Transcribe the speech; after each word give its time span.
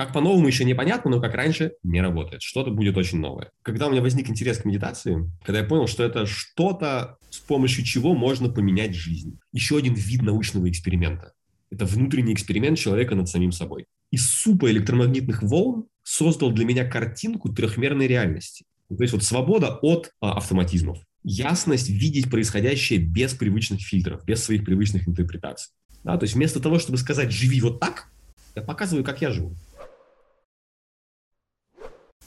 Как 0.00 0.14
по-новому 0.14 0.46
еще 0.46 0.64
непонятно, 0.64 1.10
но 1.10 1.20
как 1.20 1.34
раньше 1.34 1.74
не 1.82 2.00
работает. 2.00 2.40
Что-то 2.40 2.70
будет 2.70 2.96
очень 2.96 3.18
новое. 3.18 3.50
Когда 3.60 3.86
у 3.86 3.90
меня 3.90 4.00
возник 4.00 4.30
интерес 4.30 4.56
к 4.56 4.64
медитации, 4.64 5.30
когда 5.44 5.58
я 5.58 5.66
понял, 5.66 5.86
что 5.88 6.02
это 6.02 6.24
что-то, 6.24 7.18
с 7.28 7.36
помощью 7.36 7.84
чего 7.84 8.14
можно 8.14 8.48
поменять 8.48 8.94
жизнь. 8.94 9.38
Еще 9.52 9.76
один 9.76 9.92
вид 9.92 10.22
научного 10.22 10.70
эксперимента. 10.70 11.34
Это 11.70 11.84
внутренний 11.84 12.32
эксперимент 12.32 12.78
человека 12.78 13.14
над 13.14 13.28
самим 13.28 13.52
собой. 13.52 13.84
Из 14.10 14.26
супа 14.26 14.70
электромагнитных 14.70 15.42
волн 15.42 15.84
создал 16.02 16.50
для 16.50 16.64
меня 16.64 16.86
картинку 16.86 17.50
трехмерной 17.50 18.06
реальности. 18.06 18.64
То 18.88 19.02
есть 19.02 19.12
вот 19.12 19.22
свобода 19.22 19.80
от 19.82 20.12
а, 20.22 20.38
автоматизмов. 20.38 20.96
Ясность 21.24 21.90
видеть 21.90 22.30
происходящее 22.30 23.00
без 23.00 23.34
привычных 23.34 23.82
фильтров, 23.82 24.24
без 24.24 24.42
своих 24.42 24.64
привычных 24.64 25.06
интерпретаций. 25.06 25.74
Да, 26.04 26.16
то 26.16 26.24
есть 26.24 26.36
вместо 26.36 26.58
того, 26.58 26.78
чтобы 26.78 26.96
сказать 26.96 27.30
«живи 27.30 27.60
вот 27.60 27.80
так», 27.80 28.08
я 28.56 28.62
показываю, 28.62 29.04
как 29.04 29.20
я 29.20 29.30
живу. 29.30 29.54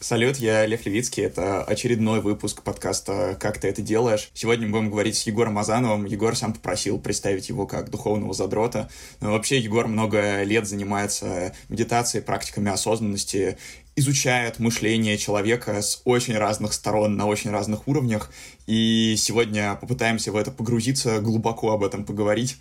Салют, 0.03 0.35
я 0.35 0.65
Лев 0.65 0.85
Левицкий. 0.85 1.23
Это 1.23 1.63
очередной 1.63 2.19
выпуск 2.19 2.61
подкаста 2.61 3.37
«Как 3.39 3.57
ты 3.57 3.69
это 3.69 3.81
делаешь?». 3.81 4.31
Сегодня 4.33 4.67
мы 4.67 4.73
будем 4.73 4.89
говорить 4.91 5.15
с 5.15 5.25
Егором 5.25 5.57
Азановым. 5.57 6.03
Егор 6.03 6.35
сам 6.35 6.51
попросил 6.51 6.99
представить 6.99 7.47
его 7.47 7.65
как 7.65 7.89
духовного 7.89 8.33
задрота. 8.33 8.89
Но 9.21 9.31
вообще 9.31 9.59
Егор 9.59 9.87
много 9.87 10.43
лет 10.43 10.67
занимается 10.67 11.55
медитацией, 11.69 12.21
практиками 12.21 12.69
осознанности, 12.69 13.57
изучает 13.95 14.59
мышление 14.59 15.17
человека 15.17 15.81
с 15.81 16.01
очень 16.03 16.37
разных 16.37 16.73
сторон, 16.73 17.15
на 17.15 17.25
очень 17.25 17.51
разных 17.51 17.87
уровнях. 17.87 18.29
И 18.67 19.15
сегодня 19.17 19.75
попытаемся 19.79 20.33
в 20.33 20.35
это 20.35 20.51
погрузиться, 20.51 21.21
глубоко 21.21 21.71
об 21.71 21.81
этом 21.81 22.03
поговорить. 22.03 22.57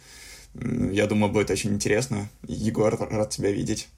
Я 0.54 1.08
думаю, 1.08 1.32
будет 1.32 1.50
очень 1.50 1.70
интересно. 1.70 2.28
Егор, 2.46 2.96
рад 2.96 3.30
тебя 3.30 3.50
видеть. 3.50 3.88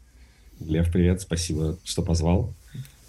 Лев, 0.61 0.91
привет, 0.91 1.21
спасибо, 1.21 1.77
что 1.85 2.01
позвал. 2.01 2.55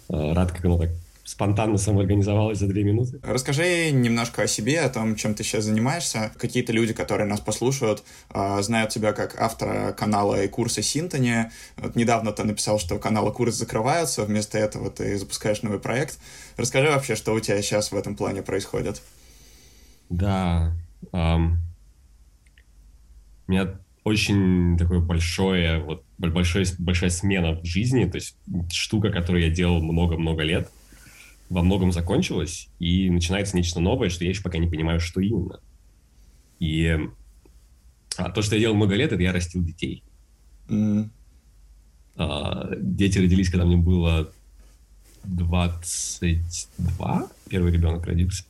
Э, 0.08 0.32
рад, 0.32 0.52
как 0.52 0.64
оно 0.64 0.78
так 0.78 0.90
спонтанно 1.26 1.76
самоорганизовалось 1.76 2.58
за 2.58 2.68
две 2.68 2.84
минуты. 2.84 3.18
Расскажи 3.24 3.90
немножко 3.90 4.42
о 4.42 4.46
себе, 4.46 4.80
о 4.80 4.88
том, 4.88 5.16
чем 5.16 5.34
ты 5.34 5.42
сейчас 5.42 5.64
занимаешься. 5.64 6.30
Какие-то 6.38 6.72
люди, 6.72 6.92
которые 6.92 7.26
нас 7.26 7.40
послушают, 7.40 8.04
э, 8.32 8.62
знают 8.62 8.90
тебя 8.90 9.12
как 9.12 9.40
автора 9.40 9.92
канала 9.92 10.40
и 10.40 10.46
курса 10.46 10.82
Синтони. 10.82 11.50
Вот 11.78 11.96
недавно 11.96 12.30
ты 12.30 12.44
написал, 12.44 12.78
что 12.78 12.98
каналы 12.98 13.32
курс 13.32 13.56
закрываются, 13.56 14.22
вместо 14.22 14.56
этого 14.56 14.88
ты 14.88 15.18
запускаешь 15.18 15.62
новый 15.62 15.80
проект. 15.80 16.20
Расскажи 16.56 16.88
вообще, 16.88 17.16
что 17.16 17.34
у 17.34 17.40
тебя 17.40 17.60
сейчас 17.60 17.90
в 17.90 17.96
этом 17.96 18.14
плане 18.14 18.42
происходит. 18.42 19.02
Да, 20.08 20.72
um, 21.10 21.56
у 23.48 23.50
меня 23.50 23.74
очень 24.04 24.78
такое 24.78 25.00
большое, 25.00 25.82
вот 25.82 26.05
большое, 26.18 26.66
большая 26.78 27.10
смена 27.10 27.60
в 27.60 27.64
жизни, 27.64 28.04
то 28.04 28.16
есть 28.16 28.36
штука, 28.70 29.10
которую 29.10 29.44
я 29.44 29.50
делал 29.50 29.82
много-много 29.82 30.42
лет, 30.42 30.70
во 31.48 31.62
многом 31.62 31.92
закончилась, 31.92 32.68
и 32.78 33.10
начинается 33.10 33.56
нечто 33.56 33.80
новое, 33.80 34.08
что 34.08 34.24
я 34.24 34.30
еще 34.30 34.42
пока 34.42 34.58
не 34.58 34.66
понимаю, 34.66 35.00
что 35.00 35.20
именно. 35.20 35.60
И 36.58 36.98
а 38.16 38.30
то, 38.30 38.42
что 38.42 38.56
я 38.56 38.62
делал 38.62 38.76
много 38.76 38.94
лет, 38.94 39.12
это 39.12 39.22
я 39.22 39.32
растил 39.32 39.62
детей. 39.62 40.02
Mm. 40.68 41.10
А, 42.16 42.70
дети 42.80 43.18
родились, 43.18 43.50
когда 43.50 43.66
мне 43.66 43.76
было 43.76 44.32
22, 45.24 47.28
первый 47.48 47.72
ребенок 47.72 48.06
родился. 48.06 48.44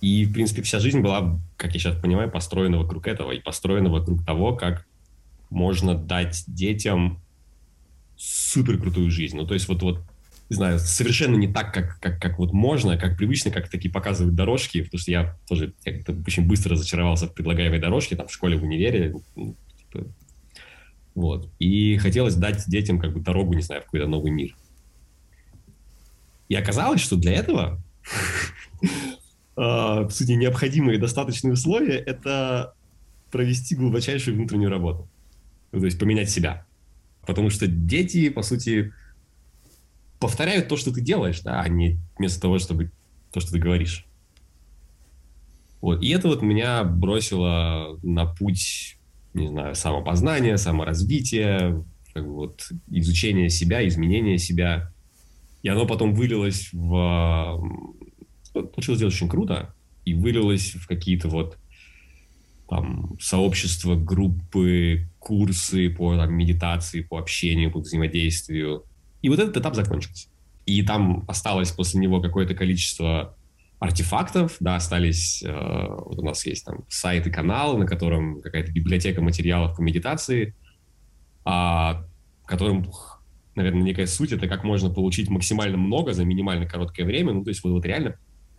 И, 0.00 0.26
в 0.26 0.34
принципе, 0.34 0.62
вся 0.62 0.80
жизнь 0.80 1.00
была, 1.00 1.40
как 1.56 1.72
я 1.72 1.80
сейчас 1.80 1.98
понимаю, 1.98 2.30
построена 2.30 2.78
вокруг 2.78 3.06
этого 3.06 3.32
и 3.32 3.40
построена 3.40 3.88
вокруг 3.88 4.24
того, 4.24 4.54
как 4.54 4.86
можно 5.54 5.94
дать 5.94 6.44
детям 6.46 7.20
супер 8.16 8.78
крутую 8.78 9.10
жизнь. 9.10 9.36
Ну, 9.36 9.46
то 9.46 9.54
есть 9.54 9.68
вот, 9.68 9.82
вот 9.82 10.00
не 10.50 10.56
знаю, 10.56 10.78
совершенно 10.78 11.36
не 11.36 11.48
так, 11.48 11.72
как, 11.72 11.98
как, 12.00 12.20
как 12.20 12.38
вот 12.38 12.52
можно, 12.52 12.98
как 12.98 13.16
привычно, 13.16 13.50
как 13.50 13.68
такие 13.68 13.90
показывают 13.90 14.34
дорожки, 14.34 14.82
потому 14.82 15.00
что 15.00 15.10
я 15.10 15.36
тоже 15.48 15.72
я 15.84 15.94
очень 16.26 16.46
быстро 16.46 16.72
разочаровался 16.72 17.26
в 17.26 17.34
предлагаемой 17.34 17.80
дорожке, 17.80 18.16
там, 18.16 18.28
в 18.28 18.32
школе, 18.32 18.58
в 18.58 18.62
универе, 18.62 19.14
ну, 19.34 19.56
типа, 19.78 20.06
вот. 21.14 21.48
И 21.58 21.96
хотелось 21.96 22.34
дать 22.34 22.64
детям 22.66 22.98
как 22.98 23.14
бы 23.14 23.20
дорогу, 23.20 23.54
не 23.54 23.62
знаю, 23.62 23.82
в 23.82 23.84
какой-то 23.86 24.06
новый 24.06 24.32
мир. 24.32 24.54
И 26.48 26.54
оказалось, 26.54 27.00
что 27.00 27.16
для 27.16 27.32
этого 27.32 27.80
э, 29.56 29.60
в 29.60 30.10
сути, 30.10 30.32
необходимые 30.32 30.98
достаточные 30.98 31.54
условия– 31.54 31.96
это 32.06 32.74
провести 33.30 33.74
глубочайшую 33.74 34.36
внутреннюю 34.36 34.70
работу. 34.70 35.08
Ну, 35.74 35.80
то 35.80 35.86
есть 35.86 35.98
поменять 35.98 36.30
себя. 36.30 36.64
Потому 37.26 37.50
что 37.50 37.66
дети, 37.66 38.28
по 38.28 38.42
сути, 38.42 38.92
повторяют 40.20 40.68
то, 40.68 40.76
что 40.76 40.92
ты 40.92 41.00
делаешь, 41.00 41.40
да, 41.40 41.60
а 41.60 41.68
не 41.68 41.98
вместо 42.16 42.40
того, 42.40 42.60
чтобы 42.60 42.92
то, 43.32 43.40
что 43.40 43.50
ты 43.50 43.58
говоришь. 43.58 44.06
Вот. 45.80 46.00
И 46.00 46.10
это 46.10 46.28
вот 46.28 46.42
меня 46.42 46.84
бросило 46.84 47.98
на 48.04 48.24
путь, 48.24 48.98
не 49.34 49.48
знаю, 49.48 49.74
самопознания, 49.74 50.56
саморазвития, 50.58 51.84
как 52.12 52.24
бы 52.24 52.34
вот 52.34 52.68
изучения 52.88 53.50
себя, 53.50 53.86
изменения 53.88 54.38
себя. 54.38 54.92
И 55.64 55.68
оно 55.68 55.86
потом 55.86 56.14
вылилось 56.14 56.68
в 56.72 57.60
получилось 58.52 58.98
сделать 58.98 59.14
очень 59.14 59.28
круто 59.28 59.74
и 60.04 60.14
вылилось 60.14 60.74
в 60.74 60.86
какие-то 60.86 61.28
вот 61.28 61.58
там 62.74 63.16
сообщества, 63.20 63.94
группы, 63.94 65.06
курсы 65.20 65.90
по 65.90 66.16
там, 66.16 66.34
медитации, 66.34 67.02
по 67.02 67.18
общению, 67.18 67.70
по 67.70 67.78
взаимодействию. 67.78 68.84
И 69.22 69.28
вот 69.28 69.38
этот 69.38 69.56
этап 69.56 69.76
закончился. 69.76 70.28
И 70.66 70.82
там 70.82 71.24
осталось 71.28 71.70
после 71.70 72.00
него 72.00 72.20
какое-то 72.20 72.54
количество 72.54 73.36
артефактов, 73.78 74.56
да, 74.60 74.76
остались, 74.76 75.42
э, 75.42 75.52
вот 75.52 76.18
у 76.18 76.22
нас 76.22 76.44
есть 76.46 76.64
там 76.64 76.84
сайт 76.88 77.26
и 77.26 77.30
канал, 77.30 77.76
на 77.76 77.86
котором 77.86 78.40
какая-то 78.40 78.72
библиотека 78.72 79.20
материалов 79.20 79.76
по 79.76 79.82
медитации, 79.82 80.54
а, 81.44 82.04
которым, 82.46 82.90
наверное, 83.54 83.82
некая 83.82 84.06
суть, 84.06 84.32
это 84.32 84.48
как 84.48 84.64
можно 84.64 84.90
получить 84.90 85.28
максимально 85.28 85.76
много 85.76 86.12
за 86.12 86.24
минимально 86.24 86.66
короткое 86.66 87.04
время, 87.04 87.34
ну, 87.34 87.44
то 87.44 87.50
есть 87.50 87.62
вот, 87.62 87.70
вот 87.70 87.84
реально 87.84 88.16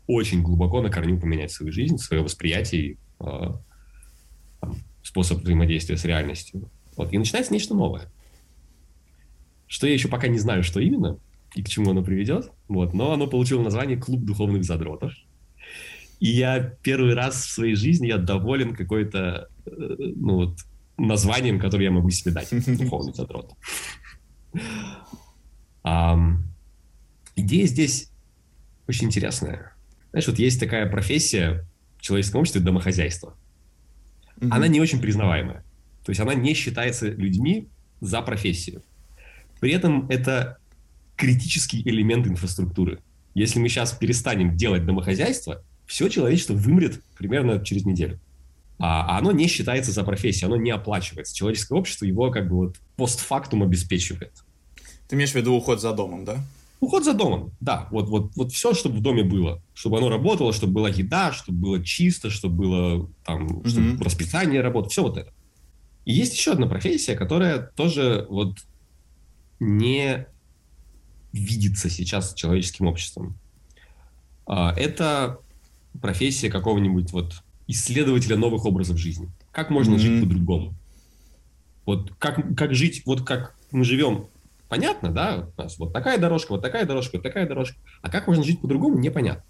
очень 0.08 0.42
глубоко 0.42 0.82
на 0.82 0.90
корню 0.90 1.20
поменять 1.20 1.52
свою 1.52 1.72
жизнь, 1.74 1.98
свое 1.98 2.22
восприятие, 2.22 2.98
э, 3.20 3.52
там, 4.60 4.78
способ 5.04 5.40
взаимодействия 5.40 5.98
с 5.98 6.06
реальностью. 6.06 6.70
Вот. 6.96 7.12
И 7.14 7.18
начинается 7.18 7.54
нечто 7.54 7.76
новое. 7.76 8.12
Что 9.68 9.88
я 9.88 9.94
еще 9.94 10.08
пока 10.08 10.28
не 10.28 10.40
знаю, 10.40 10.64
что 10.64 10.80
именно 10.80 11.18
и 11.56 11.64
к 11.64 11.70
чему 11.70 11.92
оно 11.92 12.04
приведет, 12.04 12.52
вот, 12.68 12.94
но 12.94 13.14
оно 13.14 13.28
получило 13.28 13.64
название 13.64 13.98
«Клуб 13.98 14.26
духовных 14.26 14.66
задротов». 14.66 15.14
И 16.20 16.28
я 16.28 16.60
первый 16.60 17.14
раз 17.14 17.46
в 17.46 17.50
своей 17.50 17.76
жизни 17.76 18.08
я 18.08 18.18
доволен 18.18 18.76
какой-то 18.76 19.50
э, 19.66 19.72
ну, 20.16 20.36
вот, 20.36 20.60
названием, 20.98 21.60
которое 21.60 21.86
я 21.86 21.92
могу 21.92 22.10
себе 22.10 22.32
дать. 22.32 22.50
Духовный 22.78 23.14
задрот. 23.14 23.54
Um, 25.84 26.38
идея 27.36 27.68
здесь 27.68 28.12
очень 28.88 29.08
интересная. 29.08 29.76
Знаешь, 30.12 30.28
вот 30.28 30.40
есть 30.40 30.60
такая 30.60 30.90
профессия 30.90 31.68
в 31.98 32.02
человеческом 32.02 32.42
обществе 32.42 32.62
домохозяйство. 32.62 33.38
Mm-hmm. 34.40 34.48
Она 34.52 34.68
не 34.68 34.82
очень 34.82 35.02
признаваемая. 35.02 35.64
То 36.04 36.12
есть 36.12 36.20
она 36.20 36.34
не 36.34 36.54
считается 36.54 37.08
людьми 37.08 37.68
за 38.02 38.22
профессию. 38.22 38.84
При 39.60 39.72
этом 39.72 40.08
это 40.10 40.58
критический 41.16 41.82
элемент 41.82 42.28
инфраструктуры. 42.28 43.00
Если 43.34 43.60
мы 43.60 43.70
сейчас 43.70 43.94
перестанем 43.94 44.56
делать 44.56 44.86
домохозяйство, 44.86 45.64
все 45.86 46.10
человечество 46.10 46.54
вымрет 46.54 47.02
примерно 47.18 47.64
через 47.64 47.86
неделю. 47.86 48.20
А, 48.78 49.16
а 49.16 49.18
оно 49.20 49.32
не 49.32 49.48
считается 49.48 49.92
за 49.92 50.04
профессию, 50.04 50.48
оно 50.48 50.58
не 50.58 50.72
оплачивается. 50.72 51.36
Человеческое 51.36 51.80
общество 51.80 52.06
его 52.06 52.30
как 52.32 52.50
бы 52.50 52.56
вот 52.56 52.78
постфактум 52.98 53.64
обеспечивает. 53.64 54.34
Ты 55.08 55.16
имеешь 55.16 55.32
в 55.32 55.36
виду 55.36 55.54
уход 55.54 55.82
за 55.82 55.94
домом, 55.94 56.26
да? 56.26 56.44
Уход 56.80 57.04
за 57.04 57.14
домом, 57.14 57.52
да. 57.62 57.88
Вот, 57.92 58.10
вот, 58.10 58.32
вот 58.36 58.52
все, 58.52 58.74
чтобы 58.74 58.98
в 58.98 59.02
доме 59.02 59.24
было. 59.24 59.62
Чтобы 59.74 59.98
оно 59.98 60.10
работало, 60.10 60.54
чтобы 60.54 60.74
была 60.74 60.90
еда, 60.90 61.32
чтобы 61.32 61.58
было 61.60 61.84
чисто, 61.84 62.30
чтобы 62.30 62.56
было 62.56 63.10
там, 63.26 63.48
mm-hmm. 63.48 63.70
чтобы 63.70 64.04
расписание 64.04 64.62
работало, 64.62 64.90
все 64.90 65.04
вот 65.04 65.18
это. 65.18 65.34
И 66.04 66.14
есть 66.14 66.36
еще 66.36 66.52
одна 66.52 66.68
профессия, 66.68 67.16
которая 67.16 67.60
тоже 67.76 68.28
вот 68.30 68.58
не 69.60 70.28
видится 71.32 71.90
сейчас 71.90 72.34
человеческим 72.34 72.88
обществом. 72.88 73.36
А, 74.46 74.74
это 74.78 75.40
профессия 76.02 76.50
какого-нибудь 76.50 77.12
вот 77.12 77.42
исследователя 77.68 78.38
новых 78.38 78.66
образов 78.66 78.98
жизни. 78.98 79.30
Как 79.52 79.70
можно 79.70 79.96
mm-hmm. 79.96 80.00
жить 80.00 80.22
по-другому? 80.22 80.74
Вот 81.86 82.14
как, 82.20 82.56
как 82.56 82.76
жить, 82.76 83.04
вот 83.06 83.22
как 83.22 83.56
мы 83.72 83.84
живем 83.84 84.28
понятно, 84.70 85.12
да, 85.12 85.50
у 85.56 85.62
нас 85.62 85.78
вот 85.78 85.94
такая 85.94 86.18
дорожка, 86.18 86.52
вот 86.54 86.62
такая 86.62 86.86
дорожка, 86.86 87.18
вот 87.18 87.24
такая 87.24 87.48
дорожка. 87.48 87.78
А 88.02 88.10
как 88.10 88.28
можно 88.28 88.44
жить 88.44 88.62
по-другому, 88.62 88.98
непонятно. 88.98 89.44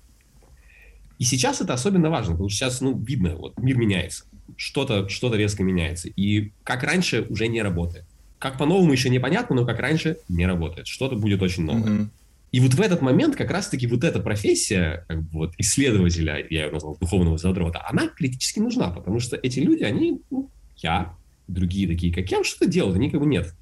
И 1.17 1.23
сейчас 1.23 1.61
это 1.61 1.73
особенно 1.73 2.09
важно, 2.09 2.33
потому 2.33 2.49
что 2.49 2.57
сейчас, 2.57 2.81
ну, 2.81 2.97
видно, 2.97 3.35
вот 3.35 3.57
мир 3.57 3.77
меняется, 3.77 4.25
что-то 4.57 5.07
что 5.09 5.33
резко 5.33 5.63
меняется. 5.63 6.09
И 6.09 6.51
как 6.63 6.83
раньше 6.83 7.25
уже 7.29 7.47
не 7.47 7.61
работает. 7.61 8.05
Как 8.37 8.57
по-новому 8.57 8.91
еще 8.91 9.09
непонятно, 9.09 9.55
но 9.55 9.65
как 9.65 9.79
раньше 9.79 10.17
не 10.27 10.45
работает. 10.45 10.87
Что-то 10.87 11.15
будет 11.15 11.41
очень 11.41 11.63
новое. 11.63 11.89
Mm-hmm. 11.89 12.09
И 12.51 12.59
вот 12.61 12.73
в 12.73 12.81
этот 12.81 13.01
момент 13.01 13.35
как 13.35 13.51
раз-таки 13.51 13.85
вот 13.87 14.03
эта 14.03 14.19
профессия 14.19 15.03
как 15.07 15.23
бы 15.23 15.29
вот 15.31 15.53
исследователя, 15.57 16.37
я 16.49 16.65
ее 16.65 16.71
назвал 16.71 16.97
духовного 16.97 17.37
задрота, 17.37 17.85
она 17.89 18.07
критически 18.07 18.59
нужна, 18.59 18.91
потому 18.91 19.19
что 19.19 19.35
эти 19.35 19.59
люди, 19.59 19.83
они, 19.83 20.21
ну, 20.29 20.49
я, 20.77 21.15
другие 21.47 21.87
такие, 21.87 22.13
как 22.13 22.31
я, 22.31 22.43
что-то 22.45 22.67
делают, 22.67 22.95
они 22.95 23.09
как 23.09 23.19
бы 23.19 23.25
нет. 23.25 23.53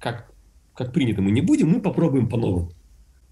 Как, 0.00 0.28
как 0.74 0.92
принято, 0.92 1.22
мы 1.22 1.30
не 1.30 1.40
будем, 1.40 1.68
мы 1.68 1.80
попробуем 1.80 2.28
по-новому. 2.28 2.72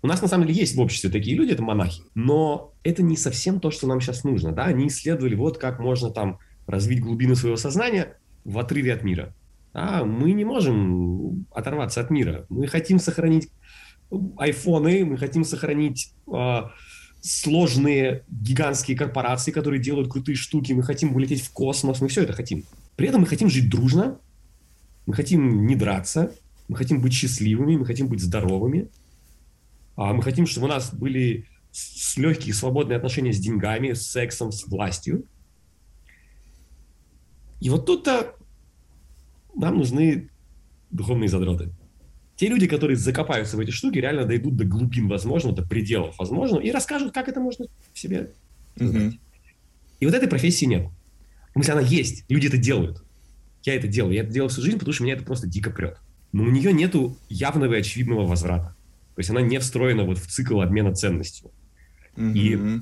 У 0.02 0.06
нас 0.08 0.20
на 0.20 0.28
самом 0.28 0.46
деле 0.46 0.60
есть 0.60 0.74
в 0.74 0.80
обществе 0.80 1.10
такие 1.10 1.36
люди, 1.36 1.52
это 1.52 1.62
монахи, 1.62 2.02
но 2.14 2.72
это 2.82 3.02
не 3.02 3.16
совсем 3.16 3.60
то, 3.60 3.70
что 3.70 3.86
нам 3.86 4.00
сейчас 4.00 4.24
нужно, 4.24 4.52
да, 4.52 4.64
они 4.64 4.88
исследовали 4.88 5.34
вот 5.34 5.58
как 5.58 5.78
можно 5.78 6.10
там 6.10 6.38
развить 6.66 7.00
глубины 7.00 7.36
своего 7.36 7.56
сознания 7.56 8.16
в 8.44 8.58
отрыве 8.58 8.94
от 8.94 9.04
мира. 9.04 9.34
А 9.74 10.04
мы 10.04 10.32
не 10.32 10.44
можем 10.44 11.46
оторваться 11.50 12.00
от 12.00 12.10
мира. 12.10 12.46
Мы 12.48 12.66
хотим 12.66 12.98
сохранить 12.98 13.48
айфоны, 14.36 15.04
мы 15.04 15.16
хотим 15.16 15.44
сохранить 15.44 16.12
э, 16.32 16.62
сложные 17.22 18.24
гигантские 18.28 18.96
корпорации, 18.96 19.52
которые 19.52 19.80
делают 19.80 20.10
крутые 20.10 20.36
штуки, 20.36 20.72
мы 20.72 20.82
хотим 20.82 21.14
улететь 21.14 21.42
в 21.42 21.52
космос, 21.52 22.00
мы 22.00 22.08
все 22.08 22.22
это 22.22 22.32
хотим. 22.32 22.64
При 22.96 23.08
этом 23.08 23.22
мы 23.22 23.26
хотим 23.26 23.48
жить 23.48 23.70
дружно, 23.70 24.18
мы 25.06 25.14
хотим 25.14 25.66
не 25.66 25.76
драться, 25.76 26.32
мы 26.72 26.78
хотим 26.78 27.02
быть 27.02 27.12
счастливыми, 27.12 27.76
мы 27.76 27.84
хотим 27.84 28.08
быть 28.08 28.20
здоровыми, 28.20 28.88
а 29.94 30.14
мы 30.14 30.22
хотим, 30.22 30.46
чтобы 30.46 30.66
у 30.66 30.70
нас 30.70 30.92
были 30.92 31.46
с 31.70 32.16
легкие 32.16 32.54
свободные 32.54 32.96
отношения 32.96 33.32
с 33.32 33.38
деньгами, 33.38 33.92
с 33.92 34.10
сексом, 34.10 34.52
с 34.52 34.66
властью. 34.66 35.24
И 37.60 37.68
вот 37.68 37.84
тут-то 37.84 38.34
нам 39.54 39.76
нужны 39.76 40.30
духовные 40.90 41.28
задроты. 41.28 41.70
Те 42.36 42.48
люди, 42.48 42.66
которые 42.66 42.96
закопаются 42.96 43.58
в 43.58 43.60
эти 43.60 43.70
штуки, 43.70 43.98
реально 43.98 44.24
дойдут 44.24 44.56
до 44.56 44.64
глубин 44.64 45.08
возможного, 45.08 45.54
до 45.54 45.68
пределов 45.68 46.18
возможного 46.18 46.62
и 46.62 46.70
расскажут, 46.70 47.12
как 47.12 47.28
это 47.28 47.40
можно 47.40 47.66
в 47.92 47.98
себе. 47.98 48.32
И 48.78 50.06
вот 50.06 50.14
этой 50.14 50.26
профессии 50.26 50.64
нет. 50.64 50.88
В 51.50 51.52
смысле, 51.52 51.74
она 51.74 51.82
есть, 51.82 52.24
люди 52.30 52.46
это 52.46 52.56
делают. 52.56 53.04
Я 53.62 53.74
это 53.74 53.88
делаю, 53.88 54.14
я 54.14 54.22
это 54.22 54.32
делаю 54.32 54.48
всю 54.48 54.62
жизнь, 54.62 54.78
потому 54.78 54.94
что 54.94 55.04
меня 55.04 55.14
это 55.14 55.24
просто 55.24 55.46
дико 55.46 55.70
прет. 55.70 55.98
Но 56.32 56.44
у 56.44 56.50
нее 56.50 56.72
нету 56.72 57.18
явного 57.28 57.74
и 57.74 57.80
очевидного 57.80 58.26
возврата. 58.26 58.74
То 59.14 59.18
есть 59.18 59.30
она 59.30 59.42
не 59.42 59.58
встроена 59.58 60.04
вот 60.04 60.18
в 60.18 60.26
цикл 60.26 60.60
обмена 60.60 60.94
ценностью. 60.94 61.50
Mm-hmm. 62.16 62.32
И 62.34 62.80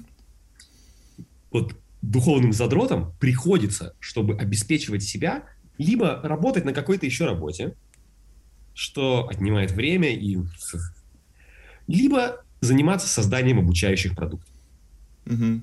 вот 1.51 1.77
духовным 2.01 2.53
задротам 2.53 3.13
приходится, 3.19 3.95
чтобы 3.99 4.37
обеспечивать 4.37 5.03
себя, 5.03 5.45
либо 5.79 6.21
работать 6.23 6.65
на 6.65 6.73
какой-то 6.73 7.07
еще 7.07 7.27
работе, 7.27 7.75
что 8.75 9.29
отнимает 9.29 9.73
время, 9.73 10.15
и... 10.15 10.39
либо 11.87 12.45
заниматься 12.61 13.09
созданием 13.09 13.59
обучающих 13.59 14.15
продуктов. 14.15 14.55
Угу. 15.27 15.63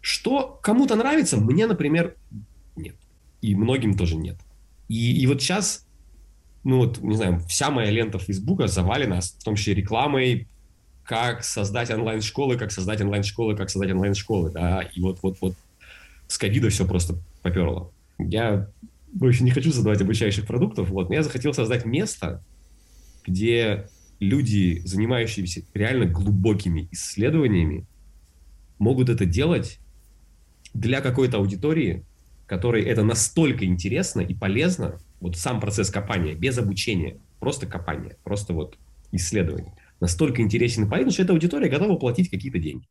Что 0.00 0.58
кому-то 0.62 0.96
нравится, 0.96 1.36
мне, 1.36 1.66
например, 1.66 2.16
нет. 2.76 2.96
И 3.40 3.54
многим 3.54 3.96
тоже 3.96 4.16
нет. 4.16 4.38
И, 4.88 5.22
и 5.22 5.26
вот 5.26 5.40
сейчас, 5.40 5.83
ну 6.64 6.78
вот, 6.78 7.00
не 7.00 7.16
знаю, 7.16 7.40
вся 7.46 7.70
моя 7.70 7.90
лента 7.90 8.18
Фейсбука 8.18 8.66
завалена, 8.66 9.20
в 9.20 9.44
том 9.44 9.54
числе 9.54 9.74
рекламой, 9.74 10.48
как 11.04 11.44
создать 11.44 11.90
онлайн-школы, 11.90 12.56
как 12.56 12.72
создать 12.72 13.02
онлайн-школы, 13.02 13.54
как 13.54 13.68
создать 13.70 13.92
онлайн-школы, 13.92 14.50
да, 14.50 14.80
и 14.80 15.00
вот, 15.00 15.18
вот, 15.22 15.36
вот 15.40 15.54
с 16.26 16.38
ковида 16.38 16.70
все 16.70 16.86
просто 16.86 17.18
поперло. 17.42 17.90
Я 18.18 18.68
больше 19.12 19.44
не 19.44 19.50
хочу 19.50 19.70
создавать 19.70 20.00
обучающих 20.00 20.46
продуктов, 20.46 20.88
вот, 20.88 21.10
но 21.10 21.14
я 21.14 21.22
захотел 21.22 21.52
создать 21.52 21.84
место, 21.84 22.42
где 23.26 23.86
люди, 24.18 24.80
занимающиеся 24.84 25.62
реально 25.74 26.06
глубокими 26.06 26.88
исследованиями, 26.90 27.86
могут 28.78 29.10
это 29.10 29.26
делать 29.26 29.78
для 30.72 31.02
какой-то 31.02 31.36
аудитории, 31.36 32.04
которой 32.46 32.82
это 32.82 33.02
настолько 33.02 33.64
интересно 33.66 34.20
и 34.20 34.34
полезно, 34.34 34.98
вот 35.20 35.36
сам 35.36 35.60
процесс 35.60 35.90
копания, 35.90 36.34
без 36.34 36.58
обучения, 36.58 37.20
просто 37.40 37.66
копание, 37.66 38.16
просто 38.24 38.52
вот 38.52 38.78
исследование, 39.12 39.74
настолько 40.00 40.42
интересен 40.42 40.84
и 40.84 40.88
полезен, 40.88 41.10
что 41.10 41.22
эта 41.22 41.32
аудитория 41.32 41.68
готова 41.68 41.96
платить 41.96 42.30
какие-то 42.30 42.58
деньги. 42.58 42.88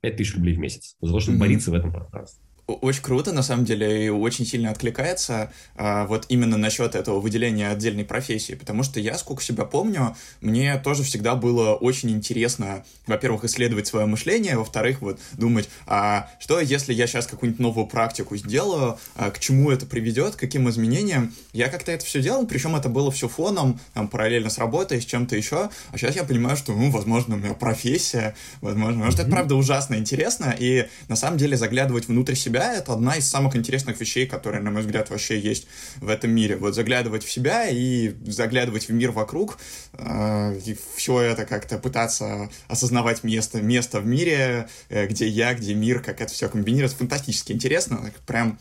5 0.00 0.16
тысяч 0.16 0.34
рублей 0.34 0.54
в 0.54 0.58
месяц 0.58 0.96
за 1.00 1.12
то, 1.12 1.20
чтобы 1.20 1.36
mm-hmm. 1.36 1.40
бориться 1.40 1.70
в 1.70 1.74
этом 1.74 1.92
пространстве 1.92 2.44
очень 2.66 3.02
круто, 3.02 3.32
на 3.32 3.42
самом 3.42 3.64
деле, 3.64 4.06
и 4.06 4.08
очень 4.08 4.46
сильно 4.46 4.70
откликается 4.70 5.52
а, 5.74 6.06
вот 6.06 6.26
именно 6.28 6.56
насчет 6.56 6.94
этого 6.94 7.20
выделения 7.20 7.68
отдельной 7.68 8.04
профессии, 8.04 8.54
потому 8.54 8.82
что 8.82 9.00
я, 9.00 9.18
сколько 9.18 9.42
себя 9.42 9.64
помню, 9.64 10.16
мне 10.40 10.78
тоже 10.78 11.02
всегда 11.02 11.34
было 11.34 11.74
очень 11.74 12.10
интересно, 12.10 12.84
во-первых, 13.06 13.44
исследовать 13.44 13.86
свое 13.86 14.06
мышление, 14.06 14.56
во-вторых, 14.56 15.00
вот 15.02 15.18
думать, 15.32 15.68
а 15.86 16.30
что 16.38 16.60
если 16.60 16.94
я 16.94 17.06
сейчас 17.06 17.26
какую-нибудь 17.26 17.60
новую 17.60 17.86
практику 17.86 18.36
сделаю, 18.36 18.98
а, 19.16 19.30
к 19.30 19.40
чему 19.40 19.70
это 19.70 19.84
приведет, 19.86 20.36
к 20.36 20.38
каким 20.38 20.68
изменениям. 20.70 21.34
Я 21.52 21.68
как-то 21.68 21.92
это 21.92 22.04
все 22.04 22.22
делал, 22.22 22.46
причем 22.46 22.76
это 22.76 22.88
было 22.88 23.10
все 23.10 23.28
фоном, 23.28 23.80
там, 23.94 24.08
параллельно 24.08 24.50
с 24.50 24.58
работой, 24.58 25.00
с 25.00 25.04
чем-то 25.04 25.36
еще, 25.36 25.68
а 25.90 25.98
сейчас 25.98 26.16
я 26.16 26.24
понимаю, 26.24 26.56
что, 26.56 26.72
ну, 26.72 26.90
возможно, 26.90 27.34
у 27.34 27.38
меня 27.38 27.54
профессия, 27.54 28.34
возможно, 28.60 29.04
может, 29.04 29.20
это 29.20 29.30
правда 29.30 29.56
ужасно 29.56 29.96
интересно, 29.96 30.54
и 30.56 30.86
на 31.08 31.16
самом 31.16 31.38
деле 31.38 31.56
заглядывать 31.56 32.06
внутрь 32.06 32.34
себя 32.34 32.51
себя— 32.52 32.74
это 32.76 32.92
одна 32.92 33.16
из 33.16 33.28
самых 33.28 33.56
интересных 33.56 33.98
вещей, 34.00 34.26
которые, 34.26 34.62
на 34.62 34.70
мой 34.70 34.82
взгляд, 34.82 35.10
вообще 35.10 35.38
есть 35.40 35.66
в 36.00 36.08
этом 36.08 36.30
мире. 36.30 36.56
Вот 36.56 36.74
заглядывать 36.74 37.24
в 37.24 37.30
себя 37.30 37.68
и 37.68 38.14
заглядывать 38.26 38.88
в 38.88 38.92
мир 38.92 39.10
вокруг, 39.10 39.58
э, 39.94 40.58
и 40.66 40.76
все 40.96 41.20
это 41.20 41.46
как-то 41.46 41.78
пытаться 41.78 42.50
осознавать 42.68 43.24
место, 43.24 43.62
место 43.62 44.00
в 44.00 44.06
мире, 44.06 44.68
э, 44.88 45.06
где 45.06 45.26
я, 45.26 45.54
где 45.54 45.74
мир, 45.74 46.02
как 46.02 46.20
это 46.20 46.32
все 46.32 46.48
комбинируется. 46.48 46.98
Фантастически 46.98 47.52
интересно, 47.52 48.12
прям 48.26 48.58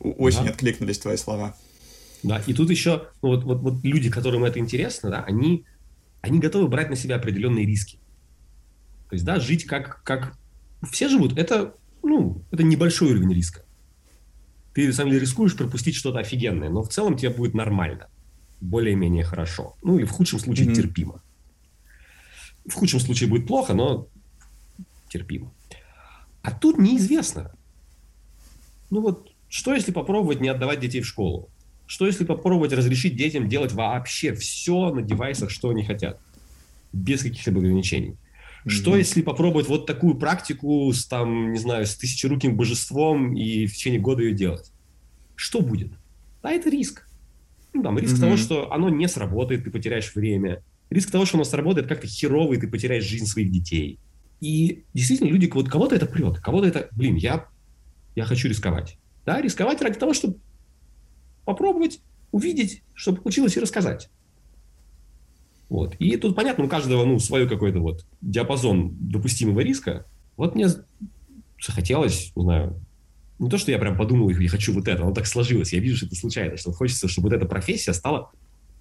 очень 0.00 0.44
да. 0.44 0.50
откликнулись 0.50 0.98
твои 0.98 1.16
слова. 1.16 1.54
Да, 2.22 2.42
и 2.46 2.54
тут 2.54 2.70
еще 2.70 3.08
ну, 3.22 3.28
вот, 3.28 3.44
вот, 3.44 3.60
вот 3.60 3.84
люди, 3.84 4.10
которым 4.10 4.44
это 4.44 4.58
интересно, 4.58 5.10
да, 5.10 5.24
они, 5.24 5.64
они 6.22 6.38
готовы 6.40 6.68
брать 6.68 6.90
на 6.90 6.96
себя 6.96 7.16
определенные 7.16 7.66
риски. 7.66 7.98
То 9.10 9.14
есть, 9.14 9.24
да, 9.24 9.38
жить 9.38 9.64
как, 9.64 10.02
как 10.02 10.36
все 10.90 11.08
живут, 11.08 11.36
это 11.38 11.74
ну, 12.02 12.42
это 12.50 12.62
небольшой 12.62 13.10
уровень 13.10 13.32
риска. 13.32 13.64
Ты, 14.74 14.86
на 14.86 14.92
самом 14.92 15.10
деле, 15.10 15.22
рискуешь 15.22 15.56
пропустить 15.56 15.94
что-то 15.94 16.20
офигенное, 16.20 16.68
но 16.68 16.82
в 16.82 16.88
целом 16.88 17.16
тебе 17.16 17.30
будет 17.30 17.54
нормально. 17.54 18.08
Более-менее 18.60 19.24
хорошо. 19.24 19.76
Ну, 19.82 19.98
или 19.98 20.04
в 20.04 20.10
худшем 20.10 20.38
случае 20.38 20.68
mm-hmm. 20.68 20.74
терпимо. 20.74 21.22
В 22.66 22.74
худшем 22.74 23.00
случае 23.00 23.28
будет 23.28 23.46
плохо, 23.46 23.74
но 23.74 24.08
терпимо. 25.08 25.52
А 26.42 26.52
тут 26.52 26.78
неизвестно. 26.78 27.52
Ну 28.90 29.00
вот, 29.00 29.32
что 29.48 29.74
если 29.74 29.92
попробовать 29.92 30.40
не 30.40 30.48
отдавать 30.48 30.80
детей 30.80 31.00
в 31.00 31.06
школу? 31.06 31.48
Что 31.86 32.06
если 32.06 32.24
попробовать 32.24 32.72
разрешить 32.72 33.16
детям 33.16 33.48
делать 33.48 33.72
вообще 33.72 34.34
все 34.34 34.92
на 34.92 35.02
девайсах, 35.02 35.50
что 35.50 35.70
они 35.70 35.84
хотят? 35.84 36.20
Без 36.92 37.22
каких-либо 37.22 37.60
ограничений. 37.60 38.16
Что 38.68 38.96
если 38.96 39.22
попробовать 39.22 39.68
вот 39.68 39.86
такую 39.86 40.14
практику 40.14 40.92
с, 40.92 41.06
там, 41.06 41.52
не 41.52 41.58
знаю, 41.58 41.86
с 41.86 41.96
тысячеруким 41.96 42.56
божеством 42.56 43.34
и 43.34 43.66
в 43.66 43.74
течение 43.74 44.00
года 44.00 44.22
ее 44.22 44.34
делать? 44.34 44.70
Что 45.34 45.60
будет? 45.60 45.92
Да, 46.42 46.50
это 46.52 46.68
риск. 46.70 47.08
Ну, 47.72 47.82
там, 47.82 47.98
риск 47.98 48.16
mm-hmm. 48.16 48.20
того, 48.20 48.36
что 48.36 48.72
оно 48.72 48.88
не 48.88 49.08
сработает, 49.08 49.64
ты 49.64 49.70
потеряешь 49.70 50.14
время. 50.14 50.62
Риск 50.90 51.10
того, 51.10 51.24
что 51.24 51.36
оно 51.36 51.44
сработает 51.44 51.86
как-то 51.86 52.06
херово, 52.06 52.54
и 52.54 52.56
ты 52.58 52.68
потеряешь 52.68 53.04
жизнь 53.04 53.26
своих 53.26 53.50
детей. 53.50 53.98
И 54.40 54.84
действительно, 54.94 55.28
люди, 55.28 55.50
вот 55.52 55.68
кого-то 55.68 55.94
это 55.94 56.06
прет, 56.06 56.38
кого-то 56.38 56.66
это, 56.66 56.88
блин, 56.92 57.16
я, 57.16 57.46
я 58.14 58.24
хочу 58.24 58.48
рисковать. 58.48 58.98
Да, 59.26 59.40
рисковать 59.40 59.82
ради 59.82 59.98
того, 59.98 60.14
чтобы 60.14 60.38
попробовать, 61.44 62.00
увидеть, 62.30 62.82
что 62.94 63.14
получилось, 63.14 63.56
и 63.56 63.60
рассказать. 63.60 64.10
Вот. 65.68 65.94
И 65.98 66.16
тут 66.16 66.34
понятно, 66.34 66.64
у 66.64 66.68
каждого 66.68 67.04
ну, 67.04 67.18
свой 67.18 67.48
какой-то 67.48 67.80
вот 67.80 68.06
диапазон 68.20 68.96
допустимого 68.98 69.60
риска. 69.60 70.06
Вот 70.36 70.54
мне 70.54 70.68
захотелось, 71.60 72.32
не 72.36 72.42
знаю, 72.42 72.80
не 73.38 73.48
то, 73.48 73.58
что 73.58 73.70
я 73.70 73.78
прям 73.78 73.96
подумал, 73.96 74.30
я 74.30 74.48
хочу 74.48 74.72
вот 74.72 74.88
это, 74.88 75.02
оно 75.02 75.12
так 75.12 75.26
сложилось, 75.26 75.72
я 75.72 75.80
вижу, 75.80 75.96
что 75.96 76.06
это 76.06 76.16
случайно, 76.16 76.56
что 76.56 76.72
хочется, 76.72 77.08
чтобы 77.08 77.28
вот 77.28 77.36
эта 77.36 77.46
профессия 77.46 77.92
стала 77.92 78.30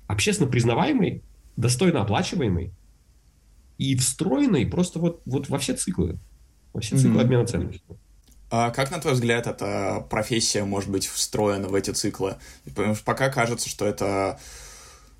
общественно 0.07 0.49
признаваемой, 0.49 1.23
достойно 1.57 2.01
оплачиваемой 2.01 2.71
и 3.77 3.95
встроенной 3.95 4.65
просто 4.65 4.99
вот, 4.99 5.21
вот 5.25 5.49
во 5.49 5.59
все 5.59 5.75
циклы, 5.75 6.17
во 6.73 6.81
все 6.81 6.97
циклы 6.97 7.19
mm-hmm. 7.19 7.21
обмена 7.21 7.45
ценностями. 7.45 7.99
А 8.49 8.71
как, 8.71 8.91
на 8.91 8.99
твой 8.99 9.13
взгляд, 9.13 9.45
эта 9.45 10.05
профессия 10.09 10.63
может 10.63 10.89
быть 10.89 11.05
встроена 11.05 11.67
в 11.67 11.75
эти 11.75 11.91
циклы? 11.91 12.37
Потому 12.63 12.95
что 12.95 13.03
пока 13.03 13.29
кажется, 13.29 13.69
что 13.69 13.85
это 13.85 14.39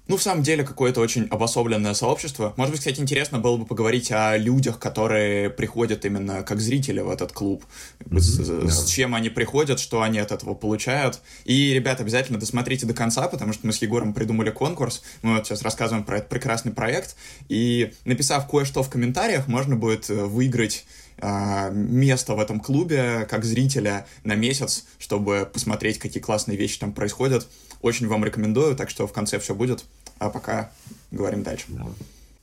ну, 0.08 0.18
в 0.18 0.22
самом 0.22 0.44
деле, 0.44 0.64
какое-то 0.64 1.02
очень 1.02 1.28
обособленное 1.30 1.94
сообщество. 1.94 2.54
Может 2.58 2.72
быть, 2.72 2.80
кстати, 2.80 3.00
интересно 3.00 3.40
было 3.40 3.58
бы 3.58 3.66
поговорить 3.66 4.12
о 4.12 4.38
людях, 4.38 4.80
которые 4.80 5.50
приходят 5.50 6.06
именно 6.06 6.44
как 6.44 6.60
зрители 6.60 7.00
в 7.00 7.10
этот 7.10 7.32
клуб. 7.32 7.64
Mm-hmm. 8.00 8.20
С, 8.20 8.40
yeah. 8.40 8.70
с 8.70 8.86
чем 8.86 9.16
они 9.16 9.30
приходят, 9.30 9.80
что 9.80 10.02
они 10.02 10.20
от 10.20 10.32
этого 10.32 10.54
получают. 10.54 11.22
И, 11.46 11.74
ребят, 11.74 12.00
обязательно 12.00 12.40
досмотрите 12.40 12.86
до 12.86 12.94
конца, 12.94 13.28
потому 13.28 13.54
что 13.54 13.68
мы 13.68 13.74
с 13.74 13.82
Егором 13.82 14.14
придумали 14.14 14.50
конкурс. 14.50 15.02
Мы 15.22 15.36
вот 15.36 15.48
сейчас 15.48 15.62
рассказываем 15.62 16.06
про 16.06 16.18
этот 16.18 16.30
прекрасный 16.30 16.72
проект. 16.72 17.16
И 17.50 17.92
написав 18.06 18.48
кое-что 18.48 18.84
в 18.84 18.90
комментариях, 18.90 19.48
можно 19.48 19.76
будет 19.76 20.10
э, 20.10 20.14
выиграть 20.14 20.86
а, 21.20 21.70
место 21.72 22.36
в 22.36 22.40
этом 22.40 22.60
клубе 22.60 23.26
как 23.30 23.44
зрителя 23.44 24.06
на 24.24 24.36
месяц, 24.36 24.86
чтобы 25.00 25.50
посмотреть, 25.52 25.98
какие 25.98 26.22
классные 26.22 26.58
вещи 26.58 26.80
там 26.80 26.94
происходят. 26.94 27.48
Очень 27.82 28.08
вам 28.08 28.24
рекомендую, 28.26 28.76
так 28.76 28.90
что 28.90 29.08
в 29.08 29.14
конце 29.14 29.40
все 29.40 29.56
будет. 29.56 29.86
А 30.20 30.30
пока 30.30 30.72
говорим 31.12 31.44
дальше. 31.44 31.66
Да. 31.70 31.88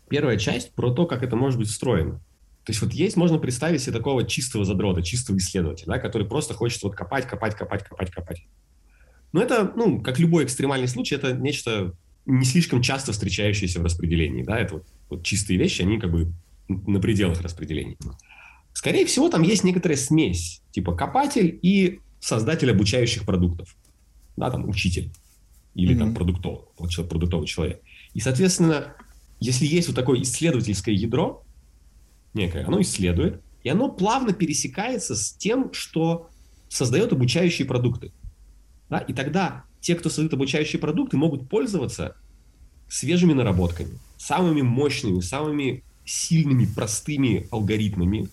Первая 0.08 0.36
часть 0.36 0.72
про 0.72 0.92
то, 0.92 1.06
как 1.06 1.22
это 1.22 1.36
может 1.36 1.58
быть 1.58 1.68
встроено. 1.68 2.20
То 2.64 2.70
есть 2.70 2.80
вот 2.80 2.92
есть, 2.92 3.16
можно 3.16 3.38
представить 3.38 3.82
себе 3.82 3.92
такого 3.92 4.24
чистого 4.24 4.64
задрота, 4.64 5.02
чистого 5.02 5.36
исследователя, 5.36 5.86
да, 5.86 5.98
который 5.98 6.26
просто 6.26 6.54
хочет 6.54 6.82
вот 6.82 6.94
копать, 6.94 7.26
копать, 7.26 7.54
копать, 7.54 7.84
копать, 7.84 8.10
копать. 8.10 8.46
Но 9.32 9.42
это, 9.42 9.72
ну, 9.76 10.00
как 10.00 10.18
любой 10.18 10.44
экстремальный 10.44 10.88
случай, 10.88 11.16
это 11.16 11.32
нечто 11.32 11.92
не 12.24 12.44
слишком 12.44 12.80
часто 12.80 13.12
встречающееся 13.12 13.80
в 13.80 13.84
распределении, 13.84 14.42
да, 14.42 14.58
это 14.58 14.74
вот, 14.74 14.86
вот 15.10 15.24
чистые 15.24 15.58
вещи, 15.58 15.82
они 15.82 15.98
как 15.98 16.10
бы 16.10 16.32
на 16.68 17.00
пределах 17.00 17.42
распределения. 17.42 17.96
Скорее 18.72 19.04
всего, 19.04 19.28
там 19.28 19.42
есть 19.42 19.62
некоторая 19.62 19.98
смесь, 19.98 20.62
типа 20.70 20.94
копатель 20.94 21.58
и 21.60 22.00
создатель 22.18 22.70
обучающих 22.70 23.24
продуктов, 23.26 23.76
да, 24.36 24.50
там 24.50 24.68
учитель 24.68 25.12
или 25.74 25.94
mm-hmm. 25.94 25.98
там 25.98 26.14
продуктовый, 26.14 26.64
продуктовый 27.08 27.46
человек. 27.46 27.80
И, 28.14 28.20
соответственно, 28.20 28.94
если 29.40 29.66
есть 29.66 29.88
вот 29.88 29.96
такое 29.96 30.22
исследовательское 30.22 30.94
ядро, 30.94 31.42
некое, 32.32 32.66
оно 32.66 32.80
исследует, 32.80 33.40
и 33.62 33.68
оно 33.68 33.90
плавно 33.90 34.32
пересекается 34.32 35.14
с 35.14 35.32
тем, 35.32 35.72
что 35.72 36.28
создает 36.68 37.12
обучающие 37.12 37.66
продукты. 37.66 38.12
Да? 38.90 38.98
И 38.98 39.12
тогда 39.12 39.64
те, 39.80 39.94
кто 39.94 40.08
создает 40.08 40.34
обучающие 40.34 40.80
продукты, 40.80 41.16
могут 41.16 41.48
пользоваться 41.48 42.16
свежими 42.88 43.32
наработками, 43.32 43.98
самыми 44.16 44.62
мощными, 44.62 45.20
самыми 45.20 45.82
сильными, 46.04 46.66
простыми 46.66 47.48
алгоритмами, 47.50 48.28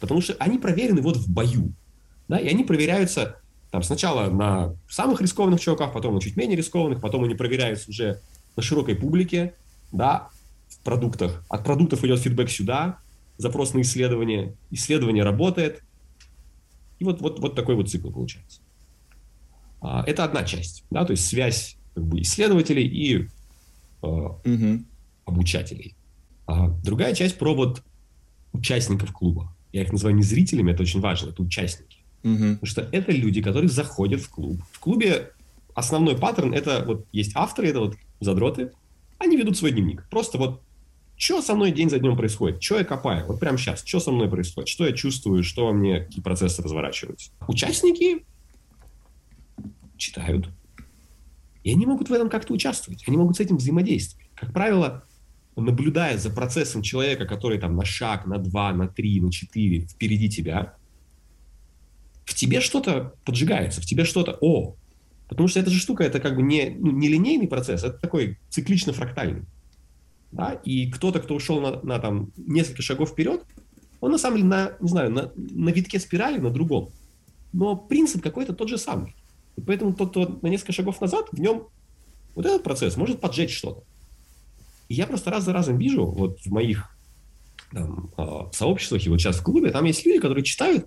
потому 0.00 0.20
что 0.20 0.34
они 0.34 0.58
проверены 0.58 1.02
вот 1.02 1.16
в 1.16 1.28
бою. 1.28 1.72
Да? 2.28 2.38
И 2.38 2.48
они 2.48 2.64
проверяются 2.64 3.41
там 3.72 3.82
сначала 3.82 4.28
на 4.28 4.76
самых 4.86 5.22
рискованных 5.22 5.58
чуваках, 5.58 5.94
потом 5.94 6.14
на 6.14 6.20
чуть 6.20 6.36
менее 6.36 6.58
рискованных, 6.58 7.00
потом 7.00 7.24
они 7.24 7.34
проверяются 7.34 7.88
уже 7.88 8.20
на 8.54 8.62
широкой 8.62 8.94
публике, 8.94 9.54
да, 9.92 10.28
в 10.68 10.78
продуктах. 10.80 11.42
От 11.48 11.64
продуктов 11.64 12.04
идет 12.04 12.20
фидбэк 12.20 12.50
сюда, 12.50 12.98
запрос 13.38 13.72
на 13.72 13.80
исследование, 13.80 14.54
исследование 14.70 15.24
работает. 15.24 15.82
И 16.98 17.04
вот, 17.04 17.22
вот, 17.22 17.40
вот 17.40 17.54
такой 17.56 17.74
вот 17.74 17.88
цикл 17.88 18.10
получается. 18.10 18.60
А, 19.80 20.04
это 20.06 20.24
одна 20.24 20.44
часть, 20.44 20.84
да, 20.90 21.06
то 21.06 21.12
есть 21.12 21.26
связь 21.26 21.78
как 21.94 22.04
бы, 22.04 22.20
исследователей 22.20 22.86
и 22.86 23.22
э, 23.22 23.26
угу. 24.02 24.84
обучателей. 25.24 25.96
А 26.46 26.68
другая 26.84 27.14
часть 27.14 27.38
про 27.38 27.54
вот 27.54 27.82
участников 28.52 29.12
клуба. 29.12 29.56
Я 29.72 29.80
их 29.80 29.92
называю 29.92 30.14
не 30.14 30.22
зрителями, 30.22 30.72
это 30.72 30.82
очень 30.82 31.00
важно, 31.00 31.30
это 31.30 31.42
участники. 31.42 32.01
Потому 32.22 32.66
что 32.66 32.88
это 32.92 33.12
люди, 33.12 33.42
которые 33.42 33.68
заходят 33.68 34.20
в 34.20 34.28
клуб. 34.28 34.60
В 34.70 34.78
клубе 34.78 35.32
основной 35.74 36.16
паттерн 36.16 36.54
это 36.54 36.84
вот 36.86 37.06
есть 37.12 37.32
авторы, 37.34 37.68
это 37.68 37.80
вот 37.80 37.96
задроты, 38.20 38.70
они 39.18 39.36
ведут 39.36 39.56
свой 39.56 39.72
дневник. 39.72 40.06
Просто 40.08 40.38
вот 40.38 40.62
что 41.16 41.40
со 41.40 41.54
мной 41.54 41.70
день 41.70 41.88
за 41.88 41.98
днем 42.00 42.16
происходит, 42.16 42.62
что 42.62 42.78
я 42.78 42.84
копаю, 42.84 43.26
вот 43.26 43.38
прямо 43.38 43.56
сейчас, 43.56 43.84
что 43.84 44.00
со 44.00 44.10
мной 44.10 44.28
происходит, 44.28 44.68
что 44.68 44.86
я 44.86 44.92
чувствую, 44.92 45.44
что 45.44 45.66
во 45.66 45.72
мне, 45.72 46.00
какие 46.00 46.20
процессы 46.20 46.62
разворачиваются. 46.62 47.30
Участники 47.46 48.24
читают, 49.96 50.48
и 51.62 51.70
они 51.70 51.86
могут 51.86 52.08
в 52.08 52.12
этом 52.12 52.28
как-то 52.28 52.52
участвовать, 52.52 53.04
они 53.06 53.16
могут 53.16 53.36
с 53.36 53.40
этим 53.40 53.58
взаимодействовать. 53.58 54.28
Как 54.34 54.52
правило, 54.52 55.04
наблюдая 55.54 56.18
за 56.18 56.30
процессом 56.30 56.82
человека, 56.82 57.24
который 57.24 57.58
там 57.58 57.76
на 57.76 57.84
шаг, 57.84 58.26
на 58.26 58.38
два, 58.38 58.72
на 58.72 58.88
три, 58.88 59.20
на 59.20 59.30
четыре 59.30 59.86
впереди 59.86 60.28
тебя, 60.28 60.74
в 62.32 62.34
тебе 62.34 62.60
что-то 62.60 63.12
поджигается, 63.26 63.82
в 63.82 63.84
тебе 63.84 64.06
что-то, 64.06 64.38
о, 64.40 64.74
потому 65.28 65.48
что 65.48 65.60
эта 65.60 65.68
же 65.68 65.78
штука, 65.78 66.02
это 66.02 66.18
как 66.18 66.34
бы 66.34 66.42
не, 66.42 66.70
ну, 66.70 66.90
не 66.90 67.08
линейный 67.08 67.46
процесс, 67.46 67.84
это 67.84 67.98
такой 67.98 68.38
циклично-фрактальный. 68.48 69.42
Да? 70.30 70.52
И 70.64 70.90
кто-то, 70.90 71.20
кто 71.20 71.34
ушел 71.34 71.60
на, 71.60 71.82
на 71.82 71.98
там, 71.98 72.32
несколько 72.38 72.80
шагов 72.80 73.10
вперед, 73.10 73.42
он 74.00 74.12
на 74.12 74.18
самом 74.18 74.38
деле 74.38 74.48
на, 74.48 74.72
не 74.80 74.88
знаю, 74.88 75.10
на, 75.10 75.30
на 75.36 75.68
витке 75.68 76.00
спирали, 76.00 76.38
на 76.38 76.48
другом. 76.48 76.88
Но 77.52 77.76
принцип 77.76 78.22
какой-то 78.22 78.54
тот 78.54 78.70
же 78.70 78.78
самый. 78.78 79.14
И 79.56 79.60
поэтому 79.60 79.92
тот, 79.92 80.10
кто 80.10 80.38
на 80.40 80.46
несколько 80.46 80.72
шагов 80.72 81.02
назад, 81.02 81.26
в 81.32 81.38
нем 81.38 81.66
вот 82.34 82.46
этот 82.46 82.62
процесс 82.62 82.96
может 82.96 83.20
поджечь 83.20 83.54
что-то. 83.54 83.82
И 84.88 84.94
я 84.94 85.06
просто 85.06 85.30
раз 85.30 85.44
за 85.44 85.52
разом 85.52 85.76
вижу, 85.76 86.06
вот 86.06 86.40
в 86.40 86.50
моих 86.50 86.96
там, 87.72 88.10
а, 88.16 88.48
сообществах 88.52 89.04
и 89.04 89.10
вот 89.10 89.20
сейчас 89.20 89.36
в 89.36 89.42
клубе, 89.42 89.70
там 89.70 89.84
есть 89.84 90.06
люди, 90.06 90.18
которые 90.18 90.44
читают 90.44 90.86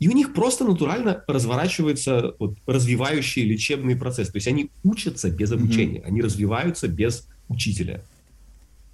и 0.00 0.08
у 0.08 0.12
них 0.12 0.32
просто 0.32 0.64
натурально 0.64 1.22
разворачивается 1.28 2.34
вот, 2.38 2.56
развивающий 2.66 3.44
лечебный 3.44 3.94
процесс. 3.94 4.30
То 4.30 4.38
есть 4.38 4.48
они 4.48 4.70
учатся 4.82 5.30
без 5.30 5.52
обучения, 5.52 6.00
mm-hmm. 6.00 6.06
они 6.06 6.22
развиваются 6.22 6.88
без 6.88 7.28
учителя. 7.48 8.02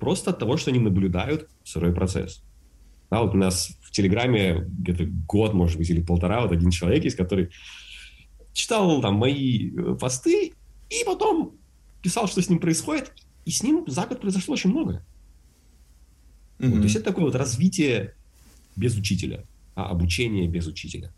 Просто 0.01 0.31
от 0.31 0.41
того, 0.41 0.57
что 0.57 0.71
они 0.71 0.81
наблюдают 0.81 1.49
сырой 1.63 1.95
процесс. 1.95 2.43
Да, 3.09 3.23
вот 3.23 3.35
у 3.35 3.39
нас 3.39 3.71
в 3.83 3.93
Телеграме 3.93 4.67
где-то 4.67 5.07
год, 5.29 5.55
может 5.55 5.79
быть, 5.79 5.89
или 5.89 6.03
полтора, 6.03 6.41
вот 6.41 6.51
один 6.51 6.71
человек 6.71 7.05
есть, 7.05 7.17
который 7.17 7.51
читал 8.53 9.01
там 9.01 9.15
мои 9.15 9.71
э, 9.71 9.97
посты 10.01 10.55
и 10.91 11.05
потом 11.07 11.55
писал, 12.03 12.27
что 12.27 12.43
с 12.43 12.49
ним 12.49 12.59
происходит, 12.59 13.13
и 13.45 13.53
с 13.53 13.63
ним 13.63 13.85
за 13.87 14.07
год 14.07 14.21
произошло 14.21 14.55
очень 14.55 14.71
много. 14.71 15.05
Mm-hmm. 16.59 16.69
Вот, 16.69 16.79
то 16.79 16.83
есть 16.83 16.97
это 16.97 17.05
такое 17.05 17.27
вот 17.27 17.37
развитие 17.37 18.15
без 18.75 18.97
учителя 18.97 19.45
а 19.77 19.91
обучение 19.91 20.49
без 20.49 20.67
учителя. 20.67 21.13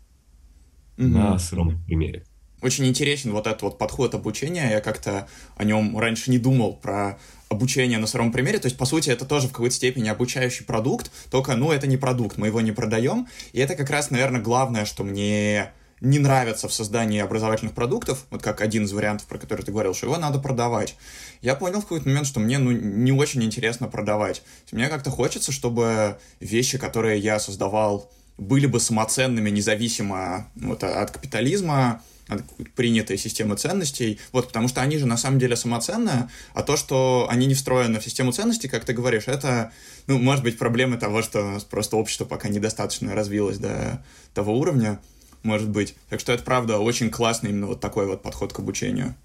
Угу. 0.97 1.07
На 1.07 1.39
сыром 1.39 1.83
примере. 1.85 2.23
Очень 2.61 2.87
интересен 2.87 3.31
вот 3.31 3.47
этот 3.47 3.61
вот 3.61 3.77
подход 3.77 4.13
обучения. 4.13 4.69
Я 4.69 4.81
как-то 4.81 5.29
о 5.55 5.63
нем 5.63 5.97
раньше 5.97 6.29
не 6.29 6.37
думал, 6.37 6.75
про 6.75 7.17
обучение 7.47 7.97
на 7.97 8.05
сыром 8.05 8.33
примере. 8.33 8.59
То 8.59 8.67
есть, 8.67 8.77
по 8.77 8.85
сути, 8.85 9.09
это 9.09 9.25
тоже 9.25 9.47
в 9.47 9.51
какой-то 9.51 9.73
степени 9.73 10.09
обучающий 10.09 10.65
продукт, 10.65 11.09
только, 11.31 11.55
ну, 11.55 11.71
это 11.71 11.87
не 11.87 11.95
продукт, 11.95 12.37
мы 12.37 12.47
его 12.47 12.59
не 12.59 12.73
продаем. 12.73 13.27
И 13.53 13.59
это 13.59 13.75
как 13.75 13.89
раз, 13.89 14.11
наверное, 14.11 14.41
главное, 14.41 14.83
что 14.83 15.05
мне 15.05 15.71
не 16.01 16.19
нравится 16.19 16.67
в 16.67 16.73
создании 16.73 17.19
образовательных 17.19 17.73
продуктов, 17.73 18.25
вот 18.29 18.41
как 18.41 18.61
один 18.61 18.83
из 18.83 18.91
вариантов, 18.91 19.27
про 19.27 19.37
который 19.37 19.63
ты 19.63 19.71
говорил, 19.71 19.93
что 19.93 20.07
его 20.07 20.17
надо 20.17 20.39
продавать. 20.39 20.95
Я 21.41 21.55
понял 21.55 21.79
в 21.79 21.83
какой-то 21.83 22.07
момент, 22.07 22.27
что 22.27 22.39
мне 22.39 22.57
ну, 22.57 22.71
не 22.71 23.11
очень 23.11 23.43
интересно 23.43 23.87
продавать. 23.87 24.41
Мне 24.71 24.87
как-то 24.87 25.09
хочется, 25.09 25.51
чтобы 25.51 26.17
вещи, 26.39 26.77
которые 26.77 27.19
я 27.19 27.39
создавал 27.39 28.11
были 28.39 28.65
бы 28.65 28.79
самоценными 28.79 29.49
независимо 29.49 30.47
вот, 30.55 30.83
от 30.83 31.11
капитализма, 31.11 32.01
от 32.29 32.43
принятой 32.75 33.17
системы 33.17 33.55
ценностей, 33.57 34.19
вот, 34.31 34.47
потому 34.47 34.67
что 34.67 34.81
они 34.81 34.97
же 34.97 35.07
на 35.07 35.17
самом 35.17 35.39
деле 35.39 35.55
самоценные, 35.55 36.29
а 36.53 36.61
то, 36.61 36.77
что 36.77 37.27
они 37.29 37.47
не 37.47 37.55
встроены 37.55 37.99
в 37.99 38.03
систему 38.03 38.31
ценностей, 38.31 38.67
как 38.67 38.85
ты 38.85 38.93
говоришь, 38.93 39.23
это, 39.27 39.71
ну, 40.07 40.19
может 40.19 40.43
быть, 40.43 40.57
проблемы 40.57 40.97
того, 40.97 41.23
что 41.23 41.59
просто 41.69 41.97
общество 41.97 42.25
пока 42.25 42.47
недостаточно 42.49 43.15
развилось 43.15 43.57
до 43.57 44.03
того 44.33 44.57
уровня, 44.57 44.99
может 45.41 45.69
быть. 45.69 45.95
Так 46.09 46.19
что 46.19 46.31
это, 46.31 46.43
правда, 46.43 46.77
очень 46.77 47.09
классный 47.09 47.49
именно 47.49 47.67
вот 47.67 47.79
такой 47.79 48.05
вот 48.05 48.21
подход 48.21 48.53
к 48.53 48.59
обучению. 48.59 49.15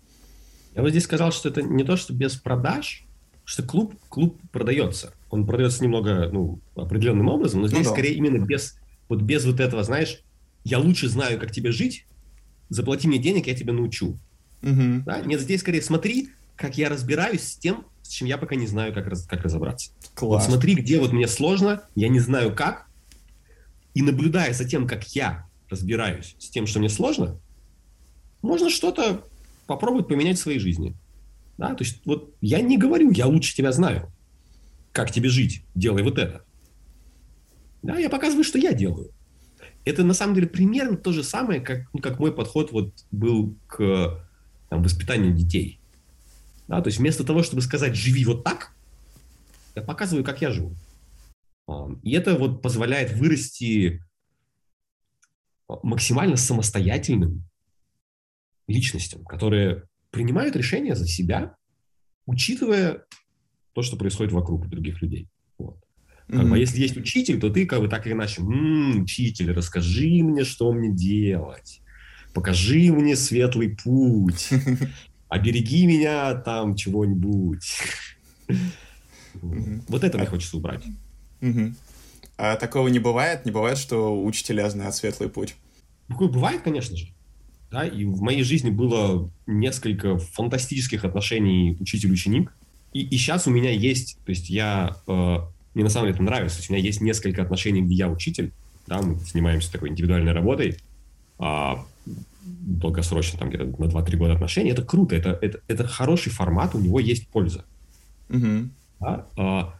Я 0.75 0.83
бы 0.83 0.91
здесь 0.91 1.05
сказал, 1.05 1.31
что 1.31 1.51
это 1.51 1.63
не 1.63 1.85
то, 1.85 1.97
что 1.97 2.15
без 2.15 2.35
продаж, 2.37 3.05
что 3.45 3.63
клуб, 3.63 3.95
клуб 4.09 4.41
продается. 4.51 5.13
Он 5.31 5.47
продается 5.47 5.85
немного, 5.85 6.31
ну, 6.33 6.59
определенным 6.75 7.29
образом, 7.29 7.61
но 7.61 7.69
здесь 7.69 7.81
ну, 7.81 7.85
да. 7.85 7.91
скорее 7.91 8.15
именно 8.15 8.39
без 8.39 8.77
вот 9.15 9.23
без 9.23 9.45
вот 9.45 9.61
этого, 9.61 9.83
знаешь, 9.85 10.21
я 10.65 10.79
лучше 10.79 11.09
знаю, 11.09 11.39
как 11.39 11.51
тебе 11.51 11.73
жить, 11.73 12.07
заплати 12.69 13.09
мне 13.09 13.19
денег, 13.19 13.47
я 13.47 13.55
тебя 13.55 13.73
научу. 13.73 14.19
Угу. 14.63 15.03
Да? 15.05 15.21
Нет, 15.21 15.41
здесь 15.41 15.61
скорее 15.61 15.83
смотри, 15.83 16.31
как 16.57 16.77
я 16.79 16.89
разбираюсь 16.89 17.43
с 17.43 17.57
тем, 17.57 17.85
с 18.03 18.09
чем 18.09 18.29
я 18.29 18.39
пока 18.39 18.55
не 18.55 18.67
знаю, 18.67 18.93
как, 18.93 19.07
раз, 19.07 19.27
как 19.27 19.43
разобраться. 19.43 19.91
Класс. 20.15 20.45
Вот 20.45 20.53
смотри, 20.53 20.75
где 20.75 20.99
вот 21.01 21.13
мне 21.13 21.27
сложно, 21.27 21.83
я 21.95 22.09
не 22.09 22.21
знаю 22.21 22.55
как, 22.55 22.87
и 23.95 24.03
наблюдая 24.03 24.53
за 24.53 24.65
тем, 24.65 24.87
как 24.87 25.05
я 25.15 25.47
разбираюсь 25.71 26.37
с 26.39 26.49
тем, 26.51 26.67
что 26.67 26.79
мне 26.79 26.89
сложно, 26.89 27.39
можно 28.43 28.71
что-то 28.71 29.25
попробовать 29.67 30.09
поменять 30.09 30.39
в 30.39 30.43
своей 30.43 30.59
жизни. 30.59 30.95
Да? 31.57 31.75
То 31.75 31.85
есть 31.85 32.03
вот 32.05 32.35
я 32.41 32.61
не 32.61 32.77
говорю, 32.77 33.11
я 33.11 33.27
лучше 33.27 33.55
тебя 33.55 33.73
знаю, 33.73 34.13
как 34.93 35.11
тебе 35.11 35.29
жить, 35.29 35.65
делай 35.75 36.03
вот 36.03 36.19
это. 36.19 36.44
Да, 37.85 37.99
я 37.99 38.09
показываю, 38.09 38.45
что 38.45 38.59
я 38.59 38.73
делаю. 38.73 39.11
Это 39.85 40.05
на 40.05 40.15
самом 40.15 40.35
деле 40.35 40.47
примерно 40.47 40.97
то 40.97 41.13
же 41.13 41.23
самое, 41.23 41.61
как, 41.61 41.93
ну, 41.93 42.01
как 42.01 42.19
мой 42.19 42.35
подход 42.35 42.73
вот 42.73 42.95
был 43.11 43.59
к 43.67 44.27
там, 44.71 44.83
воспитанию 44.83 45.35
детей. 45.35 45.79
Да, 46.67 46.81
то 46.81 46.89
есть 46.89 46.99
вместо 46.99 47.25
того, 47.25 47.43
чтобы 47.43 47.61
сказать 47.61 47.95
«живи 47.95 48.25
вот 48.25 48.43
так», 48.43 48.73
я 49.75 49.83
показываю, 49.83 50.25
как 50.25 50.41
я 50.41 50.51
живу. 50.51 50.75
А, 51.69 51.89
и 52.03 52.13
это 52.13 52.39
вот 52.39 52.63
позволяет 52.63 53.13
вырасти 53.13 54.03
максимально 55.83 56.37
самостоятельным 56.37 57.45
личностям, 58.67 59.25
которые 59.27 59.85
принимают 60.11 60.57
решения 60.57 60.95
за 60.95 61.07
себя, 61.07 61.55
учитывая 62.25 63.05
то, 63.75 63.83
что 63.83 63.99
происходит 63.99 64.33
вокруг 64.33 64.69
других 64.69 65.03
людей. 65.03 65.29
Как 66.29 66.41
mm-hmm. 66.41 66.49
бы, 66.49 66.57
а 66.57 66.59
если 66.59 66.81
есть 66.81 66.97
учитель, 66.97 67.39
то 67.39 67.51
ты 67.51 67.67
как 67.67 67.81
бы 67.81 67.89
так 67.89 68.07
или 68.07 68.15
иначе, 68.15 68.41
м-м, 68.41 69.03
учитель, 69.03 69.53
расскажи 69.53 70.23
мне, 70.23 70.45
что 70.45 70.73
мне 70.73 70.91
делать, 70.91 71.81
покажи 72.33 72.91
мне 72.93 73.15
светлый 73.15 73.71
путь, 73.71 74.49
обереги 75.29 75.87
меня 75.87 76.35
там 76.35 76.77
чего-нибудь. 76.77 77.79
Вот 79.43 80.05
это 80.05 80.17
мне 80.19 80.27
хочется 80.27 80.57
убрать. 80.57 80.85
А 82.37 82.57
такого 82.57 82.89
не 82.89 82.99
бывает? 82.99 83.45
Не 83.45 83.53
бывает, 83.53 83.79
что 83.79 84.23
учителя 84.25 84.69
знают 84.71 84.95
светлый 84.95 85.29
путь? 85.29 85.55
Такое 86.09 86.29
бывает, 86.29 86.63
конечно 86.63 86.97
же. 86.97 87.09
Да, 87.71 87.87
и 87.87 88.05
в 88.05 88.21
моей 88.23 88.43
жизни 88.43 88.71
было 88.71 89.31
несколько 89.47 90.19
фантастических 90.19 91.05
отношений 91.05 91.77
учитель-ученик. 91.81 92.55
И, 92.93 93.03
и 93.03 93.17
сейчас 93.17 93.47
у 93.47 93.51
меня 93.51 93.71
есть, 93.71 94.19
то 94.25 94.31
есть 94.31 94.49
я, 94.49 94.97
э, 95.07 95.39
мне 95.75 95.85
на 95.85 95.91
самом 95.91 96.07
деле 96.07 96.15
это 96.15 96.23
нравится, 96.23 96.63
у 96.69 96.73
меня 96.73 96.83
есть 96.83 97.01
несколько 97.01 97.43
отношений, 97.43 97.83
где 97.83 97.95
я 97.95 98.09
учитель, 98.09 98.53
да, 98.87 99.01
мы 99.03 99.19
занимаемся 99.19 99.73
такой 99.73 99.91
индивидуальной 99.91 100.33
работой, 100.33 100.79
а, 101.39 101.85
долгосрочно, 102.45 103.39
там 103.39 103.49
где-то 103.49 103.65
на 103.65 103.87
2-3 103.87 104.17
года 104.17 104.35
отношений, 104.35 104.71
это 104.71 104.85
круто, 104.85 105.17
это, 105.17 105.39
это, 105.41 105.61
это 105.69 105.87
хороший 105.87 106.31
формат, 106.31 106.75
у 106.75 106.81
него 106.81 107.01
есть 107.01 107.29
польза. 107.29 107.65
Угу. 108.29 108.69
Да? 109.01 109.27
А, 109.37 109.75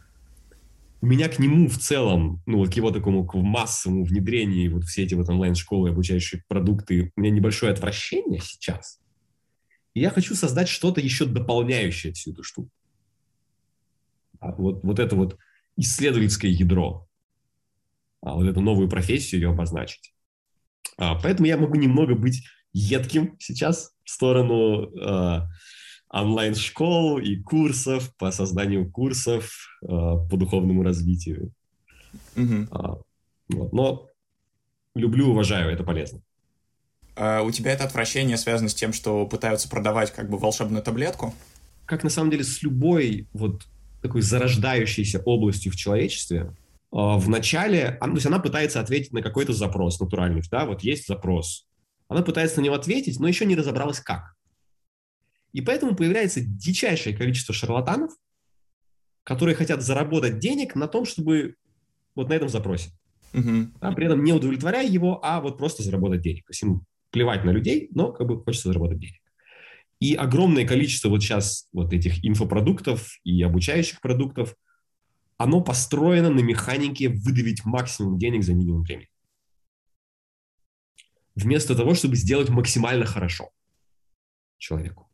у 1.01 1.05
меня 1.07 1.29
к 1.29 1.37
нему 1.39 1.69
в 1.69 1.77
целом, 1.77 2.41
ну, 2.45 2.57
вот 2.57 2.71
к 2.71 2.73
его 2.73 2.89
такому 2.91 3.25
к 3.25 3.35
массовому 3.35 4.05
внедрению, 4.05 4.73
вот 4.73 4.85
все 4.85 5.03
эти 5.03 5.13
вот 5.13 5.29
онлайн-школы, 5.29 5.89
обучающие 5.89 6.43
продукты, 6.47 7.11
у 7.15 7.21
меня 7.21 7.31
небольшое 7.31 7.71
отвращение 7.71 8.41
сейчас. 8.41 8.99
И 9.93 10.01
я 10.01 10.09
хочу 10.09 10.35
создать 10.35 10.67
что-то 10.67 11.01
еще 11.01 11.25
дополняющее 11.25 12.11
всю 12.13 12.31
эту 12.31 12.43
штуку. 12.43 12.69
А 14.39 14.51
вот, 14.51 14.83
вот 14.83 14.99
это 14.99 15.15
вот 15.15 15.37
исследовательское 15.77 16.51
ядро, 16.51 17.07
а 18.21 18.35
вот 18.35 18.47
эту 18.47 18.61
новую 18.61 18.89
профессию 18.89 19.41
ее 19.41 19.49
обозначить. 19.49 20.13
А, 20.97 21.15
поэтому 21.15 21.47
я 21.47 21.57
могу 21.57 21.75
немного 21.75 22.15
быть 22.15 22.43
едким 22.73 23.35
сейчас 23.39 23.91
в 24.03 24.09
сторону 24.09 24.89
а, 25.01 25.47
онлайн-школ 26.09 27.19
и 27.19 27.37
курсов 27.37 28.15
по 28.17 28.31
созданию 28.31 28.89
курсов 28.89 29.51
э, 29.81 29.87
по 29.87 30.37
духовному 30.37 30.81
развитию. 30.81 31.51
Угу. 32.37 32.67
А, 32.71 32.97
вот. 33.49 33.73
Но 33.73 34.07
люблю, 34.93 35.29
уважаю, 35.31 35.71
это 35.71 35.83
полезно. 35.83 36.21
А 37.15 37.41
у 37.41 37.51
тебя 37.51 37.71
это 37.71 37.83
отвращение 37.83 38.37
связано 38.37 38.69
с 38.69 38.75
тем, 38.75 38.93
что 38.93 39.25
пытаются 39.25 39.69
продавать 39.69 40.11
как 40.13 40.29
бы 40.29 40.37
волшебную 40.37 40.83
таблетку? 40.83 41.33
Как 41.85 42.03
на 42.03 42.09
самом 42.09 42.31
деле 42.31 42.43
с 42.43 42.61
любой 42.63 43.27
вот 43.33 43.67
такой 44.07 44.21
зарождающейся 44.21 45.19
областью 45.19 45.71
в 45.71 45.75
человечестве, 45.75 46.39
э, 46.39 46.47
в 46.91 47.27
начале, 47.27 47.97
то 47.99 48.11
есть 48.11 48.25
она 48.25 48.39
пытается 48.39 48.79
ответить 48.79 49.13
на 49.13 49.21
какой-то 49.21 49.53
запрос 49.53 49.99
натуральный, 49.99 50.43
да, 50.51 50.65
вот 50.65 50.81
есть 50.81 51.07
запрос. 51.07 51.67
Она 52.07 52.21
пытается 52.21 52.59
на 52.59 52.65
него 52.65 52.75
ответить, 52.75 53.19
но 53.19 53.27
еще 53.27 53.45
не 53.45 53.55
разобралась 53.55 53.99
как. 53.99 54.35
И 55.53 55.61
поэтому 55.61 55.95
появляется 55.95 56.41
дичайшее 56.41 57.15
количество 57.15 57.53
шарлатанов, 57.53 58.11
которые 59.23 59.55
хотят 59.55 59.81
заработать 59.81 60.37
денег 60.37 60.75
на 60.75 60.87
том, 60.87 61.05
чтобы 61.05 61.55
вот 62.13 62.29
на 62.29 62.33
этом 62.33 62.49
запросе. 62.49 62.91
Угу. 63.33 63.71
А 63.79 63.91
при 63.93 64.05
этом 64.05 64.23
не 64.23 64.33
удовлетворяя 64.33 64.87
его, 64.87 65.19
а 65.23 65.41
вот 65.41 65.57
просто 65.57 65.81
заработать 65.81 66.21
денег. 66.21 66.45
То 66.45 66.51
есть 66.51 66.61
им 66.61 66.85
плевать 67.09 67.43
на 67.43 67.49
людей, 67.49 67.89
но 67.91 68.11
как 68.11 68.27
бы 68.27 68.43
хочется 68.43 68.67
заработать 68.67 68.99
денег. 68.99 69.21
И 69.99 70.13
огромное 70.13 70.67
количество 70.67 71.09
вот 71.09 71.21
сейчас 71.21 71.67
вот 71.71 71.93
этих 71.93 72.23
инфопродуктов 72.25 73.19
и 73.23 73.41
обучающих 73.41 74.01
продуктов, 74.01 74.55
оно 75.37 75.61
построено 75.61 76.29
на 76.29 76.41
механике 76.41 77.09
выдавить 77.09 77.65
максимум 77.65 78.17
денег 78.17 78.43
за 78.43 78.53
минимум 78.53 78.83
времени. 78.83 79.09
Вместо 81.35 81.75
того, 81.75 81.95
чтобы 81.95 82.15
сделать 82.15 82.49
максимально 82.49 83.05
хорошо 83.05 83.49
человеку 84.57 85.05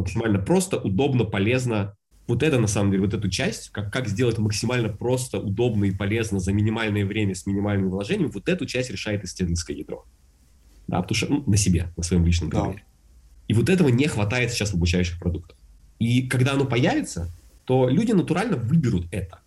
максимально 0.00 0.38
просто, 0.38 0.78
удобно, 0.78 1.24
полезно. 1.24 1.96
Вот 2.26 2.42
это, 2.42 2.58
на 2.58 2.66
самом 2.66 2.90
деле, 2.90 3.04
вот 3.04 3.14
эту 3.14 3.28
часть, 3.28 3.70
как, 3.70 3.92
как 3.92 4.08
сделать 4.08 4.38
максимально 4.38 4.88
просто, 4.88 5.38
удобно 5.38 5.84
и 5.86 5.90
полезно 5.90 6.38
за 6.38 6.52
минимальное 6.52 7.04
время 7.04 7.34
с 7.34 7.46
минимальным 7.46 7.90
вложением, 7.90 8.30
вот 8.30 8.48
эту 8.48 8.66
часть 8.66 8.90
решает 8.90 9.24
исследовательское 9.24 9.76
ядро. 9.76 10.04
Да, 10.86 11.02
потому 11.02 11.16
что 11.16 11.26
ну, 11.28 11.44
на 11.46 11.56
себе, 11.56 11.92
на 11.96 12.02
своем 12.02 12.24
личном 12.24 12.50
примере. 12.50 12.84
Да. 12.84 12.89
И 13.50 13.52
вот 13.52 13.68
этого 13.68 13.88
не 13.88 14.06
хватает 14.06 14.52
сейчас 14.52 14.70
в 14.70 14.74
обучающих 14.74 15.18
продуктах. 15.18 15.56
И 15.98 16.28
когда 16.28 16.52
оно 16.52 16.64
появится, 16.64 17.30
то 17.64 17.88
люди 17.88 18.12
натурально 18.12 18.56
выберут 18.56 19.06
это. 19.10 19.40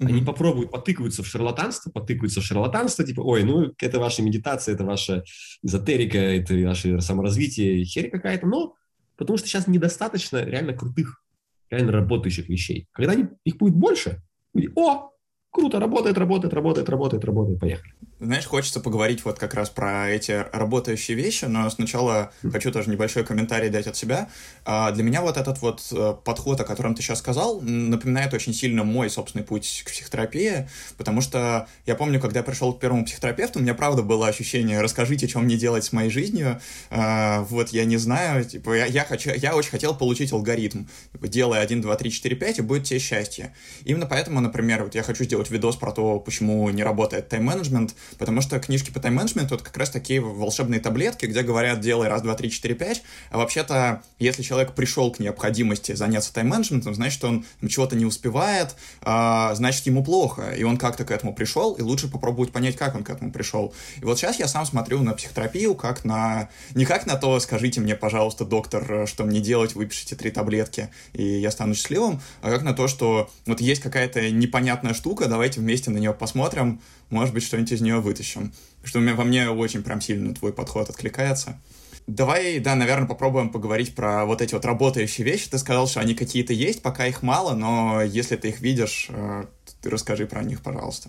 Они 0.00 0.20
mm-hmm. 0.20 0.24
попробуют, 0.24 0.70
потыкаются 0.72 1.22
в 1.22 1.26
шарлатанство, 1.26 1.90
потыкаются 1.90 2.40
в 2.40 2.44
шарлатанство, 2.44 3.04
типа, 3.04 3.20
ой, 3.20 3.44
ну, 3.44 3.72
это 3.80 4.00
ваша 4.00 4.22
медитация, 4.22 4.74
это 4.74 4.84
ваша 4.84 5.22
эзотерика, 5.62 6.18
это 6.18 6.54
ваше 6.66 7.00
саморазвитие, 7.00 7.84
херь 7.84 8.10
какая-то, 8.10 8.46
но 8.46 8.74
Потому 9.16 9.38
что 9.38 9.46
сейчас 9.46 9.66
недостаточно 9.66 10.44
реально 10.44 10.74
крутых, 10.74 11.22
реально 11.70 11.92
работающих 11.92 12.48
вещей. 12.48 12.88
Когда 12.92 13.12
они, 13.12 13.26
их 13.44 13.56
будет 13.56 13.74
больше, 13.74 14.22
люди, 14.52 14.70
о, 14.74 15.10
круто, 15.50 15.78
работает, 15.78 16.18
работает, 16.18 16.52
работает, 16.52 16.88
работает, 16.88 17.24
работает, 17.24 17.60
поехали. 17.60 17.93
Знаешь, 18.20 18.46
хочется 18.46 18.78
поговорить 18.78 19.24
вот 19.24 19.40
как 19.40 19.54
раз 19.54 19.70
про 19.70 20.08
эти 20.08 20.46
работающие 20.52 21.16
вещи, 21.16 21.46
но 21.46 21.68
сначала 21.68 22.30
хочу 22.52 22.70
тоже 22.70 22.88
небольшой 22.88 23.24
комментарий 23.24 23.70
дать 23.70 23.88
от 23.88 23.96
себя. 23.96 24.28
А, 24.64 24.92
для 24.92 25.02
меня 25.02 25.20
вот 25.20 25.36
этот 25.36 25.60
вот 25.60 25.82
э, 25.90 26.14
подход, 26.24 26.60
о 26.60 26.64
котором 26.64 26.94
ты 26.94 27.02
сейчас 27.02 27.18
сказал, 27.18 27.60
напоминает 27.60 28.32
очень 28.32 28.54
сильно 28.54 28.84
мой 28.84 29.10
собственный 29.10 29.44
путь 29.44 29.82
к 29.84 29.90
психотерапии, 29.90 30.68
потому 30.96 31.20
что 31.20 31.66
я 31.86 31.96
помню, 31.96 32.20
когда 32.20 32.38
я 32.40 32.44
пришел 32.44 32.72
к 32.72 32.78
первому 32.78 33.04
психотерапевту, 33.04 33.58
у 33.58 33.62
меня 33.62 33.74
правда 33.74 34.02
было 34.02 34.28
ощущение, 34.28 34.80
расскажите, 34.80 35.26
что 35.26 35.40
мне 35.40 35.56
делать 35.56 35.84
с 35.84 35.92
моей 35.92 36.10
жизнью, 36.10 36.60
а, 36.90 37.40
вот 37.50 37.70
я 37.70 37.84
не 37.84 37.96
знаю, 37.96 38.44
типа, 38.44 38.74
я, 38.74 38.86
я, 38.86 39.04
хочу, 39.04 39.32
я 39.34 39.56
очень 39.56 39.70
хотел 39.70 39.92
получить 39.92 40.32
алгоритм, 40.32 40.84
типа, 41.12 41.26
делай 41.26 41.60
1, 41.60 41.80
2, 41.80 41.96
3, 41.96 42.10
4, 42.12 42.36
5, 42.36 42.58
и 42.60 42.62
будет 42.62 42.84
тебе 42.84 43.00
счастье. 43.00 43.52
Именно 43.84 44.06
поэтому, 44.06 44.40
например, 44.40 44.84
вот 44.84 44.94
я 44.94 45.02
хочу 45.02 45.24
сделать 45.24 45.50
видос 45.50 45.74
про 45.74 45.90
то, 45.90 46.20
почему 46.20 46.70
не 46.70 46.84
работает 46.84 47.28
тайм-менеджмент, 47.28 47.94
потому 48.18 48.40
что 48.40 48.58
книжки 48.58 48.90
по 48.90 49.00
тайм-менеджменту— 49.00 49.54
это 49.56 49.64
как 49.64 49.76
раз 49.76 49.90
такие 49.90 50.20
волшебные 50.20 50.80
таблетки, 50.80 51.26
где 51.26 51.42
говорят 51.42 51.80
«делай 51.80 52.08
раз, 52.08 52.22
два, 52.22 52.34
три, 52.34 52.50
четыре, 52.50 52.74
пять», 52.74 53.02
а 53.30 53.38
вообще-то, 53.38 54.02
если 54.18 54.42
человек 54.42 54.74
пришел 54.74 55.10
к 55.12 55.18
необходимости 55.18 55.92
заняться 55.92 56.32
тайм-менеджментом, 56.32 56.94
значит, 56.94 57.22
он 57.24 57.44
чего-то 57.68 57.96
не 57.96 58.04
успевает, 58.04 58.74
а, 59.02 59.54
значит, 59.54 59.86
ему 59.86 60.04
плохо, 60.04 60.52
и 60.56 60.62
он 60.62 60.76
как-то 60.76 61.04
к 61.04 61.10
этому 61.10 61.34
пришел, 61.34 61.74
и 61.74 61.82
лучше 61.82 62.08
попробовать 62.08 62.52
понять, 62.52 62.76
как 62.76 62.94
он 62.94 63.04
к 63.04 63.10
этому 63.10 63.32
пришел. 63.32 63.74
И 64.00 64.04
вот 64.04 64.18
сейчас 64.18 64.38
я 64.38 64.48
сам 64.48 64.66
смотрю 64.66 65.02
на 65.02 65.14
психотерапию 65.14 65.74
как 65.74 66.04
на... 66.04 66.48
Не 66.74 66.84
как 66.84 67.06
на 67.06 67.16
то, 67.16 67.38
скажите 67.40 67.80
мне, 67.80 67.94
пожалуйста, 67.94 68.44
доктор, 68.44 69.06
что 69.06 69.24
мне 69.24 69.40
делать, 69.40 69.74
выпишите 69.74 70.16
три 70.16 70.30
таблетки, 70.30 70.90
и 71.12 71.22
я 71.22 71.50
стану 71.50 71.74
счастливым, 71.74 72.20
а 72.42 72.50
как 72.50 72.62
на 72.62 72.74
то, 72.74 72.88
что 72.88 73.30
вот 73.46 73.60
есть 73.60 73.82
какая-то 73.82 74.30
непонятная 74.30 74.94
штука, 74.94 75.26
давайте 75.26 75.60
вместе 75.60 75.90
на 75.90 75.98
нее 75.98 76.12
посмотрим, 76.12 76.80
может 77.10 77.34
быть, 77.34 77.42
что-нибудь 77.42 77.72
из 77.72 77.80
нее 77.80 78.00
вытащим. 78.00 78.52
Что 78.82 78.98
у 78.98 79.02
меня, 79.02 79.14
во 79.14 79.24
мне 79.24 79.48
очень 79.48 79.82
прям 79.82 80.00
сильно 80.00 80.34
твой 80.34 80.52
подход 80.52 80.90
откликается. 80.90 81.60
Давай, 82.06 82.58
да, 82.58 82.74
наверное, 82.74 83.08
попробуем 83.08 83.48
поговорить 83.48 83.94
про 83.94 84.26
вот 84.26 84.42
эти 84.42 84.54
вот 84.54 84.64
работающие 84.64 85.24
вещи. 85.24 85.48
Ты 85.48 85.58
сказал, 85.58 85.86
что 85.86 86.00
они 86.00 86.14
какие-то 86.14 86.52
есть, 86.52 86.82
пока 86.82 87.06
их 87.06 87.22
мало, 87.22 87.54
но 87.54 88.02
если 88.02 88.36
ты 88.36 88.50
их 88.50 88.60
видишь, 88.60 89.06
э, 89.08 89.44
ты 89.80 89.88
расскажи 89.88 90.26
про 90.26 90.42
них, 90.42 90.60
пожалуйста. 90.60 91.08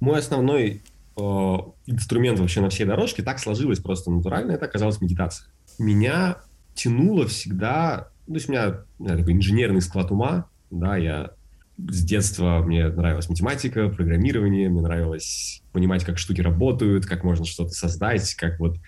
Мой 0.00 0.18
основной 0.18 0.82
э, 1.16 1.20
инструмент 1.20 2.38
вообще 2.38 2.62
на 2.62 2.70
всей 2.70 2.84
дорожке 2.84 3.22
так 3.22 3.38
сложилось 3.38 3.80
просто 3.80 4.10
натурально, 4.10 4.52
это 4.52 4.64
оказалась 4.64 5.02
медитация. 5.02 5.48
Меня 5.78 6.38
тянуло 6.74 7.26
всегда, 7.26 8.08
то 8.26 8.34
есть 8.34 8.48
у 8.48 8.52
меня, 8.52 8.80
у 8.98 9.04
меня 9.04 9.16
такой 9.18 9.34
инженерный 9.34 9.82
склад 9.82 10.10
ума, 10.10 10.48
да, 10.70 10.96
я 10.96 11.32
с 11.76 12.04
детства 12.04 12.62
мне 12.64 12.88
нравилась 12.88 13.28
математика, 13.28 13.88
программирование, 13.88 14.68
мне 14.68 14.80
нравилось 14.80 15.62
понимать, 15.72 16.04
как 16.04 16.18
штуки 16.18 16.40
работают, 16.40 17.06
как 17.06 17.24
можно 17.24 17.44
что-то 17.44 17.70
создать, 17.70 18.34
как 18.34 18.60
вот 18.60 18.78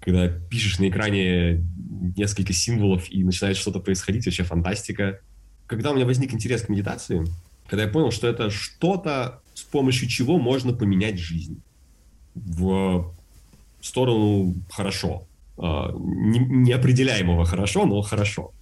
когда 0.00 0.28
пишешь 0.28 0.78
на 0.78 0.88
экране 0.88 1.64
несколько 2.16 2.52
символов 2.52 3.10
и 3.10 3.24
начинает 3.24 3.56
что-то 3.56 3.80
происходить, 3.80 4.26
вообще 4.26 4.42
фантастика. 4.42 5.20
Когда 5.66 5.92
у 5.92 5.94
меня 5.94 6.04
возник 6.04 6.34
интерес 6.34 6.62
к 6.62 6.68
медитации, 6.68 7.24
когда 7.66 7.84
я 7.84 7.88
понял, 7.88 8.10
что 8.10 8.28
это 8.28 8.50
что-то, 8.50 9.40
с 9.54 9.62
помощью 9.62 10.08
чего 10.08 10.38
можно 10.38 10.74
поменять 10.74 11.18
жизнь 11.18 11.62
в 12.34 13.14
сторону 13.80 14.54
хорошо, 14.70 15.26
а, 15.56 15.92
неопределяемого 15.96 17.46
хорошо, 17.46 17.86
но 17.86 18.02
хорошо. 18.02 18.52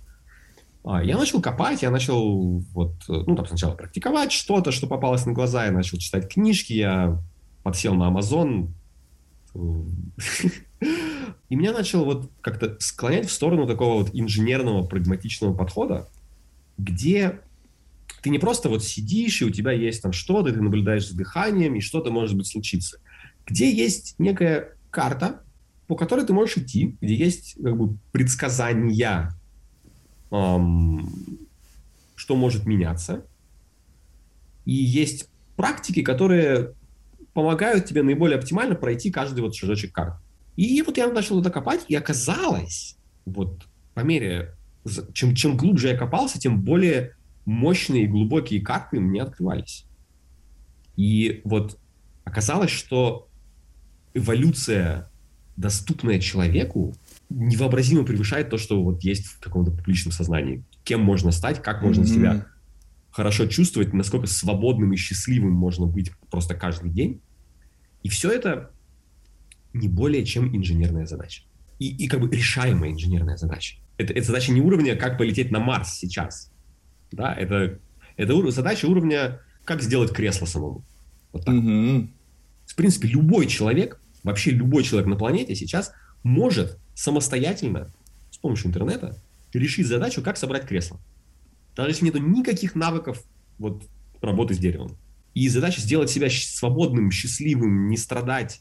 А, 0.84 1.02
я 1.02 1.16
начал 1.16 1.40
копать, 1.40 1.82
я 1.82 1.90
начал 1.90 2.58
вот, 2.72 2.94
ну, 3.08 3.36
там 3.36 3.46
сначала 3.46 3.74
практиковать 3.74 4.32
что-то, 4.32 4.72
что 4.72 4.86
попалось 4.86 5.26
на 5.26 5.32
глаза, 5.32 5.66
я 5.66 5.72
начал 5.72 5.98
читать 5.98 6.32
книжки, 6.32 6.72
я 6.72 7.20
подсел 7.62 7.94
на 7.94 8.10
Amazon, 8.10 8.68
и 9.54 11.54
меня 11.54 11.72
начал 11.72 12.04
вот 12.04 12.30
как-то 12.40 12.76
склонять 12.80 13.28
в 13.28 13.32
сторону 13.32 13.66
такого 13.66 14.02
вот 14.02 14.10
инженерного, 14.12 14.84
прагматичного 14.84 15.54
подхода, 15.54 16.08
где 16.78 17.40
ты 18.22 18.30
не 18.30 18.38
просто 18.38 18.68
вот 18.68 18.82
сидишь, 18.82 19.42
и 19.42 19.44
у 19.44 19.50
тебя 19.50 19.72
есть 19.72 20.02
там 20.02 20.12
что-то, 20.12 20.52
ты 20.52 20.60
наблюдаешь 20.60 21.08
за 21.08 21.16
дыханием, 21.16 21.74
и 21.74 21.80
что-то 21.80 22.10
может 22.10 22.36
быть 22.36 22.46
случиться. 22.46 22.98
Где 23.46 23.72
есть 23.72 24.14
некая 24.18 24.76
карта, 24.90 25.42
по 25.86 25.96
которой 25.96 26.24
ты 26.24 26.32
можешь 26.32 26.56
идти, 26.56 26.96
где 27.00 27.14
есть 27.14 27.56
как 27.62 27.76
бы 27.76 27.96
предсказания 28.12 29.34
что 30.32 32.36
может 32.36 32.64
меняться. 32.64 33.26
И 34.64 34.72
есть 34.72 35.28
практики, 35.56 36.02
которые 36.02 36.72
помогают 37.34 37.86
тебе 37.86 38.02
наиболее 38.02 38.38
оптимально 38.38 38.74
пройти 38.74 39.10
каждый 39.10 39.40
вот 39.40 39.54
шажочек 39.54 39.92
карты. 39.92 40.18
И 40.56 40.80
вот 40.82 40.96
я 40.96 41.10
начал 41.10 41.40
это 41.40 41.50
копать, 41.50 41.84
и 41.88 41.94
оказалось, 41.94 42.96
вот 43.24 43.66
по 43.94 44.00
мере, 44.00 44.54
чем, 45.12 45.34
чем 45.34 45.56
глубже 45.56 45.88
я 45.88 45.96
копался, 45.96 46.38
тем 46.38 46.62
более 46.62 47.14
мощные 47.44 48.04
и 48.04 48.08
глубокие 48.08 48.60
карты 48.60 49.00
мне 49.00 49.22
открывались. 49.22 49.84
И 50.96 51.40
вот 51.44 51.78
оказалось, 52.24 52.70
что 52.70 53.28
эволюция, 54.14 55.10
доступная 55.56 56.20
человеку, 56.20 56.94
невообразимо 57.34 58.04
превышает 58.04 58.50
то, 58.50 58.58
что 58.58 58.82
вот 58.82 59.02
есть 59.02 59.26
в 59.26 59.40
каком-то 59.40 59.70
публичном 59.70 60.12
сознании. 60.12 60.64
Кем 60.84 61.00
можно 61.00 61.30
стать, 61.30 61.62
как 61.62 61.82
можно 61.82 62.02
mm-hmm. 62.02 62.06
себя 62.06 62.46
хорошо 63.10 63.46
чувствовать, 63.46 63.92
насколько 63.92 64.26
свободным 64.26 64.92
и 64.92 64.96
счастливым 64.96 65.52
можно 65.52 65.86
быть 65.86 66.10
просто 66.30 66.54
каждый 66.54 66.90
день. 66.90 67.20
И 68.02 68.08
все 68.08 68.30
это 68.30 68.70
не 69.72 69.88
более 69.88 70.24
чем 70.24 70.54
инженерная 70.54 71.06
задача. 71.06 71.42
И, 71.78 71.88
и 71.88 72.08
как 72.08 72.20
бы 72.20 72.28
решаемая 72.34 72.90
инженерная 72.90 73.36
задача. 73.36 73.76
Это, 73.98 74.12
это 74.12 74.26
задача 74.26 74.52
не 74.52 74.60
уровня, 74.60 74.96
как 74.96 75.18
полететь 75.18 75.50
на 75.50 75.60
Марс 75.60 75.94
сейчас. 75.94 76.50
Да, 77.10 77.34
это, 77.34 77.78
это 78.16 78.50
задача 78.50 78.86
уровня, 78.86 79.40
как 79.64 79.82
сделать 79.82 80.12
кресло 80.12 80.46
самому. 80.46 80.84
Вот 81.32 81.44
так. 81.44 81.54
Mm-hmm. 81.54 82.08
В 82.66 82.76
принципе, 82.76 83.08
любой 83.08 83.46
человек, 83.46 84.00
вообще 84.22 84.50
любой 84.50 84.82
человек 84.84 85.08
на 85.08 85.16
планете 85.16 85.54
сейчас 85.54 85.92
может 86.22 86.78
самостоятельно 86.94 87.90
с 88.30 88.38
помощью 88.38 88.68
интернета 88.68 89.16
решить 89.52 89.86
задачу, 89.86 90.22
как 90.22 90.36
собрать 90.36 90.66
кресло. 90.66 90.98
Даже 91.76 91.90
если 91.90 92.04
нет 92.06 92.14
никаких 92.20 92.74
навыков 92.74 93.22
вот, 93.58 93.82
работы 94.20 94.54
с 94.54 94.58
деревом. 94.58 94.96
И 95.34 95.48
задача 95.48 95.80
сделать 95.80 96.10
себя 96.10 96.28
свободным, 96.30 97.10
счастливым, 97.10 97.88
не 97.88 97.96
страдать, 97.96 98.60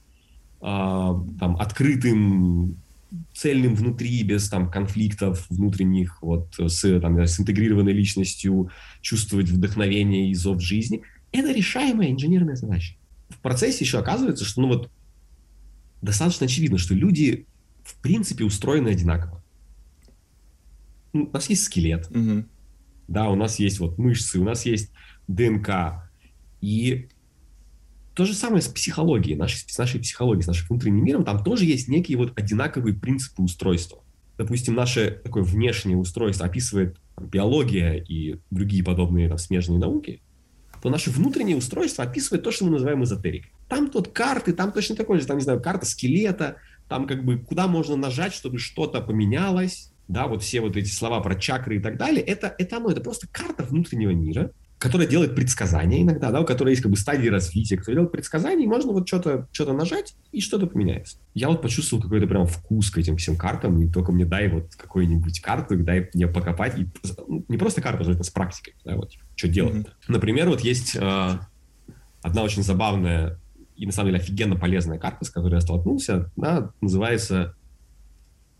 э, 0.61 0.63
там, 0.63 1.57
открытым, 1.59 2.77
цельным 3.33 3.75
внутри, 3.75 4.23
без 4.23 4.49
там, 4.49 4.71
конфликтов 4.71 5.45
внутренних, 5.49 6.21
вот, 6.21 6.47
с, 6.57 6.99
там, 6.99 7.19
с 7.19 7.39
интегрированной 7.39 7.91
личностью, 7.91 8.71
чувствовать 9.01 9.49
вдохновение 9.49 10.29
и 10.29 10.33
зов 10.33 10.61
жизни. 10.61 11.01
Это 11.33 11.51
решаемая 11.51 12.11
инженерная 12.11 12.55
задача. 12.55 12.95
В 13.29 13.39
процессе 13.39 13.83
еще 13.83 13.99
оказывается, 13.99 14.45
что 14.45 14.61
ну, 14.61 14.69
вот, 14.69 14.89
достаточно 16.01 16.45
очевидно, 16.45 16.77
что 16.77 16.93
люди 16.93 17.45
в 17.83 17.95
принципе 18.01 18.43
устроены 18.43 18.89
одинаково. 18.89 19.43
Ну, 21.13 21.25
у 21.25 21.31
нас 21.31 21.49
есть 21.49 21.63
скелет, 21.63 22.07
угу. 22.09 22.45
да, 23.07 23.29
у 23.29 23.35
нас 23.35 23.59
есть 23.59 23.79
вот 23.79 23.97
мышцы, 23.97 24.39
у 24.39 24.43
нас 24.43 24.65
есть 24.65 24.91
ДНК. 25.27 26.09
И 26.61 27.09
то 28.13 28.25
же 28.25 28.33
самое 28.33 28.61
с 28.61 28.67
психологией, 28.67 29.35
нашей, 29.35 29.57
с 29.67 29.77
нашей 29.77 29.99
психологией, 29.99 30.43
с 30.43 30.47
нашим 30.47 30.67
внутренним 30.67 31.03
миром, 31.03 31.25
там 31.25 31.43
тоже 31.43 31.65
есть 31.65 31.87
некие 31.87 32.17
вот 32.17 32.37
одинаковые 32.37 32.95
принципы 32.95 33.41
устройства. 33.41 34.03
Допустим, 34.37 34.73
наше 34.73 35.19
такое 35.23 35.43
внешнее 35.43 35.97
устройство 35.97 36.45
описывает 36.45 36.97
там, 37.15 37.27
биология 37.27 37.95
и 37.95 38.39
другие 38.49 38.83
подобные 38.83 39.29
там, 39.29 39.37
смежные 39.37 39.79
науки, 39.79 40.21
то 40.81 40.89
наше 40.89 41.11
внутреннее 41.11 41.55
устройство 41.55 42.03
описывает 42.03 42.43
то, 42.43 42.51
что 42.51 42.65
мы 42.65 42.71
называем 42.71 43.03
эзотерикой. 43.03 43.51
Там 43.67 43.89
тут 43.89 44.09
карты, 44.09 44.53
там 44.53 44.71
точно 44.71 44.95
такое 44.95 45.19
же, 45.19 45.27
там, 45.27 45.37
не 45.37 45.43
знаю, 45.43 45.61
карта 45.61 45.85
скелета, 45.85 46.57
там 46.91 47.07
как 47.07 47.23
бы 47.23 47.37
куда 47.37 47.67
можно 47.67 47.95
нажать, 47.95 48.33
чтобы 48.33 48.57
что-то 48.57 48.99
поменялось, 48.99 49.93
да, 50.09 50.27
вот 50.27 50.43
все 50.43 50.59
вот 50.59 50.75
эти 50.75 50.89
слова 50.89 51.21
про 51.21 51.35
чакры 51.35 51.77
и 51.77 51.79
так 51.79 51.97
далее, 51.97 52.21
это, 52.21 52.53
это 52.57 52.75
оно, 52.75 52.91
это 52.91 52.99
просто 52.99 53.29
карта 53.31 53.63
внутреннего 53.63 54.09
мира, 54.09 54.51
которая 54.77 55.07
делает 55.07 55.33
предсказания 55.33 56.01
иногда, 56.01 56.31
да, 56.31 56.41
у 56.41 56.45
которой 56.45 56.71
есть 56.71 56.81
как 56.81 56.91
бы 56.91 56.97
стадии 56.97 57.29
развития, 57.29 57.77
которая 57.77 57.95
делает 57.95 58.11
предсказания, 58.11 58.65
и 58.65 58.67
можно 58.67 58.91
вот 58.91 59.07
что-то 59.07 59.47
что 59.53 59.71
нажать, 59.71 60.15
и 60.33 60.41
что-то 60.41 60.67
поменяется. 60.67 61.15
Я 61.33 61.47
вот 61.47 61.61
почувствовал 61.61 62.03
какой-то 62.03 62.27
прям 62.27 62.45
вкус 62.45 62.91
к 62.91 62.97
этим 62.97 63.15
всем 63.15 63.37
картам, 63.37 63.81
и 63.81 63.89
только 63.89 64.11
мне 64.11 64.25
дай 64.25 64.49
вот 64.49 64.75
какую-нибудь 64.75 65.39
карту, 65.39 65.77
дай 65.77 66.09
мне 66.13 66.27
покопать, 66.27 66.77
и 66.77 66.87
ну, 67.25 67.45
не 67.47 67.57
просто 67.57 67.81
карту, 67.81 68.03
а 68.05 68.11
это 68.11 68.23
с 68.23 68.29
практикой, 68.29 68.73
да, 68.83 68.97
вот, 68.97 69.13
что 69.37 69.47
делать. 69.47 69.75
Mm-hmm. 69.75 70.09
Например, 70.09 70.49
вот 70.49 70.59
есть 70.59 70.97
э, 70.97 71.39
одна 72.21 72.43
очень 72.43 72.63
забавная 72.63 73.39
и 73.81 73.85
на 73.87 73.91
самом 73.91 74.09
деле 74.11 74.21
офигенно 74.21 74.55
полезная 74.55 74.99
карта, 74.99 75.25
с 75.25 75.31
которой 75.31 75.55
я 75.55 75.61
столкнулся, 75.61 76.31
она 76.37 76.71
называется 76.81 77.55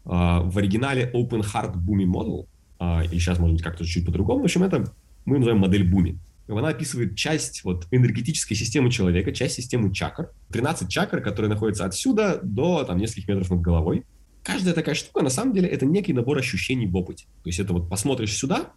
э, 0.04 0.10
в 0.10 0.58
оригинале 0.58 1.12
Open 1.14 1.44
Heart 1.44 1.76
Booming 1.76 2.12
Model, 2.12 2.48
э, 2.80 3.06
или 3.06 3.20
сейчас, 3.20 3.38
может 3.38 3.54
быть, 3.54 3.64
как-то 3.64 3.86
чуть 3.86 4.04
по-другому. 4.04 4.42
В 4.42 4.46
общем, 4.46 4.64
это 4.64 4.92
мы 5.26 5.38
называем 5.38 5.62
модель 5.62 5.88
Буми. 5.88 6.18
Она 6.48 6.70
описывает 6.70 7.16
часть 7.16 7.64
вот, 7.64 7.86
энергетической 7.92 8.56
системы 8.56 8.90
человека, 8.90 9.32
часть 9.32 9.54
системы 9.54 9.94
чакр. 9.94 10.32
13 10.54 10.90
чакр, 10.90 11.22
которые 11.22 11.52
находятся 11.52 11.86
отсюда 11.86 12.40
до 12.42 12.84
там, 12.84 12.98
нескольких 12.98 13.28
метров 13.28 13.52
над 13.52 13.62
головой. 13.62 14.06
Каждая 14.42 14.74
такая 14.74 14.96
штука, 14.96 15.22
на 15.22 15.30
самом 15.30 15.54
деле, 15.54 15.68
это 15.68 15.86
некий 15.86 16.14
набор 16.14 16.40
ощущений 16.40 16.88
в 16.88 16.96
опыте. 16.96 17.26
То 17.44 17.50
есть 17.50 17.60
это 17.60 17.74
вот 17.74 17.88
посмотришь 17.88 18.36
сюда 18.36 18.72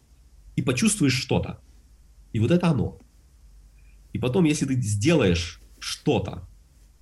и 0.56 0.60
почувствуешь 0.62 1.14
что-то. 1.14 1.58
И 2.34 2.38
вот 2.38 2.50
это 2.50 2.68
оно. 2.68 2.98
И 4.12 4.18
потом, 4.18 4.44
если 4.44 4.66
ты 4.66 4.78
сделаешь 4.82 5.62
что-то 5.84 6.48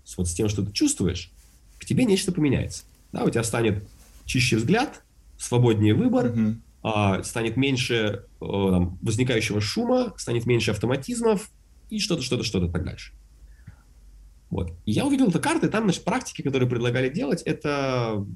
с, 0.04 0.16
вот 0.18 0.28
с 0.28 0.34
тем, 0.34 0.48
что 0.48 0.64
ты 0.64 0.72
чувствуешь, 0.72 1.30
к 1.78 1.84
тебе 1.84 2.04
нечто 2.04 2.32
поменяется. 2.32 2.84
Да, 3.12 3.24
у 3.24 3.30
тебя 3.30 3.44
станет 3.44 3.84
чище 4.24 4.56
взгляд, 4.56 5.02
свободнее 5.38 5.94
выбор, 5.94 6.26
mm-hmm. 6.26 6.56
а, 6.82 7.22
станет 7.22 7.56
меньше 7.56 8.24
а, 8.40 8.70
там, 8.70 8.98
возникающего 9.02 9.60
шума, 9.60 10.14
станет 10.16 10.46
меньше 10.46 10.72
автоматизмов 10.72 11.50
и 11.90 12.00
что-то, 12.00 12.22
что-то, 12.22 12.42
что-то 12.42 12.68
так 12.68 12.84
дальше. 12.84 13.12
Вот. 14.50 14.72
И 14.84 14.92
я 14.92 15.06
увидел 15.06 15.28
эту 15.28 15.40
карту, 15.40 15.66
и 15.66 15.70
там, 15.70 15.84
значит, 15.84 16.04
практики, 16.04 16.42
которые 16.42 16.68
предлагали 16.68 17.08
делать, 17.08 17.42
это 17.42 18.26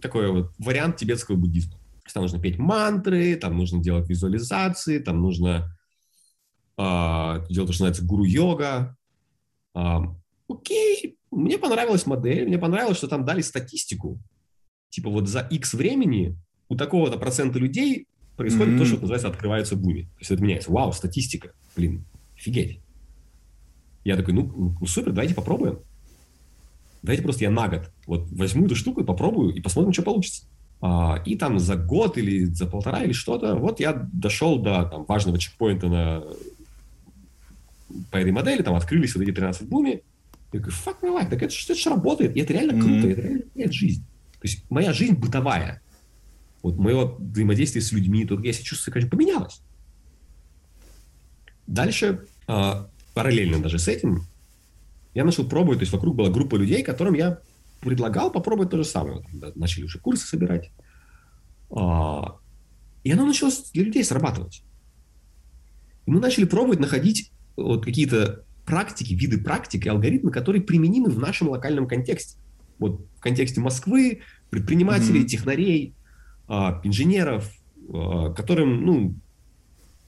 такой 0.00 0.30
вот 0.32 0.52
вариант 0.58 0.96
тибетского 0.96 1.36
буддизма. 1.36 1.78
Там 2.12 2.22
нужно 2.22 2.40
петь 2.40 2.58
мантры, 2.58 3.36
там 3.36 3.56
нужно 3.56 3.80
делать 3.80 4.08
визуализации, 4.08 4.98
там 4.98 5.20
нужно 5.20 5.76
э, 6.76 7.46
делать 7.50 7.68
то, 7.68 7.72
что 7.72 7.84
называется 7.84 8.04
гуру-йога, 8.04 8.96
окей, 9.72 11.16
мне 11.30 11.58
понравилась 11.58 12.06
модель, 12.06 12.46
мне 12.46 12.58
понравилось, 12.58 12.98
что 12.98 13.08
там 13.08 13.24
дали 13.24 13.40
статистику. 13.40 14.18
Типа 14.90 15.10
вот 15.10 15.28
за 15.28 15.40
X 15.40 15.74
времени 15.74 16.36
у 16.68 16.76
такого-то 16.76 17.18
процента 17.18 17.58
людей 17.58 18.06
происходит 18.36 18.74
mm-hmm. 18.74 18.78
то, 18.78 18.84
что 18.84 19.00
называется 19.00 19.28
открываются 19.28 19.76
буми. 19.76 20.02
То 20.02 20.18
есть 20.20 20.30
это 20.30 20.42
меняется. 20.42 20.72
Вау, 20.72 20.92
статистика. 20.92 21.52
Блин, 21.76 22.04
офигеть. 22.36 22.80
Я 24.04 24.16
такой, 24.16 24.34
ну, 24.34 24.42
ну, 24.44 24.76
ну 24.80 24.86
супер, 24.86 25.12
давайте 25.12 25.34
попробуем. 25.34 25.80
Давайте 27.02 27.22
просто 27.22 27.44
я 27.44 27.50
на 27.50 27.68
год 27.68 27.90
вот 28.06 28.30
возьму 28.30 28.66
эту 28.66 28.74
штуку 28.74 29.00
и 29.00 29.04
попробую, 29.04 29.54
и 29.54 29.60
посмотрим, 29.60 29.92
что 29.92 30.02
получится. 30.02 30.46
А, 30.82 31.22
и 31.24 31.36
там 31.36 31.58
за 31.58 31.76
год 31.76 32.16
или 32.18 32.44
за 32.44 32.66
полтора 32.66 33.02
или 33.02 33.12
что-то, 33.12 33.54
вот 33.56 33.80
я 33.80 33.92
дошел 34.12 34.58
до 34.58 34.84
там, 34.84 35.04
важного 35.04 35.38
чекпоинта 35.38 35.88
на 35.88 36.24
по 38.10 38.16
этой 38.16 38.32
модели, 38.32 38.62
там 38.62 38.74
открылись 38.74 39.14
вот 39.14 39.22
эти 39.22 39.32
13 39.32 39.68
буми. 39.68 40.02
Я 40.52 40.60
говорю, 40.60 40.76
fuck 40.76 40.96
my 41.02 41.20
life, 41.20 41.30
так 41.30 41.42
это, 41.42 41.54
это 41.54 41.74
же 41.74 41.90
работает, 41.90 42.36
и 42.36 42.40
это 42.40 42.52
реально 42.52 42.72
mm-hmm. 42.72 42.80
круто, 42.80 43.08
это 43.08 43.20
реально 43.20 43.42
меняет 43.54 43.72
жизнь. 43.72 44.04
То 44.32 44.48
есть 44.48 44.64
моя 44.70 44.92
жизнь 44.92 45.14
бытовая, 45.14 45.80
вот 46.62 46.76
мое 46.76 47.14
взаимодействие 47.18 47.82
с 47.82 47.92
людьми, 47.92 48.24
тут 48.24 48.44
я 48.44 48.52
себя 48.52 48.64
чувствую, 48.64 48.94
конечно, 48.94 49.10
поменялось. 49.10 49.60
Дальше, 51.66 52.26
э, 52.48 52.72
параллельно 53.14 53.62
даже 53.62 53.78
с 53.78 53.86
этим, 53.86 54.24
я 55.14 55.24
начал 55.24 55.48
пробовать, 55.48 55.78
то 55.78 55.82
есть 55.82 55.92
вокруг 55.92 56.16
была 56.16 56.30
группа 56.30 56.56
людей, 56.56 56.82
которым 56.82 57.14
я 57.14 57.38
предлагал 57.80 58.30
попробовать 58.30 58.70
то 58.70 58.76
же 58.76 58.84
самое. 58.84 59.24
Начали 59.54 59.84
уже 59.84 59.98
курсы 59.98 60.26
собирать. 60.26 60.70
Э, 61.70 62.22
и 63.04 63.12
оно 63.12 63.26
начало 63.26 63.52
для 63.72 63.84
людей 63.84 64.04
срабатывать. 64.04 64.62
И 66.06 66.10
мы 66.10 66.20
начали 66.20 66.44
пробовать 66.44 66.80
находить 66.80 67.30
вот 67.62 67.84
какие-то 67.84 68.44
практики, 68.64 69.14
виды 69.14 69.38
практик 69.38 69.84
и 69.86 69.88
алгоритмы, 69.88 70.30
которые 70.30 70.62
применимы 70.62 71.10
в 71.10 71.18
нашем 71.18 71.48
локальном 71.48 71.86
контексте. 71.86 72.38
Вот 72.78 73.06
в 73.16 73.20
контексте 73.20 73.60
Москвы, 73.60 74.20
предпринимателей, 74.48 75.22
mm-hmm. 75.22 75.28
технарей, 75.28 75.94
а, 76.48 76.80
инженеров, 76.84 77.52
э, 77.88 78.34
которым, 78.34 78.84
ну, 78.84 79.14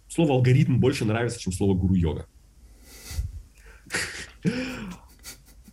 слово 0.08 0.34
алгоритм 0.34 0.78
больше 0.78 1.04
нравится, 1.04 1.38
чем 1.38 1.52
слово 1.52 1.74
гуру-йога. 1.74 2.26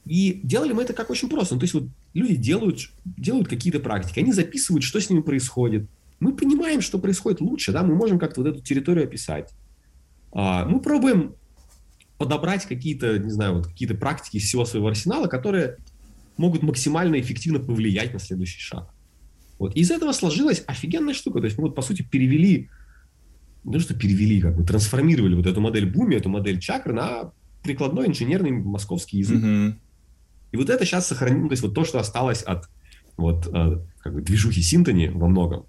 И 0.06 0.42
делали 0.44 0.74
мы 0.74 0.84
это 0.84 0.94
как 0.94 1.10
очень 1.10 1.30
просто. 1.30 1.54
Ну, 1.54 1.60
то 1.60 1.66
есть 1.66 1.74
вот 1.74 1.86
люди 2.14 2.36
делают, 2.36 2.90
делают 3.06 3.48
какие-то 3.48 3.80
практики, 3.80 4.20
они 4.20 4.34
записывают, 4.34 4.84
что 4.84 5.00
с 5.00 5.10
ними 5.10 5.22
происходит. 5.22 5.88
Мы 6.20 6.36
понимаем, 6.36 6.82
что 6.82 7.00
происходит 7.00 7.42
лучше, 7.42 7.72
да, 7.72 7.84
мы 7.84 7.96
можем 7.96 8.20
как-то 8.20 8.42
вот 8.42 8.50
эту 8.50 8.62
территорию 8.62 9.06
описать. 9.06 9.52
А, 10.32 10.66
мы 10.66 10.82
пробуем 10.82 11.36
подобрать 12.20 12.66
какие-то, 12.66 13.18
не 13.18 13.32
знаю, 13.32 13.56
вот 13.56 13.68
какие-то 13.68 13.96
практики 13.96 14.38
из 14.38 14.44
всего 14.44 14.66
своего 14.66 14.90
арсенала, 14.90 15.28
которые 15.28 15.78
могут 16.38 16.62
максимально 16.62 17.20
эффективно 17.20 17.60
повлиять 17.60 18.14
на 18.14 18.20
следующий 18.20 18.60
шаг. 18.60 18.94
Вот. 19.58 19.76
из 19.76 19.92
этого 19.92 20.12
сложилась 20.14 20.64
офигенная 20.68 21.14
штука. 21.14 21.40
То 21.40 21.46
есть 21.46 21.58
мы 21.58 21.66
вот, 21.66 21.76
по 21.76 21.82
сути, 21.82 22.02
перевели, 22.02 22.70
то, 23.64 23.80
что 23.80 23.94
перевели, 23.94 24.40
как 24.40 24.56
бы 24.56 24.64
трансформировали 24.64 25.36
вот 25.36 25.48
эту 25.48 25.60
модель 25.60 25.86
Буми, 25.86 26.16
эту 26.16 26.30
модель 26.30 26.60
чакры 26.60 26.94
на 26.94 27.32
прикладной 27.64 28.08
инженерный 28.08 28.52
московский 28.52 29.18
язык. 29.18 29.44
Mm-hmm. 29.44 29.74
И 30.52 30.58
вот 30.58 30.70
это 30.70 30.86
сейчас 30.86 31.08
сохранилось, 31.08 31.50
то 31.50 31.54
есть 31.54 31.64
вот 31.64 31.74
то, 31.74 31.84
что 31.84 32.00
осталось 32.00 32.42
от 32.42 32.70
вот, 33.18 33.48
э, 33.48 33.80
как 34.00 34.14
бы 34.14 34.22
движухи 34.22 34.62
Синтони 34.62 35.08
во 35.08 35.28
многом. 35.28 35.66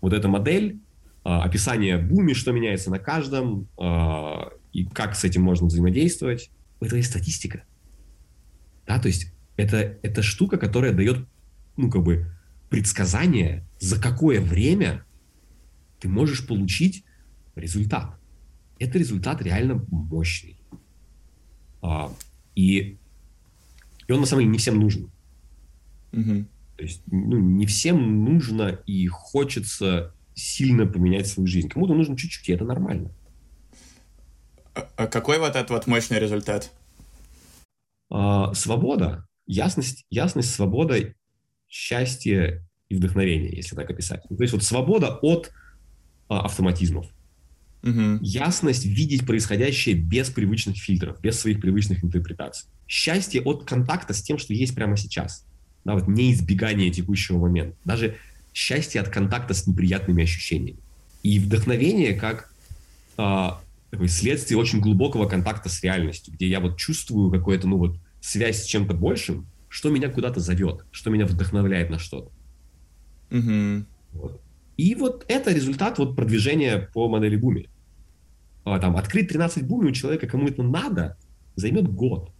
Вот 0.00 0.12
эта 0.12 0.28
модель, 0.28 0.80
описание 1.24 1.98
буми, 1.98 2.32
что 2.32 2.52
меняется 2.52 2.90
на 2.90 2.98
каждом, 2.98 3.68
э, 3.78 4.58
и 4.72 4.84
как 4.86 5.14
с 5.14 5.24
этим 5.24 5.42
можно 5.42 5.66
взаимодействовать, 5.66 6.50
это 6.80 6.96
и 6.96 7.02
статистика. 7.02 7.64
Да, 8.86 8.98
то 8.98 9.08
есть 9.08 9.32
это, 9.56 9.98
это 10.02 10.22
штука, 10.22 10.56
которая 10.56 10.92
дает, 10.92 11.26
ну, 11.76 11.90
как 11.90 12.02
бы, 12.02 12.30
предсказание, 12.70 13.66
за 13.78 14.00
какое 14.00 14.40
время 14.40 15.04
ты 16.00 16.08
можешь 16.08 16.46
получить 16.46 17.04
результат. 17.56 18.14
Это 18.78 18.98
результат 18.98 19.42
реально 19.42 19.84
мощный. 19.90 20.60
А, 21.82 22.12
и, 22.54 22.98
и 24.06 24.12
он 24.12 24.20
на 24.20 24.26
самом 24.26 24.42
деле 24.42 24.52
не 24.52 24.58
всем 24.58 24.78
нужен. 24.78 25.10
Угу. 26.12 26.44
То 26.76 26.82
есть 26.82 27.02
ну, 27.06 27.38
не 27.38 27.66
всем 27.66 28.24
нужно 28.24 28.78
и 28.86 29.06
хочется 29.08 30.14
сильно 30.38 30.86
поменять 30.86 31.26
свою 31.26 31.46
жизнь. 31.46 31.68
Кому-то 31.68 31.94
нужно 31.94 32.16
чуть-чуть, 32.16 32.48
и 32.48 32.52
это 32.52 32.64
нормально. 32.64 33.10
А, 34.74 34.88
а 34.96 35.06
какой 35.08 35.38
вот 35.38 35.56
этот 35.56 35.70
вот 35.70 35.86
мощный 35.86 36.20
результат? 36.20 36.70
А, 38.10 38.54
свобода, 38.54 39.26
ясность, 39.46 40.06
ясность, 40.10 40.54
свобода, 40.54 41.12
счастье 41.68 42.64
и 42.88 42.94
вдохновение, 42.94 43.54
если 43.54 43.74
так 43.74 43.90
описать. 43.90 44.22
То 44.28 44.42
есть 44.42 44.52
вот 44.52 44.62
свобода 44.62 45.18
от 45.20 45.50
а, 46.28 46.44
автоматизмов. 46.44 47.06
Угу. 47.82 48.18
Ясность 48.20 48.84
видеть 48.84 49.26
происходящее 49.26 49.96
без 49.96 50.30
привычных 50.30 50.76
фильтров, 50.76 51.20
без 51.20 51.38
своих 51.38 51.60
привычных 51.60 52.04
интерпретаций. 52.04 52.68
Счастье 52.86 53.42
от 53.42 53.64
контакта 53.64 54.14
с 54.14 54.22
тем, 54.22 54.38
что 54.38 54.54
есть 54.54 54.74
прямо 54.74 54.96
сейчас. 54.96 55.44
Да, 55.84 55.94
вот 55.94 56.06
не 56.06 56.32
избегание 56.32 56.90
текущего 56.90 57.38
момента. 57.38 57.76
Даже 57.84 58.16
счастье 58.58 59.00
от 59.00 59.08
контакта 59.08 59.54
с 59.54 59.68
неприятными 59.68 60.24
ощущениями. 60.24 60.80
И 61.22 61.38
вдохновение 61.38 62.14
как 62.14 62.52
такое 63.16 64.08
следствие 64.08 64.58
очень 64.58 64.80
глубокого 64.80 65.28
контакта 65.28 65.68
с 65.68 65.82
реальностью, 65.82 66.34
где 66.34 66.48
я 66.48 66.58
вот 66.58 66.76
чувствую 66.76 67.30
какую-то, 67.30 67.68
ну 67.68 67.78
вот, 67.78 67.96
связь 68.20 68.62
с 68.62 68.66
чем-то 68.66 68.94
большим, 68.94 69.46
что 69.68 69.90
меня 69.90 70.08
куда-то 70.08 70.40
зовет, 70.40 70.84
что 70.90 71.10
меня 71.10 71.24
вдохновляет 71.26 71.88
на 71.88 72.00
что-то. 72.00 72.32
Угу. 73.30 73.84
Вот. 74.14 74.40
И 74.76 74.94
вот 74.96 75.24
это 75.28 75.52
результат 75.52 75.98
вот 75.98 76.16
продвижения 76.16 76.78
по 76.92 77.08
модели 77.08 77.36
Буми. 77.36 77.68
А, 78.64 78.80
там, 78.80 78.96
открыть 78.96 79.28
13 79.28 79.66
Буми 79.66 79.88
у 79.88 79.92
человека, 79.92 80.26
кому 80.26 80.48
это 80.48 80.64
надо, 80.64 81.16
займет 81.54 81.88
год. 81.88 82.32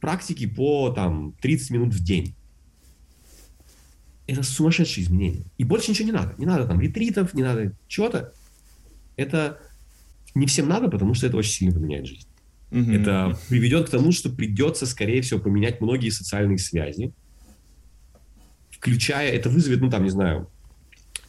Практики 0.00 0.46
по 0.46 0.90
там, 0.90 1.34
30 1.40 1.70
минут 1.70 1.94
в 1.94 2.02
день. 2.02 2.34
Это 4.30 4.44
сумасшедшие 4.44 5.02
изменения. 5.02 5.42
И 5.58 5.64
больше 5.64 5.90
ничего 5.90 6.06
не 6.06 6.12
надо. 6.12 6.34
Не 6.38 6.46
надо 6.46 6.64
там 6.64 6.80
ретритов, 6.80 7.34
не 7.34 7.42
надо 7.42 7.72
чего-то. 7.88 8.32
Это 9.16 9.58
не 10.36 10.46
всем 10.46 10.68
надо, 10.68 10.88
потому 10.88 11.14
что 11.14 11.26
это 11.26 11.36
очень 11.36 11.50
сильно 11.50 11.74
поменяет 11.74 12.06
жизнь. 12.06 12.28
Угу. 12.70 12.92
Это 12.92 13.36
приведет 13.48 13.88
к 13.88 13.90
тому, 13.90 14.12
что 14.12 14.30
придется, 14.30 14.86
скорее 14.86 15.22
всего, 15.22 15.40
поменять 15.40 15.80
многие 15.80 16.10
социальные 16.10 16.58
связи, 16.58 17.12
включая, 18.70 19.32
это 19.32 19.48
вызовет, 19.48 19.80
ну 19.80 19.90
там, 19.90 20.04
не 20.04 20.10
знаю, 20.10 20.48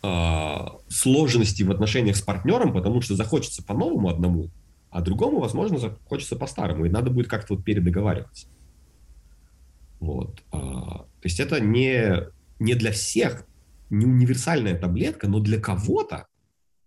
а, 0.04 0.78
сложности 0.88 1.64
в 1.64 1.72
отношениях 1.72 2.18
с 2.18 2.22
партнером, 2.22 2.72
потому 2.72 3.02
что 3.02 3.16
захочется 3.16 3.64
по-новому 3.64 4.10
одному, 4.10 4.52
а 4.92 5.02
другому, 5.02 5.40
возможно, 5.40 5.80
захочется 5.80 6.36
по-старому, 6.36 6.86
и 6.86 6.90
надо 6.90 7.10
будет 7.10 7.28
как-то 7.28 7.56
вот 7.56 7.64
передоговариваться. 7.64 8.46
Вот. 10.00 10.44
А, 10.52 10.60
то 10.60 11.24
есть 11.24 11.40
это 11.40 11.60
не, 11.60 12.28
не 12.62 12.76
для 12.76 12.92
всех, 12.92 13.46
не 13.90 14.06
универсальная 14.06 14.78
таблетка, 14.78 15.28
но 15.28 15.40
для 15.40 15.60
кого-то 15.60 16.28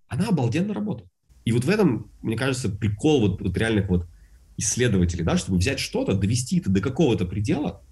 она 0.07 0.29
обалденно 0.29 0.73
работает. 0.73 1.11
И 1.45 1.51
вот 1.51 1.65
в 1.65 1.69
этом, 1.69 2.11
мне 2.23 2.37
кажется, 2.37 2.71
прикол 2.71 3.21
вот, 3.21 3.43
вот 3.43 3.59
реальных 3.59 3.89
вот 3.89 4.07
исследователей, 4.57 5.25
да, 5.25 5.37
чтобы 5.37 5.59
взять 5.59 5.81
что-то, 5.81 6.15
довести 6.15 6.61
это 6.61 6.71
до 6.71 6.81
какого-то 6.81 7.27
предела, 7.27 7.83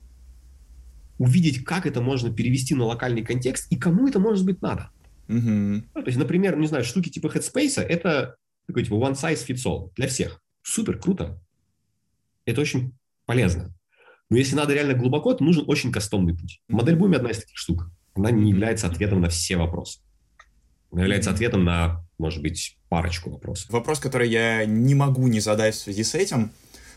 увидеть, 1.18 1.64
как 1.64 1.84
это 1.86 2.00
можно 2.00 2.32
перевести 2.32 2.74
на 2.74 2.84
локальный 2.84 3.24
контекст 3.24 3.70
и 3.70 3.76
кому 3.76 4.06
это 4.06 4.20
может 4.20 4.46
быть 4.46 4.62
надо. 4.62 4.90
Угу. 5.28 5.38
Ну, 5.40 5.82
то 5.92 6.06
есть, 6.06 6.18
например, 6.18 6.56
не 6.56 6.68
знаю, 6.68 6.84
штуки 6.84 7.08
типа 7.08 7.26
Headspace 7.26 7.82
это 7.82 8.36
такой 8.66 8.84
типа 8.84 8.94
one 8.94 9.14
size 9.14 9.44
fits 9.44 9.66
all 9.66 9.90
для 9.96 10.06
всех. 10.06 10.40
Супер, 10.62 10.98
круто. 10.98 11.42
Это 12.46 12.60
очень 12.60 12.92
полезно. 13.26 13.74
Но 14.32 14.38
если 14.38 14.56
надо 14.56 14.72
реально 14.72 14.94
глубоко, 14.94 15.34
то 15.34 15.44
нужен 15.44 15.64
очень 15.66 15.92
кастомный 15.92 16.34
путь. 16.34 16.62
Модель 16.66 16.96
Буми 16.96 17.16
одна 17.16 17.32
из 17.32 17.40
таких 17.40 17.58
штук. 17.58 17.90
Она 18.14 18.30
не 18.30 18.48
является 18.48 18.86
ответом 18.86 19.20
на 19.20 19.28
все 19.28 19.58
вопросы. 19.58 20.00
Она 20.90 21.02
является 21.02 21.30
ответом 21.30 21.64
на, 21.64 22.02
может 22.16 22.40
быть, 22.40 22.78
парочку 22.88 23.28
вопросов. 23.28 23.68
Вопрос, 23.68 23.98
который 23.98 24.30
я 24.30 24.64
не 24.64 24.94
могу 24.94 25.28
не 25.28 25.40
задать 25.40 25.74
в 25.74 25.80
связи 25.80 26.02
с 26.02 26.14
этим. 26.14 26.50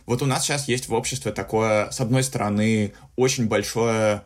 Вот 0.06 0.21
у 0.21 0.26
нас 0.26 0.45
сейчас 0.45 0.69
есть 0.69 0.88
в 0.88 0.93
обществе 0.93 1.34
такое, 1.34 1.91
с 1.91 2.00
одной 2.00 2.24
стороны, 2.24 2.93
очень 3.17 3.50
большое 3.50 4.24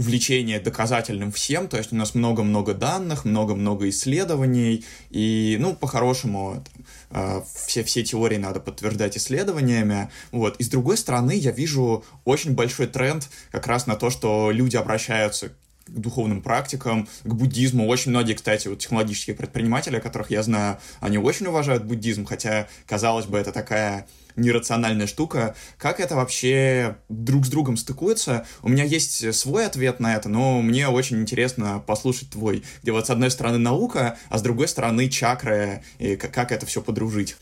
увлечение 0.00 0.58
доказательным 0.58 1.30
всем, 1.30 1.68
то 1.68 1.76
есть 1.76 1.92
у 1.92 1.96
нас 1.96 2.14
много-много 2.14 2.72
данных, 2.72 3.26
много-много 3.26 3.86
исследований, 3.90 4.82
и, 5.10 5.58
ну, 5.60 5.76
по-хорошему, 5.76 6.64
э, 7.10 7.42
все, 7.66 7.84
все 7.84 8.02
теории 8.02 8.38
надо 8.38 8.60
подтверждать 8.60 9.18
исследованиями, 9.18 10.08
вот. 10.32 10.56
И 10.56 10.64
с 10.64 10.70
другой 10.70 10.96
стороны, 10.96 11.32
я 11.32 11.50
вижу 11.50 12.02
очень 12.24 12.54
большой 12.54 12.86
тренд 12.86 13.28
как 13.52 13.66
раз 13.66 13.86
на 13.86 13.94
то, 13.94 14.08
что 14.08 14.50
люди 14.50 14.74
обращаются 14.74 15.50
к 15.50 15.52
духовным 15.86 16.40
практикам, 16.40 17.06
к 17.24 17.34
буддизму. 17.34 17.86
Очень 17.86 18.12
многие, 18.12 18.32
кстати, 18.32 18.68
вот 18.68 18.78
технологические 18.78 19.36
предприниматели, 19.36 19.98
которых 19.98 20.30
я 20.30 20.42
знаю, 20.42 20.78
они 21.00 21.18
очень 21.18 21.46
уважают 21.46 21.84
буддизм, 21.84 22.24
хотя, 22.24 22.68
казалось 22.86 23.26
бы, 23.26 23.36
это 23.36 23.52
такая 23.52 24.06
нерациональная 24.36 25.06
штука. 25.06 25.54
Как 25.78 26.00
это 26.00 26.16
вообще 26.16 26.96
друг 27.08 27.46
с 27.46 27.48
другом 27.48 27.76
стыкуется? 27.76 28.46
У 28.62 28.68
меня 28.68 28.84
есть 28.84 29.34
свой 29.34 29.66
ответ 29.66 30.00
на 30.00 30.14
это, 30.14 30.28
но 30.28 30.60
мне 30.62 30.88
очень 30.88 31.20
интересно 31.20 31.82
послушать 31.86 32.30
твой, 32.30 32.62
где 32.82 32.92
вот 32.92 33.06
с 33.06 33.10
одной 33.10 33.30
стороны 33.30 33.58
наука, 33.58 34.18
а 34.28 34.38
с 34.38 34.42
другой 34.42 34.68
стороны 34.68 35.08
чакры, 35.08 35.82
и 35.98 36.16
как 36.16 36.52
это 36.52 36.66
все 36.66 36.82
подружить. 36.82 37.36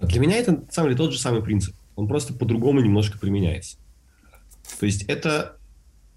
Для 0.00 0.20
меня 0.20 0.36
это, 0.36 0.52
на 0.52 0.70
самом 0.70 0.88
деле, 0.88 0.98
тот 0.98 1.12
же 1.12 1.18
самый 1.18 1.42
принцип. 1.42 1.74
Он 1.94 2.08
просто 2.08 2.34
по-другому 2.34 2.80
немножко 2.80 3.18
применяется. 3.18 3.76
То 4.80 4.86
есть 4.86 5.02
это, 5.04 5.58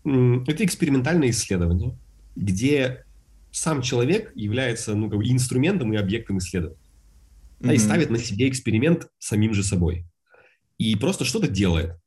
это 0.04 0.66
экспериментальное 0.66 1.30
исследование, 1.30 1.98
где 2.36 3.04
сам 3.52 3.82
человек 3.82 4.32
является 4.36 4.96
ну, 4.96 5.10
как 5.10 5.20
бы 5.20 5.28
инструментом 5.28 5.94
и 5.94 5.98
объектом 5.98 6.40
исследования. 6.40 6.80
Mm-hmm. 7.60 7.68
Да, 7.68 7.74
и 7.74 7.78
ставит 7.78 8.10
на 8.10 8.18
себе 8.18 8.50
эксперимент 8.50 9.08
самим 9.20 9.54
же 9.54 9.64
собой 9.64 10.06
и 10.78 10.96
просто 10.96 11.26
что-то 11.26 11.48
делает. 11.48 11.98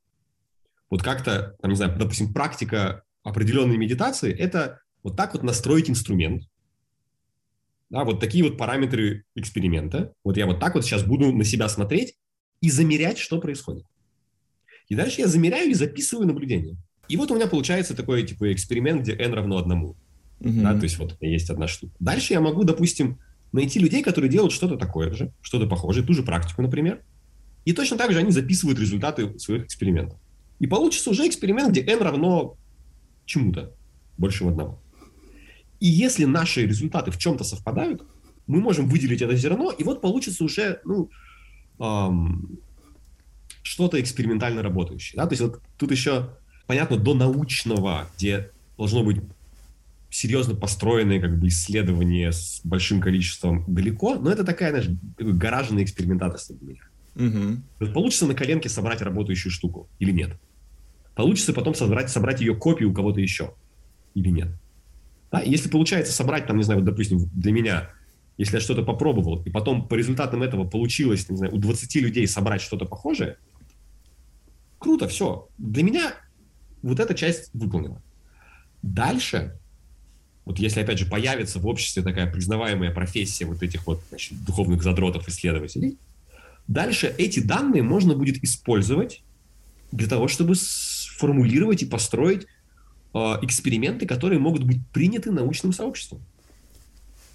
Вот 0.91 1.03
как-то, 1.03 1.57
там, 1.61 1.71
не 1.71 1.77
знаю, 1.77 1.97
допустим, 1.99 2.33
практика 2.33 3.03
определенной 3.23 3.77
медитации– 3.77 4.33
это 4.39 4.81
вот 5.03 5.17
так 5.17 5.35
вот 5.35 5.43
настроить 5.43 5.91
инструмент, 5.91 6.45
да, 7.91 8.05
вот 8.05 8.21
такие 8.21 8.45
вот 8.45 8.59
параметры 8.59 9.25
эксперимента. 9.35 10.13
Вот 10.23 10.37
я 10.37 10.47
вот 10.47 10.61
так 10.61 10.75
вот 10.75 10.85
сейчас 10.85 11.03
буду 11.03 11.33
на 11.33 11.45
себя 11.45 11.69
смотреть 11.69 12.17
и 12.61 12.71
замерять, 12.71 13.19
что 13.19 13.41
происходит. 13.41 13.85
И 14.89 14.95
дальше 14.95 15.23
я 15.23 15.27
замеряю 15.27 15.71
и 15.71 15.75
записываю 15.75 16.27
наблюдение. 16.27 16.77
И 17.09 17.17
вот 17.17 17.31
у 17.31 17.35
меня 17.35 17.47
получается 17.47 17.95
такой 17.95 18.27
типа 18.27 18.53
эксперимент, 18.53 19.03
где 19.03 19.15
n 19.15 19.33
равно 19.33 19.57
одному. 19.57 19.97
Uh-huh. 20.41 20.63
Да, 20.63 20.75
то 20.75 20.83
есть 20.83 20.99
вот 20.99 21.17
есть 21.21 21.51
одна 21.51 21.67
штука. 21.67 21.95
Дальше 21.99 22.35
я 22.35 22.41
могу, 22.41 22.65
допустим, 22.65 23.19
найти 23.53 23.79
людей, 23.79 24.03
которые 24.03 24.31
делают 24.31 24.53
что-то 24.53 24.77
такое 24.77 25.13
же, 25.13 25.33
что-то 25.41 25.67
похожее, 25.67 26.07
ту 26.07 26.13
же 26.13 26.23
практику, 26.23 26.63
например, 26.63 27.03
и 27.69 27.73
точно 27.75 27.99
так 27.99 28.13
же 28.13 28.19
они 28.19 28.31
записывают 28.31 28.79
результаты 28.79 29.39
своих 29.39 29.67
экспериментов. 29.67 30.19
И 30.59 30.67
получится 30.67 31.11
уже 31.11 31.29
эксперимент, 31.29 31.69
где 31.69 31.83
n 31.83 32.01
равно 32.01 32.57
чему-то, 33.27 33.75
большему 34.17 34.49
одного. 34.49 34.81
И 35.79 35.87
если 35.87 36.25
наши 36.25 36.67
результаты 36.67 37.11
в 37.11 37.19
чем-то 37.19 37.45
совпадают, 37.45 38.03
мы 38.47 38.61
можем 38.61 38.89
выделить 38.89 39.21
это 39.21 39.37
зерно, 39.37 39.71
и 39.71 39.85
вот 39.85 40.01
получится 40.01 40.45
уже, 40.45 40.81
ну, 40.87 41.11
эм, 41.79 42.59
что-то 43.63 44.01
экспериментально 44.01 44.63
работающее. 44.63 45.19
Да? 45.19 45.27
То 45.27 45.33
есть 45.35 45.43
вот 45.43 45.61
тут 45.77 45.91
еще, 45.91 46.31
понятно, 46.67 46.97
до 46.97 47.13
научного, 47.13 48.09
где 48.17 48.51
должно 48.79 49.05
быть 49.05 49.19
серьезно 50.09 50.55
построенное 50.55 51.21
как 51.21 51.39
бы 51.39 51.49
исследование 51.49 52.33
с 52.33 52.63
большим 52.65 53.03
количеством 53.03 53.67
далеко, 53.69 54.15
но 54.15 54.31
это 54.31 54.43
такая, 54.43 54.71
знаешь, 54.71 54.89
гаражная 55.19 55.85
экспериментация 55.85 56.57
для 56.57 56.67
меня. 56.67 56.88
Угу. 57.19 57.93
Получится 57.93 58.27
на 58.27 58.35
коленке 58.35 58.69
собрать 58.69 59.03
работающую 59.03 59.51
штуку 59.51 59.89
или 59.99 60.13
нет? 60.13 60.39
Получится 61.15 61.53
потом 61.53 61.75
собрать, 61.75 62.11
собрать 62.11 62.41
ее 62.41 62.55
копию 62.55 62.91
у 62.91 62.95
кого-то 62.95 63.21
еще 63.21 63.55
или 64.15 64.29
нет? 64.29 64.49
Да? 65.31 65.41
если 65.41 65.69
получается 65.69 66.13
собрать, 66.13 66.47
там, 66.47 66.57
не 66.57 66.63
знаю, 66.63 66.81
вот, 66.81 66.87
допустим, 66.87 67.29
для 67.35 67.53
меня, 67.53 67.91
если 68.39 68.55
я 68.55 68.61
что-то 68.61 68.83
попробовал, 68.83 69.43
и 69.43 69.51
потом 69.51 69.87
по 69.87 69.95
результатам 69.95 70.43
этого 70.43 70.65
получилось, 70.65 71.29
не 71.29 71.37
знаю, 71.37 71.55
у 71.55 71.59
20 71.59 71.97
людей 71.97 72.27
собрать 72.29 72.63
что-то 72.63 72.87
похожее, 72.87 73.37
круто, 74.79 75.09
все. 75.09 75.49
Для 75.59 75.83
меня 75.83 76.15
вот 76.83 77.01
эта 77.01 77.15
часть 77.15 77.51
выполнена. 77.53 78.01
Дальше, 78.83 79.59
вот 80.45 80.61
если, 80.61 80.81
опять 80.81 81.01
же, 81.01 81.07
появится 81.07 81.59
в 81.59 81.67
обществе 81.67 82.03
такая 82.03 82.31
признаваемая 82.31 82.93
профессия 82.93 83.45
вот 83.45 83.63
этих 83.63 83.87
вот 83.89 84.03
значит, 84.09 84.43
духовных 84.45 84.85
задротов-исследователей, 84.85 85.99
дальше 86.69 87.13
эти 87.19 87.41
данные 87.41 87.83
можно 87.83 88.15
будет 88.15 88.43
использовать 88.45 89.23
для 89.91 90.07
того, 90.07 90.29
чтобы 90.29 90.55
сформулировать 90.55 91.83
и 91.83 91.87
построить 91.87 92.47
э, 93.15 93.19
эксперименты, 93.43 94.07
которые 94.07 94.39
могут 94.39 94.65
быть 94.65 94.87
приняты 94.93 95.33
научным 95.33 95.73
сообществом. 95.73 96.21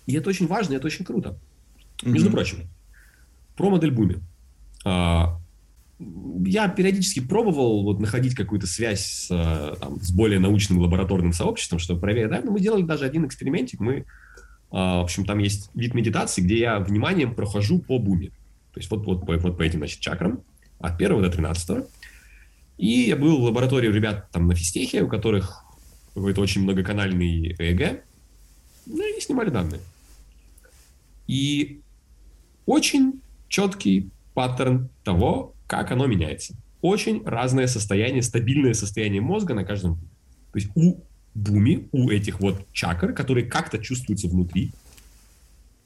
И 0.06 0.14
это 0.14 0.30
очень 0.30 0.48
важно, 0.48 0.76
это 0.76 0.88
очень 0.88 1.04
круто. 1.04 1.38
Mm-hmm. 2.04 2.12
Между 2.12 2.32
прочим, 2.32 2.58
про 3.56 3.70
модель 3.70 3.92
Буми. 3.92 4.18
А, 4.86 5.40
я 6.46 6.68
периодически 6.68 7.22
пробовал 7.22 7.84
вот 7.84 8.00
находить 8.00 8.36
какую-то 8.36 8.68
связь 8.68 9.06
с, 9.06 9.28
э, 9.32 9.76
там, 9.80 10.02
с 10.02 10.12
более 10.12 10.40
научным 10.40 10.80
лабораторным 10.80 11.34
сообществом, 11.34 11.80
чтобы 11.80 12.02
проверить. 12.02 12.30
Да? 12.30 12.42
Но 12.44 12.52
мы 12.52 12.60
делали 12.60 12.84
даже 12.84 13.06
один 13.06 13.26
экспериментик. 13.26 13.80
Мы, 13.80 14.06
а, 14.72 15.00
в 15.00 15.04
общем, 15.04 15.26
там 15.26 15.40
есть 15.40 15.70
вид 15.74 15.94
медитации, 15.94 16.42
где 16.42 16.60
я 16.60 16.80
вниманием 16.80 17.34
прохожу 17.34 17.80
по 17.80 18.00
буме. 18.00 18.32
То 18.74 18.80
есть 18.80 18.90
вот, 18.90 19.06
вот, 19.06 19.24
вот 19.26 19.58
по 19.58 19.62
этим 19.62 19.80
значит, 19.80 20.00
чакрам 20.00 20.42
от 20.80 20.96
1 20.96 21.22
до 21.22 21.30
13. 21.30 21.86
И 22.78 22.88
я 22.88 23.16
был 23.16 23.40
в 23.40 23.44
лаборатории 23.44 23.88
у 23.88 23.94
ребят 23.94 24.30
там 24.32 24.48
на 24.48 24.56
физтехе, 24.56 25.04
у 25.04 25.08
которых 25.08 25.64
какой-то 26.14 26.42
очень 26.42 26.64
многоканальный 26.64 27.56
ЭЭГ. 27.58 28.04
Ну, 28.86 29.18
и 29.18 29.22
снимали 29.22 29.50
данные. 29.50 29.80
И 31.28 31.82
очень 32.66 33.22
четкий 33.48 34.10
паттерн 34.34 34.90
того, 35.04 35.54
как 35.68 35.92
оно 35.92 36.08
меняется. 36.08 36.56
Очень 36.82 37.24
разное 37.24 37.68
состояние, 37.68 38.22
стабильное 38.22 38.74
состояние 38.74 39.22
мозга 39.22 39.54
на 39.54 39.64
каждом. 39.64 39.96
То 40.52 40.60
есть 40.60 40.70
у 40.76 41.02
буми, 41.34 41.88
у 41.92 42.10
этих 42.10 42.40
вот 42.40 42.68
чакр, 42.74 43.14
которые 43.14 43.46
как-то 43.46 43.78
чувствуются 43.78 44.28
внутри, 44.28 44.72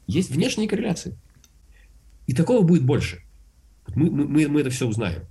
есть 0.07 0.31
внешние 0.31 0.67
корреляции. 0.67 1.15
И 2.27 2.33
такого 2.33 2.61
будет 2.61 2.85
больше. 2.85 3.23
Мы, 3.95 4.11
мы, 4.11 4.47
мы 4.47 4.61
это 4.61 4.69
все 4.69 4.87
узнаем. 4.87 5.23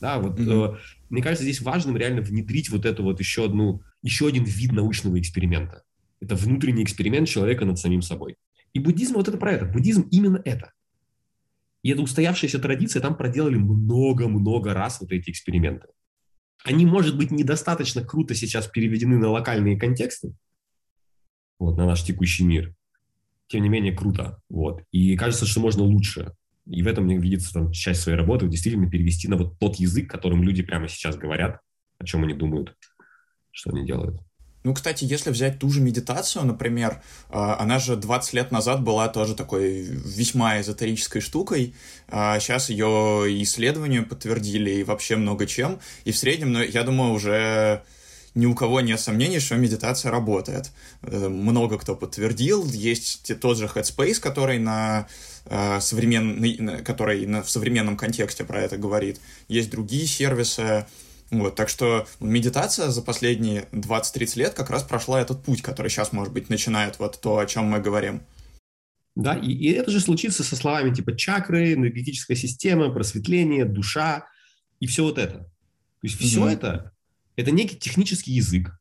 Да, 0.00 0.18
вот, 0.18 0.38
mm-hmm. 0.38 0.74
э, 0.74 0.78
мне 1.10 1.22
кажется, 1.22 1.44
здесь 1.44 1.60
важным 1.60 1.96
реально 1.96 2.20
внедрить 2.20 2.68
вот 2.70 2.84
эту 2.84 3.04
вот 3.04 3.20
еще 3.20 3.44
одну, 3.44 3.82
еще 4.02 4.26
один 4.26 4.44
вид 4.44 4.72
научного 4.72 5.18
эксперимента. 5.20 5.82
Это 6.20 6.34
внутренний 6.34 6.82
эксперимент 6.82 7.28
человека 7.28 7.64
над 7.64 7.78
самим 7.78 8.02
собой. 8.02 8.36
И 8.72 8.80
буддизм 8.80 9.14
вот 9.14 9.28
это 9.28 9.38
про 9.38 9.52
это. 9.52 9.66
Буддизм 9.66 10.08
именно 10.10 10.42
это. 10.44 10.72
И 11.82 11.90
это 11.90 12.00
устоявшаяся 12.02 12.58
традиция, 12.58 13.02
там 13.02 13.16
проделали 13.16 13.56
много-много 13.56 14.72
раз 14.72 15.00
вот 15.00 15.12
эти 15.12 15.30
эксперименты. 15.30 15.88
Они, 16.64 16.86
может 16.86 17.16
быть, 17.16 17.30
недостаточно 17.30 18.02
круто 18.02 18.34
сейчас 18.34 18.66
переведены 18.66 19.18
на 19.18 19.28
локальные 19.28 19.78
контексты, 19.78 20.34
вот, 21.58 21.76
на 21.76 21.84
наш 21.84 22.02
текущий 22.02 22.44
мир. 22.44 22.74
Тем 23.48 23.62
не 23.62 23.68
менее, 23.68 23.92
круто. 23.92 24.38
Вот. 24.48 24.82
И 24.90 25.16
кажется, 25.16 25.46
что 25.46 25.60
можно 25.60 25.82
лучше. 25.82 26.32
И 26.66 26.82
в 26.82 26.86
этом 26.86 27.04
мне 27.04 27.18
видится 27.18 27.52
там, 27.52 27.72
часть 27.72 28.00
своей 28.00 28.16
работы, 28.16 28.48
действительно 28.48 28.88
перевести 28.88 29.28
на 29.28 29.36
вот 29.36 29.58
тот 29.58 29.76
язык, 29.76 30.10
которым 30.10 30.42
люди 30.42 30.62
прямо 30.62 30.88
сейчас 30.88 31.16
говорят, 31.16 31.60
о 31.98 32.04
чем 32.04 32.24
они 32.24 32.32
думают, 32.32 32.74
что 33.50 33.70
они 33.70 33.86
делают. 33.86 34.20
Ну, 34.64 34.72
кстати, 34.72 35.04
если 35.04 35.30
взять 35.30 35.58
ту 35.58 35.68
же 35.68 35.82
медитацию, 35.82 36.46
например, 36.46 37.02
а, 37.28 37.60
она 37.60 37.78
же 37.78 37.96
20 37.96 38.32
лет 38.32 38.50
назад 38.50 38.82
была 38.82 39.08
тоже 39.08 39.34
такой 39.34 39.82
весьма 39.82 40.58
эзотерической 40.58 41.20
штукой. 41.20 41.74
Сейчас 42.08 42.70
а, 42.70 42.72
ее 42.72 43.42
исследования 43.42 44.00
подтвердили 44.00 44.70
и 44.70 44.84
вообще 44.84 45.16
много 45.16 45.46
чем. 45.46 45.80
И 46.06 46.12
в 46.12 46.16
среднем, 46.16 46.54
ну, 46.54 46.62
я 46.62 46.82
думаю, 46.82 47.12
уже 47.12 47.82
ни 48.34 48.46
у 48.46 48.54
кого 48.54 48.80
нет 48.80 49.00
сомнений, 49.00 49.38
что 49.38 49.56
медитация 49.56 50.10
работает. 50.10 50.72
Э, 51.02 51.28
много 51.28 51.78
кто 51.78 51.94
подтвердил. 51.94 52.66
Есть 52.66 53.38
тот 53.40 53.58
же 53.58 53.66
Headspace, 53.66 54.20
который 54.20 54.58
на 54.58 55.06
а, 55.46 55.80
современный, 55.80 56.82
который 56.82 57.26
в 57.42 57.50
современном 57.50 57.96
контексте 57.96 58.44
про 58.44 58.60
это 58.62 58.76
говорит. 58.78 59.20
Есть 59.46 59.70
другие 59.70 60.06
сервисы, 60.06 60.86
вот, 61.30 61.54
так 61.54 61.68
что 61.68 62.06
медитация 62.18 62.88
за 62.88 63.02
последние 63.02 63.66
20-30 63.72 64.38
лет 64.38 64.54
как 64.54 64.70
раз 64.70 64.82
прошла 64.82 65.20
этот 65.20 65.42
путь, 65.42 65.62
который 65.62 65.88
сейчас, 65.88 66.12
может 66.12 66.32
быть, 66.32 66.48
начинает 66.48 66.98
вот 66.98 67.20
то, 67.20 67.38
о 67.38 67.46
чем 67.46 67.64
мы 67.64 67.80
говорим. 67.80 68.22
Да, 69.14 69.34
и, 69.34 69.52
и 69.52 69.70
это 69.72 69.90
же 69.90 70.00
случится 70.00 70.42
со 70.42 70.56
словами 70.56 70.92
типа 70.92 71.16
чакры, 71.16 71.74
энергетическая 71.74 72.36
система, 72.36 72.90
просветление, 72.90 73.64
душа 73.64 74.26
и 74.80 74.86
все 74.86 75.04
вот 75.04 75.18
это. 75.18 75.38
То 75.40 76.06
есть 76.08 76.18
все 76.18 76.46
mm-hmm. 76.46 76.52
это– 76.52 76.90
это 77.36 77.50
некий 77.50 77.76
технический 77.76 78.32
язык, 78.32 78.78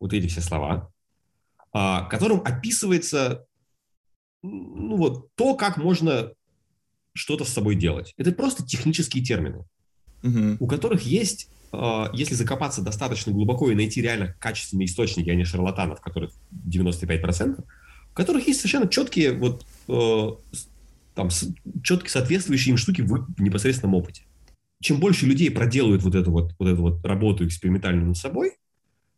вот 0.00 0.12
эти 0.12 0.26
все 0.26 0.40
слова, 0.40 0.90
а, 1.72 2.04
которым 2.04 2.40
описывается 2.44 3.46
ну 4.42 4.96
вот 4.96 5.34
то, 5.34 5.54
как 5.54 5.76
можно 5.76 6.32
что-то 7.12 7.44
с 7.44 7.48
собой 7.48 7.74
делать. 7.74 8.14
Это 8.16 8.30
просто 8.32 8.64
технические 8.64 9.24
термины, 9.24 9.64
mm-hmm. 10.22 10.58
у 10.60 10.66
которых 10.68 11.02
есть 11.02 11.50
а, 11.72 12.10
если 12.12 12.34
закопаться 12.34 12.82
достаточно 12.82 13.32
глубоко 13.32 13.70
и 13.70 13.74
найти 13.74 14.00
реально 14.00 14.34
качественные 14.38 14.86
источники, 14.86 15.28
а 15.30 15.34
не 15.34 15.44
шарлатанов, 15.44 16.00
которых 16.00 16.32
95%, 16.66 17.64
в 18.10 18.14
которых 18.14 18.46
есть 18.46 18.60
совершенно 18.60 18.88
четкие, 18.88 19.32
вот, 19.32 19.66
э, 19.88 20.28
там, 21.14 21.28
четкие 21.82 22.10
соответствующие 22.10 22.72
им 22.72 22.78
штуки 22.78 23.02
в 23.02 23.40
непосредственном 23.40 23.94
опыте. 23.94 24.22
Чем 24.80 25.00
больше 25.00 25.26
людей 25.26 25.50
проделают 25.50 26.02
вот 26.02 26.14
эту 26.14 26.30
вот, 26.30 26.54
вот 26.58 26.68
эту 26.68 26.82
вот 26.82 27.04
работу 27.04 27.46
экспериментальную 27.46 28.06
над 28.06 28.16
собой, 28.16 28.52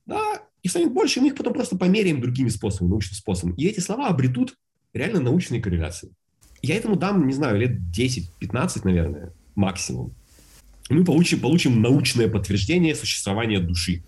да, 0.07 0.42
и 0.62 0.68
станет 0.68 0.92
больше, 0.92 1.20
мы 1.20 1.29
их 1.29 1.37
потом 1.37 1.53
просто 1.53 1.77
померяем 1.77 2.20
другими 2.20 2.49
способами, 2.49 2.90
научным 2.90 3.14
способом. 3.14 3.55
И 3.55 3.66
эти 3.66 3.81
слова 3.81 4.09
обретут 4.09 4.57
реально 4.92 5.20
научные 5.20 5.61
корреляции. 5.61 6.11
Я 6.62 6.77
этому 6.77 6.96
дам, 6.96 7.27
не 7.27 7.33
знаю, 7.33 7.59
лет 7.59 7.79
10-15, 7.94 8.81
наверное, 8.85 9.33
максимум 9.55 10.14
мы 10.90 11.05
получим, 11.05 11.40
получим 11.40 11.81
научное 11.81 12.29
подтверждение 12.29 12.94
существования 12.94 13.61
души. 13.61 14.03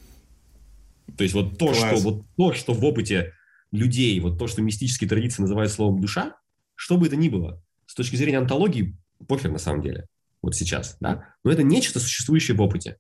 То 1.17 1.23
есть 1.23 1.35
вот 1.35 1.59
то, 1.59 1.73
что, 1.73 1.97
вот 1.97 2.25
то, 2.37 2.53
что 2.53 2.75
в 2.75 2.85
опыте 2.85 3.33
людей, 3.71 4.19
вот 4.21 4.39
то, 4.39 4.47
что 4.49 4.63
мистические 4.63 5.09
традиции 5.09 5.43
называют 5.43 5.71
словом 5.71 6.01
душа, 6.01 6.37
что 6.75 6.97
бы 6.97 7.07
это 7.07 7.17
ни 7.17 7.29
было, 7.29 7.63
с 7.87 7.95
точки 7.95 8.17
зрения 8.17 8.39
антологии, 8.39 8.97
похер 9.29 9.51
на 9.51 9.59
самом 9.59 9.83
деле, 9.83 10.07
вот 10.43 10.55
сейчас, 10.55 10.97
да, 11.01 11.35
но 11.45 11.53
это 11.53 11.63
нечто, 11.63 12.01
существующее 12.01 12.57
в 12.57 12.61
опыте. 12.61 12.99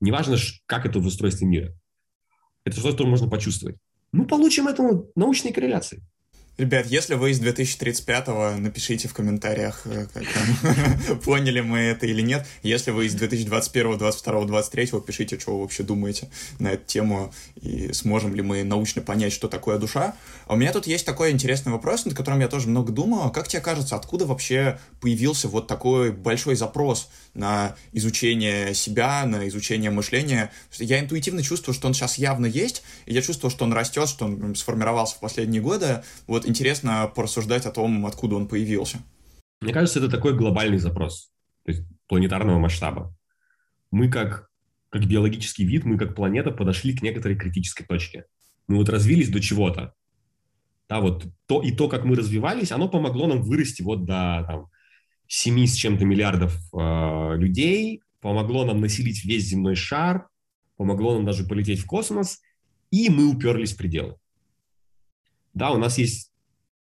Неважно, 0.00 0.36
как 0.66 0.86
это 0.86 0.98
в 0.98 1.06
устройстве 1.06 1.46
мира. 1.46 1.74
Это 2.64 2.78
что-то 2.80 3.06
можно 3.06 3.28
почувствовать. 3.28 3.76
Мы 4.12 4.26
получим 4.26 4.66
этому 4.66 5.10
научные 5.14 5.54
корреляции. 5.54 6.02
Ребят, 6.60 6.84
если 6.88 7.14
вы 7.14 7.30
из 7.30 7.40
2035-го, 7.40 8.60
напишите 8.60 9.08
в 9.08 9.14
комментариях, 9.14 9.80
э, 9.86 10.06
поняли 11.24 11.60
мы 11.60 11.78
это 11.78 12.04
или 12.04 12.20
нет. 12.20 12.46
Если 12.62 12.90
вы 12.90 13.06
из 13.06 13.14
2021, 13.14 13.96
22, 13.96 14.44
23, 14.44 14.88
пишите, 15.00 15.38
что 15.38 15.54
вы 15.54 15.62
вообще 15.62 15.84
думаете 15.84 16.28
на 16.58 16.72
эту 16.72 16.84
тему 16.84 17.32
и 17.62 17.94
сможем 17.94 18.34
ли 18.34 18.42
мы 18.42 18.62
научно 18.62 19.00
понять, 19.00 19.32
что 19.32 19.48
такое 19.48 19.78
душа. 19.78 20.14
А 20.46 20.52
у 20.52 20.56
меня 20.56 20.70
тут 20.70 20.86
есть 20.86 21.06
такой 21.06 21.30
интересный 21.30 21.72
вопрос, 21.72 22.04
над 22.04 22.14
которым 22.14 22.40
я 22.40 22.48
тоже 22.48 22.68
много 22.68 22.92
думал. 22.92 23.30
Как 23.30 23.48
тебе 23.48 23.62
кажется, 23.62 23.96
откуда 23.96 24.26
вообще 24.26 24.78
появился 25.00 25.48
вот 25.48 25.66
такой 25.66 26.12
большой 26.12 26.56
запрос 26.56 27.08
на 27.32 27.74
изучение 27.92 28.74
себя, 28.74 29.24
на 29.24 29.48
изучение 29.48 29.90
мышления? 29.90 30.52
Я 30.72 31.00
интуитивно 31.00 31.42
чувствую, 31.42 31.74
что 31.74 31.88
он 31.88 31.94
сейчас 31.94 32.18
явно 32.18 32.44
есть, 32.44 32.82
и 33.06 33.14
я 33.14 33.22
чувствую, 33.22 33.50
что 33.50 33.64
он 33.64 33.72
растет, 33.72 34.10
что 34.10 34.26
он 34.26 34.54
сформировался 34.56 35.16
в 35.16 35.20
последние 35.20 35.62
годы. 35.62 36.02
Вот 36.26 36.49
интересно 36.50 37.10
порассуждать 37.14 37.64
о 37.66 37.70
том, 37.70 38.04
откуда 38.04 38.36
он 38.36 38.46
появился. 38.46 38.98
Мне 39.60 39.72
кажется, 39.72 39.98
это 39.98 40.10
такой 40.10 40.36
глобальный 40.36 40.78
запрос, 40.78 41.32
то 41.64 41.72
есть 41.72 41.84
планетарного 42.06 42.58
масштаба. 42.58 43.14
Мы 43.90 44.10
как, 44.10 44.50
как 44.90 45.06
биологический 45.06 45.64
вид, 45.64 45.84
мы 45.84 45.98
как 45.98 46.14
планета 46.14 46.50
подошли 46.50 46.96
к 46.96 47.02
некоторой 47.02 47.36
критической 47.36 47.86
точке. 47.86 48.24
Мы 48.68 48.76
вот 48.76 48.88
развились 48.88 49.30
до 49.30 49.40
чего-то, 49.40 49.94
Да, 50.88 51.00
вот 51.00 51.26
то, 51.46 51.62
и 51.62 51.72
то, 51.72 51.88
как 51.88 52.04
мы 52.04 52.16
развивались, 52.16 52.72
оно 52.72 52.88
помогло 52.88 53.26
нам 53.26 53.42
вырасти 53.42 53.82
вот 53.82 54.04
до 54.04 54.44
там, 54.46 54.66
7 55.26 55.66
с 55.66 55.74
чем-то 55.74 56.04
миллиардов 56.04 56.56
э, 56.72 57.36
людей, 57.36 58.02
помогло 58.20 58.64
нам 58.64 58.80
населить 58.80 59.24
весь 59.24 59.44
земной 59.44 59.74
шар, 59.74 60.28
помогло 60.76 61.14
нам 61.14 61.24
даже 61.24 61.44
полететь 61.44 61.80
в 61.80 61.86
космос, 61.86 62.40
и 62.90 63.10
мы 63.10 63.26
уперлись 63.26 63.72
в 63.72 63.76
пределы. 63.76 64.16
Да, 65.54 65.70
у 65.70 65.78
нас 65.78 65.98
есть 65.98 66.29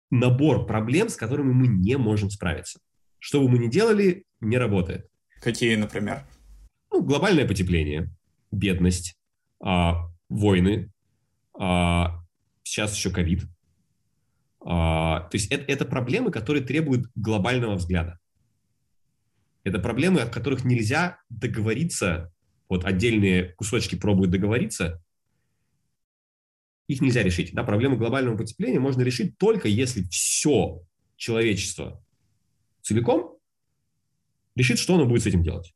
набор 0.09 0.65
проблем, 0.65 1.09
с 1.09 1.15
которыми 1.15 1.53
мы 1.53 1.67
не 1.67 1.97
можем 1.97 2.29
справиться. 2.29 2.79
Что 3.19 3.41
бы 3.41 3.49
мы 3.49 3.57
ни 3.57 3.67
делали, 3.67 4.25
не 4.39 4.57
работает. 4.57 5.09
Какие, 5.41 5.75
например? 5.75 6.23
Ну, 6.91 7.03
глобальное 7.03 7.47
потепление, 7.47 8.09
бедность, 8.51 9.17
а, 9.59 10.09
войны, 10.29 10.91
а, 11.59 12.23
сейчас 12.63 12.95
еще 12.95 13.11
ковид. 13.11 13.43
А, 14.63 15.21
то 15.21 15.35
есть 15.35 15.51
это, 15.51 15.63
это 15.71 15.85
проблемы, 15.85 16.31
которые 16.31 16.63
требуют 16.63 17.09
глобального 17.15 17.75
взгляда. 17.75 18.19
Это 19.63 19.79
проблемы, 19.79 20.21
от 20.21 20.29
которых 20.29 20.63
нельзя 20.63 21.19
договориться, 21.29 22.31
вот 22.69 22.85
отдельные 22.85 23.53
кусочки 23.55 23.95
пробуют 23.95 24.31
договориться, 24.31 25.03
их 26.87 27.01
нельзя 27.01 27.23
решить. 27.23 27.53
Да, 27.53 27.63
проблему 27.63 27.97
глобального 27.97 28.37
потепления 28.37 28.79
можно 28.79 29.01
решить 29.01 29.37
только 29.37 29.67
если 29.67 30.03
все 30.03 30.81
человечество 31.17 32.03
целиком 32.81 33.37
решит, 34.55 34.79
что 34.79 34.95
оно 34.95 35.05
будет 35.05 35.23
с 35.23 35.27
этим 35.27 35.43
делать. 35.43 35.73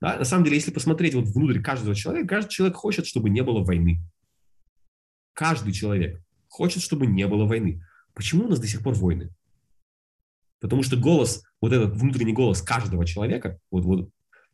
Да, 0.00 0.16
на 0.16 0.24
самом 0.24 0.44
деле, 0.44 0.56
если 0.56 0.70
посмотреть 0.70 1.14
вот 1.14 1.26
внутрь 1.26 1.60
каждого 1.60 1.94
человека, 1.94 2.28
каждый 2.28 2.50
человек 2.50 2.76
хочет, 2.76 3.06
чтобы 3.06 3.30
не 3.30 3.42
было 3.42 3.64
войны. 3.64 4.00
Каждый 5.32 5.72
человек 5.72 6.22
хочет, 6.48 6.82
чтобы 6.82 7.06
не 7.06 7.26
было 7.26 7.46
войны. 7.46 7.82
Почему 8.14 8.46
у 8.46 8.48
нас 8.48 8.60
до 8.60 8.66
сих 8.66 8.82
пор 8.82 8.94
войны? 8.94 9.30
Потому 10.60 10.82
что 10.82 10.96
голос, 10.96 11.44
вот 11.60 11.72
этот 11.72 11.96
внутренний 11.96 12.32
голос 12.32 12.62
каждого 12.62 13.04
человека, 13.06 13.60
вот, 13.70 13.84
вот 13.84 14.10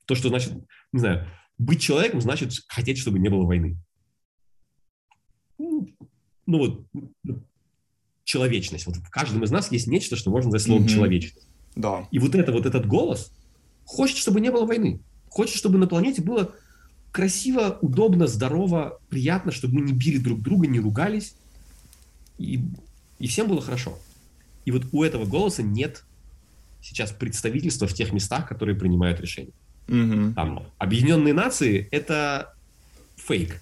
то, 0.07 0.15
что 0.15 0.29
значит, 0.29 0.53
не 0.93 1.01
знаю, 1.01 1.27
быть 1.57 1.81
человеком, 1.81 2.21
значит 2.21 2.53
хотеть, 2.69 2.99
чтобы 2.99 3.19
не 3.19 3.29
было 3.29 3.45
войны. 3.45 3.79
Ну, 6.47 6.59
вот, 6.59 7.37
человечность. 8.25 8.87
Вот 8.87 8.97
в 8.97 9.11
каждом 9.11 9.45
из 9.45 9.51
нас 9.51 9.71
есть 9.71 9.87
нечто, 9.87 10.17
что 10.17 10.31
можно 10.31 10.51
назвать 10.51 10.63
словом 10.63 10.85
mm-hmm. 10.85 10.95
человечность. 10.95 11.47
Да. 11.77 12.09
И 12.11 12.19
вот 12.19 12.35
это, 12.35 12.53
вот 12.53 12.67
этот 12.67 12.87
голос 12.87 13.33
хочет, 13.85 14.17
чтобы 14.17 14.41
не 14.41 14.51
было 14.51 14.67
войны. 14.67 15.01
Хочет, 15.29 15.57
чтобы 15.57 15.79
на 15.79 15.87
планете 15.87 16.23
было 16.23 16.55
красиво, 17.13 17.79
удобно, 17.81 18.27
здорово, 18.27 18.99
приятно, 19.09 19.53
чтобы 19.53 19.75
мы 19.75 19.81
не 19.83 19.93
били 19.93 20.19
друг 20.19 20.43
друга, 20.43 20.67
не 20.67 20.81
ругались, 20.81 21.37
и, 22.39 22.61
и 23.19 23.29
всем 23.29 23.47
было 23.47 23.61
хорошо. 23.61 23.99
И 24.65 24.73
вот 24.73 24.87
у 24.93 25.03
этого 25.03 25.25
голоса 25.25 25.63
нет 25.63 26.05
сейчас 26.83 27.13
представительства 27.13 27.87
в 27.87 27.95
тех 27.95 28.13
местах, 28.13 28.49
которые 28.49 28.77
принимают 28.77 29.21
решения. 29.21 29.53
Угу. 29.89 30.35
Там, 30.35 30.67
Объединенные 30.79 31.35
Нации— 31.35 31.89
это 31.91 32.55
фейк. 33.17 33.61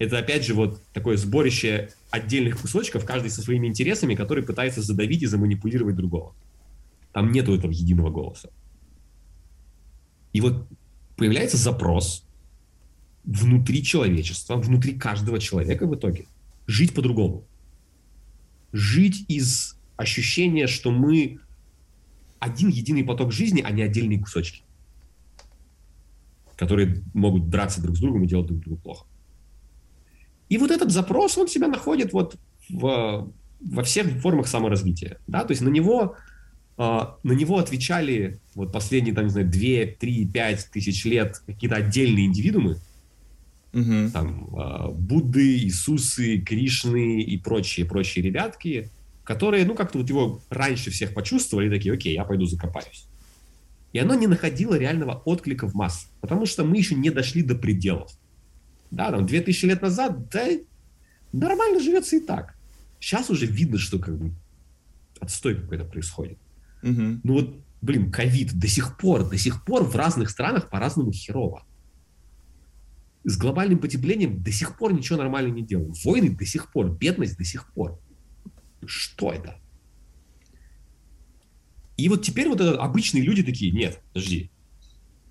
Это, 0.00 0.18
опять 0.18 0.46
же, 0.46 0.54
вот 0.54 0.82
такое 0.94 1.18
сборище 1.18 1.90
отдельных 2.10 2.58
кусочков, 2.58 3.04
каждый 3.04 3.30
со 3.30 3.42
своими 3.42 3.66
интересами, 3.66 4.14
который 4.14 4.42
пытается 4.42 4.80
задавить 4.80 5.22
и 5.22 5.26
заманипулировать 5.26 5.94
другого. 5.94 6.34
Там 7.12 7.32
нету 7.32 7.54
этого 7.54 7.70
единого 7.70 8.08
голоса. 8.08 8.48
И 10.32 10.40
вот 10.40 10.66
появляется 11.16 11.58
запрос 11.58 12.24
внутри 13.24 13.84
человечества, 13.84 14.56
внутри 14.56 14.94
каждого 14.94 15.38
человека 15.38 15.86
в 15.86 15.94
итоге, 15.94 16.24
жить 16.66 16.94
по-другому. 16.94 17.44
Жить 18.72 19.26
из 19.28 19.76
ощущения, 19.98 20.66
что 20.66 20.90
мы 20.92 21.40
один 22.38 22.70
единый 22.70 23.04
поток 23.04 23.32
жизни, 23.32 23.60
а 23.60 23.70
не 23.70 23.82
отдельные 23.82 24.18
кусочки, 24.18 24.62
которые 26.56 27.02
могут 27.12 27.50
драться 27.50 27.82
друг 27.82 27.98
с 27.98 28.00
другом 28.00 28.24
и 28.24 28.26
делать 28.26 28.46
друг 28.46 28.60
другу 28.60 28.80
плохо. 28.80 29.06
И 30.50 30.58
вот 30.58 30.70
этот 30.70 30.90
запрос, 30.90 31.38
он 31.38 31.48
себя 31.48 31.68
находит 31.68 32.12
вот 32.12 32.36
в, 32.68 33.32
во 33.60 33.82
всех 33.84 34.08
формах 34.20 34.48
саморазвития. 34.48 35.18
Да? 35.28 35.44
То 35.44 35.52
есть 35.52 35.62
на 35.62 35.68
него, 35.68 36.16
э, 36.76 37.00
на 37.22 37.32
него 37.32 37.58
отвечали 37.58 38.40
вот 38.56 38.72
последние, 38.72 39.14
там, 39.14 39.24
не 39.24 39.30
знаю, 39.30 39.48
2, 39.48 39.96
3, 39.98 40.26
5 40.26 40.68
тысяч 40.72 41.04
лет 41.04 41.40
какие-то 41.46 41.76
отдельные 41.76 42.26
индивидуумы, 42.26 42.78
угу. 43.72 44.10
там, 44.12 44.48
э, 44.56 44.90
Будды, 44.92 45.56
Иисусы, 45.58 46.38
Кришны 46.38 47.22
и 47.22 47.38
прочие, 47.38 47.86
прочие 47.86 48.24
ребятки, 48.24 48.90
которые, 49.22 49.64
ну, 49.64 49.76
как-то 49.76 49.98
вот 49.98 50.08
его 50.08 50.42
раньше 50.50 50.90
всех 50.90 51.14
почувствовали, 51.14 51.70
такие, 51.70 51.94
окей, 51.94 52.14
я 52.14 52.24
пойду 52.24 52.46
закопаюсь. 52.46 53.06
И 53.92 54.00
оно 54.00 54.14
не 54.14 54.26
находило 54.26 54.74
реального 54.74 55.22
отклика 55.24 55.68
в 55.68 55.74
масс, 55.74 56.10
потому 56.20 56.44
что 56.46 56.64
мы 56.64 56.76
еще 56.76 56.96
не 56.96 57.10
дошли 57.10 57.42
до 57.42 57.54
пределов. 57.54 58.10
Да, 58.90 59.10
там, 59.10 59.26
2000 59.26 59.66
лет 59.66 59.82
назад, 59.82 60.28
да, 60.30 60.48
нормально 61.32 61.80
живется 61.80 62.16
и 62.16 62.20
так. 62.20 62.56
Сейчас 62.98 63.30
уже 63.30 63.46
видно, 63.46 63.78
что 63.78 63.98
как 63.98 64.18
бы 64.18 64.32
отстой 65.20 65.54
какой-то 65.54 65.84
происходит. 65.84 66.38
Угу. 66.82 67.20
Ну 67.22 67.32
вот, 67.32 67.56
блин, 67.82 68.10
ковид 68.10 68.58
до 68.58 68.68
сих 68.68 68.96
пор, 68.96 69.28
до 69.28 69.38
сих 69.38 69.64
пор 69.64 69.84
в 69.84 69.94
разных 69.94 70.30
странах 70.30 70.70
по-разному 70.70 71.12
херово. 71.12 71.64
С 73.24 73.36
глобальным 73.36 73.78
потеплением 73.78 74.42
до 74.42 74.50
сих 74.50 74.78
пор 74.78 74.92
ничего 74.92 75.18
нормально 75.18 75.52
не 75.52 75.62
делают. 75.62 76.02
Войны 76.04 76.30
до 76.30 76.46
сих 76.46 76.72
пор, 76.72 76.90
бедность 76.90 77.36
до 77.36 77.44
сих 77.44 77.72
пор. 77.72 78.00
Что 78.86 79.30
это? 79.30 79.56
И 81.96 82.08
вот 82.08 82.24
теперь 82.24 82.48
вот 82.48 82.62
это, 82.62 82.80
обычные 82.80 83.22
люди 83.22 83.42
такие, 83.42 83.72
нет, 83.72 84.00
подожди, 84.12 84.50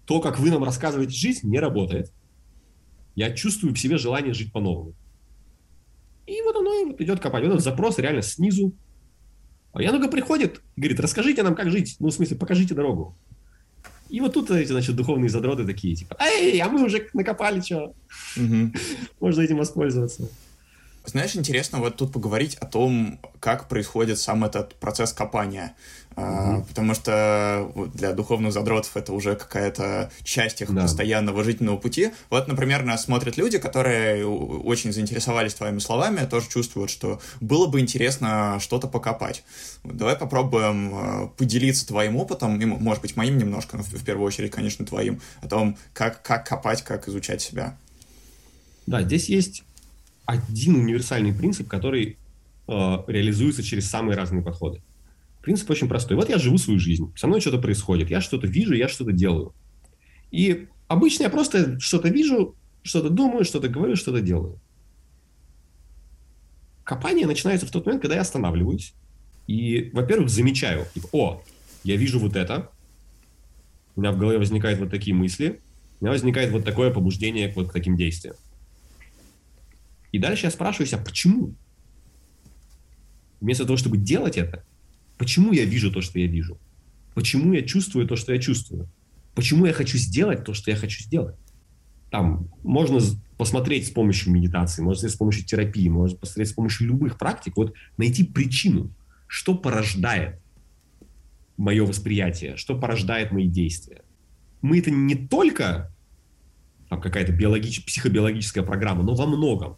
то, 0.06 0.22
как 0.22 0.40
вы 0.40 0.52
нам 0.52 0.64
рассказываете 0.64 1.14
жизнь, 1.14 1.50
не 1.50 1.60
работает. 1.60 2.14
Я 3.20 3.32
чувствую 3.32 3.76
в 3.76 3.78
себе 3.78 3.98
желание 3.98 4.34
жить 4.34 4.54
по-новому. 4.54 4.94
И 6.26 6.42
вот 6.42 6.56
оно 6.56 6.86
вот 6.86 7.02
идет 7.02 7.20
копать. 7.20 7.44
Вот 7.44 7.50
этот 7.52 7.64
запрос 7.66 7.98
реально 8.00 8.22
снизу. 8.22 8.72
А 9.74 9.82
я 9.82 9.92
много 9.92 10.08
приходит 10.08 10.62
и 10.78 10.80
говорит, 10.80 11.02
расскажите 11.02 11.44
нам, 11.44 11.54
как 11.54 11.70
жить. 11.70 11.98
Ну, 12.00 12.08
в 12.08 12.14
смысле, 12.14 12.38
покажите 12.38 12.74
дорогу. 12.74 13.18
И 14.08 14.22
вот 14.22 14.36
тут 14.36 14.50
эти, 14.52 14.70
значит, 14.70 14.96
духовные 14.96 15.28
задроты 15.28 15.66
такие, 15.66 15.96
типа, 15.96 16.16
эй, 16.18 16.62
а 16.62 16.70
мы 16.70 16.82
уже 16.86 17.10
накопали, 17.14 17.60
что? 17.60 17.94
Угу. 18.38 18.72
Можно 19.20 19.42
этим 19.42 19.58
воспользоваться. 19.58 20.30
Знаешь, 21.10 21.36
интересно 21.36 21.80
вот 21.80 21.98
тут 21.98 22.14
поговорить 22.14 22.56
о 22.56 22.66
том, 22.66 23.20
как 23.40 23.68
происходит 23.68 24.20
сам 24.20 24.44
этот 24.44 24.76
процесс 24.76 25.14
копания. 25.14 25.76
Mm-hmm. 26.20 26.66
потому 26.68 26.96
что 26.96 27.72
для 27.94 28.12
духовных 28.14 28.52
задротов 28.52 28.98
это 28.98 29.14
уже 29.14 29.36
какая-то 29.36 30.12
часть 30.24 30.62
их 30.62 30.74
да. 30.74 30.82
постоянного 30.82 31.44
жизненного 31.44 31.78
пути. 31.78 32.12
Вот, 32.30 32.48
например, 32.48 32.84
нас 32.84 33.04
смотрят 33.04 33.38
люди, 33.38 33.58
которые 33.58 34.28
очень 34.28 34.92
заинтересовались 34.92 35.54
твоими 35.54 35.80
словами, 35.80 36.26
тоже 36.26 36.50
чувствуют, 36.50 36.90
что 36.92 37.22
было 37.40 37.68
бы 37.68 37.80
интересно 37.80 38.58
что-то 38.60 38.88
покопать. 38.88 39.44
Давай 39.84 40.16
попробуем 40.16 40.92
а, 40.94 41.28
поделиться 41.38 41.88
твоим 41.88 42.18
опытом, 42.18 42.60
и, 42.60 42.66
может 42.66 43.02
быть, 43.02 43.16
моим 43.16 43.38
немножко, 43.38 43.78
но 43.78 43.84
в 43.84 44.04
первую 44.04 44.26
очередь, 44.26 44.52
конечно, 44.52 44.86
твоим, 44.86 45.22
о 45.42 45.48
том, 45.48 45.78
как, 45.94 46.22
как 46.22 46.46
копать, 46.46 46.84
как 46.84 47.08
изучать 47.08 47.42
себя. 47.42 47.78
Да, 48.88 49.04
здесь 49.04 49.30
есть 49.30 49.64
один 50.30 50.76
универсальный 50.76 51.34
принцип, 51.34 51.68
который 51.68 52.18
э, 52.68 52.98
реализуется 53.08 53.64
через 53.64 53.90
самые 53.90 54.16
разные 54.16 54.44
подходы. 54.44 54.80
Принцип 55.42 55.68
очень 55.72 55.88
простой. 55.88 56.16
Вот 56.18 56.30
я 56.30 56.38
живу 56.38 56.60
свою 56.60 56.80
жизнь, 56.80 57.12
со 57.16 57.26
мной 57.26 57.42
что-то 57.42 57.58
происходит, 57.58 58.12
я 58.12 58.22
что-то 58.22 58.46
вижу, 58.46 58.76
я 58.76 58.88
что-то 58.88 59.12
делаю. 59.12 59.54
И 60.30 60.68
обычно 60.88 61.24
я 61.24 61.30
просто 61.32 61.80
что-то 61.80 62.10
вижу, 62.10 62.56
что-то 62.84 63.10
думаю, 63.10 63.44
что-то 63.44 63.70
говорю, 63.70 63.96
что-то 63.96 64.22
делаю. 64.22 64.60
Копание 66.84 67.26
начинается 67.26 67.66
в 67.66 67.72
тот 67.72 67.88
момент, 67.88 68.04
когда 68.04 68.16
я 68.16 68.22
останавливаюсь 68.22 68.94
и, 69.48 69.90
во-первых, 69.94 70.30
замечаю, 70.30 70.86
типа, 70.94 71.10
о, 71.12 71.44
я 71.84 71.96
вижу 71.96 72.20
вот 72.20 72.36
это, 72.36 72.70
у 73.96 74.02
меня 74.02 74.12
в 74.12 74.20
голове 74.20 74.38
возникают 74.38 74.80
вот 74.80 74.92
такие 74.92 75.16
мысли, 75.16 75.60
у 76.00 76.06
меня 76.06 76.12
возникает 76.12 76.52
вот 76.52 76.66
такое 76.66 76.94
побуждение 76.94 77.52
к 77.52 77.56
вот 77.56 77.74
таким 77.74 77.98
действиям. 77.98 78.36
И 80.12 80.20
дальше 80.20 80.48
я 80.48 80.52
спрашиваюсь, 80.52 80.94
а 80.94 80.98
почему? 80.98 81.54
Вместо 83.40 83.66
того, 83.66 83.78
чтобы 83.78 83.98
делать 83.98 84.38
это, 84.38 84.64
почему 85.18 85.54
я 85.54 85.66
вижу 85.66 85.92
то, 85.92 86.02
что 86.02 86.20
я 86.20 86.28
вижу? 86.28 86.58
Почему 87.14 87.54
я 87.54 87.62
чувствую 87.62 88.08
то, 88.08 88.16
что 88.16 88.34
я 88.34 88.40
чувствую? 88.40 88.90
Почему 89.36 89.66
я 89.66 89.74
хочу 89.74 89.98
сделать 89.98 90.44
то, 90.44 90.54
что 90.54 90.72
я 90.72 90.78
хочу 90.78 91.02
сделать? 91.04 91.36
Там 92.12 92.50
можно 92.64 93.00
посмотреть 93.38 93.88
с 93.88 93.92
помощью 93.92 94.34
медитации, 94.34 94.82
можно 94.82 95.08
с 95.08 95.16
помощью 95.16 95.46
терапии, 95.46 95.88
можно 95.88 96.18
посмотреть 96.18 96.50
с 96.50 96.54
помощью 96.54 96.88
любых 96.88 97.18
практик, 97.18 97.56
вот 97.56 97.74
найти 97.98 98.24
причину, 98.24 98.92
что 99.28 99.56
порождает 99.56 100.42
мое 101.56 101.86
восприятие, 101.86 102.58
что 102.58 102.78
порождает 102.78 103.32
мои 103.32 103.48
действия. 103.48 104.02
Мы 104.62 104.80
это 104.80 104.92
не 104.92 105.16
только 105.16 105.94
там 106.90 107.00
какая-то 107.00 107.32
биологич... 107.32 107.86
психобиологическая 107.86 108.64
программа, 108.64 109.04
но 109.04 109.14
во 109.14 109.28
многом 109.28 109.78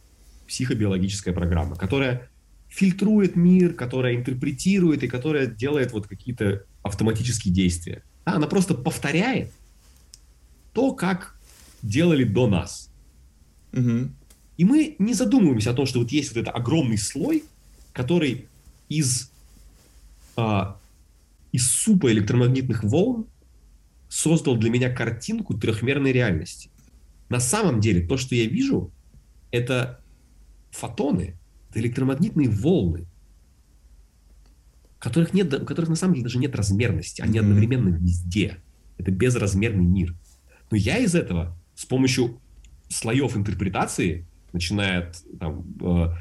психобиологическая 0.51 1.33
программа, 1.33 1.77
которая 1.77 2.29
фильтрует 2.67 3.37
мир, 3.37 3.73
которая 3.73 4.15
интерпретирует 4.15 5.01
и 5.03 5.07
которая 5.07 5.47
делает 5.47 5.93
вот 5.93 6.07
какие-то 6.07 6.65
автоматические 6.83 7.53
действия. 7.53 8.03
Да, 8.25 8.33
она 8.33 8.47
просто 8.47 8.73
повторяет 8.73 9.51
то, 10.73 10.93
как 10.93 11.37
делали 11.81 12.25
до 12.25 12.47
нас. 12.47 12.89
Угу. 13.71 14.09
И 14.57 14.65
мы 14.65 14.95
не 14.99 15.13
задумываемся 15.13 15.71
о 15.71 15.73
том, 15.73 15.85
что 15.85 15.99
вот 15.99 16.11
есть 16.11 16.33
вот 16.33 16.41
этот 16.41 16.53
огромный 16.53 16.97
слой, 16.97 17.45
который 17.93 18.47
из, 18.89 19.31
а, 20.35 20.77
из 21.53 21.71
супа 21.71 22.11
электромагнитных 22.11 22.83
волн 22.83 23.25
создал 24.09 24.57
для 24.57 24.69
меня 24.69 24.89
картинку 24.89 25.53
трехмерной 25.53 26.11
реальности. 26.11 26.69
На 27.29 27.39
самом 27.39 27.79
деле 27.79 28.05
то, 28.05 28.17
что 28.17 28.35
я 28.35 28.45
вижу, 28.45 28.91
это 29.51 30.00
фотоны, 30.71 31.37
это 31.69 31.79
электромагнитные 31.79 32.49
волны, 32.49 33.05
которых 34.99 35.33
нет, 35.33 35.53
у 35.53 35.65
которых 35.65 35.89
на 35.89 35.95
самом 35.95 36.13
деле 36.13 36.25
даже 36.25 36.37
нет 36.37 36.55
размерности, 36.55 37.21
они 37.21 37.37
mm-hmm. 37.37 37.41
одновременно 37.41 37.89
везде. 37.89 38.57
Это 38.97 39.11
безразмерный 39.11 39.85
мир. 39.85 40.15
Но 40.69 40.77
я 40.77 40.99
из 40.99 41.15
этого 41.15 41.57
с 41.75 41.85
помощью 41.85 42.39
слоев 42.87 43.35
интерпретации, 43.35 44.27
начиная 44.53 45.07
от 45.07 45.23
там, 45.39 45.65
э, 45.81 46.15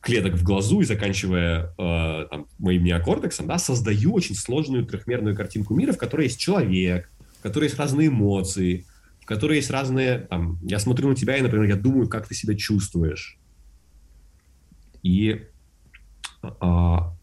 клеток 0.00 0.34
в 0.34 0.42
глазу 0.42 0.80
и 0.80 0.84
заканчивая 0.84 1.74
э, 1.78 2.26
там, 2.30 2.46
моим 2.58 2.84
неокортексом, 2.84 3.46
да, 3.46 3.58
создаю 3.58 4.12
очень 4.12 4.34
сложную 4.34 4.84
трехмерную 4.84 5.34
картинку 5.34 5.74
мира, 5.74 5.92
в 5.92 5.98
которой 5.98 6.24
есть 6.24 6.38
человек, 6.38 7.10
в 7.38 7.42
которой 7.42 7.64
есть 7.64 7.78
разные 7.78 8.08
эмоции, 8.08 8.84
в 9.22 9.26
которой 9.26 9.56
есть 9.56 9.70
разные... 9.70 10.18
Там, 10.18 10.58
я 10.62 10.78
смотрю 10.78 11.08
на 11.08 11.14
тебя 11.14 11.36
и, 11.36 11.42
например, 11.42 11.66
я 11.66 11.76
думаю, 11.76 12.08
как 12.08 12.28
ты 12.28 12.34
себя 12.34 12.54
чувствуешь. 12.54 13.37
И, 15.08 15.46
а, 16.42 17.14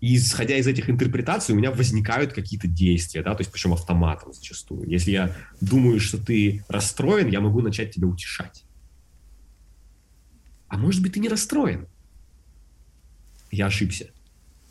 и 0.00 0.14
исходя 0.14 0.56
из 0.56 0.68
этих 0.68 0.88
интерпретаций 0.88 1.52
у 1.52 1.58
меня 1.58 1.72
возникают 1.72 2.32
какие-то 2.32 2.68
действия, 2.68 3.24
да, 3.24 3.34
то 3.34 3.40
есть 3.40 3.50
причем 3.50 3.72
автоматом 3.72 4.32
зачастую. 4.32 4.88
Если 4.88 5.10
я 5.10 5.36
думаю, 5.60 5.98
что 5.98 6.24
ты 6.24 6.64
расстроен, 6.68 7.28
я 7.28 7.40
могу 7.40 7.62
начать 7.62 7.92
тебя 7.92 8.06
утешать. 8.06 8.64
А 10.68 10.78
может 10.78 11.02
быть, 11.02 11.14
ты 11.14 11.18
не 11.20 11.28
расстроен. 11.28 11.88
Я 13.50 13.66
ошибся. 13.66 14.10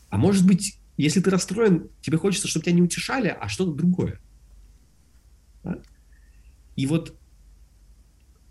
А 0.10 0.18
может 0.18 0.48
быть, 0.48 0.80
если 0.96 1.20
ты 1.20 1.30
расстроен, 1.30 1.90
тебе 2.00 2.18
хочется, 2.18 2.48
чтобы 2.48 2.64
тебя 2.64 2.76
не 2.76 2.82
утешали, 2.82 3.36
а 3.38 3.50
что-то 3.50 3.74
другое. 3.74 4.22
Да? 5.66 5.80
И 6.78 6.88
вот 6.88 7.19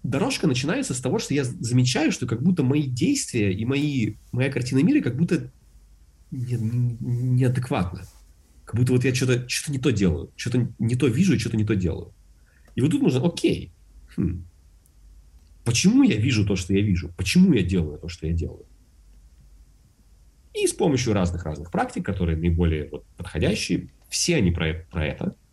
дорожка 0.08 0.46
начинается 0.46 0.94
с 0.94 1.00
того, 1.00 1.18
что 1.18 1.34
я 1.34 1.44
замечаю, 1.44 2.12
что 2.12 2.26
как 2.26 2.42
будто 2.42 2.62
мои 2.62 2.84
действия 2.84 3.52
и 3.52 3.64
мои, 3.64 4.14
моя 4.32 4.50
картина 4.50 4.80
мира 4.80 5.02
как 5.02 5.16
будто 5.16 5.50
не, 6.30 6.54
не, 6.54 6.96
неадекватна. 7.00 8.02
Как 8.64 8.76
будто 8.76 8.92
вот 8.92 9.04
я 9.04 9.14
что-то 9.14 9.48
что 9.48 9.72
не 9.72 9.78
то 9.78 9.90
делаю, 9.90 10.30
что-то 10.36 10.68
не 10.78 10.96
то 10.96 11.06
вижу 11.06 11.34
и 11.34 11.38
что-то 11.38 11.56
не 11.56 11.64
то 11.64 11.74
делаю. 11.74 12.12
И 12.74 12.80
вот 12.80 12.90
тут 12.90 13.02
нужно, 13.02 13.26
окей, 13.26 13.72
хм, 14.16 14.44
почему 15.64 16.02
я 16.02 16.16
вижу 16.16 16.46
то, 16.46 16.56
что 16.56 16.74
я 16.74 16.82
вижу? 16.82 17.12
Почему 17.16 17.52
я 17.52 17.62
делаю 17.62 17.98
то, 17.98 18.08
что 18.08 18.26
я 18.26 18.32
делаю? 18.32 18.66
И 20.54 20.66
с 20.66 20.72
помощью 20.72 21.12
разных-разных 21.12 21.70
практик, 21.70 22.04
которые 22.04 22.36
наиболее 22.36 22.88
вот, 22.90 23.04
подходящие, 23.16 23.88
все 24.08 24.36
они 24.36 24.50
про, 24.50 24.86
про 24.90 25.06
это– 25.06 25.36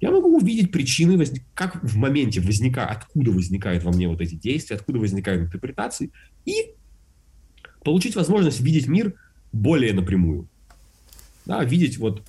я 0.00 0.10
могу 0.10 0.36
увидеть 0.36 0.70
причины, 0.70 1.24
как 1.54 1.82
в 1.82 1.96
моменте 1.96 2.40
возникает, 2.40 2.90
откуда 2.90 3.32
возникают 3.32 3.82
во 3.82 3.92
мне 3.92 4.08
вот 4.08 4.20
эти 4.20 4.34
действия, 4.34 4.76
откуда 4.76 4.98
возникают 4.98 5.42
интерпретации, 5.42 6.12
и 6.44 6.74
получить 7.84 8.14
возможность 8.14 8.60
видеть 8.60 8.86
мир 8.86 9.14
более 9.52 9.92
напрямую. 9.92 10.48
Да, 11.46 11.64
видеть 11.64 11.98
вот 11.98 12.22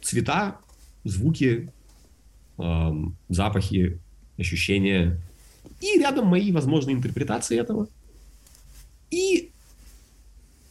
цвета, 0.00 0.58
звуки, 1.04 1.70
эм, 2.58 3.16
запахи, 3.28 4.00
ощущения, 4.38 5.20
и 5.80 5.98
рядом 5.98 6.26
мои 6.26 6.50
возможные 6.52 6.96
интерпретации 6.96 7.58
этого, 7.58 7.88
и 9.10 9.50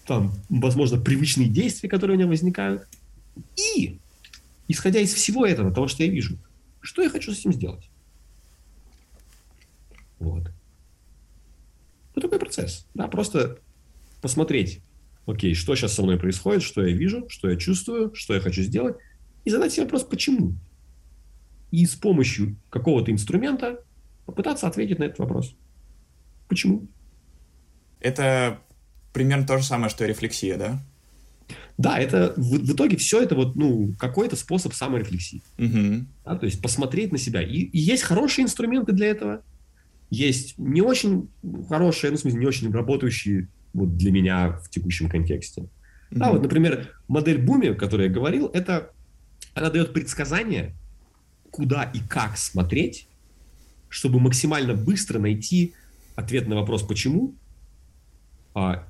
там, 0.07 0.33
возможно, 0.49 0.99
привычные 0.99 1.47
действия, 1.47 1.89
которые 1.89 2.15
у 2.15 2.19
меня 2.19 2.27
возникают, 2.27 2.87
и 3.55 4.00
исходя 4.71 4.99
из 4.99 5.13
всего 5.13 5.45
этого, 5.45 5.73
того, 5.73 5.87
что 5.87 6.03
я 6.03 6.09
вижу, 6.09 6.37
что 6.81 7.01
я 7.01 7.09
хочу 7.09 7.31
с 7.31 7.39
этим 7.39 7.53
сделать? 7.53 7.89
Вот. 10.19 10.51
Вот 12.15 12.21
такой 12.21 12.39
процесс. 12.39 12.87
Да, 12.93 13.07
просто 13.07 13.59
посмотреть, 14.21 14.81
окей, 15.25 15.55
что 15.55 15.75
сейчас 15.75 15.93
со 15.93 16.03
мной 16.03 16.19
происходит, 16.19 16.63
что 16.63 16.85
я 16.85 16.95
вижу, 16.95 17.27
что 17.29 17.49
я 17.49 17.55
чувствую, 17.55 18.13
что 18.13 18.33
я 18.33 18.39
хочу 18.39 18.61
сделать, 18.61 18.97
и 19.43 19.49
задать 19.49 19.73
себе 19.73 19.83
вопрос, 19.83 20.03
почему. 20.03 20.55
И 21.71 21.85
с 21.85 21.95
помощью 21.95 22.57
какого-то 22.69 23.11
инструмента 23.11 23.83
попытаться 24.25 24.67
ответить 24.67 24.99
на 24.99 25.05
этот 25.05 25.19
вопрос. 25.19 25.55
Почему? 26.47 26.87
Это 27.99 28.61
примерно 29.13 29.47
то 29.47 29.57
же 29.57 29.63
самое, 29.63 29.89
что 29.89 30.03
и 30.03 30.07
рефлексия, 30.07 30.57
да? 30.57 30.83
Да, 31.77 31.99
это 31.99 32.33
в, 32.37 32.57
в 32.57 32.73
итоге 32.73 32.97
все 32.97 33.21
это 33.21 33.35
вот, 33.35 33.55
ну, 33.55 33.93
какой-то 33.97 34.35
способ 34.35 34.73
саморефлексии. 34.73 35.41
Угу. 35.57 36.05
Да, 36.25 36.35
то 36.35 36.45
есть 36.45 36.61
посмотреть 36.61 37.11
на 37.11 37.17
себя. 37.17 37.41
И, 37.41 37.55
и 37.55 37.79
есть 37.79 38.03
хорошие 38.03 38.43
инструменты 38.45 38.91
для 38.91 39.07
этого, 39.07 39.41
есть 40.09 40.57
не 40.57 40.81
очень 40.81 41.29
хорошие, 41.69 42.11
ну, 42.11 42.17
в 42.17 42.19
смысле, 42.19 42.39
не 42.39 42.45
очень 42.45 42.71
работающие 42.71 43.47
вот 43.73 43.97
для 43.97 44.11
меня 44.11 44.59
в 44.63 44.69
текущем 44.69 45.09
контексте. 45.09 45.61
Угу. 45.61 45.69
Да, 46.11 46.31
вот, 46.31 46.43
например, 46.43 46.89
модель 47.07 47.37
Буми, 47.37 47.69
о 47.69 47.75
которой 47.75 48.07
я 48.07 48.13
говорил, 48.13 48.47
это 48.53 48.91
она 49.53 49.69
дает 49.69 49.93
предсказание, 49.93 50.73
куда 51.49 51.83
и 51.83 51.99
как 51.99 52.37
смотреть, 52.37 53.07
чтобы 53.89 54.19
максимально 54.19 54.73
быстро 54.73 55.19
найти 55.19 55.73
ответ 56.15 56.47
на 56.47 56.55
вопрос 56.55 56.83
«почему?», 56.83 57.35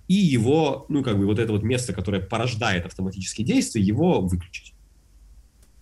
и 0.07 0.13
его, 0.13 0.85
ну, 0.89 1.03
как 1.03 1.17
бы 1.17 1.25
вот 1.25 1.39
это 1.39 1.51
вот 1.51 1.63
место, 1.63 1.93
которое 1.93 2.21
порождает 2.21 2.85
автоматические 2.85 3.45
действия, 3.45 3.81
его 3.81 4.21
выключить. 4.21 4.73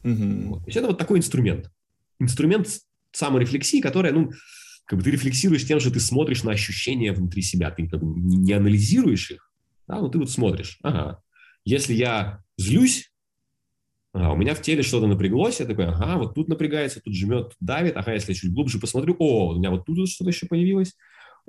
Mm-hmm. 0.04 0.46
Вот. 0.48 0.60
То 0.60 0.66
есть 0.68 0.78
это 0.78 0.88
вот 0.88 0.98
такой 0.98 1.20
инструмент. 1.20 1.72
Инструмент 2.20 2.68
саморефлексии, 3.12 3.82
которая, 3.82 4.14
ну, 4.14 4.32
как 4.86 4.98
бы 4.98 5.06
ты 5.06 5.12
рефлексируешь 5.12 5.66
тем, 5.66 5.80
что 5.80 5.92
ты 5.92 6.00
смотришь 6.00 6.44
на 6.44 6.52
ощущения 6.52 7.14
внутри 7.14 7.42
себя, 7.42 7.72
ты 7.72 7.88
как 7.88 8.00
бы 8.00 8.20
не 8.20 8.54
анализируешь 8.54 9.32
их, 9.32 9.52
да, 9.88 10.00
но 10.00 10.10
ты 10.10 10.18
вот 10.18 10.32
смотришь, 10.32 10.80
ага, 10.82 11.22
если 11.64 11.94
я 11.94 12.44
злюсь, 12.58 13.12
ага, 14.14 14.32
у 14.32 14.36
меня 14.36 14.56
в 14.56 14.62
теле 14.62 14.82
что-то 14.82 15.08
напряглось, 15.08 15.60
я 15.60 15.68
такой, 15.68 15.86
ага, 15.86 16.18
вот 16.18 16.34
тут 16.34 16.48
напрягается, 16.48 17.02
тут 17.02 17.16
жмет, 17.16 17.54
давит, 17.60 17.98
ага, 17.98 18.14
если 18.14 18.32
я 18.32 18.40
чуть 18.40 18.52
глубже 18.52 18.80
посмотрю, 18.80 19.16
о, 19.20 19.54
у 19.54 19.58
меня 19.58 19.70
вот 19.70 19.86
тут 19.86 20.10
что-то 20.10 20.32
еще 20.32 20.48
появилось, 20.48 20.96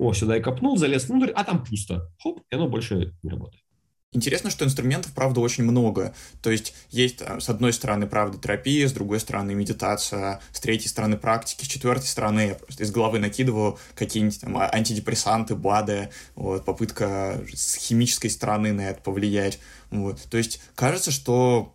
о, 0.01 0.13
сюда 0.13 0.35
я 0.35 0.41
копнул, 0.41 0.77
залез 0.77 1.07
внутрь, 1.07 1.31
а 1.35 1.43
там 1.43 1.63
пусто. 1.63 2.11
Хоп, 2.21 2.41
и 2.49 2.55
оно 2.55 2.67
больше 2.67 3.13
не 3.21 3.29
работает. 3.29 3.63
Интересно, 4.13 4.49
что 4.49 4.65
инструментов, 4.65 5.13
правда, 5.13 5.39
очень 5.39 5.63
много. 5.63 6.13
То 6.41 6.49
есть 6.49 6.73
есть, 6.89 7.21
с 7.21 7.47
одной 7.47 7.71
стороны, 7.71 8.07
правда, 8.07 8.37
терапия, 8.39 8.87
с 8.87 8.93
другой 8.93 9.19
стороны, 9.19 9.53
медитация, 9.53 10.41
с 10.51 10.59
третьей 10.59 10.89
стороны, 10.89 11.17
практики, 11.17 11.63
с 11.63 11.67
четвертой 11.67 12.07
стороны, 12.07 12.47
я 12.47 12.55
просто 12.55 12.83
из 12.83 12.91
головы 12.91 13.19
накидываю 13.19 13.77
какие-нибудь 13.95 14.41
там 14.41 14.57
а, 14.57 14.69
антидепрессанты, 14.73 15.55
БАДы, 15.55 16.09
вот, 16.35 16.65
попытка 16.65 17.41
с 17.53 17.75
химической 17.75 18.29
стороны 18.29 18.73
на 18.73 18.89
это 18.89 19.01
повлиять. 19.01 19.59
Вот. 19.91 20.19
То 20.29 20.37
есть 20.37 20.61
кажется, 20.75 21.11
что 21.11 21.73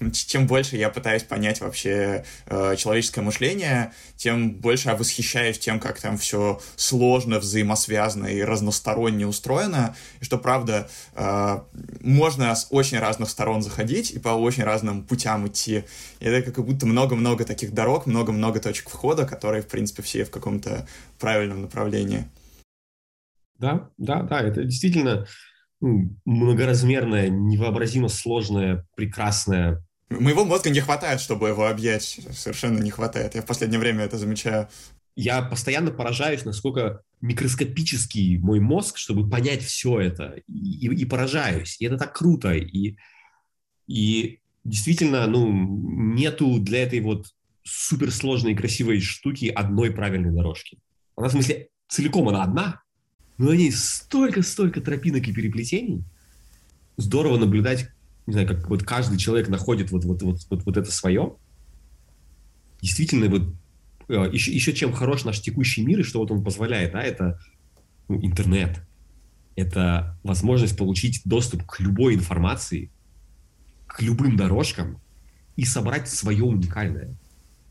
чем 0.12 0.46
больше 0.46 0.76
я 0.76 0.90
пытаюсь 0.90 1.22
понять 1.22 1.60
вообще 1.60 2.24
э, 2.46 2.76
человеческое 2.76 3.22
мышление, 3.22 3.92
тем 4.16 4.52
больше 4.52 4.88
я 4.88 4.96
восхищаюсь 4.96 5.58
тем, 5.58 5.80
как 5.80 6.00
там 6.00 6.16
все 6.16 6.60
сложно, 6.76 7.38
взаимосвязано 7.38 8.26
и 8.26 8.42
разносторонне 8.42 9.26
устроено, 9.26 9.94
и 10.20 10.24
что, 10.24 10.38
правда, 10.38 10.88
э, 11.14 11.60
можно 12.00 12.54
с 12.54 12.66
очень 12.70 12.98
разных 12.98 13.30
сторон 13.30 13.62
заходить 13.62 14.10
и 14.10 14.18
по 14.18 14.30
очень 14.30 14.64
разным 14.64 15.04
путям 15.04 15.46
идти. 15.46 15.84
И 16.20 16.24
это 16.24 16.50
как 16.50 16.64
будто 16.64 16.86
много-много 16.86 17.44
таких 17.44 17.72
дорог, 17.72 18.06
много-много 18.06 18.60
точек 18.60 18.88
входа, 18.88 19.26
которые, 19.26 19.62
в 19.62 19.68
принципе, 19.68 20.02
все 20.02 20.24
в 20.24 20.30
каком-то 20.30 20.86
правильном 21.18 21.62
направлении. 21.62 22.24
Да, 23.58 23.90
да, 23.98 24.22
да, 24.22 24.40
это 24.40 24.64
действительно 24.64 25.26
многоразмерная, 25.80 27.28
невообразимо 27.28 28.08
сложная, 28.08 28.86
прекрасная 28.96 29.82
Моего 30.10 30.44
мозга 30.44 30.70
не 30.70 30.80
хватает, 30.80 31.20
чтобы 31.20 31.48
его 31.48 31.66
объять. 31.66 32.20
Совершенно 32.32 32.80
не 32.80 32.90
хватает. 32.90 33.36
Я 33.36 33.42
в 33.42 33.46
последнее 33.46 33.78
время 33.78 34.04
это 34.04 34.18
замечаю. 34.18 34.68
Я 35.14 35.42
постоянно 35.42 35.92
поражаюсь, 35.92 36.44
насколько 36.44 37.02
микроскопический 37.20 38.38
мой 38.38 38.58
мозг, 38.58 38.98
чтобы 38.98 39.28
понять 39.28 39.62
все 39.62 40.00
это. 40.00 40.40
И, 40.48 40.86
и 40.86 41.04
поражаюсь. 41.04 41.76
И 41.80 41.86
это 41.86 41.96
так 41.96 42.12
круто. 42.12 42.52
И, 42.52 42.96
и 43.86 44.40
действительно, 44.64 45.26
ну, 45.28 45.48
нету 46.14 46.58
для 46.58 46.82
этой 46.82 47.00
вот 47.00 47.26
суперсложной 47.62 48.56
красивой 48.56 49.00
штуки 49.00 49.46
одной 49.46 49.92
правильной 49.92 50.34
дорожки. 50.34 50.78
Она, 51.16 51.28
в 51.28 51.32
смысле, 51.32 51.68
целиком 51.88 52.28
она 52.28 52.42
одна, 52.42 52.82
но 53.38 53.50
на 53.50 53.54
ней 53.54 53.70
столько-столько 53.70 54.80
тропинок 54.80 55.28
и 55.28 55.32
переплетений. 55.32 56.04
Здорово 56.96 57.38
наблюдать, 57.38 57.90
не 58.30 58.34
знаю, 58.34 58.48
как 58.48 58.68
вот 58.68 58.84
каждый 58.84 59.18
человек 59.18 59.48
находит 59.48 59.90
вот, 59.90 60.04
вот, 60.04 60.22
вот, 60.22 60.38
вот, 60.48 60.64
вот 60.64 60.76
это 60.76 60.90
свое. 60.90 61.34
Действительно, 62.80 63.28
вот 63.28 63.42
еще, 64.32 64.52
еще 64.52 64.72
чем 64.72 64.92
хорош 64.92 65.24
наш 65.24 65.40
текущий 65.40 65.84
мир, 65.84 66.00
и 66.00 66.04
что 66.04 66.20
вот 66.20 66.30
он 66.30 66.42
позволяет, 66.42 66.92
да, 66.92 67.02
это 67.02 67.40
ну, 68.08 68.24
интернет. 68.24 68.80
Это 69.56 70.16
возможность 70.22 70.76
получить 70.76 71.22
доступ 71.24 71.66
к 71.66 71.80
любой 71.80 72.14
информации, 72.14 72.90
к 73.86 74.00
любым 74.00 74.36
дорожкам 74.36 75.00
и 75.56 75.64
собрать 75.64 76.08
свое 76.08 76.44
уникальное. 76.44 77.16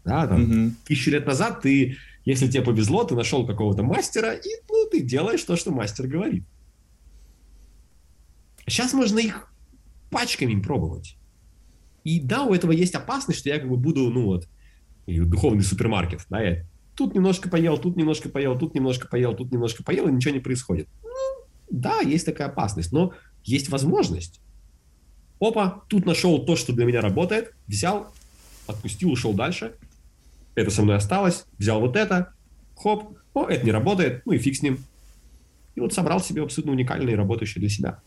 Да, 0.03 0.27
там, 0.27 0.43
mm-hmm. 0.43 0.71
Тысячу 0.85 1.11
лет 1.11 1.25
назад 1.25 1.61
ты, 1.61 1.97
если 2.25 2.47
тебе 2.47 2.63
повезло, 2.63 3.05
ты 3.05 3.15
нашел 3.15 3.47
какого-то 3.47 3.83
мастера, 3.83 4.33
и 4.33 4.49
ну, 4.67 4.89
ты 4.91 5.01
делаешь 5.01 5.43
то, 5.43 5.55
что 5.55 5.71
мастер 5.71 6.07
говорит. 6.07 6.43
Сейчас 8.67 8.93
можно 8.93 9.19
их 9.19 9.49
пачками 10.09 10.59
пробовать. 10.61 11.17
И 12.03 12.19
да, 12.19 12.43
у 12.43 12.53
этого 12.53 12.71
есть 12.71 12.95
опасность, 12.95 13.39
что 13.39 13.49
я 13.49 13.59
как 13.59 13.69
бы 13.69 13.77
буду, 13.77 14.09
ну 14.09 14.25
вот, 14.25 14.47
духовный 15.07 15.63
супермаркет, 15.63 16.25
да, 16.29 16.41
я 16.41 16.65
тут 16.95 17.15
немножко 17.15 17.49
поел, 17.49 17.77
тут 17.77 17.95
немножко 17.95 18.29
поел, 18.29 18.57
тут 18.57 18.75
немножко 18.75 19.07
поел, 19.07 19.33
тут 19.33 19.51
немножко 19.51 19.83
поел, 19.83 20.07
и 20.07 20.11
ничего 20.11 20.33
не 20.33 20.39
происходит. 20.41 20.87
Ну, 21.01 21.09
да, 21.69 21.99
есть 22.01 22.25
такая 22.25 22.49
опасность, 22.49 22.91
но 22.91 23.13
есть 23.43 23.69
возможность. 23.69 24.41
Опа, 25.39 25.83
тут 25.87 26.05
нашел 26.05 26.43
то, 26.45 26.57
что 26.57 26.73
для 26.73 26.83
меня 26.83 26.99
работает, 26.99 27.53
взял, 27.67 28.11
отпустил, 28.67 29.11
ушел 29.11 29.33
дальше. 29.33 29.75
Это 30.55 30.71
со 30.71 30.81
мной 30.81 30.97
осталось, 30.97 31.45
взял 31.57 31.79
вот 31.79 31.95
это, 31.95 32.33
хоп, 32.75 33.17
о, 33.33 33.45
это 33.45 33.65
не 33.65 33.71
работает, 33.71 34.25
ну 34.25 34.33
и 34.33 34.37
фиг 34.37 34.57
с 34.57 34.61
ним. 34.61 34.79
И 35.75 35.79
вот 35.79 35.93
собрал 35.93 36.19
себе 36.19 36.43
абсолютно 36.43 36.73
уникальное 36.73 37.13
и 37.13 37.15
работающее 37.15 37.61
для 37.61 37.69
себя. 37.69 38.01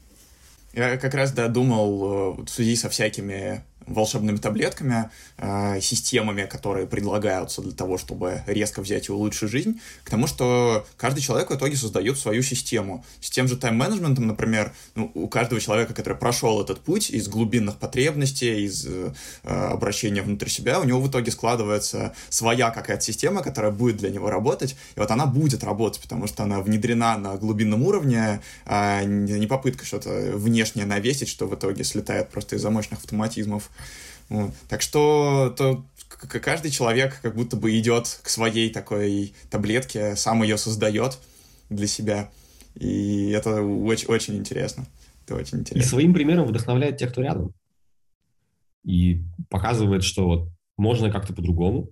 Я 0.73 0.97
как 0.97 1.15
раз, 1.15 1.33
да, 1.33 1.49
думал 1.49 2.39
э, 2.39 2.43
в 2.45 2.49
связи 2.49 2.77
со 2.77 2.89
всякими 2.89 3.63
волшебными 3.87 4.37
таблетками, 4.37 5.11
э, 5.39 5.81
системами, 5.81 6.45
которые 6.45 6.87
предлагаются 6.87 7.63
для 7.63 7.73
того, 7.73 7.99
чтобы 7.99 8.43
резко 8.47 8.81
взять 8.83 9.09
и 9.09 9.13
улучшить 9.13 9.51
жизнь, 9.51 9.81
к 10.05 10.11
тому, 10.11 10.27
что 10.27 10.87
каждый 10.97 11.21
человек 11.21 11.51
в 11.51 11.57
итоге 11.57 11.77
создает 11.77 12.19
свою 12.19 12.43
систему. 12.43 13.05
С 13.21 13.31
тем 13.31 13.49
же 13.49 13.57
тайм-менеджментом, 13.57 14.27
например, 14.27 14.73
ну, 14.95 15.11
у 15.15 15.29
каждого 15.29 15.61
человека, 15.61 15.95
который 15.95 16.19
прошел 16.19 16.61
этот 16.61 16.81
путь 16.81 17.11
из 17.11 17.29
глубинных 17.29 17.77
потребностей, 17.79 18.65
из 18.65 18.87
э, 18.87 19.13
обращения 19.45 20.23
внутрь 20.23 20.49
себя, 20.49 20.81
у 20.81 20.85
него 20.85 21.01
в 21.01 21.09
итоге 21.09 21.31
складывается 21.31 22.15
своя 22.29 22.71
какая-то 22.71 23.03
система, 23.03 23.43
которая 23.43 23.73
будет 23.73 23.97
для 23.97 24.11
него 24.11 24.31
работать, 24.31 24.77
и 24.97 25.01
вот 25.01 25.11
она 25.11 25.27
будет 25.27 25.65
работать, 25.65 26.01
потому 26.03 26.27
что 26.27 26.43
она 26.45 26.61
внедрена 26.61 27.17
на 27.19 27.37
глубинном 27.37 27.83
уровне, 27.83 28.41
а 28.67 29.03
не 29.05 29.47
попытка 29.47 29.85
что-то 29.85 30.33
внешнее 30.35 30.87
навесить, 30.87 31.29
что 31.29 31.47
в 31.47 31.55
итоге 31.55 31.85
слетает 31.85 32.31
просто 32.31 32.57
из-за 32.57 32.73
автоматизмов. 32.73 33.71
Вот. 34.29 34.53
Так 34.69 34.83
что 34.83 35.55
то, 35.57 35.85
каждый 36.41 36.71
человек 36.71 37.21
как 37.21 37.35
будто 37.35 37.57
бы 37.57 37.79
идет 37.79 38.21
к 38.23 38.29
своей 38.29 38.71
такой 38.71 39.35
таблетке, 39.51 40.17
сам 40.17 40.43
ее 40.43 40.57
создает 40.57 41.19
для 41.69 41.87
себя. 41.87 42.31
И 42.75 43.31
это 43.31 43.63
очень, 43.63 44.09
очень 44.09 44.37
интересно. 44.37 44.87
Это 45.25 45.37
очень 45.37 45.59
интересно. 45.59 45.87
И 45.87 45.89
своим 45.89 46.15
примером 46.15 46.47
вдохновляет 46.47 46.97
тех, 46.97 47.13
кто 47.13 47.23
рядом. 47.23 47.55
И 48.85 49.23
показывает, 49.51 50.03
что 50.03 50.27
вот 50.27 50.49
можно 50.77 51.11
как-то 51.11 51.33
по-другому. 51.33 51.91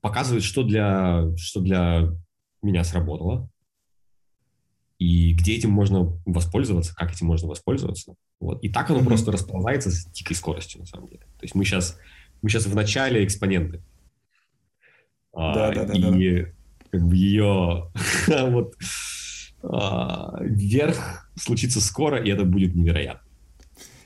Показывает, 0.00 0.42
что 0.42 0.62
для, 0.62 1.24
что 1.36 1.60
для 1.60 2.08
меня 2.62 2.84
сработало. 2.84 3.48
И 4.98 5.34
где 5.34 5.56
этим 5.56 5.70
можно 5.70 6.12
воспользоваться, 6.24 6.94
как 6.94 7.12
этим 7.12 7.26
можно 7.26 7.48
воспользоваться. 7.48 8.14
Вот. 8.40 8.62
И 8.62 8.68
так 8.68 8.90
оно 8.90 9.00
mm-hmm. 9.00 9.06
просто 9.06 9.32
расползается 9.32 9.90
с 9.90 10.06
дикой 10.06 10.34
скоростью, 10.34 10.80
на 10.80 10.86
самом 10.86 11.08
деле. 11.08 11.22
То 11.38 11.42
есть 11.42 11.54
мы 11.54 11.64
сейчас, 11.64 11.98
мы 12.42 12.48
сейчас 12.48 12.66
в 12.66 12.74
начале 12.74 13.24
экспоненты. 13.24 13.82
Да, 15.32 15.68
а, 15.68 15.74
да, 15.74 15.84
да. 15.84 15.94
И 15.94 16.42
да. 16.42 16.48
как 16.90 17.08
бы 17.08 17.16
ее 17.16 17.90
вот 18.50 18.74
а, 19.62 20.38
вверх 20.40 21.30
случится 21.36 21.80
скоро, 21.80 22.22
и 22.22 22.30
это 22.30 22.44
будет 22.44 22.74
невероятно. 22.74 23.23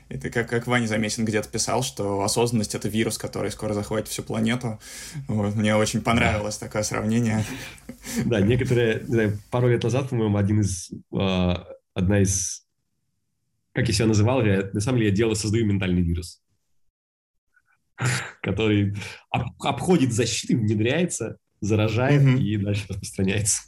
Это 0.09 0.29
как, 0.29 0.49
как 0.49 0.67
Ваня 0.67 0.87
Замесин 0.87 1.23
где-то 1.23 1.49
писал, 1.49 1.83
что 1.83 2.23
осознанность— 2.23 2.75
это 2.75 2.89
вирус, 2.89 3.17
который 3.17 3.51
скоро 3.51 3.73
захватит 3.73 4.07
всю 4.07 4.23
планету. 4.23 4.79
Вот, 5.27 5.55
мне 5.55 5.75
очень 5.75 6.01
понравилось 6.01 6.57
да. 6.57 6.65
такое 6.65 6.83
сравнение. 6.83 7.45
Да, 8.25 8.41
некоторые... 8.41 9.37
Пару 9.51 9.69
лет 9.69 9.83
назад, 9.83 10.09
по-моему, 10.09 10.37
один 10.37 10.61
из... 10.61 10.91
А, 11.13 11.67
одна 11.93 12.21
из 12.21 12.65
как 13.73 13.87
я 13.87 13.93
себя 13.93 14.07
называл, 14.07 14.43
я, 14.43 14.69
на 14.73 14.81
самом 14.81 14.97
деле 14.97 15.11
я 15.11 15.15
делаю, 15.15 15.35
создаю 15.35 15.65
ментальный 15.65 16.01
вирус, 16.01 16.41
который 18.41 18.95
об, 19.31 19.43
обходит 19.61 20.11
защиты, 20.11 20.57
внедряется, 20.57 21.37
заражает 21.61 22.21
mm-hmm. 22.21 22.41
и 22.41 22.57
дальше 22.57 22.85
распространяется. 22.89 23.61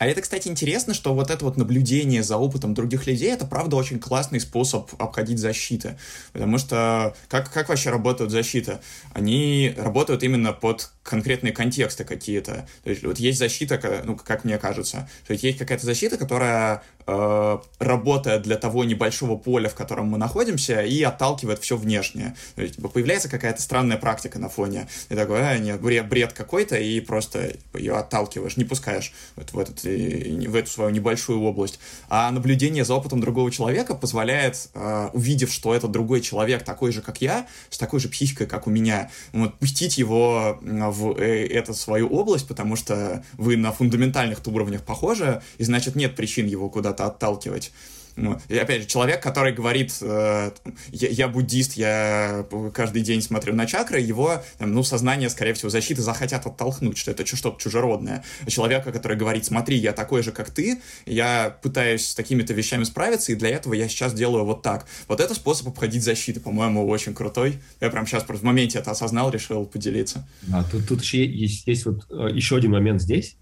А 0.00 0.06
это, 0.06 0.22
кстати, 0.22 0.48
интересно, 0.48 0.94
что 0.94 1.12
вот 1.12 1.30
это 1.30 1.44
вот 1.44 1.58
наблюдение 1.58 2.22
за 2.22 2.38
опытом 2.38 2.72
других 2.72 3.06
людей, 3.06 3.30
это, 3.30 3.44
правда, 3.44 3.76
очень 3.76 4.00
классный 4.00 4.40
способ 4.40 4.90
обходить 4.98 5.38
защиты. 5.38 5.98
Потому 6.32 6.56
что 6.56 7.14
как, 7.28 7.52
как 7.52 7.68
вообще 7.68 7.90
работают 7.90 8.30
защиты? 8.30 8.78
Они 9.12 9.74
работают 9.76 10.22
именно 10.22 10.54
под 10.54 10.90
конкретные 11.02 11.52
контексты 11.52 12.04
какие-то. 12.04 12.68
То 12.84 12.90
есть 12.90 13.02
вот 13.02 13.18
есть 13.18 13.38
защита, 13.38 14.02
ну, 14.04 14.16
как 14.16 14.44
мне 14.44 14.58
кажется, 14.58 15.08
то 15.26 15.32
есть 15.32 15.42
есть 15.42 15.58
какая-то 15.58 15.86
защита, 15.86 16.16
которая 16.16 16.82
э, 17.06 17.58
работает 17.78 18.42
для 18.42 18.56
того 18.56 18.84
небольшого 18.84 19.36
поля, 19.36 19.68
в 19.68 19.74
котором 19.74 20.08
мы 20.08 20.18
находимся, 20.18 20.82
и 20.82 21.02
отталкивает 21.02 21.60
все 21.60 21.76
внешнее. 21.76 22.36
То 22.54 22.62
есть 22.62 22.76
типа, 22.76 22.88
появляется 22.88 23.28
какая-то 23.28 23.62
странная 23.62 23.96
практика 23.96 24.38
на 24.38 24.48
фоне. 24.48 24.88
И 25.08 25.14
такой, 25.14 25.40
а, 25.40 25.58
нет, 25.58 25.80
бред, 25.80 26.08
бред 26.08 26.32
какой-то, 26.32 26.76
и 26.76 27.00
просто 27.00 27.54
ее 27.74 27.96
отталкиваешь, 27.96 28.56
не 28.56 28.64
пускаешь 28.64 29.12
вот 29.36 29.52
в, 29.52 29.58
этот, 29.58 29.82
в 29.82 30.54
эту 30.54 30.70
свою 30.70 30.90
небольшую 30.90 31.40
область. 31.40 31.80
А 32.08 32.30
наблюдение 32.30 32.84
за 32.84 32.94
опытом 32.94 33.20
другого 33.20 33.50
человека 33.50 33.94
позволяет, 33.94 34.68
э, 34.74 35.08
увидев, 35.14 35.50
что 35.50 35.74
этот 35.74 35.90
другой 35.90 36.20
человек 36.20 36.62
такой 36.62 36.92
же, 36.92 37.00
как 37.00 37.22
я, 37.22 37.46
с 37.70 37.78
такой 37.78 38.00
же 38.00 38.08
психикой, 38.08 38.46
как 38.46 38.66
у 38.66 38.70
меня, 38.70 39.10
вот, 39.32 39.58
пустить 39.58 39.96
его 39.96 40.58
в 40.90 41.18
э, 41.18 41.46
эту 41.46 41.74
свою 41.74 42.08
область, 42.08 42.48
потому 42.48 42.76
что 42.76 43.24
вы 43.34 43.56
на 43.56 43.72
фундаментальных 43.72 44.40
уровнях 44.46 44.82
похожи, 44.82 45.42
и 45.58 45.64
значит 45.64 45.96
нет 45.96 46.16
причин 46.16 46.46
его 46.46 46.68
куда-то 46.68 47.06
отталкивать. 47.06 47.72
Ну, 48.16 48.38
и 48.48 48.56
опять 48.58 48.82
же, 48.82 48.88
человек, 48.88 49.22
который 49.22 49.52
говорит, 49.52 49.96
э, 50.00 50.50
я, 50.92 51.08
я 51.08 51.28
буддист, 51.28 51.74
я 51.74 52.46
каждый 52.74 53.02
день 53.02 53.22
смотрю 53.22 53.54
на 53.54 53.66
чакры, 53.66 54.00
его, 54.00 54.42
ну, 54.58 54.82
сознание, 54.82 55.30
скорее 55.30 55.54
всего, 55.54 55.70
защиты 55.70 56.02
захотят 56.02 56.46
оттолкнуть, 56.46 56.98
что 56.98 57.10
это 57.10 57.24
что-то 57.24 57.60
чужеродное. 57.60 58.24
А 58.46 58.50
человека, 58.50 58.92
который 58.92 59.16
говорит, 59.16 59.44
смотри, 59.44 59.76
я 59.76 59.92
такой 59.92 60.22
же, 60.22 60.32
как 60.32 60.50
ты, 60.50 60.80
я 61.06 61.56
пытаюсь 61.62 62.08
с 62.08 62.14
такими-то 62.14 62.52
вещами 62.52 62.84
справиться, 62.84 63.32
и 63.32 63.34
для 63.34 63.50
этого 63.50 63.74
я 63.74 63.88
сейчас 63.88 64.12
делаю 64.12 64.44
вот 64.44 64.62
так. 64.62 64.86
Вот 65.08 65.20
это 65.20 65.34
способ 65.34 65.68
обходить 65.68 66.02
защиты, 66.02 66.40
по-моему, 66.40 66.86
очень 66.88 67.14
крутой. 67.14 67.58
Я 67.80 67.90
прям 67.90 68.06
сейчас 68.06 68.24
в 68.26 68.42
моменте 68.42 68.78
это 68.78 68.90
осознал, 68.90 69.30
решил 69.30 69.66
поделиться. 69.66 70.28
Да, 70.42 70.64
тут, 70.64 70.88
тут 70.88 71.02
еще 71.02 71.24
есть, 71.24 71.66
есть 71.66 71.86
вот 71.86 72.06
э, 72.10 72.28
еще 72.32 72.56
один 72.56 72.72
момент 72.72 73.00
здесь, 73.00 73.36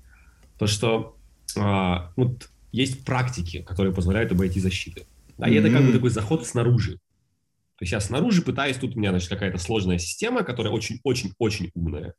то, 0.59 0.67
что 0.67 1.17
а, 1.57 2.13
вот 2.17 2.51
есть 2.73 3.05
практики, 3.05 3.63
которые 3.63 3.95
позволяют 3.95 4.33
обойти 4.33 4.61
защиты. 4.61 5.07
Да, 5.37 5.47
mm-hmm. 5.47 5.53
и 5.53 5.55
это 5.55 5.71
как 5.71 5.87
бы 5.87 5.93
такой 5.93 6.11
заход 6.11 6.47
снаружи. 6.47 6.99
То 7.79 7.85
есть 7.85 7.93
я 7.93 8.01
снаружи 8.01 8.43
пытаюсь, 8.43 8.77
тут 8.77 8.97
у 8.97 8.99
меня, 8.99 9.11
значит, 9.11 9.29
какая-то 9.29 9.59
сложная 9.59 9.99
система, 9.99 10.43
которая 10.43 10.73
очень-очень-очень 10.73 11.71
умная. 11.75 12.15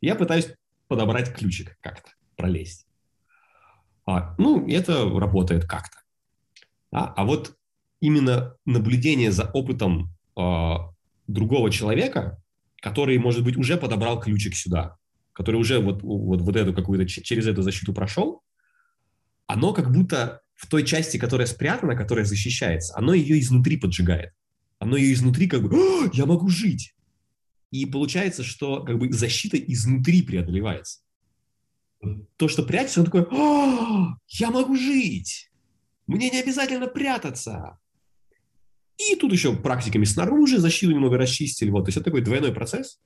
Я 0.00 0.16
пытаюсь 0.16 0.48
подобрать 0.88 1.32
ключик 1.32 1.76
как-то, 1.80 2.10
пролезть. 2.36 2.86
А, 4.06 4.34
ну, 4.38 4.68
это 4.68 5.08
работает 5.08 5.66
как-то. 5.66 5.98
Да? 6.90 7.12
А 7.16 7.24
вот 7.24 7.54
именно 8.00 8.56
наблюдение 8.66 9.30
за 9.30 9.44
опытом 9.44 10.10
э, 10.36 10.74
другого 11.26 11.70
человека, 11.70 12.42
который, 12.82 13.16
может 13.18 13.44
быть, 13.44 13.56
уже 13.56 13.76
подобрал 13.76 14.20
ключик 14.20 14.54
сюда, 14.54 14.96
который 15.32 15.56
уже 15.56 15.78
вот, 15.78 16.02
вот, 16.02 16.40
вот 16.42 16.56
эту 16.56 16.74
какую-то, 16.74 17.06
через 17.06 17.46
эту 17.46 17.62
защиту 17.62 17.94
прошел, 17.94 18.42
оно 19.46 19.72
как 19.72 19.92
будто 19.92 20.42
в 20.54 20.68
той 20.68 20.84
части, 20.84 21.18
которая 21.18 21.46
спрятана, 21.46 21.96
которая 21.96 22.24
защищается, 22.24 22.96
оно 22.96 23.12
ее 23.14 23.38
изнутри 23.40 23.76
поджигает. 23.76 24.32
Оно 24.78 24.96
ее 24.96 25.14
изнутри 25.14 25.46
как 25.46 25.62
бы 25.62 26.10
«Я 26.12 26.26
могу 26.26 26.48
жить!» 26.48 26.94
И 27.70 27.86
получается, 27.86 28.42
что 28.44 28.84
как 28.84 28.98
бы 28.98 29.12
защита 29.12 29.56
изнутри 29.56 30.22
преодолевается. 30.22 31.00
То, 32.36 32.48
что 32.48 32.62
прячется, 32.62 33.00
он 33.00 33.06
такой 33.06 33.26
«Я 34.28 34.50
могу 34.50 34.76
жить! 34.76 35.50
Мне 36.06 36.30
не 36.30 36.40
обязательно 36.40 36.86
прятаться!» 36.86 37.78
И 38.96 39.16
тут 39.16 39.32
еще 39.32 39.56
практиками 39.56 40.04
снаружи 40.04 40.58
защиту 40.58 40.92
немного 40.92 41.18
расчистили. 41.18 41.70
Вот, 41.70 41.84
то 41.84 41.88
есть 41.88 41.96
это 41.96 42.04
такой 42.04 42.20
двойной 42.20 42.52
процесс. 42.52 43.00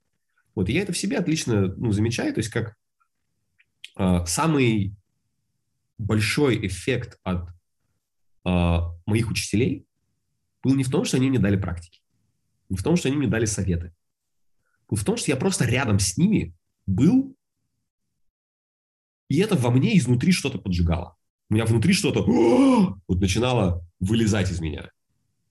Вот, 0.54 0.68
и 0.68 0.72
я 0.72 0.82
это 0.82 0.92
в 0.92 0.98
себе 0.98 1.18
отлично 1.18 1.74
ну, 1.76 1.92
замечаю, 1.92 2.34
то 2.34 2.40
есть 2.40 2.50
как 2.50 2.74
э, 3.96 4.26
самый 4.26 4.97
большой 5.98 6.66
эффект 6.66 7.18
от 7.22 7.48
э, 8.44 8.78
моих 9.06 9.30
учителей 9.30 9.86
был 10.62 10.74
не 10.74 10.84
в 10.84 10.90
том, 10.90 11.04
что 11.04 11.16
они 11.16 11.28
мне 11.28 11.38
дали 11.38 11.56
практики, 11.56 12.00
не 12.68 12.76
в 12.76 12.82
том, 12.82 12.96
что 12.96 13.08
они 13.08 13.16
мне 13.16 13.28
дали 13.28 13.44
советы, 13.44 13.94
был 14.88 14.96
в 14.96 15.04
том, 15.04 15.16
что 15.16 15.30
я 15.30 15.36
просто 15.36 15.64
рядом 15.64 15.98
с 15.98 16.16
ними 16.16 16.54
был, 16.86 17.36
и 19.28 19.38
это 19.40 19.56
во 19.56 19.70
мне 19.70 19.96
изнутри 19.98 20.32
что-то 20.32 20.58
поджигало. 20.58 21.16
У 21.50 21.54
меня 21.54 21.64
внутри 21.64 21.92
что-то 21.92 22.22
вот 22.22 23.20
начинало 23.20 23.86
вылезать 24.00 24.50
из 24.50 24.60
меня. 24.60 24.90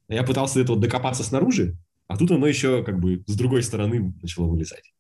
Я 0.08 0.24
пытался 0.24 0.56
до 0.56 0.62
этого 0.62 0.80
докопаться 0.80 1.24
снаружи, 1.24 1.78
а 2.08 2.18
тут 2.18 2.32
оно 2.32 2.48
еще 2.48 2.84
как 2.84 3.00
бы 3.00 3.24
с 3.28 3.36
другой 3.36 3.64
стороны 3.64 4.14
начало 4.22 4.48
вылезать. 4.48 4.94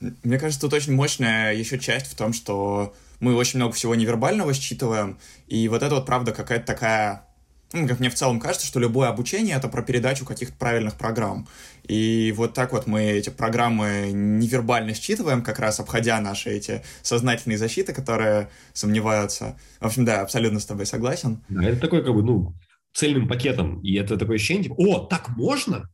Мне 0.00 0.38
кажется, 0.38 0.60
тут 0.60 0.74
очень 0.74 0.94
мощная 0.94 1.54
еще 1.54 1.78
часть 1.78 2.06
в 2.06 2.16
том, 2.16 2.32
что 2.32 2.94
мы 3.20 3.34
очень 3.34 3.58
много 3.58 3.74
всего 3.74 3.94
невербального 3.94 4.52
считываем, 4.52 5.18
и 5.46 5.68
вот 5.68 5.82
это 5.82 5.96
вот, 5.96 6.06
правда, 6.06 6.32
какая-то 6.32 6.66
такая 6.66 7.28
ну, 7.72 7.86
как 7.86 8.00
мне 8.00 8.08
в 8.08 8.14
целом 8.14 8.40
кажется, 8.40 8.66
что 8.66 8.80
любое 8.80 9.08
обучение— 9.08 9.56
это 9.58 9.68
про 9.68 9.82
передачу 9.82 10.24
каких-то 10.24 10.56
правильных 10.56 10.94
программ. 10.94 11.46
И 11.86 12.32
вот 12.34 12.54
так 12.54 12.72
вот 12.72 12.86
мы 12.86 13.02
эти 13.02 13.28
программы 13.28 14.10
невербально 14.10 14.94
считываем, 14.94 15.42
как 15.42 15.58
раз 15.58 15.78
обходя 15.78 16.18
наши 16.20 16.50
эти 16.50 16.82
сознательные 17.02 17.58
защиты, 17.58 17.92
которые 17.92 18.48
сомневаются. 18.72 19.58
В 19.80 19.86
общем, 19.86 20.06
да, 20.06 20.22
абсолютно 20.22 20.60
с 20.60 20.66
тобой 20.66 20.86
согласен. 20.86 21.42
Да, 21.50 21.62
это 21.62 21.78
такой, 21.78 22.02
как 22.02 22.14
бы, 22.14 22.22
ну, 22.22 22.54
цельным 22.94 23.28
пакетом. 23.28 23.80
И 23.82 23.94
это 23.96 24.16
такое 24.16 24.36
ощущение, 24.36 24.64
типа, 24.64 24.76
о, 24.78 25.06
так 25.06 25.28
можно? 25.36 25.90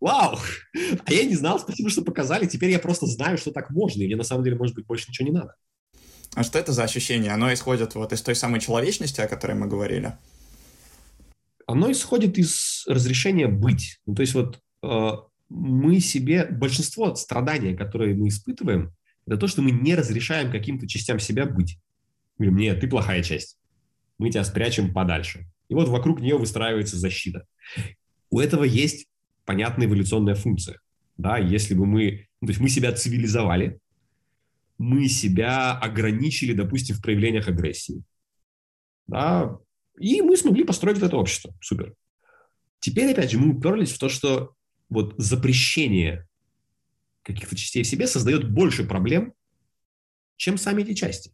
Вау! 0.00 0.38
А 1.04 1.12
я 1.12 1.24
не 1.24 1.34
знал, 1.34 1.58
спасибо, 1.58 1.90
что 1.90 2.02
показали. 2.02 2.46
Теперь 2.46 2.70
я 2.70 2.78
просто 2.78 3.06
знаю, 3.06 3.36
что 3.36 3.50
так 3.50 3.70
можно. 3.70 4.02
И 4.02 4.06
мне 4.06 4.16
на 4.16 4.24
самом 4.24 4.44
деле, 4.44 4.56
может 4.56 4.74
быть, 4.74 4.86
больше 4.86 5.06
ничего 5.08 5.28
не 5.28 5.34
надо. 5.34 5.54
А 6.34 6.42
что 6.42 6.58
это 6.58 6.72
за 6.72 6.84
ощущение? 6.84 7.32
Оно 7.32 7.52
исходит 7.52 7.94
вот 7.94 8.12
из 8.12 8.22
той 8.22 8.34
самой 8.34 8.60
человечности, 8.60 9.20
о 9.20 9.28
которой 9.28 9.54
мы 9.54 9.66
говорили? 9.66 10.16
Оно 11.66 11.90
исходит 11.92 12.38
из 12.38 12.84
разрешения 12.86 13.48
быть. 13.48 14.00
Ну, 14.06 14.14
то 14.14 14.22
есть 14.22 14.34
вот 14.34 14.58
э, 14.82 15.10
мы 15.48 16.00
себе, 16.00 16.46
большинство 16.46 17.14
страдания, 17.14 17.76
которые 17.76 18.14
мы 18.14 18.28
испытываем, 18.28 18.94
это 19.26 19.36
то, 19.36 19.46
что 19.46 19.62
мы 19.62 19.70
не 19.70 19.94
разрешаем 19.94 20.50
каким-то 20.50 20.88
частям 20.88 21.20
себя 21.20 21.46
быть. 21.46 21.78
Говорим, 22.38 22.56
нет, 22.56 22.80
ты 22.80 22.88
плохая 22.88 23.22
часть. 23.22 23.58
Мы 24.18 24.30
тебя 24.30 24.44
спрячем 24.44 24.92
подальше. 24.92 25.46
И 25.68 25.74
вот 25.74 25.88
вокруг 25.88 26.20
нее 26.20 26.36
выстраивается 26.36 26.96
защита. 26.96 27.46
У 28.30 28.40
этого 28.40 28.64
есть 28.64 29.06
понятная 29.44 29.86
эволюционная 29.86 30.34
функция. 30.34 30.80
Да, 31.18 31.36
если 31.36 31.74
бы 31.74 31.86
мы, 31.86 32.26
ну, 32.40 32.46
то 32.46 32.50
есть 32.50 32.60
мы 32.60 32.68
себя 32.68 32.92
цивилизовали, 32.92 33.78
мы 34.82 35.06
себя 35.06 35.78
ограничили, 35.78 36.54
допустим, 36.54 36.96
в 36.96 37.02
проявлениях 37.02 37.46
агрессии. 37.46 38.02
Да, 39.06 39.56
и 39.96 40.20
мы 40.22 40.36
смогли 40.36 40.64
построить 40.64 40.98
это 40.98 41.16
общество. 41.16 41.54
Супер. 41.60 41.94
Теперь, 42.80 43.12
опять 43.12 43.30
же, 43.30 43.38
мы 43.38 43.54
уперлись 43.54 43.92
в 43.92 43.98
то, 43.98 44.08
что 44.08 44.56
вот 44.88 45.14
запрещение 45.18 46.26
каких-то 47.22 47.54
частей 47.54 47.84
в 47.84 47.86
себе 47.86 48.08
создает 48.08 48.50
больше 48.50 48.84
проблем, 48.84 49.34
чем 50.36 50.58
сами 50.58 50.82
эти 50.82 50.94
части. 50.94 51.32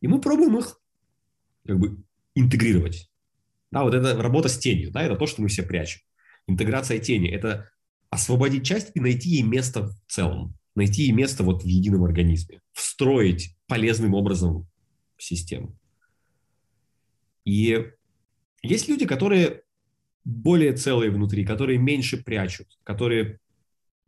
И 0.00 0.08
мы 0.08 0.18
пробуем 0.18 0.56
их 0.56 0.80
как 1.66 1.78
бы 1.78 2.02
интегрировать. 2.34 3.10
Да, 3.70 3.82
вот 3.82 3.92
это 3.92 4.16
работа 4.22 4.48
с 4.48 4.56
тенью, 4.56 4.90
да, 4.90 5.02
это 5.02 5.16
то, 5.16 5.26
что 5.26 5.42
мы 5.42 5.48
все 5.48 5.64
прячем. 5.64 6.00
Интеграция 6.46 6.98
тени– 6.98 7.30
это 7.30 7.70
освободить 8.08 8.64
часть 8.64 8.92
и 8.94 9.00
найти 9.00 9.28
ей 9.28 9.42
место 9.42 9.88
в 9.88 9.94
целом, 10.06 10.56
найти 10.74 11.10
место 11.12 11.44
вот 11.44 11.62
в 11.62 11.66
едином 11.66 12.04
организме, 12.04 12.60
встроить 12.72 13.56
полезным 13.66 14.14
образом 14.14 14.66
систему. 15.16 15.76
И 17.44 17.90
есть 18.62 18.88
люди, 18.88 19.06
которые 19.06 19.62
более 20.24 20.72
целые 20.72 21.10
внутри, 21.10 21.44
которые 21.44 21.78
меньше 21.78 22.22
прячут, 22.22 22.78
которые 22.82 23.24
э, 23.32 23.36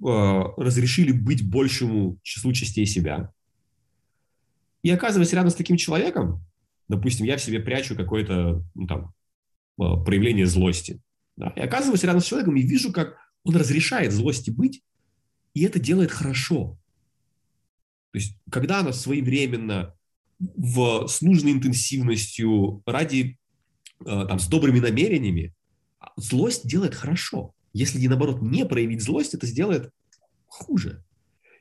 разрешили 0.00 1.12
быть 1.12 1.48
большему 1.48 2.18
числу 2.22 2.52
частей 2.52 2.86
себя. 2.86 3.32
И 4.82 4.90
оказываясь 4.90 5.32
рядом 5.32 5.50
с 5.50 5.54
таким 5.54 5.76
человеком, 5.76 6.44
допустим, 6.88 7.26
я 7.26 7.36
в 7.36 7.42
себе 7.42 7.60
прячу 7.60 7.94
какой-то 7.94 8.64
ну, 8.74 8.86
там 8.86 9.14
Э, 9.78 10.02
проявление 10.04 10.46
злости. 10.46 11.00
Да? 11.36 11.52
И 11.54 11.60
оказываюсь 11.60 12.02
рядом 12.02 12.20
с 12.20 12.24
человеком 12.24 12.56
и 12.56 12.62
вижу, 12.62 12.92
как 12.92 13.18
он 13.44 13.56
разрешает 13.56 14.12
злости 14.12 14.50
быть, 14.50 14.82
и 15.56 15.62
это 15.62 15.80
делает 15.80 16.10
хорошо. 16.10 16.78
То 18.12 18.18
есть, 18.18 18.36
когда 18.50 18.80
она 18.80 18.92
своевременно, 18.92 19.94
в, 20.38 21.06
с 21.06 21.22
нужной 21.22 21.52
интенсивностью, 21.52 22.82
ради, 22.84 23.38
э, 24.00 24.04
там, 24.04 24.38
с 24.38 24.48
добрыми 24.48 24.80
намерениями, 24.80 25.54
злость 26.16 26.68
делает 26.68 26.94
хорошо. 26.94 27.54
Если, 27.72 28.06
наоборот, 28.06 28.42
не 28.42 28.66
проявить 28.66 29.00
злость, 29.00 29.32
это 29.32 29.46
сделает 29.46 29.90
хуже. 30.44 31.02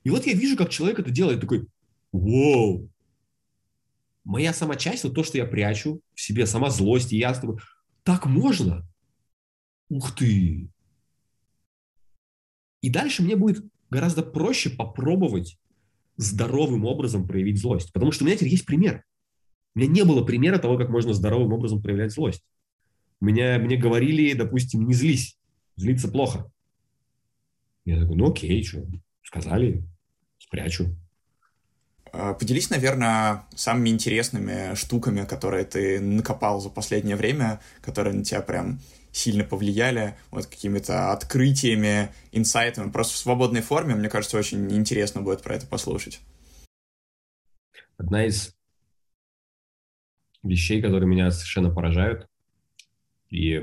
И 0.04 0.10
вот 0.10 0.26
я 0.26 0.34
вижу, 0.34 0.58
как 0.58 0.72
человек 0.72 1.00
это 1.00 1.10
делает, 1.10 1.40
такой, 1.40 1.66
вау, 2.12 2.90
моя 4.26 4.52
сама 4.54 4.76
часть, 4.76 5.06
вот 5.06 5.16
то, 5.16 5.24
что 5.24 5.38
я 5.38 5.46
прячу 5.46 6.02
в 6.14 6.20
себе, 6.20 6.46
сама 6.46 6.70
злость, 6.70 7.14
и 7.14 7.18
я 7.18 7.34
с 7.34 7.40
тобой, 7.40 7.62
так 8.04 8.26
можно? 8.26 8.86
Ух 9.88 10.14
ты! 10.14 10.68
И 12.82 12.90
дальше 12.90 13.24
мне 13.24 13.38
будет 13.38 13.64
гораздо 13.90 14.24
проще 14.24 14.70
попробовать 14.70 15.58
здоровым 16.18 16.86
образом 16.86 17.28
проявить 17.28 17.60
злость. 17.60 17.92
Потому 17.94 18.12
что 18.12 18.24
у 18.24 18.28
меня 18.28 18.38
теперь 18.38 18.52
есть 18.52 18.66
пример. 18.66 19.04
У 19.76 19.80
меня 19.80 19.92
не 19.92 20.04
было 20.04 20.24
примера 20.24 20.58
того, 20.58 20.78
как 20.78 20.90
можно 20.90 21.14
здоровым 21.14 21.52
образом 21.54 21.82
проявлять 21.82 22.12
злость. 22.12 22.44
Меня, 23.20 23.60
мне 23.60 23.78
говорили, 23.78 24.34
допустим, 24.34 24.88
не 24.88 24.94
злись. 24.94 25.38
Злиться 25.76 26.08
плохо. 26.08 26.50
Я 27.84 28.00
такой, 28.00 28.16
ну 28.16 28.32
окей, 28.32 28.64
что, 28.64 28.86
сказали, 29.24 29.84
спрячу. 30.38 30.96
А, 32.12 32.34
поделись, 32.34 32.70
наверное, 32.70 33.44
самыми 33.56 33.90
интересными 33.90 34.74
штуками, 34.76 35.26
которые 35.26 35.66
ты 35.66 36.00
накопал 36.00 36.62
за 36.62 36.70
последнее 36.70 37.18
время, 37.18 37.60
которые 37.82 38.14
на 38.16 38.24
тебя 38.24 38.42
прям 38.42 38.80
сильно 39.16 39.46
повлияли, 39.46 40.18
вот 40.30 40.48
какими-то 40.48 41.14
открытиями, 41.14 42.14
инсайтами, 42.34 42.92
просто 42.92 43.14
в 43.14 43.18
свободной 43.18 43.62
форме. 43.62 43.96
Мне 43.96 44.10
кажется, 44.10 44.38
очень 44.38 44.70
интересно 44.76 45.22
будет 45.22 45.42
про 45.42 45.56
это 45.56 45.66
послушать. 45.68 46.20
Одна 47.98 48.26
из 48.26 48.54
вещей, 50.44 50.82
которые 50.82 51.08
меня 51.08 51.32
совершенно 51.32 51.74
поражают, 51.74 52.28
и 53.30 53.62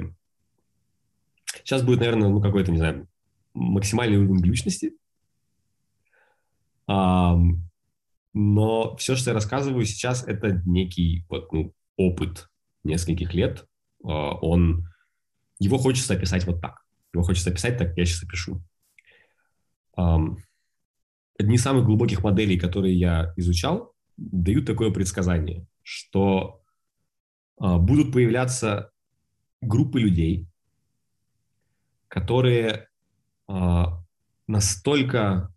сейчас 1.59 1.83
будет, 1.83 2.01
наверное, 2.01 2.31
ну, 2.31 2.41
какой-то, 2.41 2.73
не 2.73 2.79
знаю, 2.79 3.07
максимальный 3.53 4.17
уровень 4.17 4.41
глючности, 4.41 4.97
но 6.87 7.37
все, 8.97 9.17
что 9.17 9.31
я 9.31 9.35
рассказываю 9.35 9.85
сейчас, 9.85 10.27
это 10.27 10.63
некий 10.65 11.27
вот, 11.29 11.53
ну, 11.53 11.75
опыт 11.97 12.49
нескольких 12.85 13.35
лет. 13.35 13.69
А, 14.03 14.35
он, 14.41 14.89
его 15.63 15.79
хочется 15.79 16.15
описать 16.15 16.47
вот 16.47 16.61
так. 16.61 16.83
Его 17.15 17.23
хочется 17.23 17.51
описать 17.51 17.79
так, 17.79 17.97
я 17.97 18.05
сейчас 18.05 18.25
опишу. 18.25 18.63
Одни 19.95 21.57
из 21.57 21.63
самых 21.63 21.85
глубоких 21.85 22.23
моделей, 22.23 22.59
которые 22.59 22.99
я 22.99 23.33
изучал, 23.37 23.95
дают 24.17 24.67
такое 24.67 24.91
предсказание, 24.91 25.67
что 25.83 26.63
а, 27.59 27.79
будут 27.79 28.13
появляться 28.13 28.91
группы 29.61 30.01
людей, 30.01 30.47
которые 32.09 32.89
а, 33.49 34.05
настолько 34.47 35.53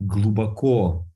глубоко 0.00 1.06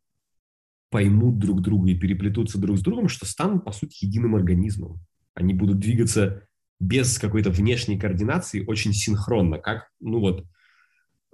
поймут 0.91 1.39
друг 1.39 1.63
друга 1.63 1.91
и 1.91 1.99
переплетутся 1.99 2.59
друг 2.59 2.79
с 2.79 2.83
другом, 2.83 3.09
что 3.09 3.27
станут, 3.27 3.65
по 3.65 3.73
сути, 3.73 4.05
единым 4.05 4.35
организмом. 4.35 5.01
Они 5.35 5.55
будут 5.55 5.79
двигаться 5.79 6.47
без 6.81 7.19
какой-то 7.19 7.51
внешней 7.51 7.99
координации 7.99 8.65
очень 8.67 8.95
синхронно, 8.95 9.59
как, 9.59 9.91
ну 10.01 10.21
вот, 10.21 10.47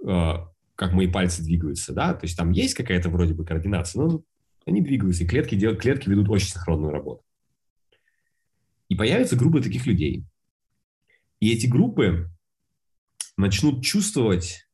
э, 0.05 0.33
как 0.75 0.91
мои 0.91 1.07
пальцы 1.07 1.41
двигаются, 1.41 1.93
да, 1.93 2.13
то 2.13 2.25
есть 2.25 2.37
там 2.37 2.51
есть 2.51 2.75
какая-то 2.75 3.09
вроде 3.09 3.33
бы 3.33 3.45
координация, 3.45 4.03
но 4.03 4.23
они 4.65 4.81
двигаются, 4.81 5.23
и 5.23 5.27
клетки, 5.27 5.55
делают, 5.55 5.81
клетки 5.81 6.09
ведут 6.09 6.29
очень 6.29 6.49
синхронную 6.49 6.91
работу. 6.91 7.23
И 8.89 8.95
появятся 8.95 9.37
группы 9.37 9.61
таких 9.61 9.85
людей. 9.85 10.25
И 11.39 11.53
эти 11.53 11.67
группы 11.67 12.29
начнут 13.37 13.83
чувствовать, 13.83 14.67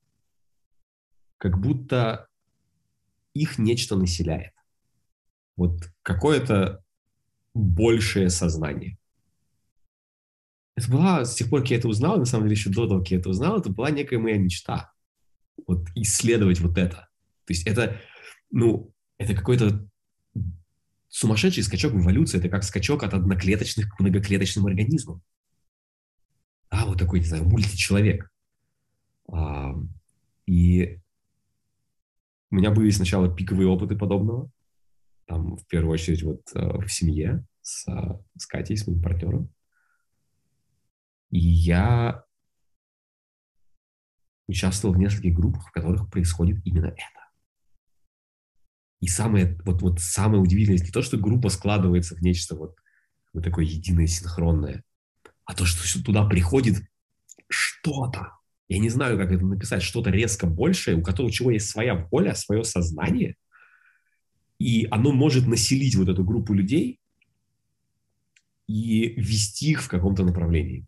как 1.37 1.59
будто 1.59 2.27
их 3.33 3.57
нечто 3.57 3.95
населяет. 3.95 4.53
Вот 5.55 5.77
какое-то 6.01 6.83
большее 7.53 8.29
сознание. 8.29 8.97
Это 10.75 10.91
была, 10.91 11.25
с 11.25 11.35
тех 11.35 11.49
пор, 11.49 11.61
как 11.61 11.71
я 11.71 11.77
это 11.77 11.87
узнал, 11.87 12.17
на 12.17 12.25
самом 12.25 12.45
деле 12.45 12.55
еще 12.55 12.69
до 12.69 12.87
того, 12.87 12.99
как 12.99 13.11
я 13.11 13.19
это 13.19 13.29
узнал, 13.29 13.59
это 13.59 13.69
была 13.69 13.91
некая 13.91 14.17
моя 14.17 14.37
мечта. 14.37 14.91
Вот 15.67 15.87
исследовать 15.95 16.59
вот 16.59 16.77
это. 16.77 17.09
То 17.45 17.53
есть 17.53 17.67
это, 17.67 17.99
ну, 18.49 18.91
это 19.17 19.35
какой-то 19.35 19.87
сумасшедший 21.09 21.63
скачок 21.63 21.93
эволюции– 21.93 22.37
это 22.39 22.49
как 22.49 22.63
скачок 22.63 23.03
от 23.03 23.13
одноклеточных 23.13 23.95
к 23.95 23.99
многоклеточным 23.99 24.65
организмам. 24.65 25.21
А, 26.69 26.87
вот 26.87 26.97
такой, 26.97 27.19
не 27.19 27.25
знаю, 27.25 27.45
мультичеловек. 27.45 28.31
А, 29.31 29.75
и 30.47 30.99
у 32.49 32.55
меня 32.55 32.71
были 32.71 32.89
сначала 32.89 33.33
пиковые 33.33 33.67
опыты 33.67 33.95
подобного. 33.95 34.49
Там, 35.27 35.55
в 35.55 35.65
первую 35.67 35.93
очередь, 35.93 36.23
вот 36.23 36.41
э, 36.55 36.79
в 36.79 36.87
семье 36.89 37.45
с, 37.61 37.85
с 38.37 38.45
Катей, 38.45 38.75
с 38.75 38.87
моим 38.87 39.01
партнером. 39.01 39.49
И 41.33 41.39
я 41.39 42.23
участвовал 44.47 44.93
в 44.93 44.99
нескольких 44.99 45.33
группах, 45.33 45.67
в 45.67 45.71
которых 45.71 46.07
происходит 46.11 46.63
именно 46.63 46.89
это. 46.89 47.31
И 49.01 49.07
самое, 49.07 49.59
вот, 49.65 49.81
вот 49.81 49.99
самое 49.99 50.39
удивительное, 50.39 50.77
не 50.77 50.91
то, 50.91 51.01
что 51.01 51.17
группа 51.17 51.49
складывается 51.49 52.15
в 52.15 52.21
нечто 52.21 52.55
вот, 52.55 52.75
вот 53.33 53.43
такое 53.43 53.65
единое, 53.65 54.05
синхронное, 54.05 54.83
а 55.45 55.55
то, 55.55 55.65
что 55.65 56.03
туда 56.03 56.23
приходит 56.27 56.83
что-то, 57.49 58.33
я 58.67 58.77
не 58.77 58.89
знаю, 58.89 59.17
как 59.17 59.31
это 59.31 59.43
написать, 59.43 59.81
что-то 59.81 60.11
резко 60.11 60.45
большее, 60.45 60.97
у 60.97 61.01
которого 61.01 61.31
чего 61.31 61.49
есть 61.49 61.67
своя 61.67 62.07
воля, 62.11 62.35
свое 62.35 62.63
сознание, 62.63 63.37
и 64.59 64.87
оно 64.91 65.11
может 65.11 65.47
населить 65.47 65.95
вот 65.95 66.09
эту 66.09 66.23
группу 66.23 66.53
людей 66.53 66.99
и 68.67 69.19
вести 69.19 69.71
их 69.71 69.81
в 69.81 69.89
каком-то 69.89 70.23
направлении. 70.23 70.85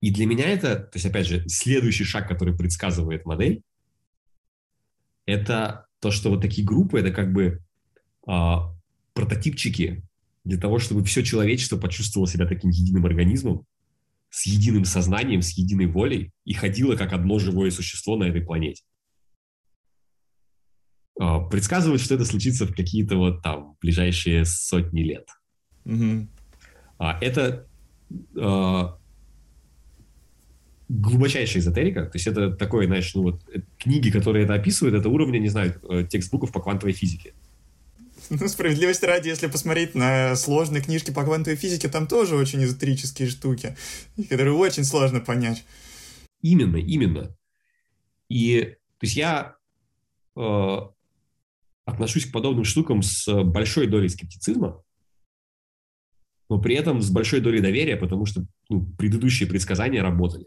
И 0.00 0.10
для 0.10 0.26
меня 0.26 0.48
это, 0.48 0.76
то 0.76 0.96
есть, 0.96 1.06
опять 1.06 1.26
же, 1.26 1.46
следующий 1.48 2.04
шаг, 2.04 2.26
который 2.26 2.56
предсказывает 2.56 3.26
модель, 3.26 3.62
это 5.26 5.86
то, 6.00 6.10
что 6.10 6.30
вот 6.30 6.40
такие 6.40 6.66
группы, 6.66 6.98
это 6.98 7.10
как 7.10 7.32
бы 7.32 7.62
а, 8.26 8.74
прототипчики 9.12 10.02
для 10.44 10.58
того, 10.58 10.78
чтобы 10.78 11.04
все 11.04 11.22
человечество 11.22 11.76
почувствовало 11.76 12.28
себя 12.28 12.46
таким 12.46 12.70
единым 12.70 13.04
организмом, 13.04 13.66
с 14.30 14.46
единым 14.46 14.84
сознанием, 14.84 15.42
с 15.42 15.50
единой 15.50 15.86
волей 15.86 16.32
и 16.44 16.54
ходило 16.54 16.96
как 16.96 17.12
одно 17.12 17.38
живое 17.38 17.70
существо 17.70 18.16
на 18.16 18.24
этой 18.24 18.40
планете. 18.40 18.82
А, 21.20 21.40
предсказывают, 21.40 22.00
что 22.00 22.14
это 22.14 22.24
случится 22.24 22.66
в 22.66 22.74
какие-то 22.74 23.16
вот 23.16 23.42
там 23.42 23.76
ближайшие 23.82 24.46
сотни 24.46 25.02
лет. 25.02 25.28
Mm-hmm. 25.84 26.28
Это 27.20 27.66
а, 28.38 28.99
глубочайшая 30.90 31.62
эзотерика, 31.62 32.06
то 32.06 32.16
есть 32.16 32.26
это 32.26 32.50
такое, 32.50 32.86
знаешь, 32.86 33.14
ну 33.14 33.22
вот 33.22 33.42
э, 33.54 33.60
книги, 33.78 34.10
которые 34.10 34.44
это 34.44 34.54
описывают, 34.54 34.96
это 34.96 35.08
уровня, 35.08 35.38
не 35.38 35.48
знаю, 35.48 35.80
э, 35.88 36.04
текстбуков 36.04 36.50
по 36.50 36.60
квантовой 36.60 36.92
физике. 36.92 37.32
Ну, 38.28 38.48
справедливости 38.48 39.04
ради, 39.04 39.28
если 39.28 39.46
посмотреть 39.46 39.94
на 39.94 40.34
сложные 40.34 40.82
книжки 40.82 41.12
по 41.12 41.22
квантовой 41.22 41.56
физике, 41.56 41.88
там 41.88 42.08
тоже 42.08 42.34
очень 42.34 42.64
эзотерические 42.64 43.28
штуки, 43.28 43.76
которые 44.28 44.52
очень 44.52 44.84
сложно 44.84 45.20
понять. 45.20 45.64
Именно, 46.42 46.76
именно. 46.76 47.36
И, 48.28 48.60
то 48.98 49.06
есть 49.06 49.14
я 49.14 49.56
э, 50.36 50.76
отношусь 51.84 52.26
к 52.26 52.32
подобным 52.32 52.64
штукам 52.64 53.02
с 53.02 53.42
большой 53.44 53.86
долей 53.86 54.08
скептицизма, 54.08 54.82
но 56.48 56.60
при 56.60 56.74
этом 56.74 57.00
с 57.00 57.10
большой 57.10 57.40
долей 57.40 57.60
доверия, 57.60 57.96
потому 57.96 58.26
что 58.26 58.44
ну, 58.68 58.84
предыдущие 58.98 59.48
предсказания 59.48 60.02
работали. 60.02 60.46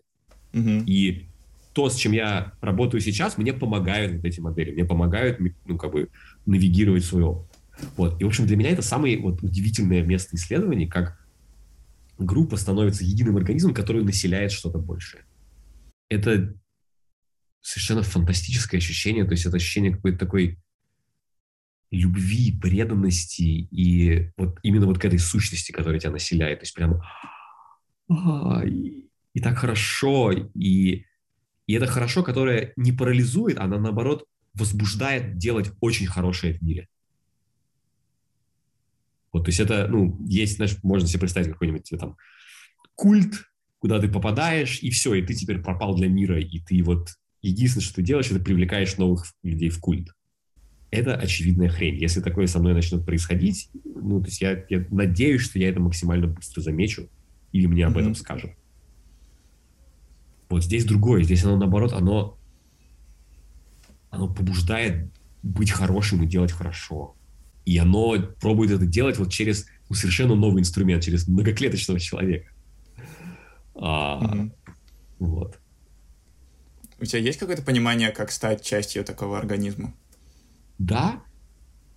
Угу. 0.54 0.84
И 0.86 1.28
то, 1.74 1.89
с 1.89 1.95
чем 1.95 2.12
я 2.12 2.54
работаю 2.62 3.01
сейчас, 3.01 3.38
мне 3.38 3.54
помогают 3.54 4.14
вот 4.14 4.26
эти 4.26 4.39
модели, 4.39 4.72
мне 4.72 4.86
помогают, 4.86 5.39
ну, 5.66 5.78
как 5.78 5.91
бы, 5.91 6.10
навигировать 6.45 7.04
свой 7.04 7.24
опыт. 7.24 7.49
Вот. 7.97 8.22
И, 8.22 8.24
в 8.24 8.28
общем, 8.28 8.45
для 8.45 8.56
меня 8.56 8.70
это 8.70 8.84
самое 8.84 9.18
вот 9.18 9.41
удивительное 9.41 10.04
место 10.04 10.36
исследований, 10.36 10.88
как 10.88 11.20
группа 12.20 12.58
становится 12.58 13.04
единым 13.04 13.38
организмом, 13.38 13.74
который 13.74 14.04
населяет 14.04 14.51
что-то 14.51 14.78
большее. 14.78 15.24
Это 16.10 16.54
совершенно 17.62 18.04
фантастическое 18.04 18.78
ощущение, 18.78 19.26
то 19.26 19.32
есть 19.32 19.45
это 19.45 19.56
ощущение 19.58 19.95
какой-то 19.95 20.20
такой 20.20 20.60
любви, 21.89 22.58
преданности 22.60 23.41
и 23.41 24.32
вот 24.38 24.60
именно 24.64 24.86
вот 24.86 24.99
к 24.99 25.06
этой 25.06 25.20
сущности, 25.20 25.72
которая 25.72 25.99
тебя 25.99 26.12
населяет. 26.12 26.60
То 26.60 26.64
есть 26.64 26.76
прям 26.76 27.01
а, 28.10 28.64
и 29.34 29.39
так 29.39 29.57
хорошо, 29.57 30.31
и, 30.31 31.05
и 31.67 31.73
это 31.73 31.88
хорошо, 31.88 32.23
которое 32.23 32.73
не 32.75 32.91
парализует, 32.91 33.57
она 33.57 33.77
наоборот 33.79 34.25
возбуждает 34.53 35.38
делать 35.38 35.71
очень 35.79 36.05
хорошее 36.05 36.53
в 36.53 36.61
мире. 36.61 36.88
Вот, 39.31 39.45
то 39.45 39.49
есть 39.49 39.59
это, 39.59 39.88
ну, 39.88 40.15
есть, 40.27 40.57
знаешь, 40.57 40.77
можно 40.84 41.07
себе 41.07 41.21
представить 41.21 41.49
какой-нибудь 41.49 41.91
там 41.99 42.17
культ, 42.93 43.49
куда 43.79 43.99
ты 43.99 44.07
попадаешь, 44.07 44.79
и 44.81 44.91
все, 44.91 45.15
и 45.15 45.23
ты 45.23 45.34
теперь 45.34 45.59
пропал 45.59 45.95
для 45.95 46.07
мира, 46.07 46.39
и 46.39 46.59
ты 46.59 46.84
вот 46.84 47.09
единственное, 47.41 47.84
что 47.84 47.95
ты 47.95 48.03
делаешь, 48.03 48.29
это 48.29 48.39
привлекаешь 48.39 48.97
новых 48.97 49.25
людей 49.41 49.69
в 49.69 49.79
культ. 49.79 50.13
Это 50.91 51.15
очевидная 51.15 51.69
хрень. 51.69 51.95
Если 51.95 52.21
такое 52.21 52.45
со 52.45 52.59
мной 52.59 52.75
начнет 52.75 53.03
происходить, 53.03 53.71
ну, 53.84 54.21
то 54.21 54.27
есть 54.27 54.41
я, 54.41 54.63
я 54.69 54.86
надеюсь, 54.91 55.41
что 55.41 55.57
я 55.57 55.69
это 55.69 55.79
максимально 55.79 56.27
быстро 56.27 56.61
замечу, 56.61 57.09
или 57.51 57.65
мне 57.65 57.88
об 57.88 57.97
mm-hmm. 57.97 58.01
этом 58.01 58.15
скажут. 58.15 58.51
Вот 60.54 60.64
здесь 60.64 60.86
другое, 60.86 61.24
здесь 61.24 61.43
оно 61.43 61.58
наоборот, 61.58 61.93
оно, 61.93 62.38
оно 64.12 64.32
побуждает 64.32 65.12
быть 65.41 65.72
хорошим 65.72 66.22
и 66.22 66.28
делать 66.28 66.51
хорошо. 66.51 67.16
И 67.66 67.76
оно 67.80 68.16
пробует 68.39 68.70
это 68.70 68.86
делать 68.86 69.18
вот 69.18 69.32
через 69.32 69.66
ну, 69.89 69.95
совершенно 69.95 70.36
новый 70.36 70.62
инструмент, 70.62 71.04
через 71.04 71.28
многоклеточного 71.28 71.99
человека. 71.99 72.51
А, 73.74 74.20
угу. 74.20 74.51
Вот. 75.18 75.60
У 76.99 77.06
тебя 77.06 77.20
есть 77.20 77.39
какое-то 77.39 77.64
понимание, 77.64 78.12
как 78.12 78.32
стать 78.32 78.64
частью 78.64 79.04
такого 79.04 79.39
организма? 79.39 79.95
Да. 80.78 81.24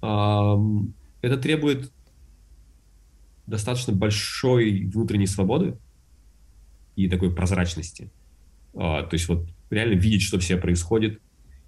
Um, 0.01 0.93
это 1.21 1.37
требует 1.37 1.93
достаточно 3.47 3.93
большой 3.93 4.87
внутренней 4.87 5.27
свободы 5.27 5.77
и 6.97 7.07
такой 7.07 7.35
прозрачности. 7.35 8.11
А, 8.77 9.03
то 9.03 9.15
есть 9.15 9.29
вот 9.29 9.49
реально 9.71 9.95
видеть, 9.95 10.23
что 10.23 10.39
все 10.39 10.57
происходит, 10.57 11.21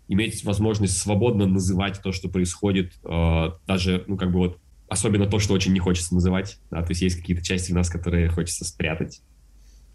иметь 0.09 0.45
возможность 0.45 0.99
свободно 0.99 1.47
называть 1.47 2.01
то, 2.03 2.13
что 2.13 2.29
происходит, 2.29 2.93
а, 3.05 3.59
даже, 3.67 4.05
ну, 4.07 4.17
как 4.17 4.33
бы 4.33 4.39
вот, 4.39 4.59
особенно 4.89 5.27
то, 5.27 5.39
что 5.39 5.55
очень 5.55 5.73
не 5.73 5.81
хочется 5.81 6.15
называть, 6.15 6.59
да, 6.71 6.83
то 6.83 6.91
есть 6.91 7.03
есть 7.03 7.17
какие-то 7.17 7.45
части 7.45 7.73
в 7.73 7.75
нас, 7.75 7.91
которые 7.91 8.29
хочется 8.29 8.65
спрятать 8.65 9.21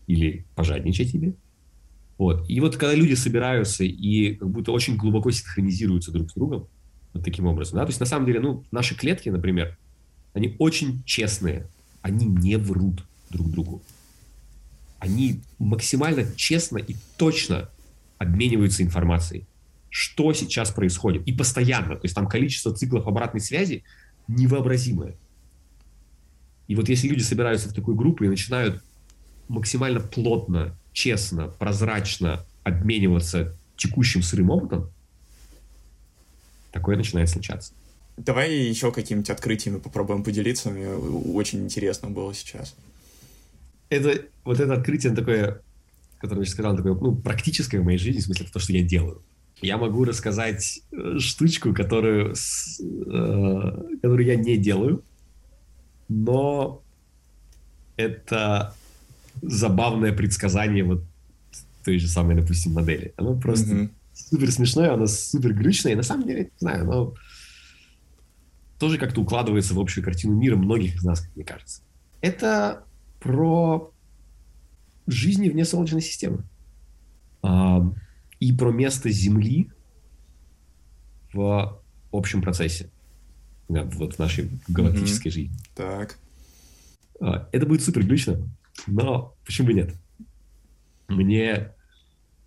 или 0.07 0.45
пожадничать 0.55 1.13
ими. 1.13 1.35
Вот. 2.17 2.47
И 2.47 2.59
вот 2.59 2.77
когда 2.77 2.93
люди 2.93 3.13
собираются 3.13 3.83
и 3.83 4.35
как 4.35 4.49
будто 4.49 4.71
очень 4.71 4.97
глубоко 4.97 5.31
синхронизируются 5.31 6.11
друг 6.11 6.29
с 6.29 6.33
другом, 6.33 6.67
вот 7.13 7.23
таким 7.23 7.45
образом, 7.45 7.77
да, 7.77 7.85
то 7.85 7.89
есть 7.89 7.99
на 7.99 8.05
самом 8.05 8.25
деле, 8.25 8.39
ну, 8.39 8.63
наши 8.71 8.95
клетки, 8.95 9.29
например, 9.29 9.77
они 10.33 10.55
очень 10.59 11.03
честные, 11.05 11.67
они 12.01 12.25
не 12.25 12.57
врут 12.57 13.03
друг 13.29 13.49
другу 13.49 13.81
они 15.03 15.41
максимально 15.59 16.25
честно 16.37 16.77
и 16.77 16.95
точно 17.17 17.69
обмениваются 18.19 18.83
информацией, 18.83 19.45
что 19.89 20.31
сейчас 20.31 20.71
происходит, 20.71 21.27
и 21.27 21.33
постоянно. 21.33 21.95
То 21.95 22.05
есть 22.05 22.15
там 22.15 22.25
количество 22.25 22.73
циклов 22.73 23.05
обратной 23.05 23.41
связи 23.41 23.83
невообразимое. 24.29 25.15
И 26.69 26.75
вот 26.75 26.87
если 26.87 27.09
люди 27.09 27.21
собираются 27.21 27.67
в 27.67 27.73
такую 27.73 27.97
группу 27.97 28.23
и 28.23 28.29
начинают 28.29 28.81
максимально 29.49 29.99
плотно, 29.99 30.73
честно, 30.93 31.49
прозрачно 31.49 32.45
обмениваться 32.63 33.57
текущим 33.75 34.23
сырым 34.23 34.51
опытом, 34.51 34.89
такое 36.71 36.95
начинает 36.95 37.29
случаться. 37.29 37.73
Давай 38.15 38.53
еще 38.53 38.93
какими-нибудь 38.93 39.31
открытиями 39.31 39.79
попробуем 39.79 40.23
поделиться. 40.23 40.69
Мне 40.69 40.87
очень 40.87 41.65
интересно 41.65 42.09
было 42.09 42.33
сейчас 42.33 42.73
это, 43.93 44.25
вот 44.43 44.59
это 44.59 44.73
открытие 44.73 45.13
такое, 45.13 45.61
которое 46.19 46.41
я 46.41 46.45
сейчас 46.45 46.53
сказал, 46.53 46.75
такое, 46.75 46.93
ну, 46.93 47.15
практическое 47.15 47.79
в 47.79 47.85
моей 47.85 47.97
жизни, 47.97 48.19
в 48.19 48.23
смысле, 48.23 48.45
это 48.45 48.53
то, 48.53 48.59
что 48.59 48.73
я 48.73 48.83
делаю. 48.83 49.21
Я 49.61 49.77
могу 49.77 50.03
рассказать 50.03 50.81
э, 50.91 51.19
штучку, 51.19 51.73
которую, 51.73 52.35
с, 52.35 52.79
э, 52.81 53.95
которую 54.01 54.25
я 54.25 54.35
не 54.35 54.57
делаю, 54.57 55.03
но 56.09 56.81
это 57.95 58.75
забавное 59.41 60.11
предсказание 60.11 60.83
вот 60.83 61.03
той 61.83 61.99
же 61.99 62.07
самой, 62.07 62.35
допустим, 62.35 62.73
модели. 62.73 63.13
Оно 63.17 63.35
просто 63.35 63.73
mm-hmm. 63.73 63.89
супер 64.13 64.51
смешное, 64.51 64.93
оно 64.93 65.07
супер 65.07 65.53
глючное, 65.53 65.93
и 65.93 65.95
на 65.95 66.03
самом 66.03 66.27
деле, 66.27 66.43
не 66.43 66.59
знаю, 66.59 66.81
оно 66.83 67.13
тоже 68.79 68.97
как-то 68.97 69.21
укладывается 69.21 69.73
в 69.73 69.79
общую 69.79 70.03
картину 70.03 70.35
мира 70.35 70.55
многих 70.55 70.95
из 70.95 71.03
нас, 71.03 71.21
как 71.21 71.35
мне 71.35 71.45
кажется. 71.45 71.81
Это 72.21 72.83
про 73.23 73.93
жизни 75.07 75.49
вне 75.49 75.63
Солнечной 75.63 76.01
системы 76.01 76.43
а, 77.41 77.81
и 78.39 78.51
про 78.51 78.71
место 78.71 79.09
Земли 79.09 79.71
в 81.31 81.81
общем 82.11 82.41
процессе. 82.41 82.91
вот 83.67 84.15
в 84.15 84.19
нашей 84.19 84.51
галактической 84.67 85.31
mm-hmm. 85.31 85.33
жизни. 85.33 85.57
Так. 85.73 86.19
А, 87.21 87.47
это 87.53 87.65
будет 87.65 87.81
супер 87.81 88.03
глючно, 88.03 88.47
но 88.87 89.35
почему 89.45 89.67
бы 89.67 89.73
нет? 89.73 89.95
Мне 91.07 91.71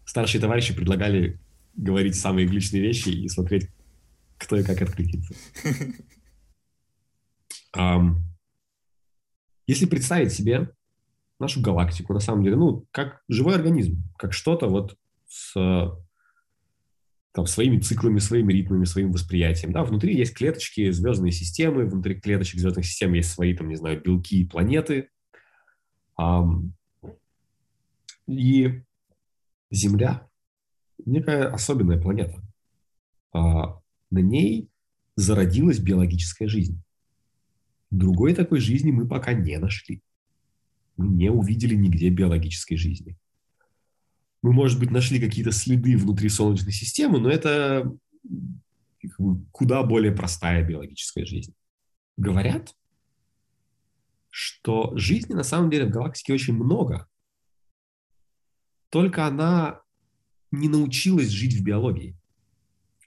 старшие 0.04 0.40
товарищи 0.40 0.74
предлагали 0.74 1.40
говорить 1.74 2.16
самые 2.16 2.46
глючные 2.46 2.82
вещи 2.82 3.08
и 3.08 3.28
смотреть, 3.28 3.68
кто 4.38 4.56
и 4.56 4.62
как 4.62 4.82
откликнется. 4.82 5.34
Um, 7.74 8.16
если 9.66 9.86
представить 9.86 10.32
себе 10.32 10.70
нашу 11.38 11.60
галактику, 11.60 12.14
на 12.14 12.20
самом 12.20 12.42
деле, 12.42 12.56
ну, 12.56 12.86
как 12.90 13.22
живой 13.28 13.54
организм, 13.54 14.02
как 14.16 14.32
что-то 14.32 14.68
вот 14.68 14.96
с 15.28 15.52
там, 17.32 17.46
своими 17.46 17.78
циклами, 17.78 18.18
своими 18.18 18.52
ритмами, 18.52 18.84
своим 18.86 19.12
восприятием. 19.12 19.70
Да, 19.72 19.84
внутри 19.84 20.16
есть 20.16 20.34
клеточки, 20.34 20.90
звездные 20.90 21.32
системы, 21.32 21.84
внутри 21.84 22.18
клеточек 22.18 22.58
звездных 22.60 22.86
систем 22.86 23.12
есть 23.12 23.30
свои, 23.30 23.54
там, 23.54 23.68
не 23.68 23.76
знаю, 23.76 24.00
белки, 24.02 24.46
планеты. 24.46 25.10
И 28.26 28.82
Земля 29.70 30.28
некая 31.04 31.48
особенная 31.48 32.00
планета. 32.00 32.40
А 33.32 33.80
на 34.10 34.18
ней 34.18 34.70
зародилась 35.16 35.78
биологическая 35.78 36.48
жизнь. 36.48 36.82
Другой 37.91 38.34
такой 38.34 38.61
жизни 38.61 38.91
мы 38.91 39.07
пока 39.07 39.32
не 39.32 39.59
нашли. 39.59 40.03
Мы 40.97 41.09
не 41.09 41.30
увидели 41.30 41.74
нигде 41.74 42.09
биологической 42.09 42.76
жизни. 42.76 43.16
Мы, 44.43 44.53
может 44.53 44.78
быть, 44.78 44.91
нашли 44.91 45.20
какие-то 45.20 45.53
следы 45.53 45.97
внутри 45.97 46.28
Солнечной 46.28 46.72
системы, 46.72 47.18
но 47.18 47.30
это 47.30 47.93
куда 49.53 49.82
более 49.82 50.12
простая 50.12 50.66
биологическая 50.66 51.24
жизнь. 51.24 51.55
Говорят, 52.16 52.74
что 54.30 54.97
жизни 54.97 55.34
на 55.34 55.45
самом 55.45 55.70
деле 55.70 55.87
в 55.87 55.91
галактике 55.91 56.34
очень 56.34 56.55
много, 56.55 57.09
только 58.89 59.26
она 59.26 59.80
не 60.51 60.68
научилась 60.68 61.28
жить 61.28 61.55
в 61.55 61.62
биологии. 61.62 62.16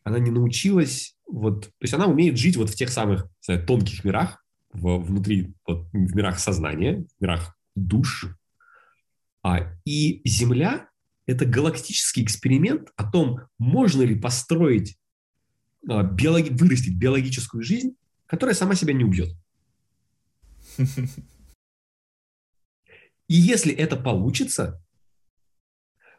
Она 0.04 0.20
не 0.20 0.32
научилась 0.32 1.16
вот, 1.26 1.66
то 1.66 1.82
есть 1.82 1.94
она 1.94 2.08
умеет 2.08 2.38
жить 2.38 2.58
вот 2.58 2.70
в 2.70 2.76
тех 2.76 2.90
самых 2.90 3.28
знаю, 3.42 3.66
тонких 3.66 4.04
мирах, 4.04 4.44
в, 4.72 4.98
внутри, 4.98 5.54
вот, 5.66 5.90
в 5.92 6.16
мирах 6.16 6.40
сознания, 6.40 7.06
в 7.18 7.22
мирах 7.22 7.58
душ. 7.76 8.28
А, 9.44 9.74
и 9.86 10.22
Земля— 10.28 10.90
это 11.26 11.46
галактический 11.46 12.24
эксперимент 12.24 12.92
о 12.96 13.10
том, 13.10 13.40
можно 13.58 14.02
ли 14.04 14.16
построить, 14.16 14.98
а, 15.88 16.04
биологи, 16.04 16.50
вырастить 16.50 16.98
биологическую 16.98 17.64
жизнь, 17.64 17.96
которая 18.26 18.56
сама 18.56 18.76
себя 18.76 18.94
не 18.94 19.04
убьет. 19.04 19.30
И 23.28 23.36
если 23.36 23.74
это 23.74 23.96
получится, 23.96 24.84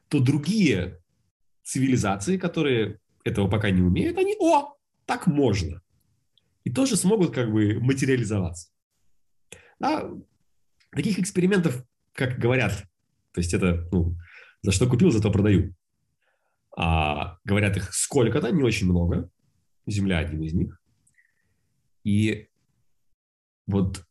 то 0.08 0.20
другие 0.20 1.00
цивилизации, 1.64 2.36
которые 2.36 3.00
этого 3.24 3.48
пока 3.48 3.70
не 3.70 3.82
умеют, 3.82 4.16
они, 4.18 4.36
о, 4.38 4.76
так 5.06 5.26
можно. 5.26 5.82
И 6.64 6.70
тоже 6.72 6.96
смогут 6.96 7.34
как 7.34 7.50
бы 7.50 7.80
материализоваться. 7.80 8.70
Да, 9.78 10.10
таких 10.90 11.18
экспериментов, 11.18 11.84
как 12.12 12.38
говорят, 12.38 12.72
то 13.32 13.40
есть 13.40 13.54
это, 13.54 13.88
ну, 13.92 14.16
за 14.62 14.72
что 14.72 14.88
купил, 14.88 15.10
зато 15.10 15.30
продаю. 15.30 15.74
А, 16.76 17.38
говорят 17.44 17.76
их 17.76 17.92
сколько-то, 17.94 18.50
не 18.50 18.62
очень 18.62 18.88
много. 18.88 19.30
Земля 19.86 20.18
один 20.18 20.42
из 20.42 20.52
них. 20.52 20.80
И 22.04 22.48
вот 23.66 24.04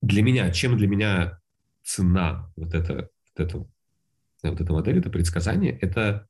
для 0.00 0.22
меня, 0.22 0.50
чем 0.50 0.76
для 0.76 0.86
меня 0.86 1.40
цена 1.82 2.52
вот, 2.56 2.74
это, 2.74 2.94
вот, 2.94 3.10
это, 3.34 3.58
вот 4.42 4.60
эта 4.60 4.72
модель, 4.72 4.98
это 4.98 5.10
предсказание, 5.10 5.78
это 5.78 6.28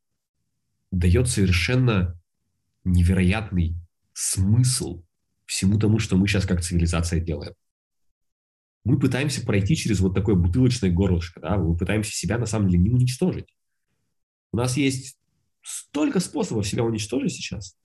дает 0.91 1.29
совершенно 1.29 2.19
невероятный 2.85 3.77
смысл 4.13 5.04
всему 5.47 5.79
тому, 5.79 5.99
что 5.99 6.17
мы 6.17 6.27
сейчас 6.27 6.47
как 6.47 6.63
цивилизация 6.63 7.21
делаем. 7.21 7.55
Мы 8.85 8.99
пытаемся 8.99 9.45
пройти 9.45 9.77
через 9.77 10.01
вот 10.01 10.15
такое 10.15 10.35
бутылочное 10.35 10.91
горлышко, 10.91 11.41
да, 11.41 11.57
мы 11.57 11.77
пытаемся 11.77 12.13
себя 12.13 12.39
на 12.39 12.47
самом 12.47 12.69
деле 12.69 12.83
не 12.83 12.91
уничтожить. 12.91 13.55
У 14.53 14.57
нас 14.57 14.77
есть 14.77 15.19
столько 15.63 16.21
способов 16.21 16.67
себя 16.67 16.85
уничтожить 16.85 17.33
сейчас. 17.33 17.77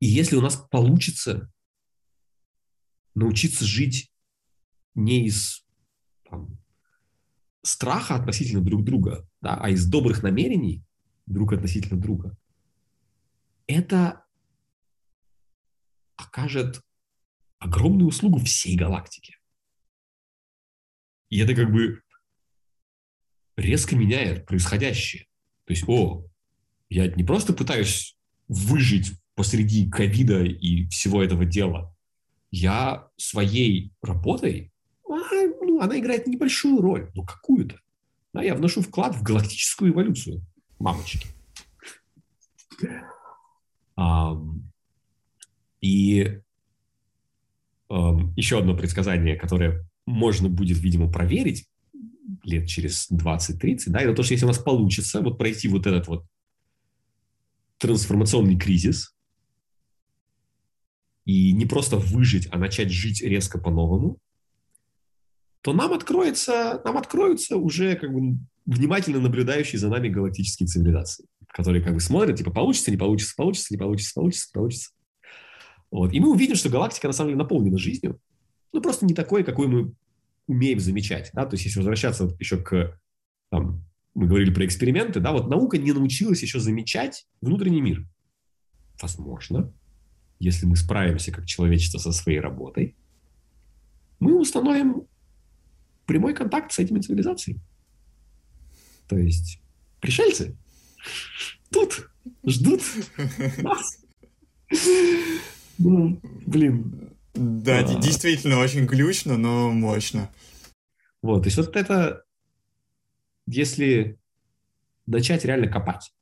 И 0.00 0.06
если 0.06 0.36
у 0.36 0.40
нас 0.40 0.56
получится 0.70 1.52
научиться 3.14 3.64
жить 3.64 4.12
не 4.94 5.26
из 5.26 5.66
там, 6.30 6.56
страха 7.62 8.14
относительно 8.14 8.62
друг 8.62 8.84
друга, 8.84 9.28
да, 9.40 9.56
а 9.60 9.70
из 9.70 9.86
добрых 9.86 10.22
намерений 10.22 10.84
друг 11.26 11.52
относительно 11.52 12.00
друга, 12.00 12.36
это 13.66 14.24
окажет 16.18 16.82
огромную 17.58 18.08
услугу 18.08 18.38
всей 18.40 18.76
галактике. 18.76 19.36
И 21.30 21.38
это 21.38 21.54
как 21.54 21.72
бы 21.72 22.02
резко 23.56 23.96
меняет 23.96 24.46
происходящее. 24.46 25.26
То 25.64 25.72
есть, 25.72 25.84
о, 25.88 26.26
я 26.88 27.08
не 27.08 27.24
просто 27.24 27.52
пытаюсь 27.52 28.16
выжить 28.48 29.12
посреди 29.34 29.88
ковида 29.88 30.44
и 30.44 30.88
всего 30.88 31.22
этого 31.22 31.44
дела. 31.44 31.94
Я 32.50 33.08
своей 33.16 33.92
работой, 34.00 34.72
ну, 35.06 35.80
она 35.80 35.98
играет 35.98 36.26
небольшую 36.26 36.80
роль, 36.80 37.10
но 37.14 37.24
какую-то. 37.24 37.78
Да, 38.32 38.42
я 38.42 38.54
вношу 38.54 38.82
вклад 38.82 39.14
в 39.14 39.22
галактическую 39.22 39.92
эволюцию, 39.92 40.42
мамочки. 40.78 41.28
И 45.80 46.40
еще 48.36 48.58
одно 48.58 48.76
предсказание, 48.76 49.36
которое 49.36 49.88
можно 50.06 50.48
будет, 50.48 50.78
видимо, 50.78 51.10
проверить 51.10 51.66
лет 52.44 52.66
через 52.66 53.10
20-30, 53.10 53.84
да, 53.86 54.00
это 54.00 54.14
то, 54.14 54.22
что 54.22 54.34
если 54.34 54.44
у 54.44 54.48
нас 54.48 54.58
получится 54.58 55.20
вот 55.20 55.38
пройти 55.38 55.68
вот 55.68 55.86
этот 55.86 56.08
вот 56.08 56.26
трансформационный 57.78 58.58
кризис 58.58 59.14
и 61.24 61.52
не 61.52 61.66
просто 61.66 61.96
выжить, 61.96 62.48
а 62.50 62.58
начать 62.58 62.90
жить 62.90 63.22
резко 63.22 63.58
по-новому, 63.58 64.18
то 65.62 65.72
нам 65.72 65.92
откроется, 65.92 66.80
нам 66.84 66.96
откроются 66.96 67.56
уже 67.56 67.96
как 67.96 68.12
бы 68.12 68.38
внимательно 68.66 69.20
наблюдающие 69.20 69.78
за 69.78 69.88
нами 69.88 70.08
галактические 70.08 70.66
цивилизации, 70.66 71.26
которые 71.48 71.82
как 71.82 71.94
бы 71.94 72.00
смотрят, 72.00 72.36
типа, 72.36 72.50
получится, 72.50 72.90
не 72.90 72.96
получится, 72.96 73.34
получится, 73.36 73.74
не 73.74 73.78
получится, 73.78 74.12
получится, 74.14 74.50
получится. 74.52 74.90
Вот. 75.90 76.12
И 76.12 76.20
мы 76.20 76.30
увидим, 76.30 76.54
что 76.54 76.68
галактика 76.68 77.06
на 77.06 77.12
самом 77.12 77.30
деле 77.30 77.38
наполнена 77.38 77.78
жизнью, 77.78 78.20
ну 78.72 78.80
просто 78.82 79.06
не 79.06 79.14
такой, 79.14 79.44
какой 79.44 79.68
мы 79.68 79.94
умеем 80.46 80.80
замечать. 80.80 81.30
Да? 81.34 81.46
То 81.46 81.54
есть 81.54 81.64
если 81.64 81.78
возвращаться 81.78 82.24
вот 82.24 82.38
еще 82.40 82.58
к, 82.58 82.98
там, 83.50 83.84
мы 84.14 84.26
говорили 84.26 84.52
про 84.52 84.66
эксперименты, 84.66 85.20
да, 85.20 85.32
вот 85.32 85.48
наука 85.48 85.78
не 85.78 85.92
научилась 85.92 86.42
еще 86.42 86.58
замечать 86.58 87.26
внутренний 87.40 87.80
мир. 87.80 88.06
Возможно, 89.00 89.72
если 90.38 90.66
мы 90.66 90.76
справимся 90.76 91.32
как 91.32 91.46
человечество 91.46 91.98
со 91.98 92.12
своей 92.12 92.40
работой, 92.40 92.96
мы 94.18 94.38
установим 94.38 95.06
прямой 96.06 96.34
контакт 96.34 96.72
с 96.72 96.78
этими 96.78 97.00
цивилизациями. 97.00 97.60
То 99.08 99.16
есть 99.16 99.60
пришельцы 100.00 100.56
тут 101.70 102.10
ждут 102.44 102.82
нас. 103.58 104.04
Ну, 105.78 106.20
блин. 106.46 107.14
Да, 107.34 107.78
а... 107.78 108.00
действительно 108.00 108.58
очень 108.58 108.86
глючно, 108.86 109.36
но 109.36 109.70
мощно. 109.70 110.30
Вот, 111.22 111.42
то 111.42 111.46
есть 111.48 111.56
вот 111.56 111.76
это, 111.76 112.24
если 113.46 114.18
начать 115.06 115.44
реально 115.44 115.68
копать 115.68 116.12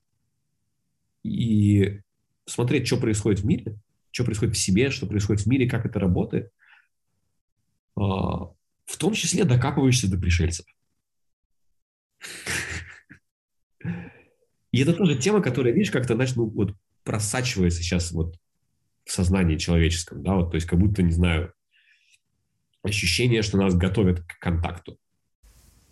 и 1.22 2.00
смотреть, 2.46 2.86
что 2.86 2.98
происходит 2.98 3.40
в 3.40 3.46
мире, 3.46 3.78
что 4.10 4.24
происходит 4.24 4.54
в 4.54 4.58
себе, 4.58 4.90
что 4.90 5.06
происходит 5.06 5.42
в 5.42 5.46
мире, 5.46 5.68
как 5.68 5.84
это 5.84 5.98
работает, 5.98 6.52
а, 7.96 8.52
в 8.84 8.96
том 8.98 9.12
числе 9.14 9.44
докапываешься 9.44 10.10
до 10.10 10.18
пришельцев. 10.18 10.66
И 14.72 14.80
это 14.80 14.92
тоже 14.94 15.16
тема, 15.18 15.42
которая, 15.42 15.72
видишь, 15.72 15.90
как-то, 15.90 16.14
знаешь, 16.14 16.36
ну, 16.36 16.46
вот 16.46 16.74
просачивается 17.02 17.82
сейчас 17.82 18.12
вот 18.12 18.38
в 19.06 19.12
сознании 19.12 19.56
человеческом, 19.56 20.22
да, 20.22 20.34
вот, 20.34 20.50
то 20.50 20.56
есть 20.56 20.66
как 20.66 20.78
будто, 20.78 21.02
не 21.02 21.12
знаю, 21.12 21.54
ощущение, 22.82 23.42
что 23.42 23.56
нас 23.56 23.74
готовят 23.74 24.20
к 24.20 24.38
контакту. 24.40 24.98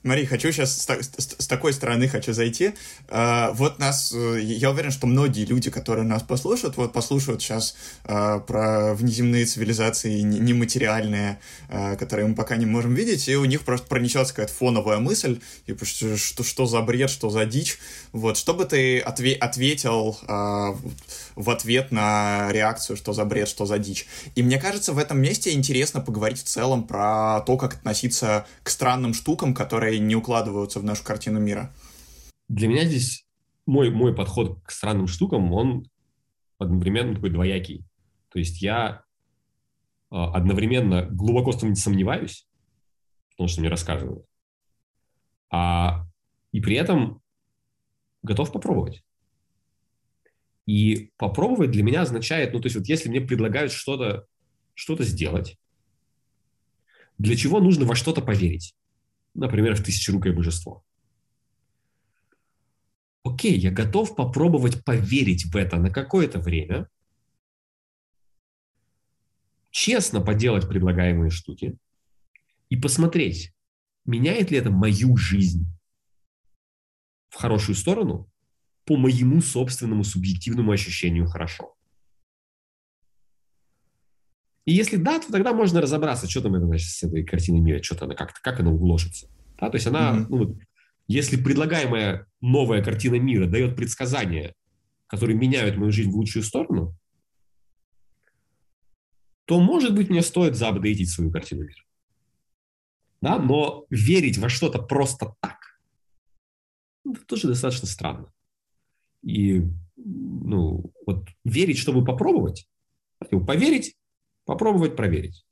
Смотри, 0.04 0.26
хочу 0.26 0.52
сейчас 0.52 0.76
с, 0.76 0.86
с, 0.86 1.34
с 1.38 1.46
такой 1.46 1.72
стороны 1.72 2.08
хочу 2.08 2.34
зайти. 2.34 2.72
А, 3.08 3.52
вот 3.52 3.78
нас, 3.78 4.12
э, 4.14 4.38
я 4.42 4.70
уверен, 4.70 4.90
что 4.90 5.06
многие 5.06 5.46
люди, 5.46 5.70
которые 5.70 6.04
нас 6.04 6.22
послушают, 6.22 6.76
вот 6.76 6.92
послушают 6.92 7.40
сейчас 7.40 7.74
а, 8.04 8.40
про 8.40 8.92
внеземные 8.92 9.46
цивилизации 9.46 10.20
нематериальные, 10.20 11.38
а, 11.70 11.96
которые 11.96 12.26
мы 12.26 12.34
пока 12.34 12.56
не 12.56 12.66
можем 12.66 12.92
видеть, 12.92 13.28
и 13.28 13.36
у 13.36 13.46
них 13.46 13.62
просто 13.62 13.86
пронесется 13.86 14.34
какая-то 14.34 14.52
фоновая 14.52 14.98
мысль, 14.98 15.40
типа, 15.66 15.86
что, 15.86 16.18
что, 16.18 16.44
что 16.44 16.66
за 16.66 16.82
бред, 16.82 17.08
что 17.08 17.30
за 17.30 17.46
дичь. 17.46 17.78
Вот, 18.12 18.36
что 18.36 18.52
бы 18.52 18.66
ты 18.66 18.98
отве 18.98 19.32
ответил 19.32 20.18
а, 20.28 20.76
в 21.34 21.48
ответ 21.48 21.92
на 21.92 22.52
реакцию, 22.52 22.98
что 22.98 23.14
за 23.14 23.24
бред, 23.24 23.48
что 23.48 23.64
за 23.64 23.78
дичь? 23.78 24.06
И 24.34 24.42
мне 24.42 24.60
кажется, 24.60 24.92
в 24.92 24.98
этом 24.98 25.18
месте 25.18 25.52
интересно 25.52 26.02
поговорить 26.02 26.40
в 26.40 26.44
целом 26.44 26.82
про 26.82 27.40
то, 27.46 27.56
как 27.56 27.76
относиться 27.76 28.46
к 28.62 28.68
странным 28.68 29.14
штукам, 29.14 29.54
которые 29.54 29.93
которые 29.94 30.00
не 30.00 30.16
укладываются 30.16 30.80
в 30.80 30.84
нашу 30.84 31.04
картину 31.04 31.40
мира? 31.40 31.72
Для 32.48 32.68
меня 32.68 32.84
здесь 32.84 33.26
мой, 33.66 33.90
мой 33.90 34.14
подход 34.14 34.60
к 34.64 34.70
странным 34.70 35.06
штукам, 35.06 35.52
он 35.52 35.88
одновременно 36.58 37.14
такой 37.14 37.30
двоякий. 37.30 37.84
То 38.30 38.38
есть 38.38 38.60
я 38.60 39.04
а, 40.10 40.34
одновременно 40.34 41.06
глубоко 41.10 41.52
сомневаюсь 41.52 42.46
в 43.30 43.36
том, 43.36 43.48
что 43.48 43.60
мне 43.60 43.70
рассказывают, 43.70 44.26
а, 45.50 46.06
и 46.52 46.60
при 46.60 46.76
этом 46.76 47.20
готов 48.22 48.52
попробовать. 48.52 49.04
И 50.66 51.12
попробовать 51.18 51.70
для 51.70 51.82
меня 51.82 52.02
означает, 52.02 52.52
ну, 52.52 52.60
то 52.60 52.66
есть 52.66 52.76
вот 52.76 52.86
если 52.88 53.08
мне 53.08 53.20
предлагают 53.20 53.70
что-то 53.70 54.26
что 54.74 55.00
сделать, 55.04 55.56
для 57.18 57.36
чего 57.36 57.60
нужно 57.60 57.84
во 57.84 57.94
что-то 57.94 58.22
поверить 58.22 58.74
например, 59.34 59.74
в 59.74 59.82
тысячерукое 59.82 60.32
божество. 60.32 60.84
Окей, 63.24 63.58
я 63.58 63.70
готов 63.70 64.14
попробовать 64.16 64.84
поверить 64.84 65.46
в 65.46 65.56
это 65.56 65.76
на 65.76 65.90
какое-то 65.90 66.38
время, 66.38 66.88
честно 69.70 70.20
поделать 70.20 70.68
предлагаемые 70.68 71.30
штуки 71.30 71.76
и 72.68 72.76
посмотреть, 72.76 73.54
меняет 74.04 74.50
ли 74.50 74.58
это 74.58 74.70
мою 74.70 75.16
жизнь 75.16 75.66
в 77.30 77.36
хорошую 77.36 77.74
сторону 77.74 78.30
по 78.84 78.96
моему 78.96 79.40
собственному 79.40 80.04
субъективному 80.04 80.70
ощущению 80.70 81.26
хорошо. 81.26 81.74
И 84.64 84.72
если 84.72 84.96
да, 84.96 85.18
то 85.18 85.30
тогда 85.30 85.52
можно 85.52 85.80
разобраться, 85.80 86.28
что 86.28 86.40
там 86.40 86.54
это 86.54 86.66
значит 86.66 86.88
с 86.88 87.02
этой 87.02 87.24
картиной 87.24 87.60
мира, 87.60 87.82
что-то 87.82 88.06
она 88.06 88.14
как-то, 88.14 88.40
как 88.42 88.60
она 88.60 88.70
уложится. 88.70 89.28
Да, 89.58 89.68
то 89.70 89.76
есть 89.76 89.86
она, 89.86 90.16
mm-hmm. 90.16 90.26
ну, 90.30 90.58
если 91.06 91.36
предлагаемая 91.36 92.26
новая 92.40 92.82
картина 92.82 93.16
мира 93.16 93.46
дает 93.46 93.76
предсказания, 93.76 94.54
которые 95.06 95.36
меняют 95.36 95.76
мою 95.76 95.92
жизнь 95.92 96.10
в 96.10 96.16
лучшую 96.16 96.42
сторону, 96.42 96.96
то, 99.44 99.60
может 99.60 99.94
быть, 99.94 100.08
мне 100.08 100.22
стоит 100.22 100.56
заапдейтить 100.56 101.10
свою 101.10 101.30
картину 101.30 101.64
мира. 101.64 101.82
Да, 103.20 103.38
но 103.38 103.86
верить 103.90 104.38
во 104.38 104.48
что-то 104.48 104.80
просто 104.80 105.34
так, 105.40 105.58
это 107.06 107.24
тоже 107.26 107.48
достаточно 107.48 107.86
странно. 107.86 108.32
И, 109.22 109.62
ну, 109.96 110.92
вот 111.06 111.28
верить, 111.44 111.78
чтобы 111.78 112.04
попробовать, 112.04 112.66
поверить, 113.46 113.96
попробовать, 114.44 114.96
проверить. 114.96 115.44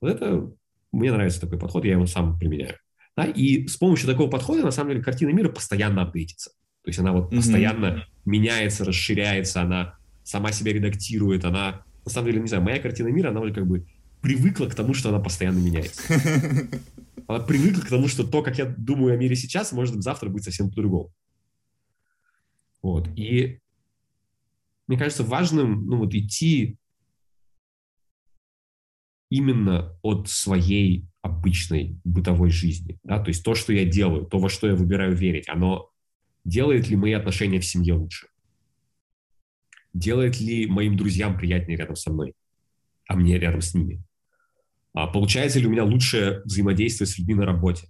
Вот 0.00 0.10
это, 0.10 0.52
мне 0.92 1.12
нравится 1.12 1.40
такой 1.40 1.58
подход, 1.58 1.84
я 1.84 1.92
его 1.92 2.06
сам 2.06 2.38
применяю. 2.38 2.76
Да? 3.16 3.24
И 3.24 3.66
с 3.66 3.76
помощью 3.76 4.08
такого 4.08 4.28
подхода, 4.28 4.62
на 4.62 4.70
самом 4.70 4.90
деле, 4.90 5.02
картина 5.02 5.30
мира 5.30 5.48
постоянно 5.48 6.02
апдейтится. 6.02 6.50
То 6.82 6.90
есть 6.90 6.98
она 6.98 7.12
вот 7.12 7.32
mm-hmm. 7.32 7.36
постоянно 7.36 8.06
меняется, 8.24 8.84
расширяется, 8.84 9.62
она 9.62 9.94
сама 10.22 10.52
себя 10.52 10.72
редактирует, 10.72 11.44
она, 11.44 11.84
на 12.04 12.10
самом 12.10 12.28
деле, 12.28 12.40
не 12.40 12.48
знаю, 12.48 12.62
моя 12.62 12.78
картина 12.78 13.08
мира, 13.08 13.30
она 13.30 13.40
уже 13.40 13.54
как 13.54 13.66
бы 13.66 13.86
привыкла 14.20 14.66
к 14.66 14.74
тому, 14.74 14.94
что 14.94 15.08
она 15.08 15.20
постоянно 15.20 15.58
меняется. 15.58 16.02
Она 17.28 17.40
привыкла 17.40 17.80
к 17.80 17.88
тому, 17.88 18.06
что 18.06 18.24
то, 18.24 18.40
как 18.40 18.56
я 18.56 18.66
думаю 18.66 19.14
о 19.14 19.16
мире 19.16 19.34
сейчас, 19.34 19.72
может 19.72 20.00
завтра 20.00 20.28
быть 20.28 20.44
совсем 20.44 20.68
по-другому. 20.68 21.12
Вот. 22.82 23.08
И 23.16 23.58
мне 24.86 24.96
кажется 24.96 25.24
важным, 25.24 25.86
ну 25.86 25.98
вот, 25.98 26.14
идти 26.14 26.76
именно 29.30 29.98
от 30.02 30.28
своей 30.28 31.08
обычной 31.22 31.98
бытовой 32.04 32.50
жизни. 32.50 32.98
Да? 33.02 33.18
То 33.18 33.28
есть 33.28 33.44
то, 33.44 33.54
что 33.54 33.72
я 33.72 33.84
делаю, 33.84 34.26
то, 34.26 34.38
во 34.38 34.48
что 34.48 34.68
я 34.68 34.74
выбираю 34.74 35.14
верить, 35.14 35.48
оно 35.48 35.90
делает 36.44 36.88
ли 36.88 36.96
мои 36.96 37.12
отношения 37.12 37.60
в 37.60 37.66
семье 37.66 37.94
лучше? 37.94 38.28
Делает 39.92 40.40
ли 40.40 40.66
моим 40.66 40.96
друзьям 40.96 41.36
приятнее 41.36 41.78
рядом 41.78 41.96
со 41.96 42.12
мной, 42.12 42.34
а 43.08 43.16
мне 43.16 43.38
рядом 43.38 43.60
с 43.60 43.74
ними? 43.74 44.02
А 44.92 45.06
получается 45.06 45.58
ли 45.58 45.66
у 45.66 45.70
меня 45.70 45.84
лучшее 45.84 46.42
взаимодействие 46.44 47.06
с 47.06 47.18
людьми 47.18 47.34
на 47.34 47.44
работе? 47.44 47.88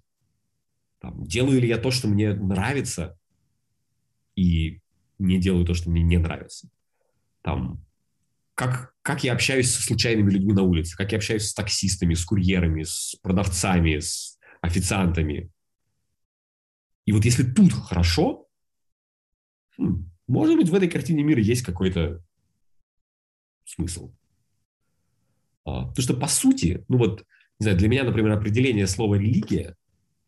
Там, 1.01 1.25
делаю 1.25 1.61
ли 1.61 1.69
я 1.69 1.79
то, 1.79 1.91
что 1.91 2.09
мне 2.09 2.35
нравится, 2.35 3.19
и 4.35 4.81
не 5.19 5.39
делаю 5.39 5.65
то, 5.67 5.75
что 5.75 5.91
мне 5.91 6.03
не 6.03 6.19
нравится? 6.19 6.69
Там, 7.43 7.86
как, 8.57 8.95
как 9.03 9.23
я 9.23 9.35
общаюсь 9.35 9.73
со 9.73 9.83
случайными 9.83 10.31
людьми 10.31 10.55
на 10.55 10.63
улице, 10.63 10.97
как 10.97 11.13
я 11.13 11.19
общаюсь 11.19 11.47
с 11.47 11.55
таксистами, 11.55 12.15
с 12.15 12.25
курьерами, 12.25 12.83
с 12.83 13.15
продавцами, 13.23 13.99
с 13.99 14.39
официантами. 14.63 15.51
И 17.05 17.13
вот 17.13 17.25
если 17.27 17.45
тут 17.45 17.73
хорошо, 17.75 18.49
хм, 19.77 20.11
может 20.27 20.57
быть, 20.57 20.71
в 20.71 20.75
этой 20.75 20.89
картине 20.89 21.23
мира 21.23 21.41
есть 21.41 21.63
какой-то 21.63 22.25
смысл. 23.67 24.15
А, 25.67 25.89
потому 25.89 26.03
что, 26.03 26.17
по 26.17 26.27
сути, 26.27 26.83
ну 26.89 26.97
вот, 26.97 27.27
не 27.61 27.65
знаю, 27.65 27.77
для 27.77 27.89
меня, 27.89 28.05
например, 28.05 28.33
определение 28.33 28.87
слова 28.87 29.17
«религия», 29.17 29.77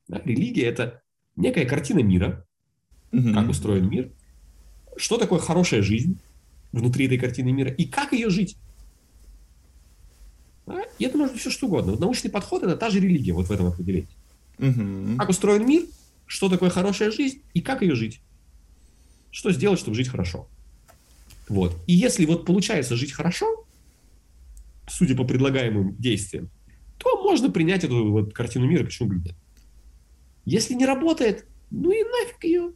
да, 0.06 0.20
религия– 0.22 0.66
это 0.66 1.02
некая 1.34 1.64
картина 1.64 2.00
мира, 2.00 2.46
mm-hmm. 3.10 3.32
как 3.32 3.48
устроен 3.48 3.88
мир, 3.88 4.12
что 4.98 5.16
такое 5.16 5.38
хорошая 5.38 5.80
жизнь, 5.80 6.20
внутри 6.72 7.06
этой 7.06 7.18
картины 7.18 7.52
мира 7.52 7.70
и 7.70 7.84
как 7.84 8.12
ее 8.12 8.30
жить. 8.30 8.56
А? 10.66 10.80
И 10.98 11.04
это 11.04 11.16
может 11.16 11.34
быть 11.34 11.40
все 11.40 11.50
что 11.50 11.66
угодно. 11.66 11.92
Вот 11.92 12.00
научный 12.00 12.30
подход– 12.30 12.62
это 12.64 12.76
та 12.76 12.90
же 12.90 13.00
религия 13.00 13.32
вот 13.32 13.46
в 13.46 13.52
этом 13.52 13.66
определении. 13.66 14.08
Угу. 14.58 15.18
Как 15.18 15.28
устроен 15.28 15.66
мир, 15.66 15.84
что 16.26 16.48
такое 16.48 16.70
хорошая 16.70 17.10
жизнь 17.10 17.42
и 17.54 17.60
как 17.60 17.82
ее 17.82 17.94
жить. 17.94 18.20
Что 19.30 19.50
сделать, 19.52 19.78
чтобы 19.78 19.96
жить 19.96 20.08
хорошо. 20.08 20.48
Вот. 21.48 21.76
И 21.86 21.94
если 21.94 22.26
вот 22.26 22.44
получается 22.44 22.96
жить 22.96 23.12
хорошо, 23.12 23.64
судя 24.88 25.16
по 25.16 25.24
предлагаемым 25.24 25.96
действиям, 25.96 26.50
то 26.98 27.22
можно 27.22 27.50
принять 27.50 27.84
эту 27.84 28.10
вот 28.10 28.34
картину 28.34 28.66
мира, 28.66 28.84
почему 28.84 29.08
бы 29.08 29.14
нет. 29.16 29.34
Если 30.44 30.74
не 30.74 30.86
работает, 30.86 31.46
ну 31.70 31.90
и 31.90 32.02
нафиг 32.02 32.44
ее. 32.44 32.72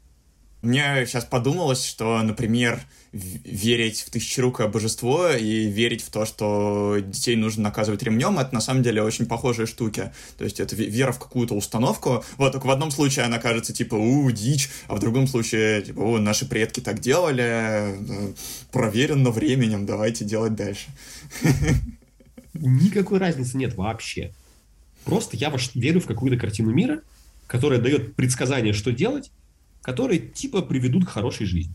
Мне 0.63 1.05
сейчас 1.07 1.25
подумалось, 1.25 1.85
что, 1.85 2.23
например, 2.23 2.81
верить 3.13 4.01
в 4.01 4.11
тысячерукое 4.11 4.69
божество 4.69 5.31
и 5.31 5.67
верить 5.67 6.03
в 6.03 6.11
то, 6.11 6.25
что 6.25 6.99
детей 7.01 7.35
нужно 7.35 7.65
наказывать 7.65 8.03
ремнем, 8.05 8.39
это 8.39 8.55
на 8.55 8.61
самом 8.61 8.85
деле 8.85 9.03
очень 9.03 9.27
похожие 9.27 9.67
штуки. 9.67 10.13
То 10.39 10.45
есть 10.45 10.61
это 10.61 10.77
вера 10.77 11.11
в 11.11 11.19
какую-то 11.19 11.55
установку. 11.55 12.25
Вот, 12.39 12.53
только 12.53 12.67
в 12.67 12.71
одном 12.71 12.93
случае 12.93 13.25
она 13.25 13.39
кажется 13.39 13.73
типа, 13.73 13.97
у, 13.97 14.31
дичь, 14.31 14.71
а 14.87 14.95
в 14.95 15.01
другом 15.01 15.27
случае, 15.27 15.83
типа, 15.83 16.01
о, 16.01 16.19
наши 16.19 16.49
предки 16.49 16.79
так 16.79 17.01
делали, 17.01 17.43
э, 17.45 18.33
проверено 18.71 19.31
временем, 19.31 19.85
давайте 19.85 20.25
делать 20.25 20.55
дальше. 20.55 20.87
Никакой 22.55 23.19
разницы 23.19 23.57
нет 23.57 23.75
вообще. 23.75 24.33
Просто 25.05 25.37
я 25.37 25.53
верю 25.75 26.01
в 26.01 26.07
какую-то 26.07 26.39
картину 26.39 26.71
мира, 26.71 27.03
которая 27.49 27.81
дает 27.81 28.15
предсказание, 28.15 28.73
что 28.73 28.93
делать, 28.93 29.33
которые 29.83 30.21
типа 30.21 30.63
приведут 30.63 31.05
к 31.07 31.11
хорошей 31.11 31.47
жизни. 31.47 31.75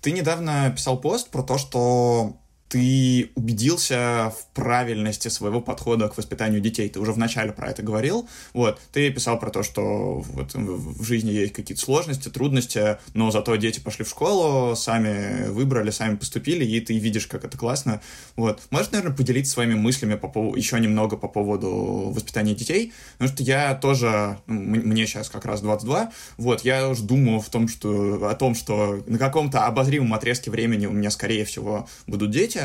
Ты 0.00 0.12
недавно 0.12 0.70
писал 0.74 1.00
пост 1.00 1.30
про 1.30 1.42
то, 1.42 1.58
что 1.58 2.40
ты 2.72 3.30
убедился 3.34 4.32
в 4.34 4.46
правильности 4.54 5.28
своего 5.28 5.60
подхода 5.60 6.08
к 6.08 6.16
воспитанию 6.16 6.62
детей. 6.62 6.88
Ты 6.88 7.00
уже 7.00 7.12
вначале 7.12 7.52
про 7.52 7.68
это 7.68 7.82
говорил. 7.82 8.26
Вот, 8.54 8.80
ты 8.92 9.10
писал 9.10 9.38
про 9.38 9.50
то, 9.50 9.62
что 9.62 10.20
вот 10.20 10.54
в 10.54 11.04
жизни 11.04 11.32
есть 11.32 11.52
какие-то 11.52 11.82
сложности, 11.82 12.30
трудности, 12.30 12.96
но 13.12 13.30
зато 13.30 13.56
дети 13.56 13.78
пошли 13.78 14.06
в 14.06 14.08
школу, 14.08 14.74
сами 14.74 15.50
выбрали, 15.50 15.90
сами 15.90 16.16
поступили, 16.16 16.64
и 16.64 16.80
ты 16.80 16.96
видишь, 16.96 17.26
как 17.26 17.44
это 17.44 17.58
классно. 17.58 18.00
Вот. 18.36 18.62
Можешь, 18.70 18.90
наверное, 18.92 19.14
поделиться 19.14 19.52
своими 19.52 19.74
мыслями 19.74 20.14
по 20.14 20.28
поводу, 20.28 20.56
еще 20.56 20.80
немного 20.80 21.18
по 21.18 21.28
поводу 21.28 22.10
воспитания 22.14 22.54
детей? 22.54 22.94
Потому 23.18 23.36
что 23.36 23.42
я 23.42 23.74
тоже, 23.74 24.38
ну, 24.46 24.80
мне 24.80 25.06
сейчас 25.06 25.28
как 25.28 25.44
раз 25.44 25.60
22, 25.60 26.10
вот, 26.38 26.64
я 26.64 26.88
уже 26.88 27.02
думаю 27.02 27.40
в 27.40 27.50
том, 27.50 27.68
что, 27.68 28.30
о 28.30 28.34
том, 28.34 28.54
что 28.54 29.02
на 29.06 29.18
каком-то 29.18 29.66
обозримом 29.66 30.14
отрезке 30.14 30.50
времени 30.50 30.86
у 30.86 30.92
меня, 30.92 31.10
скорее 31.10 31.44
всего, 31.44 31.86
будут 32.06 32.30
дети, 32.30 32.61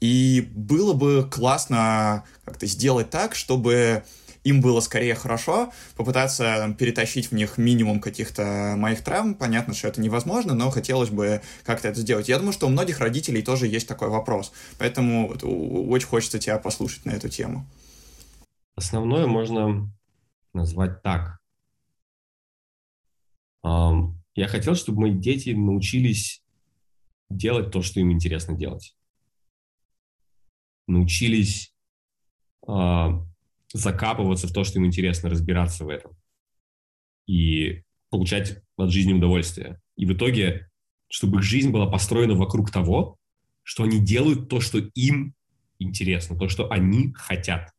и 0.00 0.48
было 0.54 0.92
бы 0.92 1.28
классно 1.30 2.24
как-то 2.44 2.66
сделать 2.66 3.10
так, 3.10 3.34
чтобы 3.34 4.04
им 4.44 4.60
было 4.60 4.80
скорее 4.80 5.14
хорошо, 5.14 5.72
попытаться 5.96 6.56
там, 6.58 6.74
перетащить 6.74 7.30
в 7.30 7.34
них 7.34 7.58
минимум 7.58 8.00
каких-то 8.00 8.74
моих 8.78 9.02
травм. 9.02 9.34
Понятно, 9.34 9.74
что 9.74 9.88
это 9.88 10.00
невозможно, 10.00 10.54
но 10.54 10.70
хотелось 10.70 11.10
бы 11.10 11.42
как-то 11.64 11.88
это 11.88 12.00
сделать. 12.00 12.28
Я 12.28 12.38
думаю, 12.38 12.52
что 12.52 12.66
у 12.66 12.70
многих 12.70 13.00
родителей 13.00 13.42
тоже 13.42 13.66
есть 13.66 13.88
такой 13.88 14.08
вопрос. 14.08 14.52
Поэтому 14.78 15.28
очень 15.28 16.06
хочется 16.06 16.38
тебя 16.38 16.58
послушать 16.58 17.04
на 17.04 17.10
эту 17.10 17.28
тему. 17.28 17.66
Основное 18.76 19.26
можно 19.26 19.92
назвать 20.54 21.02
так. 21.02 21.38
Я 23.64 24.46
хотел, 24.46 24.76
чтобы 24.76 25.00
мои 25.00 25.12
дети 25.12 25.50
научились 25.50 26.42
делать 27.28 27.70
то, 27.72 27.82
что 27.82 28.00
им 28.00 28.12
интересно 28.12 28.54
делать. 28.54 28.94
Научились 30.88 31.72
э, 32.66 33.08
закапываться 33.72 34.48
в 34.48 34.52
то, 34.52 34.64
что 34.64 34.78
им 34.78 34.86
интересно, 34.86 35.30
разбираться 35.30 35.84
в 35.84 35.88
этом. 35.88 36.16
И 37.26 37.84
получать 38.10 38.62
от 38.76 38.90
жизни 38.90 39.12
удовольствие. 39.12 39.80
И 39.96 40.06
в 40.06 40.12
итоге, 40.14 40.68
чтобы 41.08 41.38
их 41.38 41.44
жизнь 41.44 41.70
была 41.70 41.86
построена 41.86 42.34
вокруг 42.34 42.70
того, 42.70 43.18
что 43.62 43.84
они 43.84 44.00
делают 44.00 44.48
то, 44.48 44.60
что 44.60 44.78
им 44.78 45.34
интересно, 45.78 46.38
то, 46.38 46.48
что 46.48 46.70
они 46.70 47.12
хотят. 47.12 47.72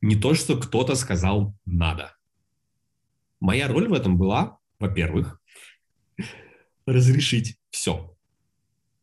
Не 0.00 0.16
то, 0.16 0.34
что 0.34 0.58
кто-то 0.58 0.94
сказал 0.94 1.54
«надо». 1.64 2.16
Моя 3.38 3.68
роль 3.68 3.88
в 3.88 3.92
этом 3.92 4.16
была, 4.16 4.58
во-первых, 4.78 5.40
разрешить 6.86 7.58
все. 7.70 8.16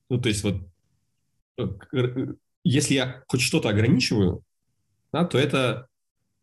Ну, 0.09 0.19
то 0.19 0.29
есть 0.29 0.43
вот 0.43 0.67
э, 1.57 1.67
э, 1.93 2.33
если 2.63 2.95
я 2.95 3.23
хоть 3.27 3.41
что-то 3.41 3.69
ограничиваю, 3.69 4.43
да, 5.11 5.25
то 5.25 5.37
это 5.37 5.87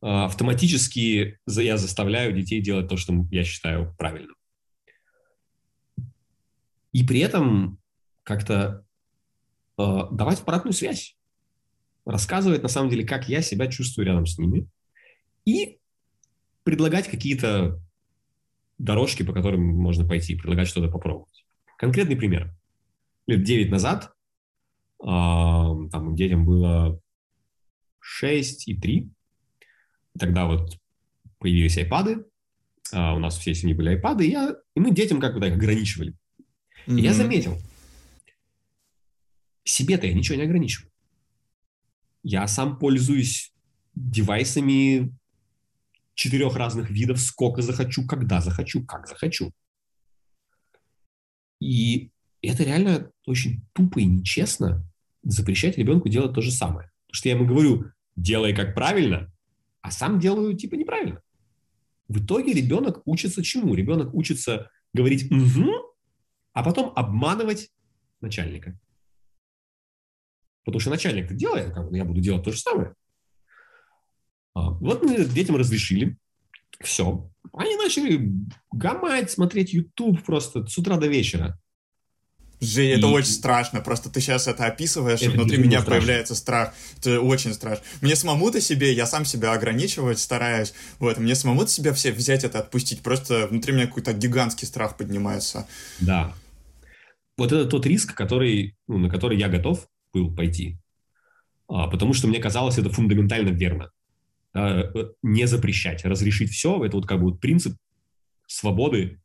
э, 0.02 0.06
автоматически 0.06 1.38
я 1.46 1.76
заставляю 1.76 2.32
детей 2.32 2.60
делать 2.60 2.88
то, 2.88 2.96
что 2.96 3.14
я 3.30 3.44
считаю 3.44 3.94
правильным. 3.98 4.34
И 6.92 7.04
при 7.04 7.20
этом 7.20 7.78
как-то 8.22 8.84
э, 9.78 9.98
давать 10.10 10.40
обратную 10.40 10.72
связь, 10.72 11.16
рассказывать 12.04 12.62
на 12.62 12.68
самом 12.68 12.90
деле, 12.90 13.06
как 13.06 13.28
я 13.28 13.42
себя 13.42 13.66
чувствую 13.66 14.06
рядом 14.06 14.26
с 14.26 14.38
ними, 14.38 14.66
и 15.44 15.78
предлагать 16.64 17.08
какие-то 17.08 17.80
дорожки, 18.78 19.22
по 19.22 19.32
которым 19.32 19.62
можно 19.62 20.06
пойти, 20.06 20.34
предлагать 20.34 20.68
что-то 20.68 20.90
попробовать. 20.90 21.44
Конкретный 21.78 22.16
пример 22.16 22.54
лет 23.26 23.42
9 23.42 23.70
назад, 23.70 24.15
там 24.98 26.14
детям 26.14 26.44
было 26.44 27.00
6 28.00 28.68
и 28.68 28.76
3. 28.78 29.10
Тогда 30.18 30.46
вот 30.46 30.78
появились 31.38 31.76
айпады, 31.76 32.24
а 32.92 33.14
у 33.14 33.18
нас 33.18 33.36
все 33.38 33.54
семьи 33.54 33.74
были 33.74 33.90
айпады, 33.90 34.26
и, 34.26 34.30
я, 34.30 34.54
и 34.74 34.80
мы 34.80 34.92
детям 34.92 35.20
как 35.20 35.34
бы 35.34 35.40
так 35.40 35.52
ограничивали. 35.52 36.14
Mm-hmm. 36.86 36.98
И 36.98 37.02
я 37.02 37.12
заметил, 37.12 37.58
себе-то 39.64 40.06
я 40.06 40.14
ничего 40.14 40.36
не 40.36 40.44
ограничиваю. 40.44 40.90
Я 42.22 42.46
сам 42.46 42.78
пользуюсь 42.78 43.52
девайсами 43.94 45.14
четырех 46.14 46.56
разных 46.56 46.90
видов, 46.90 47.20
сколько 47.20 47.62
захочу, 47.62 48.06
когда 48.06 48.40
захочу, 48.40 48.84
как 48.84 49.06
захочу. 49.06 49.52
И 51.60 52.10
это 52.42 52.62
реально 52.62 53.10
очень 53.26 53.66
тупо 53.72 54.00
и 54.00 54.04
нечестно 54.04 54.85
запрещать 55.30 55.76
ребенку 55.78 56.08
делать 56.08 56.34
то 56.34 56.40
же 56.40 56.50
самое. 56.50 56.90
Потому 57.06 57.16
что 57.18 57.28
я 57.28 57.34
ему 57.34 57.46
говорю, 57.46 57.84
делай 58.16 58.54
как 58.54 58.74
правильно, 58.74 59.32
а 59.82 59.90
сам 59.90 60.18
делаю 60.18 60.56
типа 60.56 60.74
неправильно. 60.74 61.22
В 62.08 62.24
итоге 62.24 62.52
ребенок 62.52 63.02
учится 63.04 63.42
чему? 63.42 63.74
Ребенок 63.74 64.14
учится 64.14 64.70
говорить 64.94 65.30
«угу», 65.30 65.70
а 66.52 66.62
потом 66.62 66.92
обманывать 66.94 67.70
начальника. 68.20 68.78
Потому 70.64 70.80
что 70.80 70.90
начальник-то 70.90 71.34
делает, 71.34 71.72
как 71.72 71.90
я 71.92 72.04
буду 72.04 72.20
делать 72.20 72.44
то 72.44 72.52
же 72.52 72.58
самое. 72.58 72.94
А, 74.54 74.70
вот 74.70 75.02
мы 75.02 75.24
детям 75.24 75.56
разрешили. 75.56 76.16
Все. 76.80 77.30
Они 77.52 77.76
начали 77.76 78.32
гамать, 78.72 79.30
смотреть 79.30 79.72
YouTube 79.72 80.24
просто 80.24 80.66
с 80.66 80.76
утра 80.78 80.96
до 80.96 81.06
вечера. 81.06 81.60
Жень, 82.60 82.90
это 82.92 83.06
и... 83.06 83.10
очень 83.10 83.32
страшно. 83.32 83.80
Просто 83.80 84.08
ты 84.10 84.20
сейчас 84.20 84.46
это 84.46 84.66
описываешь, 84.66 85.20
это 85.20 85.30
и 85.30 85.34
внутри 85.34 85.58
меня 85.58 85.80
страшно. 85.80 85.90
появляется 85.90 86.34
страх. 86.34 86.74
Это 86.98 87.20
очень 87.20 87.52
страшно. 87.52 87.84
Мне 88.00 88.16
самому-то 88.16 88.60
себе, 88.60 88.92
я 88.92 89.06
сам 89.06 89.24
себя 89.24 89.52
ограничивать 89.52 90.18
стараюсь. 90.18 90.72
Вот, 90.98 91.18
мне 91.18 91.34
самому-то 91.34 91.70
себя 91.70 91.92
все 91.92 92.12
взять 92.12 92.44
это 92.44 92.60
отпустить. 92.60 93.02
Просто 93.02 93.46
внутри 93.48 93.74
меня 93.74 93.86
какой-то 93.86 94.12
гигантский 94.12 94.66
страх 94.66 94.96
поднимается. 94.96 95.66
Да. 96.00 96.34
Вот 97.36 97.52
это 97.52 97.66
тот 97.66 97.84
риск, 97.84 98.14
который, 98.14 98.76
ну, 98.88 98.98
на 98.98 99.10
который 99.10 99.38
я 99.38 99.48
готов 99.48 99.86
был 100.14 100.34
пойти. 100.34 100.78
А, 101.68 101.88
потому 101.88 102.14
что 102.14 102.28
мне 102.28 102.38
казалось 102.38 102.78
это 102.78 102.90
фундаментально 102.90 103.50
верно. 103.50 103.90
А, 104.54 104.90
не 105.22 105.46
запрещать, 105.46 106.04
разрешить 106.04 106.50
все. 106.50 106.82
Это 106.84 106.96
вот 106.96 107.06
как 107.06 107.18
бы 107.18 107.30
вот 107.30 107.40
принцип 107.40 107.76
свободы 108.46 109.20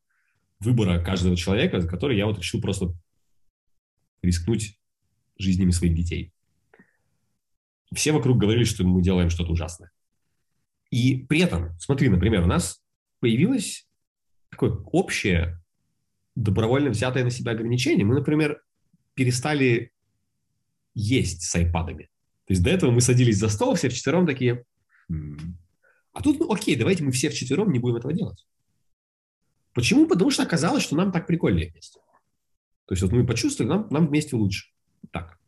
выбора 0.59 1.03
каждого 1.03 1.35
человека, 1.37 1.81
который 1.87 2.17
я 2.17 2.25
вот 2.25 2.39
решил 2.39 2.61
просто 2.61 2.93
рискнуть 4.21 4.79
жизнями 5.37 5.71
своих 5.71 5.95
детей. 5.95 6.33
Все 7.93 8.11
вокруг 8.11 8.37
говорили, 8.37 8.63
что 8.63 8.83
мы 8.83 9.01
делаем 9.01 9.29
что-то 9.29 9.51
ужасное. 9.51 9.91
И 10.89 11.25
при 11.27 11.39
этом, 11.39 11.77
смотри, 11.79 12.09
например, 12.09 12.43
у 12.43 12.47
нас 12.47 12.81
появилось 13.19 13.87
такое 14.49 14.71
общее, 14.71 15.61
добровольно 16.35 16.89
взятое 16.89 17.23
на 17.23 17.29
себя 17.29 17.51
ограничение. 17.51 18.05
Мы, 18.05 18.15
например, 18.15 18.61
перестали 19.13 19.91
есть 20.93 21.43
с 21.43 21.55
айпадами. 21.55 22.09
То 22.45 22.53
есть 22.53 22.63
до 22.63 22.69
этого 22.69 22.91
мы 22.91 23.01
садились 23.01 23.37
за 23.37 23.49
стол, 23.49 23.75
все 23.75 23.89
вчетвером 23.89 24.25
такие, 24.25 24.65
а 26.13 26.21
тут, 26.21 26.39
ну 26.39 26.51
окей, 26.51 26.75
давайте 26.75 27.03
мы 27.03 27.11
все 27.11 27.29
вчетвером 27.29 27.71
не 27.71 27.79
будем 27.79 27.97
этого 27.97 28.13
делать. 28.13 28.45
Почему? 29.73 30.07
Потому 30.07 30.31
что 30.31 30.43
оказалось, 30.43 30.83
что 30.83 30.97
нам 30.97 31.11
так 31.11 31.27
прикольнее 31.27 31.71
вместе. 31.71 31.99
То 32.91 32.93
есть 32.93 33.03
вот 33.03 33.13
мы 33.13 33.25
почувствовали, 33.25 33.71
нам, 33.71 33.87
нам 33.89 34.07
вместе 34.07 34.35
лучше. 34.35 34.65
Так. 35.11 35.39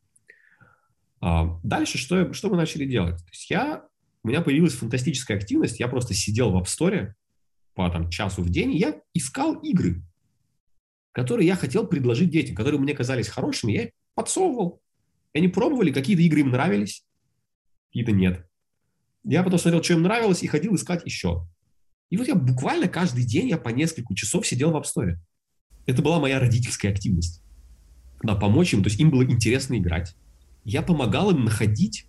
А 1.20 1.60
дальше 1.62 1.98
что, 1.98 2.32
что 2.32 2.50
мы 2.50 2.56
начали 2.56 2.86
делать? 2.86 3.18
То 3.18 3.32
есть 3.34 3.50
я, 3.50 3.86
у 4.24 4.30
меня 4.30 4.40
появилась 4.40 4.76
фантастическая 4.76 5.36
активность, 5.36 5.78
я 5.82 5.90
просто 5.90 6.14
сидел 6.14 6.52
в 6.52 6.56
App 6.56 6.68
Store 6.68 7.12
по 7.74 7.90
там, 7.90 8.10
часу 8.10 8.44
в 8.44 8.50
день, 8.50 8.74
и 8.74 8.78
я 8.78 8.98
искал 9.14 9.56
игры, 9.56 10.04
которые 11.12 11.46
я 11.46 11.58
хотел 11.58 11.86
предложить 11.86 12.30
детям, 12.32 12.56
которые 12.56 12.80
мне 12.80 12.94
казались 12.94 13.28
хорошими, 13.28 13.74
я 13.74 13.84
их 13.84 13.90
подсовывал. 14.14 14.82
И 15.34 15.40
они 15.40 15.50
пробовали, 15.50 15.92
какие-то 15.92 16.22
игры 16.22 16.40
им 16.40 16.52
нравились, 16.52 17.06
какие-то 17.90 18.14
нет. 18.14 18.48
Я 19.26 19.44
потом 19.44 19.60
смотрел, 19.60 19.84
что 19.84 19.96
им 19.96 20.04
нравилось, 20.04 20.44
и 20.44 20.48
ходил 20.48 20.76
искать 20.76 21.02
еще. 21.04 21.46
И 22.10 22.16
вот 22.16 22.26
я 22.26 22.36
буквально 22.36 22.88
каждый 22.88 23.26
день 23.26 23.50
я 23.50 23.58
по 23.58 23.68
несколько 23.68 24.16
часов 24.16 24.48
сидел 24.48 24.72
в 24.72 24.78
App 24.78 24.86
Store. 24.86 25.18
Это 25.86 26.02
была 26.02 26.20
моя 26.20 26.40
родительская 26.40 26.92
активность. 26.92 27.44
Да, 28.22 28.36
помочь 28.36 28.74
им, 28.74 28.84
то 28.84 28.90
есть 28.90 29.00
им 29.00 29.10
было 29.10 29.24
интересно 29.24 29.78
играть. 29.78 30.16
Я 30.64 30.82
помогал 30.82 31.32
им 31.32 31.44
находить 31.44 32.08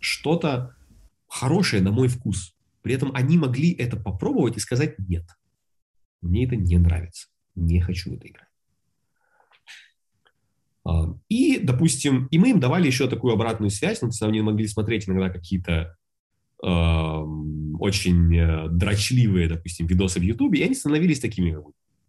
что-то 0.00 0.74
хорошее 1.28 1.82
на 1.82 1.92
мой 1.92 2.08
вкус. 2.08 2.56
При 2.82 2.94
этом 2.94 3.12
они 3.14 3.38
могли 3.38 3.72
это 3.72 3.96
попробовать 3.96 4.56
и 4.56 4.60
сказать 4.60 4.98
«нет». 4.98 5.24
Мне 6.20 6.46
это 6.46 6.56
не 6.56 6.78
нравится. 6.78 7.28
Не 7.54 7.80
хочу 7.80 8.14
это 8.14 8.26
играть. 8.26 8.48
А, 10.84 11.14
и, 11.28 11.58
допустим, 11.58 12.26
и 12.26 12.38
мы 12.38 12.50
им 12.50 12.60
давали 12.60 12.86
еще 12.86 13.08
такую 13.08 13.34
обратную 13.34 13.70
связь, 13.70 14.02
ну, 14.02 14.10
они 14.22 14.40
могли 14.40 14.66
смотреть 14.66 15.08
иногда 15.08 15.30
какие-то 15.30 15.96
э, 16.62 16.66
очень 16.66 18.76
дрочливые, 18.76 19.48
допустим, 19.48 19.86
видосы 19.86 20.20
в 20.20 20.22
Ютубе, 20.22 20.60
и 20.60 20.64
они 20.64 20.74
становились 20.74 21.20
такими 21.20 21.50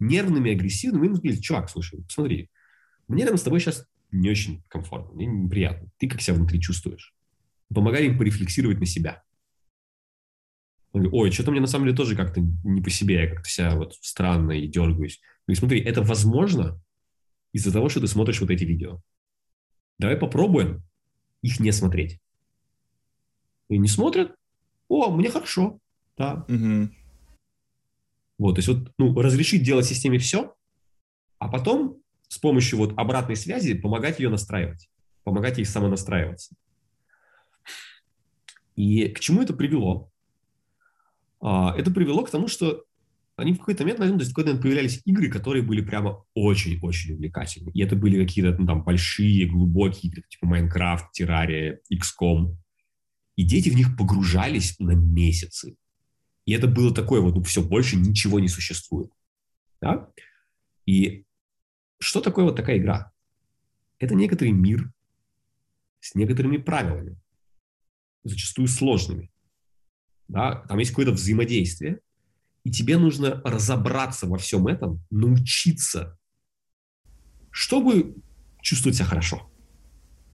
нервными, 0.02 0.52
агрессивными, 0.52 1.06
им 1.06 1.14
говорили, 1.14 1.40
чувак, 1.40 1.70
слушай, 1.70 2.02
посмотри, 2.02 2.50
мне 3.08 3.24
рядом 3.24 3.38
с 3.38 3.42
тобой 3.42 3.60
сейчас 3.60 3.86
не 4.10 4.30
очень 4.30 4.62
комфортно, 4.68 5.14
мне 5.14 5.26
неприятно. 5.26 5.88
Ты 5.98 6.08
как 6.08 6.20
себя 6.20 6.36
внутри 6.36 6.60
чувствуешь? 6.60 7.14
Помогай 7.74 8.06
им 8.06 8.18
порефлексировать 8.18 8.78
на 8.78 8.86
себя. 8.86 9.22
Ой, 10.92 11.30
что-то 11.30 11.50
мне 11.50 11.60
на 11.60 11.66
самом 11.66 11.86
деле 11.86 11.96
тоже 11.96 12.16
как-то 12.16 12.40
не 12.64 12.82
по 12.82 12.90
себе, 12.90 13.22
я 13.22 13.30
как-то 13.30 13.48
себя 13.48 13.74
вот 13.76 13.94
странно 14.02 14.52
и 14.52 14.68
дергаюсь. 14.68 15.20
Говорю, 15.46 15.58
смотри, 15.58 15.80
это 15.80 16.02
возможно 16.02 16.78
из-за 17.52 17.72
того, 17.72 17.88
что 17.88 18.00
ты 18.00 18.06
смотришь 18.06 18.40
вот 18.40 18.50
эти 18.50 18.64
видео. 18.64 19.00
Давай 19.98 20.16
попробуем 20.16 20.82
их 21.40 21.60
не 21.60 21.72
смотреть. 21.72 22.18
И 23.68 23.78
не 23.78 23.88
смотрят, 23.88 24.34
о, 24.88 25.10
мне 25.10 25.30
хорошо, 25.30 25.78
да. 26.18 26.44
Угу. 26.48 26.90
Вот, 28.42 28.56
то 28.56 28.58
есть 28.58 28.68
вот, 28.68 28.92
ну, 28.98 29.14
разрешить 29.20 29.62
делать 29.62 29.86
системе 29.86 30.18
все, 30.18 30.52
а 31.38 31.48
потом 31.48 31.98
с 32.26 32.38
помощью 32.38 32.76
вот 32.76 32.92
обратной 32.98 33.36
связи 33.36 33.74
помогать 33.74 34.18
ее 34.18 34.30
настраивать, 34.30 34.90
помогать 35.22 35.58
ей 35.58 35.64
самонастраиваться. 35.64 36.56
И 38.74 39.06
к 39.10 39.20
чему 39.20 39.42
это 39.42 39.52
привело? 39.52 40.10
А, 41.40 41.72
это 41.78 41.92
привело 41.92 42.24
к 42.24 42.30
тому, 42.30 42.48
что 42.48 42.82
они 43.36 43.52
в 43.52 43.58
какой-то 43.58 43.84
момент, 43.84 44.00
наверное, 44.00 44.18
то 44.18 44.22
есть 44.22 44.32
в 44.32 44.34
какой-то 44.34 44.48
момент 44.48 44.62
появлялись 44.64 45.02
игры, 45.04 45.30
которые 45.30 45.62
были 45.62 45.80
прямо 45.80 46.24
очень-очень 46.34 47.14
увлекательны. 47.14 47.70
И 47.74 47.80
это 47.80 47.94
были 47.94 48.26
какие-то 48.26 48.58
ну, 48.58 48.66
там 48.66 48.82
большие, 48.82 49.46
глубокие 49.46 50.10
игры, 50.10 50.24
типа 50.28 50.46
Майнкрафт, 50.46 51.12
Террария, 51.12 51.78
XCOM. 51.92 52.56
И 53.36 53.44
дети 53.44 53.68
в 53.68 53.76
них 53.76 53.96
погружались 53.96 54.80
на 54.80 54.96
месяцы. 54.96 55.76
И 56.44 56.52
это 56.52 56.66
было 56.66 56.92
такое 56.94 57.20
вот, 57.20 57.36
ну, 57.36 57.42
все, 57.42 57.62
больше 57.62 57.96
ничего 57.96 58.40
не 58.40 58.48
существует. 58.48 59.10
Да? 59.80 60.08
И 60.86 61.24
что 61.98 62.20
такое 62.20 62.44
вот 62.44 62.56
такая 62.56 62.78
игра? 62.78 63.12
Это 63.98 64.14
некоторый 64.14 64.50
мир 64.50 64.92
с 66.00 66.14
некоторыми 66.14 66.56
правилами, 66.56 67.16
зачастую 68.24 68.66
сложными. 68.66 69.30
Да? 70.26 70.64
Там 70.68 70.78
есть 70.78 70.90
какое-то 70.90 71.12
взаимодействие, 71.12 72.00
и 72.64 72.70
тебе 72.70 72.98
нужно 72.98 73.40
разобраться 73.44 74.26
во 74.26 74.38
всем 74.38 74.66
этом, 74.66 75.04
научиться, 75.10 76.18
чтобы 77.50 78.16
чувствовать 78.60 78.96
себя 78.96 79.06
хорошо. 79.06 79.50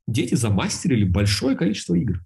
Дети 0.06 0.34
замастерили 0.34 1.04
большое 1.04 1.56
количество 1.56 1.94
игр. 1.94 2.24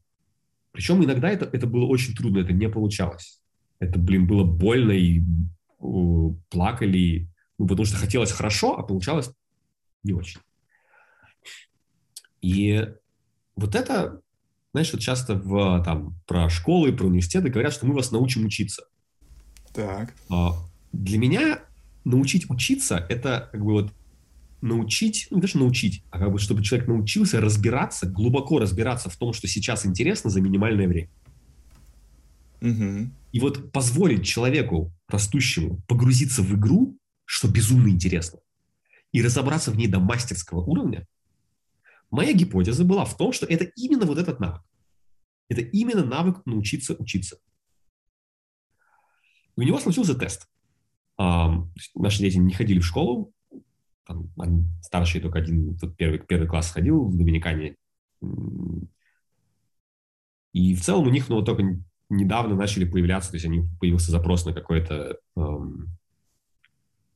Причем 0.70 1.04
иногда 1.04 1.28
это, 1.28 1.46
это 1.46 1.66
было 1.66 1.84
очень 1.86 2.14
трудно, 2.14 2.38
это 2.38 2.52
не 2.52 2.68
получалось. 2.68 3.41
Это, 3.82 3.98
блин, 3.98 4.28
было 4.28 4.44
больно 4.44 4.92
и 4.92 5.22
плакали, 6.50 7.28
ну, 7.58 7.66
потому 7.66 7.84
что 7.84 7.96
хотелось 7.96 8.30
хорошо, 8.30 8.78
а 8.78 8.84
получалось 8.84 9.32
не 10.04 10.12
очень. 10.12 10.38
И 12.42 12.86
вот 13.56 13.74
это, 13.74 14.20
знаешь, 14.72 14.92
вот 14.92 15.02
часто 15.02 15.34
в, 15.34 15.82
там, 15.82 16.14
про 16.28 16.48
школы, 16.48 16.92
про 16.92 17.06
университеты 17.06 17.48
говорят, 17.48 17.72
что 17.72 17.86
мы 17.86 17.94
вас 17.94 18.12
научим 18.12 18.46
учиться. 18.46 18.84
Так. 19.74 20.14
А, 20.30 20.52
для 20.92 21.18
меня 21.18 21.58
научить 22.04 22.48
учиться– 22.48 23.04
это 23.08 23.48
как 23.50 23.64
бы 23.64 23.72
вот 23.72 23.92
научить, 24.60 25.26
ну, 25.30 25.38
не 25.38 25.40
даже 25.40 25.58
научить, 25.58 26.04
а 26.12 26.20
как 26.20 26.30
бы 26.30 26.38
чтобы 26.38 26.62
человек 26.62 26.86
научился 26.86 27.40
разбираться, 27.40 28.06
глубоко 28.06 28.60
разбираться 28.60 29.10
в 29.10 29.16
том, 29.16 29.32
что 29.32 29.48
сейчас 29.48 29.84
интересно 29.84 30.30
за 30.30 30.40
минимальное 30.40 30.86
время. 30.86 31.08
Угу. 32.62 33.10
И 33.32 33.40
вот 33.40 33.72
позволить 33.72 34.24
человеку, 34.24 34.92
растущему, 35.08 35.82
погрузиться 35.88 36.42
в 36.42 36.54
игру, 36.54 36.96
что 37.24 37.48
безумно 37.48 37.88
интересно, 37.88 38.38
и 39.10 39.20
разобраться 39.20 39.72
в 39.72 39.76
ней 39.76 39.88
до 39.88 39.98
мастерского 39.98 40.60
уровня, 40.60 41.06
моя 42.10 42.32
гипотеза 42.32 42.84
была 42.84 43.04
в 43.04 43.16
том, 43.16 43.32
что 43.32 43.46
это 43.46 43.64
именно 43.64 44.06
вот 44.06 44.18
этот 44.18 44.38
навык. 44.38 44.62
Это 45.48 45.60
именно 45.60 46.04
навык 46.04 46.46
научиться 46.46 46.94
учиться. 46.94 47.38
У 49.56 49.62
него 49.62 49.80
случился 49.80 50.14
тест. 50.14 50.48
А, 51.18 51.66
наши 51.94 52.20
дети 52.20 52.36
не 52.38 52.54
ходили 52.54 52.78
в 52.78 52.86
школу, 52.86 53.32
там, 54.06 54.30
старший 54.82 55.20
только 55.20 55.40
один, 55.40 55.76
тут 55.76 55.96
первый, 55.96 56.20
первый 56.20 56.48
класс 56.48 56.70
ходил 56.70 57.04
в 57.04 57.16
Доминикане. 57.16 57.76
И 60.52 60.74
в 60.74 60.82
целом 60.82 61.06
у 61.06 61.10
них 61.10 61.28
ну, 61.28 61.42
только 61.42 61.82
недавно 62.12 62.54
начали 62.54 62.84
появляться, 62.84 63.30
то 63.30 63.36
есть 63.36 63.46
они, 63.46 63.62
появился 63.80 64.10
запрос 64.10 64.44
на 64.44 64.52
какое-то 64.52 65.18
эм, 65.36 65.96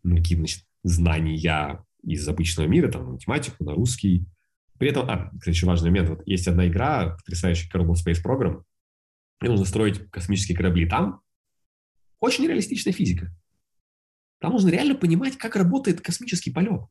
ну, 0.02 0.16
какие 0.16 0.38
значит, 0.38 0.64
знания 0.82 1.84
из 2.02 2.28
обычного 2.28 2.66
мира, 2.66 2.90
там, 2.90 3.04
на 3.04 3.10
математику, 3.12 3.64
на 3.64 3.74
русский. 3.74 4.26
При 4.78 4.90
этом, 4.90 5.08
а, 5.08 5.30
кстати, 5.38 5.64
важный 5.64 5.90
момент, 5.90 6.10
вот 6.10 6.22
есть 6.26 6.46
одна 6.46 6.68
игра, 6.68 7.16
потрясающая 7.16 7.68
Kerbal 7.70 7.94
Space 7.94 8.22
Program, 8.24 8.62
где 9.40 9.50
нужно 9.50 9.66
строить 9.66 10.10
космические 10.10 10.56
корабли. 10.56 10.88
Там 10.88 11.20
очень 12.20 12.46
реалистичная 12.46 12.92
физика. 12.92 13.34
Там 14.38 14.52
нужно 14.52 14.68
реально 14.68 14.94
понимать, 14.94 15.36
как 15.36 15.56
работает 15.56 16.00
космический 16.00 16.52
полет. 16.52 16.82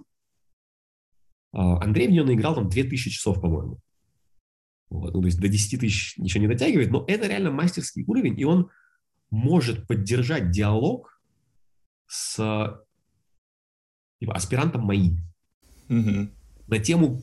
А, 1.53 1.81
Андрей 1.81 2.07
в 2.07 2.11
нее 2.11 2.23
наиграл 2.23 2.55
там 2.55 2.69
2000 2.69 3.09
часов, 3.09 3.39
по-моему. 3.39 3.79
Вот. 4.89 5.13
Ну, 5.13 5.21
то 5.21 5.25
есть 5.27 5.39
до 5.39 5.47
10 5.47 5.79
тысяч 5.79 6.17
ничего 6.17 6.41
не 6.41 6.47
дотягивает, 6.47 6.91
но 6.91 7.03
это 7.07 7.27
реально 7.27 7.51
мастерский 7.51 8.03
уровень, 8.05 8.39
и 8.39 8.45
он 8.45 8.69
может 9.29 9.87
поддержать 9.87 10.51
диалог 10.51 11.19
с 12.07 12.79
типа, 14.19 14.33
аспирантом 14.33 14.81
МАИ 14.81 15.17
угу. 15.89 16.29
на 16.67 16.79
тему 16.79 17.21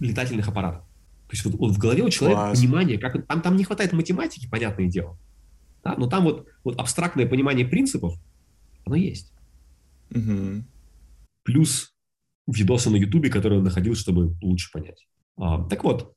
летательных 0.00 0.48
аппаратов. 0.48 0.82
То 1.28 1.32
есть 1.32 1.44
вот, 1.44 1.54
вот 1.54 1.72
в 1.72 1.78
голове 1.78 2.02
у 2.02 2.10
человека 2.10 2.40
Класс. 2.40 2.60
понимание, 2.60 2.98
как 2.98 3.26
там, 3.26 3.42
там 3.42 3.56
не 3.56 3.64
хватает 3.64 3.92
математики, 3.92 4.48
понятное 4.48 4.86
дело, 4.86 5.18
да? 5.82 5.94
но 5.96 6.08
там 6.08 6.24
вот, 6.24 6.48
вот 6.62 6.78
абстрактное 6.78 7.26
понимание 7.26 7.66
принципов, 7.66 8.14
оно 8.84 8.96
есть. 8.96 9.32
Угу. 10.10 10.64
Плюс 11.42 11.94
видосы 12.46 12.90
на 12.90 12.96
Ютубе, 12.96 13.30
которые 13.30 13.58
он 13.58 13.64
находил, 13.64 13.94
чтобы 13.94 14.36
лучше 14.40 14.70
понять. 14.70 15.06
А, 15.36 15.64
так 15.68 15.82
вот, 15.82 16.15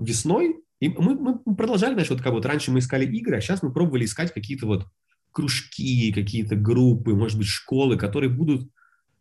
весной 0.00 0.62
и 0.80 0.88
мы, 0.88 1.16
мы 1.16 1.56
продолжали, 1.56 1.94
знаешь, 1.94 2.10
вот 2.10 2.22
как 2.22 2.32
вот 2.32 2.46
раньше 2.46 2.70
мы 2.70 2.78
искали 2.78 3.04
игры, 3.04 3.36
а 3.36 3.40
сейчас 3.40 3.62
мы 3.62 3.72
пробовали 3.72 4.04
искать 4.04 4.32
какие-то 4.32 4.66
вот 4.66 4.86
кружки, 5.32 6.12
какие-то 6.12 6.56
группы, 6.56 7.14
может 7.14 7.38
быть, 7.38 7.48
школы, 7.48 7.96
которые 7.96 8.30
будут 8.30 8.70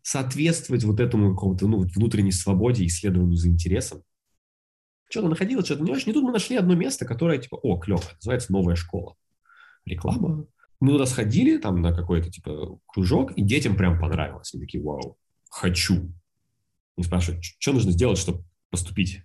соответствовать 0.03 0.84
вот 0.84 0.99
этому 0.99 1.34
какому-то 1.34 1.68
ну, 1.68 1.80
внутренней 1.80 2.32
свободе, 2.32 2.86
исследованию 2.86 3.36
за 3.36 3.49
интересом. 3.49 4.03
Что-то 5.10 5.30
находилось, 5.30 5.65
что-то 5.65 5.84
не 5.84 5.91
очень. 5.91 6.11
И 6.11 6.14
тут 6.14 6.24
мы 6.24 6.32
нашли 6.32 6.57
одно 6.57 6.76
место, 6.76 7.06
которое 7.06 7.40
типа, 7.40 7.56
о, 7.56 7.78
клево, 7.78 8.03
называется 8.15 8.52
«Новая 8.52 8.76
школа». 8.76 9.15
Реклама. 9.86 10.45
Мы 10.80 10.91
туда 10.91 11.06
сходили, 11.06 11.57
там, 11.57 11.82
на 11.82 11.94
какой-то, 11.94 12.30
типа, 12.30 12.78
кружок, 12.86 13.32
и 13.32 13.41
детям 13.41 13.76
прям 13.76 13.99
понравилось. 13.99 14.53
Они 14.53 14.64
такие, 14.64 14.84
вау, 14.84 15.18
хочу. 15.49 16.14
И 16.98 17.03
спрашивают, 17.03 17.44
что 17.44 17.74
нужно 17.74 17.91
сделать, 17.91 18.18
чтобы 18.18 18.44
поступить? 18.69 19.24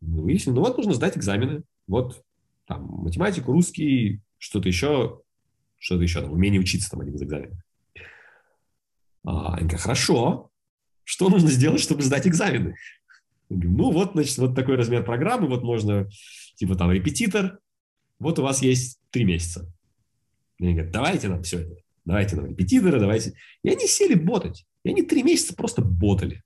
Мы 0.00 0.22
выяснили, 0.22 0.54
ну 0.56 0.62
вот 0.62 0.76
нужно 0.76 0.94
сдать 0.94 1.16
экзамены. 1.16 1.62
Вот 1.86 2.22
там 2.66 2.82
математику, 2.82 3.52
русский, 3.52 4.20
что-то 4.38 4.68
еще, 4.68 5.22
что-то 5.78 6.02
еще, 6.02 6.20
там, 6.20 6.32
умение 6.32 6.60
учиться 6.60 6.90
там 6.90 7.00
один 7.00 7.14
из 7.14 7.22
экзаменов. 7.22 7.58
А, 9.24 9.54
они 9.54 9.62
говорят, 9.62 9.80
хорошо, 9.80 10.50
что 11.04 11.28
нужно 11.28 11.48
сделать, 11.48 11.80
чтобы 11.80 12.02
сдать 12.02 12.26
экзамены? 12.26 12.76
говорю, 13.48 13.70
ну 13.70 13.92
вот, 13.92 14.12
значит, 14.12 14.38
вот 14.38 14.54
такой 14.54 14.76
размер 14.76 15.04
программы, 15.04 15.48
вот 15.48 15.62
можно, 15.62 16.08
типа 16.56 16.74
там 16.74 16.90
репетитор, 16.90 17.60
вот 18.18 18.38
у 18.38 18.42
вас 18.42 18.62
есть 18.62 19.00
три 19.10 19.24
месяца. 19.24 19.70
И 20.58 20.64
они 20.64 20.74
говорят, 20.74 20.92
давайте 20.92 21.28
нам 21.28 21.42
все 21.42 21.60
это, 21.60 21.76
давайте 22.04 22.36
нам 22.36 22.46
репетиторы, 22.46 22.98
давайте. 22.98 23.34
И 23.62 23.68
они 23.68 23.86
сели 23.86 24.14
ботать. 24.14 24.66
И 24.84 24.90
они 24.90 25.02
три 25.02 25.22
месяца 25.22 25.54
просто 25.54 25.82
ботали. 25.82 26.42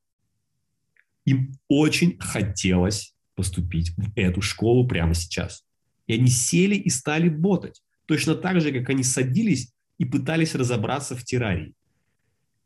Им 1.27 1.55
очень 1.69 2.19
хотелось 2.19 3.15
поступить 3.41 3.97
в 3.97 4.13
эту 4.17 4.43
школу 4.43 4.87
прямо 4.87 5.15
сейчас. 5.15 5.65
И 6.07 6.13
они 6.13 6.29
сели 6.29 6.75
и 6.75 6.91
стали 6.91 7.31
ботать. 7.31 7.83
Точно 8.05 8.35
так 8.35 8.61
же, 8.61 8.71
как 8.71 8.91
они 8.91 9.03
садились 9.03 9.73
и 9.97 10.05
пытались 10.05 10.55
разобраться 10.55 11.17
в 11.17 11.25
террарии 11.25 11.73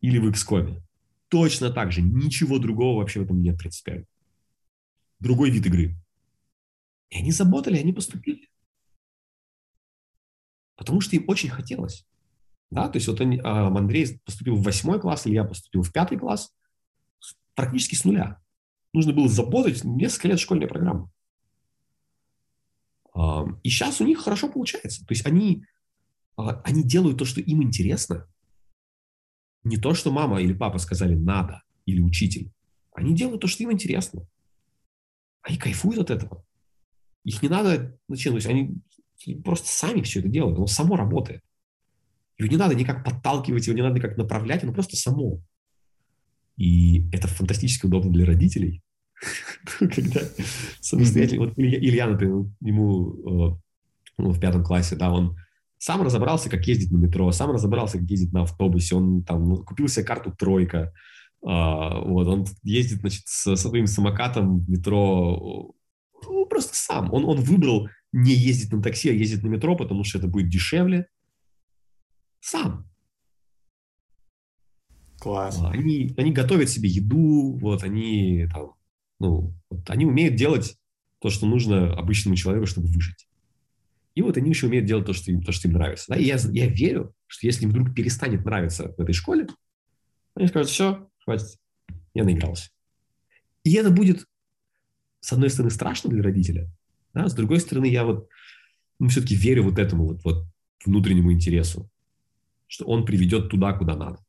или 0.00 0.18
в 0.18 0.28
XCOM. 0.28 0.82
Точно 1.28 1.70
так 1.70 1.92
же. 1.92 2.02
Ничего 2.02 2.58
другого 2.58 2.98
вообще 2.98 3.20
в 3.20 3.22
этом 3.22 3.40
нет 3.40 3.56
принципиально. 3.56 4.06
Другой 5.20 5.50
вид 5.50 5.64
игры. 5.66 5.94
И 7.10 7.18
они 7.18 7.30
заботали, 7.30 7.78
они 7.78 7.92
поступили. 7.92 8.48
Потому 10.74 11.00
что 11.00 11.14
им 11.14 11.24
очень 11.28 11.50
хотелось. 11.50 12.04
Да, 12.72 12.88
то 12.88 12.96
есть 12.96 13.06
вот 13.06 13.20
они, 13.20 13.40
а, 13.44 13.68
Андрей 13.68 14.18
поступил 14.24 14.56
в 14.56 14.64
восьмой 14.64 15.00
класс, 15.00 15.24
или 15.24 15.34
я 15.34 15.44
поступил 15.44 15.82
в 15.82 15.92
пятый 15.92 16.18
класс 16.18 16.52
практически 17.54 17.94
с 17.94 18.04
нуля. 18.04 18.42
Нужно 18.94 19.12
было 19.12 19.28
заботать 19.28 19.82
несколько 19.82 20.28
лет 20.28 20.38
школьной 20.38 20.68
программы. 20.68 21.10
А, 23.12 23.44
и 23.64 23.68
сейчас 23.68 24.00
у 24.00 24.06
них 24.06 24.20
хорошо 24.20 24.48
получается. 24.48 25.04
То 25.04 25.12
есть 25.12 25.26
они, 25.26 25.64
а, 26.36 26.62
они 26.62 26.84
делают 26.84 27.18
то, 27.18 27.24
что 27.24 27.40
им 27.40 27.62
интересно, 27.64 28.28
не 29.64 29.78
то, 29.78 29.94
что 29.94 30.12
мама 30.12 30.40
или 30.40 30.52
папа 30.52 30.78
сказали 30.78 31.16
«надо» 31.16 31.62
или 31.86 32.00
учитель. 32.00 32.52
Они 32.92 33.16
делают 33.16 33.40
то, 33.40 33.48
что 33.48 33.64
им 33.64 33.72
интересно. 33.72 34.28
Они 35.42 35.58
кайфуют 35.58 35.98
от 35.98 36.10
этого. 36.10 36.46
Их 37.24 37.42
не 37.42 37.48
надо, 37.48 37.98
зачем, 38.08 38.34
то 38.34 38.36
есть 38.36 38.46
они 38.46 38.80
просто 39.42 39.66
сами 39.66 40.02
все 40.02 40.20
это 40.20 40.28
делают, 40.28 40.56
оно 40.56 40.68
само 40.68 40.94
работает. 40.96 41.42
Его 42.38 42.48
не 42.48 42.56
надо 42.56 42.76
никак 42.76 43.04
подталкивать, 43.04 43.66
его 43.66 43.76
не 43.76 43.82
надо 43.82 43.96
никак 43.96 44.16
направлять, 44.16 44.62
оно 44.62 44.72
просто 44.72 44.96
само. 44.96 45.42
И 46.56 47.08
это 47.10 47.28
фантастически 47.28 47.86
удобно 47.86 48.12
для 48.12 48.24
родителей, 48.24 48.82
когда 49.78 50.20
самостоятельно... 50.80 51.46
Вот 51.46 51.54
Илья, 51.56 52.06
например, 52.06 52.46
ему 52.60 53.58
э, 54.18 54.22
в 54.22 54.40
пятом 54.40 54.64
классе, 54.64 54.96
да, 54.96 55.12
он 55.12 55.36
сам 55.78 56.02
разобрался, 56.02 56.48
как 56.48 56.66
ездить 56.66 56.92
на 56.92 56.96
метро, 56.96 57.30
сам 57.32 57.50
разобрался, 57.50 57.98
как 57.98 58.08
ездить 58.08 58.32
на 58.32 58.42
автобусе, 58.42 58.94
он 58.94 59.22
там 59.24 59.48
ну, 59.48 59.56
купил 59.64 59.88
себе 59.88 60.04
карту 60.04 60.32
«тройка», 60.32 60.92
а, 61.46 62.00
вот, 62.00 62.26
он 62.26 62.46
ездит, 62.62 63.00
значит, 63.00 63.24
со 63.26 63.54
своим 63.54 63.86
самокатом 63.86 64.60
в 64.60 64.70
метро, 64.70 65.74
ну, 66.22 66.46
просто 66.46 66.74
сам. 66.74 67.12
Он, 67.12 67.26
он 67.26 67.40
выбрал 67.40 67.88
не 68.12 68.32
ездить 68.32 68.72
на 68.72 68.82
такси, 68.82 69.10
а 69.10 69.12
ездить 69.12 69.42
на 69.42 69.48
метро, 69.48 69.76
потому 69.76 70.04
что 70.04 70.18
это 70.18 70.26
будет 70.26 70.48
дешевле, 70.48 71.06
сам. 72.40 72.88
Класс. 75.24 75.58
Они, 75.64 76.12
они 76.18 76.32
готовят 76.32 76.68
себе 76.68 76.90
еду, 76.90 77.56
вот 77.56 77.82
они 77.82 78.46
там, 78.52 78.74
ну, 79.18 79.54
вот, 79.70 79.88
они 79.88 80.04
умеют 80.04 80.34
делать 80.34 80.76
то, 81.18 81.30
что 81.30 81.46
нужно 81.46 81.94
обычному 81.94 82.36
человеку, 82.36 82.66
чтобы 82.66 82.88
выжить. 82.88 83.26
И 84.14 84.20
вот 84.20 84.36
они 84.36 84.50
еще 84.50 84.66
умеют 84.66 84.84
делать 84.84 85.06
то, 85.06 85.14
что 85.14 85.32
им, 85.32 85.42
то, 85.42 85.50
что 85.50 85.66
им 85.66 85.72
нравится. 85.72 86.04
Да? 86.08 86.16
И 86.16 86.24
я, 86.24 86.36
я 86.52 86.66
верю, 86.66 87.14
что 87.26 87.46
если 87.46 87.64
им 87.64 87.70
вдруг 87.70 87.94
перестанет 87.94 88.44
нравиться 88.44 88.92
в 88.98 89.00
этой 89.00 89.14
школе, 89.14 89.46
они 90.34 90.46
скажут, 90.48 90.68
все, 90.68 91.08
хватит, 91.24 91.58
я 92.12 92.24
наигрался. 92.24 92.68
И 93.62 93.72
это 93.72 93.88
будет, 93.88 94.26
с 95.20 95.32
одной 95.32 95.48
стороны, 95.48 95.70
страшно 95.70 96.10
для 96.10 96.22
родителя, 96.22 96.70
да? 97.14 97.28
с 97.28 97.32
другой 97.32 97.60
стороны, 97.60 97.86
я 97.86 98.04
вот 98.04 98.28
ну, 98.98 99.08
все-таки 99.08 99.36
верю 99.36 99.62
вот 99.62 99.78
этому 99.78 100.06
вот, 100.06 100.22
вот 100.22 100.44
внутреннему 100.84 101.32
интересу, 101.32 101.90
что 102.66 102.84
он 102.84 103.06
приведет 103.06 103.48
туда, 103.48 103.72
куда 103.72 103.96
надо. 103.96 104.23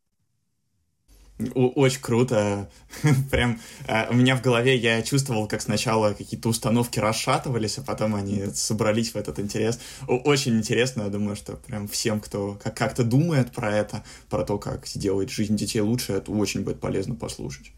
Очень 1.54 2.02
круто. 2.02 2.70
Прям 3.32 3.60
а, 3.88 4.08
у 4.10 4.14
меня 4.14 4.38
в 4.38 4.42
голове 4.42 4.78
я 4.78 5.02
чувствовал, 5.02 5.48
как 5.48 5.62
сначала 5.62 6.14
какие-то 6.14 6.48
установки 6.48 7.00
расшатывались, 7.00 7.78
а 7.78 7.82
потом 7.82 8.16
они 8.16 8.46
собрались 8.54 9.12
в 9.12 9.18
этот 9.18 9.40
интерес. 9.40 9.80
Очень 10.08 10.58
интересно, 10.58 11.04
я 11.04 11.10
думаю, 11.10 11.36
что 11.36 11.58
прям 11.58 11.90
всем, 11.90 12.22
кто 12.22 12.58
как-то 12.64 13.04
думает 13.04 13.52
про 13.52 13.76
это, 13.76 14.04
про 14.30 14.46
то, 14.46 14.58
как 14.58 14.88
сделать 14.88 15.30
жизнь 15.30 15.58
детей 15.58 15.82
лучше, 15.82 16.14
это 16.14 16.32
очень 16.32 16.62
будет 16.62 16.80
полезно 16.80 17.16
послушать. 17.16 17.74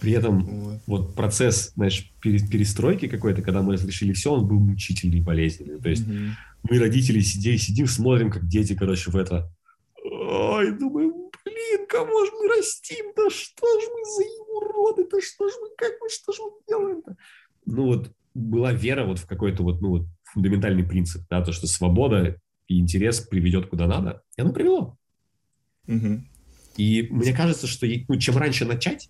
При 0.00 0.12
этом 0.12 0.42
вот, 0.42 0.80
вот 0.86 1.14
процесс, 1.14 1.72
знаешь, 1.76 2.10
перестройки 2.20 3.06
какой-то, 3.06 3.42
когда 3.42 3.62
мы 3.62 3.74
разрешили 3.74 4.12
все, 4.14 4.32
он 4.32 4.48
был 4.48 4.58
мучительный 4.58 5.18
и 5.18 5.22
болезненный. 5.22 5.78
То 5.78 5.90
есть 5.90 6.06
mm-hmm. 6.06 6.30
мы, 6.68 6.78
родители, 6.78 7.20
сидим, 7.20 7.58
сидим, 7.58 7.86
смотрим, 7.86 8.30
как 8.30 8.48
дети, 8.48 8.74
короче, 8.74 9.10
в 9.10 9.16
это... 9.16 9.52
Ой, 10.02 10.72
думаю, 10.72 11.09
блин, 11.70 11.86
кого 11.86 12.24
же 12.24 12.32
мы 12.32 12.48
растим? 12.48 13.12
Да 13.16 13.30
что 13.30 13.80
ж 13.80 13.84
мы 13.92 14.04
за 14.04 14.42
уроды? 14.54 15.06
Да 15.10 15.20
что 15.20 15.48
ж 15.48 15.52
мы, 15.60 15.68
как 15.76 15.92
мы, 16.00 16.08
что 16.08 16.32
ж 16.32 16.36
мы 16.40 16.50
делаем-то? 16.68 17.16
Ну 17.66 17.86
вот 17.86 18.12
была 18.34 18.72
вера 18.72 19.04
вот 19.04 19.18
в 19.18 19.26
какой-то 19.26 19.62
вот, 19.62 19.80
ну 19.80 19.88
вот 19.90 20.06
фундаментальный 20.24 20.84
принцип, 20.84 21.22
да, 21.28 21.42
то, 21.42 21.52
что 21.52 21.66
свобода 21.66 22.40
и 22.68 22.78
интерес 22.78 23.20
приведет 23.20 23.66
куда 23.66 23.86
надо, 23.86 24.22
и 24.36 24.42
оно 24.42 24.52
привело. 24.52 24.96
Угу. 25.88 26.24
И 26.76 27.08
мне 27.10 27.34
кажется, 27.34 27.66
что 27.66 27.86
ну, 28.08 28.16
чем 28.16 28.36
раньше 28.36 28.64
начать, 28.64 29.08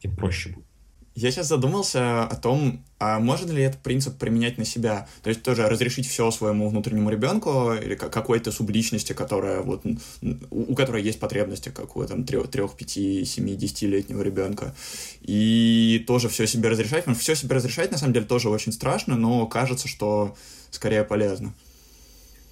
тем 0.00 0.16
проще 0.16 0.50
будет. 0.50 0.66
Я 1.14 1.30
сейчас 1.30 1.48
задумался 1.48 2.24
о 2.24 2.36
том, 2.36 2.82
а 2.98 3.18
можно 3.18 3.52
ли 3.52 3.62
этот 3.62 3.82
принцип 3.82 4.16
применять 4.16 4.56
на 4.56 4.64
себя? 4.64 5.06
То 5.22 5.28
есть 5.28 5.42
тоже 5.42 5.68
разрешить 5.68 6.06
все 6.06 6.30
своему 6.30 6.70
внутреннему 6.70 7.10
ребенку 7.10 7.74
или 7.74 7.94
какой-то 7.96 8.50
субличности, 8.50 9.12
которая 9.12 9.60
вот, 9.60 9.84
у 10.50 10.74
которой 10.74 11.02
есть 11.02 11.20
потребности, 11.20 11.68
как 11.68 11.96
у 11.96 12.04
там, 12.06 12.24
3, 12.24 12.44
3 12.44 12.62
5, 12.78 12.90
7, 13.28 13.46
10-летнего 13.46 14.22
ребенка. 14.22 14.74
И 15.20 16.02
тоже 16.06 16.30
все 16.30 16.46
себе 16.46 16.70
разрешать. 16.70 17.00
Потому 17.00 17.16
что 17.16 17.22
все 17.22 17.34
себе 17.34 17.56
разрешать, 17.56 17.90
на 17.90 17.98
самом 17.98 18.14
деле, 18.14 18.24
тоже 18.24 18.48
очень 18.48 18.72
страшно, 18.72 19.14
но 19.14 19.46
кажется, 19.46 19.88
что 19.88 20.34
скорее 20.70 21.04
полезно. 21.04 21.52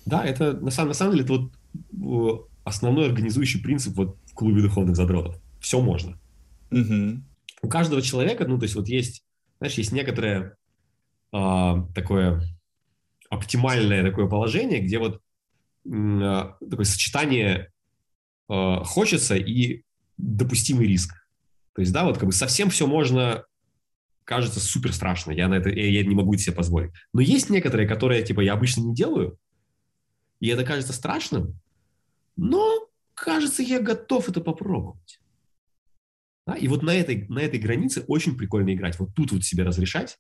Да, 0.05 0.23
это 0.23 0.53
на 0.53 0.71
самом, 0.71 0.89
на 0.89 0.95
самом 0.95 1.13
деле 1.13 1.25
это 1.25 1.49
вот 1.93 2.49
основной 2.65 3.07
организующий 3.07 3.61
принцип 3.63 3.97
вот 3.97 4.19
в 4.27 4.35
клубе 4.35 4.61
духовных 4.61 4.97
задротов. 4.97 5.37
Все 5.61 5.81
можно. 5.81 6.19
Угу 6.71 7.23
у 7.63 7.69
каждого 7.69 8.03
человека, 8.03 8.47
ну, 8.47 8.59
то 8.59 8.65
есть 8.65 8.75
вот 8.75 8.89
есть, 8.89 9.25
знаешь, 9.59 9.75
есть 9.75 9.93
некоторое 9.93 10.57
э, 11.33 11.75
такое 11.95 12.43
оптимальное 13.31 14.03
такое 14.03 14.27
положение, 14.27 14.81
где 14.81 14.99
вот 14.99 15.21
э, 15.87 16.53
такое 16.69 16.85
сочетание 16.85 17.71
э, 18.49 18.77
хочется 18.85 19.37
и 19.37 19.85
допустимый 20.19 20.87
риск. 20.87 21.15
То 21.75 21.81
есть, 21.81 21.93
да, 21.93 22.05
вот 22.05 22.19
как 22.19 22.27
бы 22.27 22.33
совсем 22.33 22.69
все 22.71 22.87
можно, 22.87 23.45
кажется 24.25 24.61
супер 24.61 24.93
страшно, 24.93 25.31
я 25.31 25.49
на 25.49 25.55
это, 25.55 25.71
я, 25.71 25.89
я 25.89 26.03
не 26.05 26.15
могу 26.15 26.37
себе 26.37 26.57
позволить. 26.57 26.91
Но 27.13 27.21
есть 27.21 27.51
некоторые, 27.51 27.89
которые, 27.89 28.23
типа, 28.23 28.41
я 28.41 28.55
обычно 28.55 28.83
не 28.83 28.95
делаю, 28.95 29.39
и 30.41 30.49
это 30.49 30.65
кажется 30.65 30.93
страшным, 30.93 31.61
но, 32.37 32.89
кажется, 33.15 33.63
я 33.63 33.81
готов 33.81 34.29
это 34.29 34.41
попробовать. 34.41 35.20
Да? 36.51 36.57
И 36.57 36.67
вот 36.67 36.83
на 36.83 36.91
этой, 36.91 37.29
на 37.29 37.39
этой 37.39 37.61
границе 37.61 38.05
очень 38.09 38.37
прикольно 38.37 38.75
играть. 38.75 38.99
Вот 38.99 39.15
тут 39.15 39.31
вот 39.31 39.45
себе 39.45 39.63
разрешать, 39.63 40.19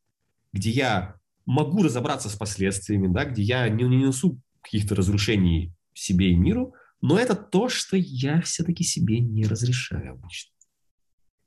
где 0.52 0.70
я 0.70 1.16
могу 1.44 1.82
разобраться 1.82 2.28
с 2.28 2.36
последствиями, 2.36 3.12
да, 3.12 3.24
где 3.24 3.42
я 3.42 3.68
не, 3.68 3.82
не 3.82 3.96
несу 3.96 4.40
каких-то 4.62 4.94
разрушений 4.94 5.74
себе 5.92 6.30
и 6.30 6.36
миру, 6.36 6.74
но 7.00 7.18
это 7.18 7.34
то, 7.34 7.68
что 7.68 7.96
я 7.96 8.40
все-таки 8.42 8.84
себе 8.84 9.18
не 9.18 9.44
разрешаю 9.44 10.12
обычно. 10.12 10.52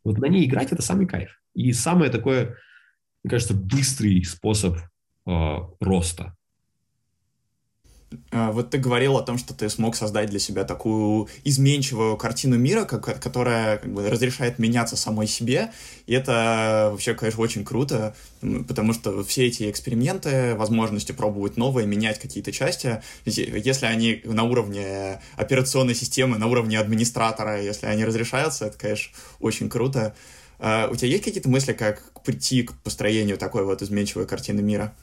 Вот 0.03 0.17
на 0.17 0.25
ней 0.25 0.45
играть– 0.45 0.71
это 0.73 0.81
самый 0.81 1.07
кайф. 1.07 1.41
И 1.53 1.71
самый 1.71 2.09
такой, 2.09 2.47
мне 3.23 3.29
кажется, 3.29 3.53
быстрый 3.53 4.21
способ 4.25 4.75
э, 4.75 5.57
роста. 5.79 6.35
А, 8.31 8.51
вот 8.51 8.69
ты 8.69 8.77
говорил 8.77 9.17
о 9.17 9.21
том, 9.21 9.37
что 9.37 9.53
ты 9.53 9.69
смог 9.69 9.95
создать 9.95 10.29
для 10.29 10.39
себя 10.39 10.63
такую 10.63 11.27
изменчивую 11.43 12.17
картину 12.17 12.57
мира, 12.57 12.85
как, 12.85 13.19
которая 13.19 13.77
как 13.77 13.91
бы, 13.91 14.09
разрешает 14.09 14.59
меняться 14.59 14.95
самой 14.95 15.27
себе. 15.27 15.71
И 16.05 16.13
это 16.13 16.89
вообще, 16.91 17.13
конечно, 17.13 17.41
очень 17.41 17.63
круто, 17.63 18.15
потому 18.67 18.93
что 18.93 19.23
все 19.23 19.47
эти 19.47 19.69
эксперименты, 19.69 20.55
возможности 20.55 21.11
пробовать 21.11 21.57
новые, 21.57 21.87
менять 21.87 22.19
какие-то 22.19 22.51
части, 22.51 23.01
если 23.25 23.85
они 23.85 24.21
на 24.25 24.43
уровне 24.43 25.21
операционной 25.35 25.95
системы, 25.95 26.37
на 26.37 26.47
уровне 26.47 26.79
администратора, 26.79 27.61
если 27.61 27.85
они 27.85 28.05
разрешаются, 28.05 28.65
это, 28.65 28.77
конечно, 28.77 29.13
очень 29.39 29.69
круто. 29.69 30.15
А 30.59 30.89
у 30.91 30.95
тебя 30.95 31.09
есть 31.09 31.23
какие-то 31.23 31.49
мысли, 31.49 31.73
как 31.73 32.21
прийти 32.23 32.63
к 32.63 32.73
построению 32.83 33.37
такой 33.37 33.65
вот 33.65 33.81
изменчивой 33.81 34.25
картины 34.25 34.61
мира? 34.61 34.93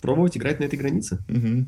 Пробовать 0.00 0.36
играть 0.36 0.60
на 0.60 0.64
этой 0.64 0.78
границе. 0.78 1.18
Угу 1.28 1.66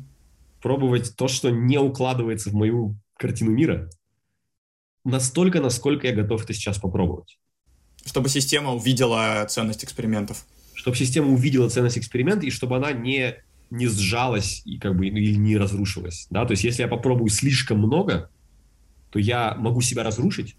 пробовать 0.65 1.15
то, 1.15 1.27
что 1.27 1.51
не 1.51 1.77
укладывается 1.77 2.49
в 2.49 2.55
мою 2.55 2.97
картину 3.17 3.51
мира, 3.51 3.87
настолько, 5.03 5.61
насколько 5.61 6.07
я 6.07 6.15
готов 6.15 6.43
это 6.43 6.55
сейчас 6.55 6.79
попробовать. 6.79 7.37
Чтобы 8.03 8.29
система 8.29 8.73
увидела 8.73 9.45
ценность 9.47 9.83
экспериментов. 9.83 10.43
Чтобы 10.73 10.97
система 10.97 11.27
увидела 11.31 11.69
ценность 11.69 11.99
эксперимента, 11.99 12.47
и 12.47 12.49
чтобы 12.49 12.77
она 12.77 12.93
не, 12.93 13.35
не 13.69 13.85
сжалась 13.85 14.63
и 14.65 14.79
как 14.79 14.97
бы, 14.97 15.05
или 15.05 15.35
не 15.35 15.55
разрушилась. 15.55 16.25
Да? 16.31 16.45
То 16.45 16.53
есть, 16.53 16.63
если 16.63 16.81
я 16.81 16.87
попробую 16.87 17.29
слишком 17.29 17.77
много, 17.77 18.31
то 19.11 19.19
я 19.19 19.53
могу 19.53 19.81
себя 19.81 20.01
разрушить, 20.01 20.55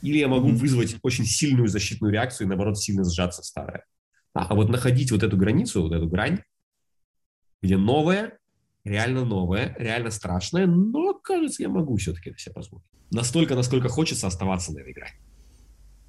или 0.00 0.16
я 0.16 0.28
могу 0.28 0.48
mm-hmm. 0.48 0.56
вызвать 0.56 0.96
очень 1.02 1.26
сильную 1.26 1.68
защитную 1.68 2.10
реакцию 2.10 2.46
и, 2.46 2.48
наоборот, 2.48 2.78
сильно 2.78 3.04
сжаться 3.04 3.42
старое. 3.42 3.84
А 4.32 4.54
вот 4.54 4.70
находить 4.70 5.12
вот 5.12 5.22
эту 5.22 5.36
границу, 5.36 5.82
вот 5.82 5.92
эту 5.92 6.08
грань, 6.08 6.38
где 7.60 7.76
новое 7.76 8.40
реально 8.84 9.24
новое, 9.24 9.74
реально 9.78 10.10
страшное, 10.10 10.66
но, 10.66 11.14
кажется, 11.14 11.62
я 11.62 11.68
могу 11.68 11.96
все-таки 11.96 12.30
это 12.30 12.38
себе 12.38 12.54
позволить. 12.54 12.84
Настолько, 13.10 13.54
насколько 13.54 13.88
хочется 13.88 14.26
оставаться 14.26 14.72
на 14.72 14.80
этой 14.80 14.92
грани. 14.92 15.14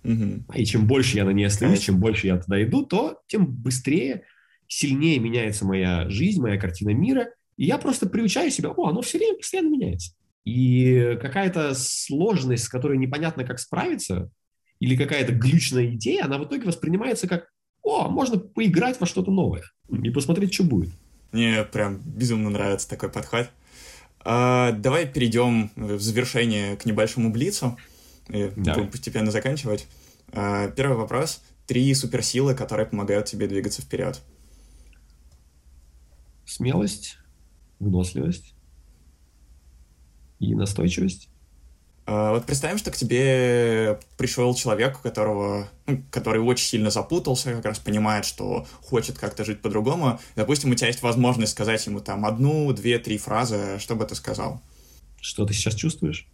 Угу. 0.03 0.53
И 0.56 0.65
чем 0.65 0.88
больше 0.88 1.18
я 1.18 1.26
на 1.26 1.31
ней 1.31 1.45
остаюсь, 1.45 1.80
чем 1.80 1.99
больше 1.99 2.27
я 2.27 2.38
туда 2.38 2.61
иду, 2.64 2.85
то 2.85 3.19
тем 3.27 3.45
быстрее, 3.45 4.23
сильнее 4.68 5.19
меняется 5.19 5.65
моя 5.65 6.10
жизнь, 6.10 6.41
моя 6.41 6.57
картина 6.57 6.91
мира, 6.91 7.27
и 7.57 7.65
я 7.65 7.77
просто 7.77 8.07
приучаю 8.07 8.49
себя, 8.52 8.72
о, 8.72 8.88
оно 8.88 9.02
все 9.02 9.18
время 9.18 9.38
постоянно 9.38 9.69
меняется. 9.69 10.14
И 10.45 11.18
какая-то 11.22 11.73
сложность, 11.76 12.64
с 12.64 12.69
которой 12.69 12.98
непонятно, 12.98 13.43
как 13.43 13.60
справиться, 13.60 14.31
или 14.80 14.95
какая-то 14.95 15.34
глючная 15.34 15.93
идея, 15.93 16.26
она 16.26 16.39
в 16.39 16.45
итоге 16.45 16.65
воспринимается 16.65 17.27
как, 17.27 17.49
о, 17.84 18.07
можно 18.10 18.39
поиграть 18.39 18.99
во 18.99 19.06
что-то 19.06 19.31
новое 19.31 19.64
и 19.89 20.10
посмотреть, 20.10 20.53
что 20.53 20.64
будет. 20.64 20.89
Мне 21.32 21.64
прям 21.64 21.98
безумно 21.98 22.49
нравится 22.49 22.90
такой 22.90 23.10
подход. 23.10 23.49
А, 24.20 24.72
давай 24.72 25.08
перейдем 25.08 25.72
в 25.76 25.99
завершение 25.99 26.78
к 26.78 26.86
небольшому 26.86 27.32
блицу. 27.32 27.78
И 28.30 28.48
будем 28.56 28.90
постепенно 28.90 29.32
заканчивать. 29.32 29.88
А, 30.32 30.70
первый 30.70 30.98
вопрос. 30.98 31.41
Три 31.68 31.94
суперсилы, 31.94 32.53
которые 32.53 32.86
помогают 32.86 33.28
тебе 33.28 33.48
двигаться 33.48 33.82
вперед. 33.82 34.20
Смелость, 36.45 37.18
выносливость 37.80 38.53
и 40.40 40.53
настойчивость. 40.53 41.31
А, 42.06 42.32
вот 42.32 42.45
представим, 42.45 42.78
что 42.78 42.91
к 42.91 42.95
тебе 42.98 43.99
пришел 44.18 44.53
человек, 44.56 44.99
у 44.99 45.02
которого, 45.02 45.69
ну, 45.86 46.03
который 46.11 46.41
очень 46.41 46.65
сильно 46.65 46.90
запутался, 46.90 47.53
как 47.53 47.65
раз 47.65 47.80
понимает, 47.80 48.26
что 48.26 48.65
хочет 48.84 49.18
как-то 49.18 49.45
жить 49.45 49.61
по-другому. 49.61 50.19
Допустим, 50.36 50.72
у 50.72 50.76
тебя 50.76 50.88
есть 50.88 51.02
возможность 51.02 51.52
сказать 51.52 51.86
ему 51.86 51.99
там 51.99 52.26
одну, 52.26 52.73
две, 52.73 52.99
три 52.99 53.18
фразы, 53.18 53.78
что 53.80 53.95
бы 53.95 54.06
ты 54.06 54.15
сказал? 54.15 54.61
Что 55.19 55.45
ты 55.45 55.53
сейчас 55.53 55.76
чувствуешь? 55.76 56.28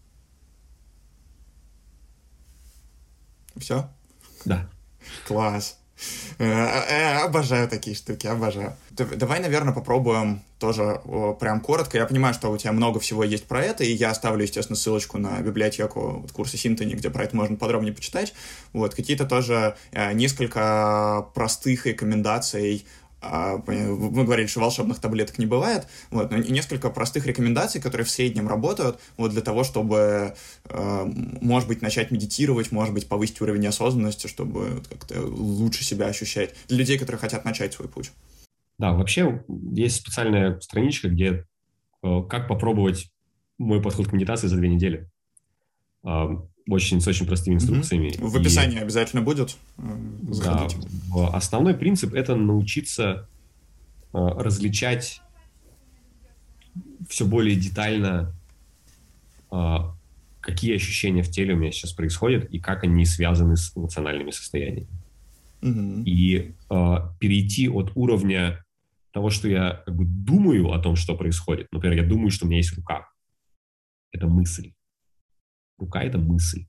Все? 3.57 3.89
Да. 4.45 4.69
Класс. 5.27 5.77
Э, 6.37 6.45
э, 6.45 7.17
обожаю 7.23 7.67
такие 7.67 7.95
штуки, 7.95 8.27
обожаю. 8.27 8.75
Давай, 8.91 9.39
наверное, 9.39 9.73
попробуем 9.73 10.41
тоже 10.59 11.01
прям 11.39 11.61
коротко. 11.61 11.97
Я 11.97 12.05
понимаю, 12.05 12.33
что 12.33 12.51
у 12.51 12.57
тебя 12.57 12.71
много 12.71 12.99
всего 12.99 13.23
есть 13.23 13.45
про 13.45 13.61
это, 13.61 13.83
и 13.83 13.91
я 13.91 14.11
оставлю, 14.11 14.43
естественно, 14.43 14.75
ссылочку 14.75 15.17
на 15.17 15.39
библиотеку 15.41 16.19
вот, 16.21 16.31
курса 16.31 16.57
Синтони, 16.57 16.93
где 16.93 17.09
про 17.09 17.23
это 17.23 17.35
можно 17.35 17.55
подробнее 17.55 17.93
почитать. 17.93 18.33
Вот, 18.73 18.95
какие-то 18.95 19.25
тоже 19.25 19.75
э, 19.91 20.13
несколько 20.13 21.27
простых 21.33 21.85
рекомендаций 21.85 22.85
а, 23.29 23.63
мы 23.67 24.23
говорили, 24.23 24.47
что 24.47 24.59
волшебных 24.59 24.99
таблеток 24.99 25.37
не 25.37 25.45
бывает, 25.45 25.87
вот, 26.11 26.31
но 26.31 26.37
несколько 26.37 26.89
простых 26.89 27.25
рекомендаций, 27.25 27.81
которые 27.81 28.05
в 28.05 28.09
среднем 28.09 28.47
работают, 28.47 28.99
вот 29.17 29.31
для 29.31 29.41
того, 29.41 29.63
чтобы, 29.63 30.35
э, 30.65 31.03
может 31.41 31.67
быть, 31.67 31.81
начать 31.81 32.11
медитировать, 32.11 32.71
может 32.71 32.93
быть, 32.93 33.07
повысить 33.07 33.41
уровень 33.41 33.67
осознанности, 33.67 34.27
чтобы 34.27 34.81
как-то 34.89 35.21
лучше 35.21 35.83
себя 35.83 36.07
ощущать, 36.07 36.53
для 36.67 36.77
людей, 36.77 36.97
которые 36.97 37.19
хотят 37.19 37.45
начать 37.45 37.73
свой 37.73 37.87
путь. 37.87 38.11
Да, 38.77 38.93
вообще 38.93 39.43
есть 39.47 39.97
специальная 39.97 40.59
страничка, 40.59 41.09
где 41.09 41.45
э, 42.03 42.21
как 42.29 42.47
попробовать 42.47 43.11
мой 43.57 43.81
подход 43.81 44.07
к 44.07 44.13
медитации 44.13 44.47
за 44.47 44.55
две 44.55 44.69
недели. 44.69 45.09
Очень, 46.67 47.01
с 47.01 47.07
очень 47.07 47.25
простыми 47.25 47.55
инструкциями. 47.55 48.09
Mm-hmm. 48.09 48.27
В 48.27 48.35
описании 48.35 48.77
и, 48.77 48.81
обязательно 48.81 49.21
будет. 49.21 49.57
Э, 49.77 49.97
заходите. 50.29 50.77
Да, 51.13 51.29
основной 51.29 51.73
принцип– 51.73 52.13
это 52.15 52.35
научиться 52.35 53.27
э, 54.13 54.17
различать 54.17 55.21
все 57.09 57.25
более 57.25 57.55
детально, 57.55 58.33
э, 59.51 59.75
какие 60.41 60.75
ощущения 60.75 61.23
в 61.23 61.31
теле 61.31 61.53
у 61.53 61.57
меня 61.57 61.71
сейчас 61.71 61.93
происходят 61.93 62.45
и 62.45 62.59
как 62.59 62.83
они 62.83 63.05
связаны 63.05 63.55
с 63.55 63.75
эмоциональными 63.75 64.31
состояниями. 64.31 64.87
Mm-hmm. 65.61 66.03
И 66.03 66.53
перейти 67.19 67.67
от 67.67 67.91
уровня 67.95 68.63
того, 69.11 69.31
что 69.31 69.47
я 69.47 69.81
как 69.85 69.95
бы 69.95 70.05
думаю 70.05 70.71
о 70.71 70.79
том, 70.79 70.95
что 70.95 71.15
происходит. 71.15 71.67
Например, 71.71 71.97
я 71.97 72.07
думаю, 72.07 72.29
что 72.29 72.45
у 72.45 72.47
меня 72.47 72.57
есть 72.57 72.75
рука. 72.75 73.09
Это 74.11 74.27
мысль. 74.27 74.73
Рука— 75.77 76.03
это 76.03 76.17
мысль. 76.17 76.67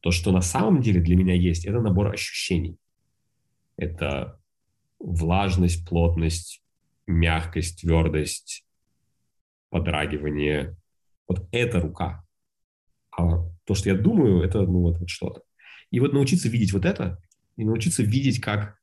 То, 0.00 0.10
что 0.10 0.32
на 0.32 0.40
самом 0.40 0.80
деле 0.80 1.00
для 1.00 1.16
меня 1.16 1.34
есть, 1.34 1.64
это 1.66 1.80
набор 1.80 2.12
ощущений. 2.12 2.76
Это 3.76 4.40
влажность, 4.98 5.86
плотность, 5.88 6.62
мягкость, 7.06 7.80
твердость, 7.80 8.64
подрагивание. 9.68 10.76
Вот 11.28 11.48
это 11.52 11.80
рука. 11.80 12.24
А 13.16 13.44
то, 13.64 13.74
что 13.74 13.90
я 13.90 13.96
думаю, 13.96 14.42
это 14.42 14.62
ну, 14.62 14.80
вот, 14.80 14.98
вот 14.98 15.08
что-то. 15.08 15.42
И 15.90 16.00
вот 16.00 16.12
научиться 16.12 16.48
видеть 16.48 16.72
вот 16.72 16.84
это, 16.84 17.18
и 17.56 17.64
научиться 17.64 18.02
видеть, 18.02 18.40
как 18.40 18.78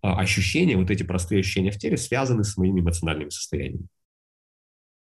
а, 0.00 0.18
ощущения, 0.20 0.76
вот 0.76 0.90
эти 0.90 1.02
простые 1.02 1.40
ощущения 1.40 1.70
в 1.70 1.78
теле 1.78 1.96
связаны 1.96 2.44
с 2.44 2.56
моими 2.56 2.80
эмоциональными 2.80 3.30
состояниями. 3.30 3.88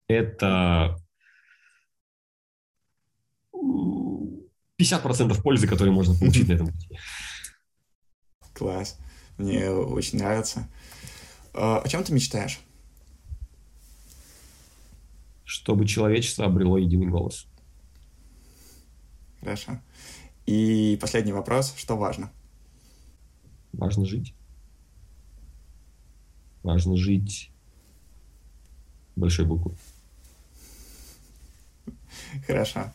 Это 0.09 0.97
50% 4.81 5.43
пользы, 5.43 5.67
которые 5.67 5.93
можно 5.93 6.15
получить 6.15 6.49
на 6.49 6.53
этом 6.53 6.69
пути. 6.69 6.99
Класс. 8.55 8.99
Мне 9.37 9.71
очень 9.71 10.19
нравится. 10.19 10.69
А, 11.55 11.81
о 11.81 11.89
чем 11.89 12.05
ты 12.05 12.13
мечтаешь? 12.13 12.61
Чтобы 15.45 15.87
человечество 15.87 16.45
обрело 16.45 16.79
единый 16.79 17.07
голос. 17.07 17.47
Хорошо. 19.41 19.81
И 20.47 20.99
последний 21.01 21.33
вопрос. 21.33 21.75
Что 21.77 21.97
важно? 21.97 22.33
Важно 23.73 24.05
жить. 24.05 24.35
Важно 26.63 26.97
жить 26.97 27.51
большой 29.15 29.47
буквы. 29.47 29.75
Хорошо. 32.47 32.93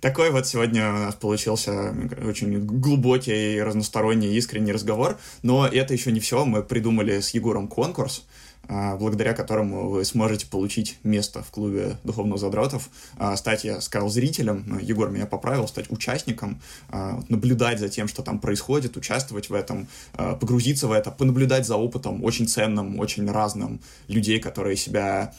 Такой 0.00 0.30
вот 0.30 0.46
сегодня 0.46 0.88
у 0.90 0.98
нас 0.98 1.14
получился 1.14 1.94
очень 2.26 2.64
глубокий, 2.64 3.60
разносторонний, 3.60 4.36
искренний 4.36 4.72
разговор. 4.72 5.18
Но 5.42 5.66
это 5.66 5.94
еще 5.94 6.12
не 6.12 6.20
все. 6.20 6.44
Мы 6.44 6.62
придумали 6.62 7.20
с 7.20 7.30
Егором 7.30 7.68
конкурс, 7.68 8.24
а, 8.68 8.96
благодаря 8.96 9.32
которому 9.32 9.90
вы 9.90 10.04
сможете 10.04 10.46
получить 10.46 10.98
место 11.04 11.42
в 11.42 11.50
клубе 11.50 11.98
духовных 12.02 12.38
задротов, 12.38 12.88
а, 13.16 13.36
стать, 13.36 13.64
я 13.64 13.80
сказал, 13.80 14.08
зрителем, 14.08 14.78
Егор 14.80 15.08
меня 15.08 15.26
поправил, 15.26 15.68
стать 15.68 15.90
участником, 15.90 16.60
а, 16.88 17.22
наблюдать 17.28 17.78
за 17.78 17.88
тем, 17.88 18.08
что 18.08 18.22
там 18.22 18.40
происходит, 18.40 18.96
участвовать 18.96 19.50
в 19.50 19.54
этом, 19.54 19.86
погрузиться 20.12 20.88
в 20.88 20.92
это, 20.92 21.10
понаблюдать 21.10 21.66
за 21.66 21.76
опытом 21.76 22.24
очень 22.24 22.48
ценным, 22.48 22.98
очень 22.98 23.30
разным 23.30 23.80
людей, 24.08 24.40
которые 24.40 24.76
себя 24.76 25.32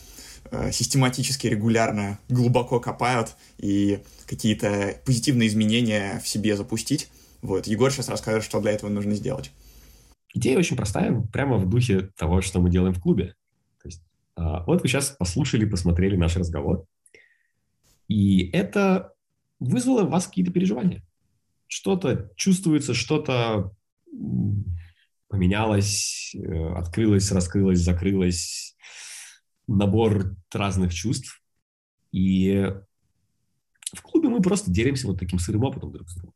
систематически, 0.72 1.48
регулярно, 1.48 2.19
глубоко 2.30 2.80
копают 2.80 3.36
и 3.57 3.99
какие-то 4.26 4.99
позитивные 5.06 5.48
изменения 5.48 6.19
в 6.24 6.28
себе 6.28 6.56
запустить. 6.56 7.10
Вот, 7.41 7.68
Егор 7.68 7.91
сейчас 7.91 8.10
расскажет, 8.10 8.44
что 8.44 8.60
для 8.60 8.72
этого 8.72 8.90
нужно 8.90 9.15
сделать. 9.15 9.52
Идея 10.34 10.57
очень 10.57 10.76
простая, 10.76 11.22
прямо 11.34 11.57
в 11.57 11.69
духе 11.69 12.10
того, 12.18 12.41
что 12.41 12.60
мы 12.60 12.69
делаем 12.69 12.94
в 12.94 13.02
клубе. 13.02 13.36
То 13.82 13.88
есть, 13.88 14.02
а, 14.36 14.64
вот 14.65 14.82
вы 14.82 14.88
сейчас 14.88 15.11
послушали, 15.11 15.65
посмотрели 15.65 16.15
наш 16.15 16.36
разговор, 16.36 16.86
и 18.07 18.49
это 18.52 19.14
вызвало 19.60 20.03
в 20.03 20.10
вас 20.10 20.28
какие-то 20.28 20.52
переживания. 20.52 21.03
Что-то 21.68 22.32
чувствуется, 22.36 22.94
что-то 22.94 23.74
поменялось, 25.28 26.34
э, 26.36 26.74
открылось, 26.74 27.32
раскрылось, 27.32 27.80
закрылось, 27.80 28.76
набор 29.68 30.35
разных 30.52 30.94
чувств. 30.94 31.41
И 32.11 32.73
в 33.94 34.02
клубе 34.02 34.30
мы 34.30 34.41
просто 34.41 34.72
делимся 34.72 35.07
вот 35.07 35.19
таким 35.19 35.39
сырым 35.39 35.64
опытом 35.64 35.91
друг 35.91 36.10
с 36.10 36.15
другом. 36.15 36.34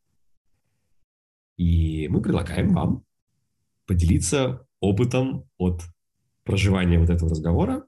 И 1.57 2.07
мы 2.07 2.21
предлагаем 2.21 2.73
вам 2.73 3.03
поделиться 3.85 4.65
опытом 4.79 5.49
от 5.57 5.81
проживания 6.43 6.99
вот 6.99 7.09
этого 7.09 7.29
разговора 7.29 7.85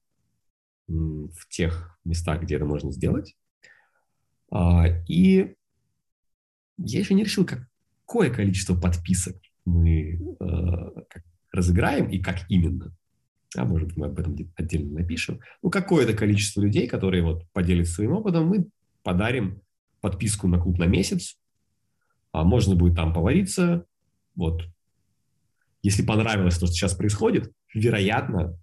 в 0.88 1.48
тех 1.50 1.98
местах, 2.04 2.42
где 2.42 2.56
это 2.56 2.66
можно 2.66 2.92
сделать. 2.92 3.36
А, 4.52 4.86
и 5.08 5.56
я 6.78 7.00
еще 7.00 7.14
не 7.14 7.24
решил, 7.24 7.46
какое 7.46 8.30
количество 8.30 8.80
подписок 8.80 9.38
мы 9.66 10.20
э, 10.40 11.16
разыграем 11.52 12.10
и 12.10 12.20
как 12.20 12.50
именно 12.50 12.96
а 13.56 13.66
может 13.66 13.96
мы 13.98 14.08
об 14.08 14.20
этом 14.20 14.36
отдельно 14.56 15.00
напишем, 15.00 15.40
ну, 15.62 15.70
какое-то 15.70 16.14
количество 16.14 16.62
людей, 16.62 16.88
которые 16.88 17.24
вот 17.24 17.44
поделятся 17.52 17.96
своим 17.96 18.14
опытом, 18.14 18.48
мы 18.48 18.68
подарим 19.04 19.62
подписку 20.02 20.48
на 20.48 20.60
клуб 20.60 20.78
на 20.80 20.86
месяц, 20.86 21.38
а 22.32 22.44
можно 22.44 22.76
будет 22.76 22.96
там 22.96 23.14
повариться, 23.14 23.86
вот. 24.36 24.64
Если 25.82 26.04
понравилось 26.04 26.58
то, 26.58 26.66
что 26.66 26.76
сейчас 26.76 26.96
происходит, 26.96 27.52
вероятно, 27.74 28.58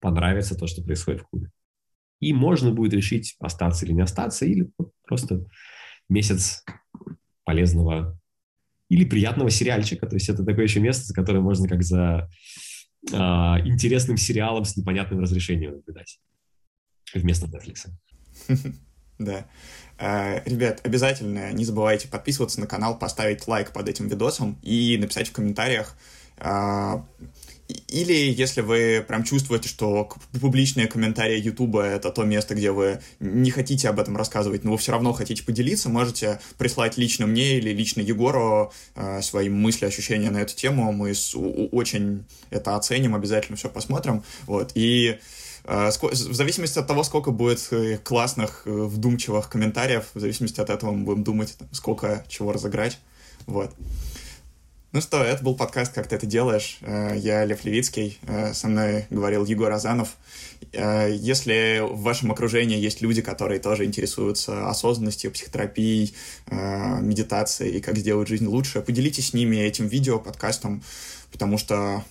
понравится 0.00 0.56
то, 0.56 0.66
что 0.66 0.82
происходит 0.82 1.22
в 1.22 1.28
клубе. 1.28 1.50
И 2.20 2.32
можно 2.32 2.72
будет 2.72 2.94
решить, 2.94 3.36
остаться 3.38 3.84
или 3.84 3.92
не 3.92 4.00
остаться, 4.00 4.44
или 4.44 4.70
просто 5.06 5.46
месяц 6.08 6.64
полезного 7.44 8.18
или 8.88 9.04
приятного 9.04 9.50
сериальчика. 9.50 10.06
То 10.06 10.16
есть 10.16 10.28
это 10.28 10.44
такое 10.44 10.64
еще 10.64 10.80
место, 10.80 11.04
за 11.04 11.14
которое 11.14 11.40
можно 11.40 11.68
как 11.68 11.82
за 11.82 12.28
а, 13.12 13.58
интересным 13.64 14.16
сериалом 14.16 14.64
с 14.64 14.76
непонятным 14.76 15.20
разрешением 15.20 15.72
наблюдать 15.72 16.18
вместо 17.14 17.46
Netflix. 17.46 17.86
Да. 19.18 19.48
А, 19.98 20.40
ребят, 20.44 20.80
обязательно 20.84 21.52
не 21.52 21.64
забывайте 21.64 22.06
подписываться 22.06 22.60
на 22.60 22.68
канал, 22.68 22.96
поставить 22.96 23.48
лайк 23.48 23.72
под 23.72 23.88
этим 23.88 24.06
видосом 24.06 24.56
и 24.62 24.96
написать 24.96 25.28
в 25.28 25.32
комментариях, 25.32 25.96
а, 26.36 27.04
или 27.68 28.14
если 28.14 28.62
вы 28.62 29.04
прям 29.06 29.24
чувствуете, 29.24 29.68
что 29.68 30.08
публичные 30.40 30.86
комментарии 30.86 31.38
Ютуба— 31.38 31.82
это 31.84 32.10
то 32.10 32.24
место, 32.24 32.54
где 32.54 32.70
вы 32.70 33.00
не 33.20 33.50
хотите 33.50 33.88
об 33.88 34.00
этом 34.00 34.16
рассказывать, 34.16 34.64
но 34.64 34.72
вы 34.72 34.78
все 34.78 34.92
равно 34.92 35.12
хотите 35.12 35.44
поделиться, 35.44 35.90
можете 35.90 36.40
прислать 36.56 36.96
лично 36.96 37.26
мне 37.26 37.58
или 37.58 37.70
лично 37.70 38.00
Егору 38.00 38.72
э, 38.94 39.20
свои 39.20 39.50
мысли, 39.50 39.84
ощущения 39.84 40.30
на 40.30 40.38
эту 40.38 40.54
тему. 40.56 40.92
Мы 40.92 41.14
с, 41.14 41.34
очень 41.36 42.24
это 42.50 42.74
оценим, 42.74 43.14
обязательно 43.14 43.56
все 43.56 43.68
посмотрим. 43.68 44.22
Вот. 44.46 44.72
И 44.74 45.18
э, 45.64 45.90
в 45.90 46.34
зависимости 46.34 46.78
от 46.78 46.86
того, 46.86 47.02
сколько 47.02 47.32
будет 47.32 47.68
э, 47.70 47.98
классных, 47.98 48.62
э, 48.64 48.70
вдумчивых 48.70 49.50
комментариев, 49.50 50.06
в 50.14 50.20
зависимости 50.20 50.60
от 50.60 50.70
этого 50.70 50.92
мы 50.92 51.04
будем 51.04 51.22
думать, 51.22 51.54
сколько 51.72 52.24
чего 52.28 52.52
разыграть. 52.52 52.98
Вот. 53.46 53.74
Ну 54.90 55.02
что, 55.02 55.22
это 55.22 55.44
был 55.44 55.54
подкаст 55.54 55.92
«Как 55.92 56.06
ты 56.06 56.16
это 56.16 56.24
делаешь». 56.24 56.78
Э, 56.80 57.12
я 57.14 57.44
Лев 57.44 57.62
Левицкий, 57.66 58.18
э, 58.22 58.54
со 58.54 58.68
мной 58.68 59.04
говорил 59.10 59.44
Егор 59.44 59.70
Азанов. 59.70 60.16
Э, 60.72 61.14
если 61.14 61.82
в 61.82 62.00
вашем 62.00 62.32
окружении 62.32 62.78
есть 62.78 63.02
люди, 63.02 63.20
которые 63.20 63.60
тоже 63.60 63.84
интересуются 63.84 64.66
осознанностью, 64.66 65.30
психотерапией, 65.30 66.14
медитацией 66.50 67.76
и 67.76 67.80
как 67.82 67.98
сделать 67.98 68.28
жизнь 68.28 68.46
лучше, 68.46 68.80
поделитесь 68.80 69.28
с 69.28 69.34
ними 69.34 69.56
этим 69.56 69.88
видео, 69.88 70.18
подкастом, 70.18 70.82
потому 71.32 71.58
что 71.58 72.02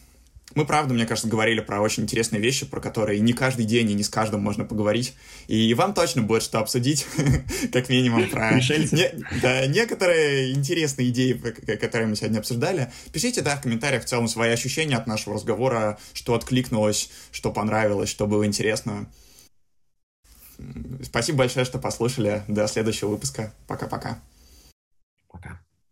мы, 0.56 0.66
правда, 0.66 0.94
мне 0.94 1.06
кажется, 1.06 1.28
говорили 1.28 1.60
про 1.60 1.82
очень 1.82 2.04
интересные 2.04 2.42
вещи, 2.42 2.66
про 2.66 2.80
которые 2.80 3.20
не 3.20 3.34
каждый 3.34 3.66
день 3.66 3.92
и 3.92 3.94
не 3.94 4.04
с 4.04 4.10
каждым 4.10 4.42
можно 4.42 4.64
поговорить. 4.64 5.14
И 5.48 5.74
вам 5.74 5.94
точно 5.94 6.22
будет 6.22 6.42
что 6.42 6.60
обсудить, 6.60 7.06
как 7.74 7.90
минимум, 7.90 8.30
про 8.30 8.56
не, 8.56 9.26
да, 9.42 9.68
некоторые 9.68 10.54
интересные 10.54 11.10
идеи, 11.10 11.34
которые 11.34 12.08
мы 12.08 12.16
сегодня 12.16 12.40
обсуждали. 12.40 12.92
Пишите, 13.12 13.42
да, 13.42 13.58
в 13.58 13.62
комментариях 13.62 14.04
в 14.04 14.08
целом 14.08 14.28
свои 14.28 14.52
ощущения 14.52 14.96
от 14.96 15.06
нашего 15.06 15.36
разговора, 15.36 16.00
что 16.14 16.34
откликнулось, 16.34 17.10
что 17.32 17.52
понравилось, 17.52 18.10
что 18.10 18.26
было 18.26 18.46
интересно. 18.46 19.08
Спасибо 21.04 21.40
большое, 21.40 21.66
что 21.66 21.78
послушали. 21.78 22.44
До 22.48 22.68
следующего 22.68 23.10
выпуска. 23.10 23.54
Пока-пока. 23.68 24.22
Пока. 25.28 25.50
-пока. 25.50 25.50
Пока. 25.50 25.67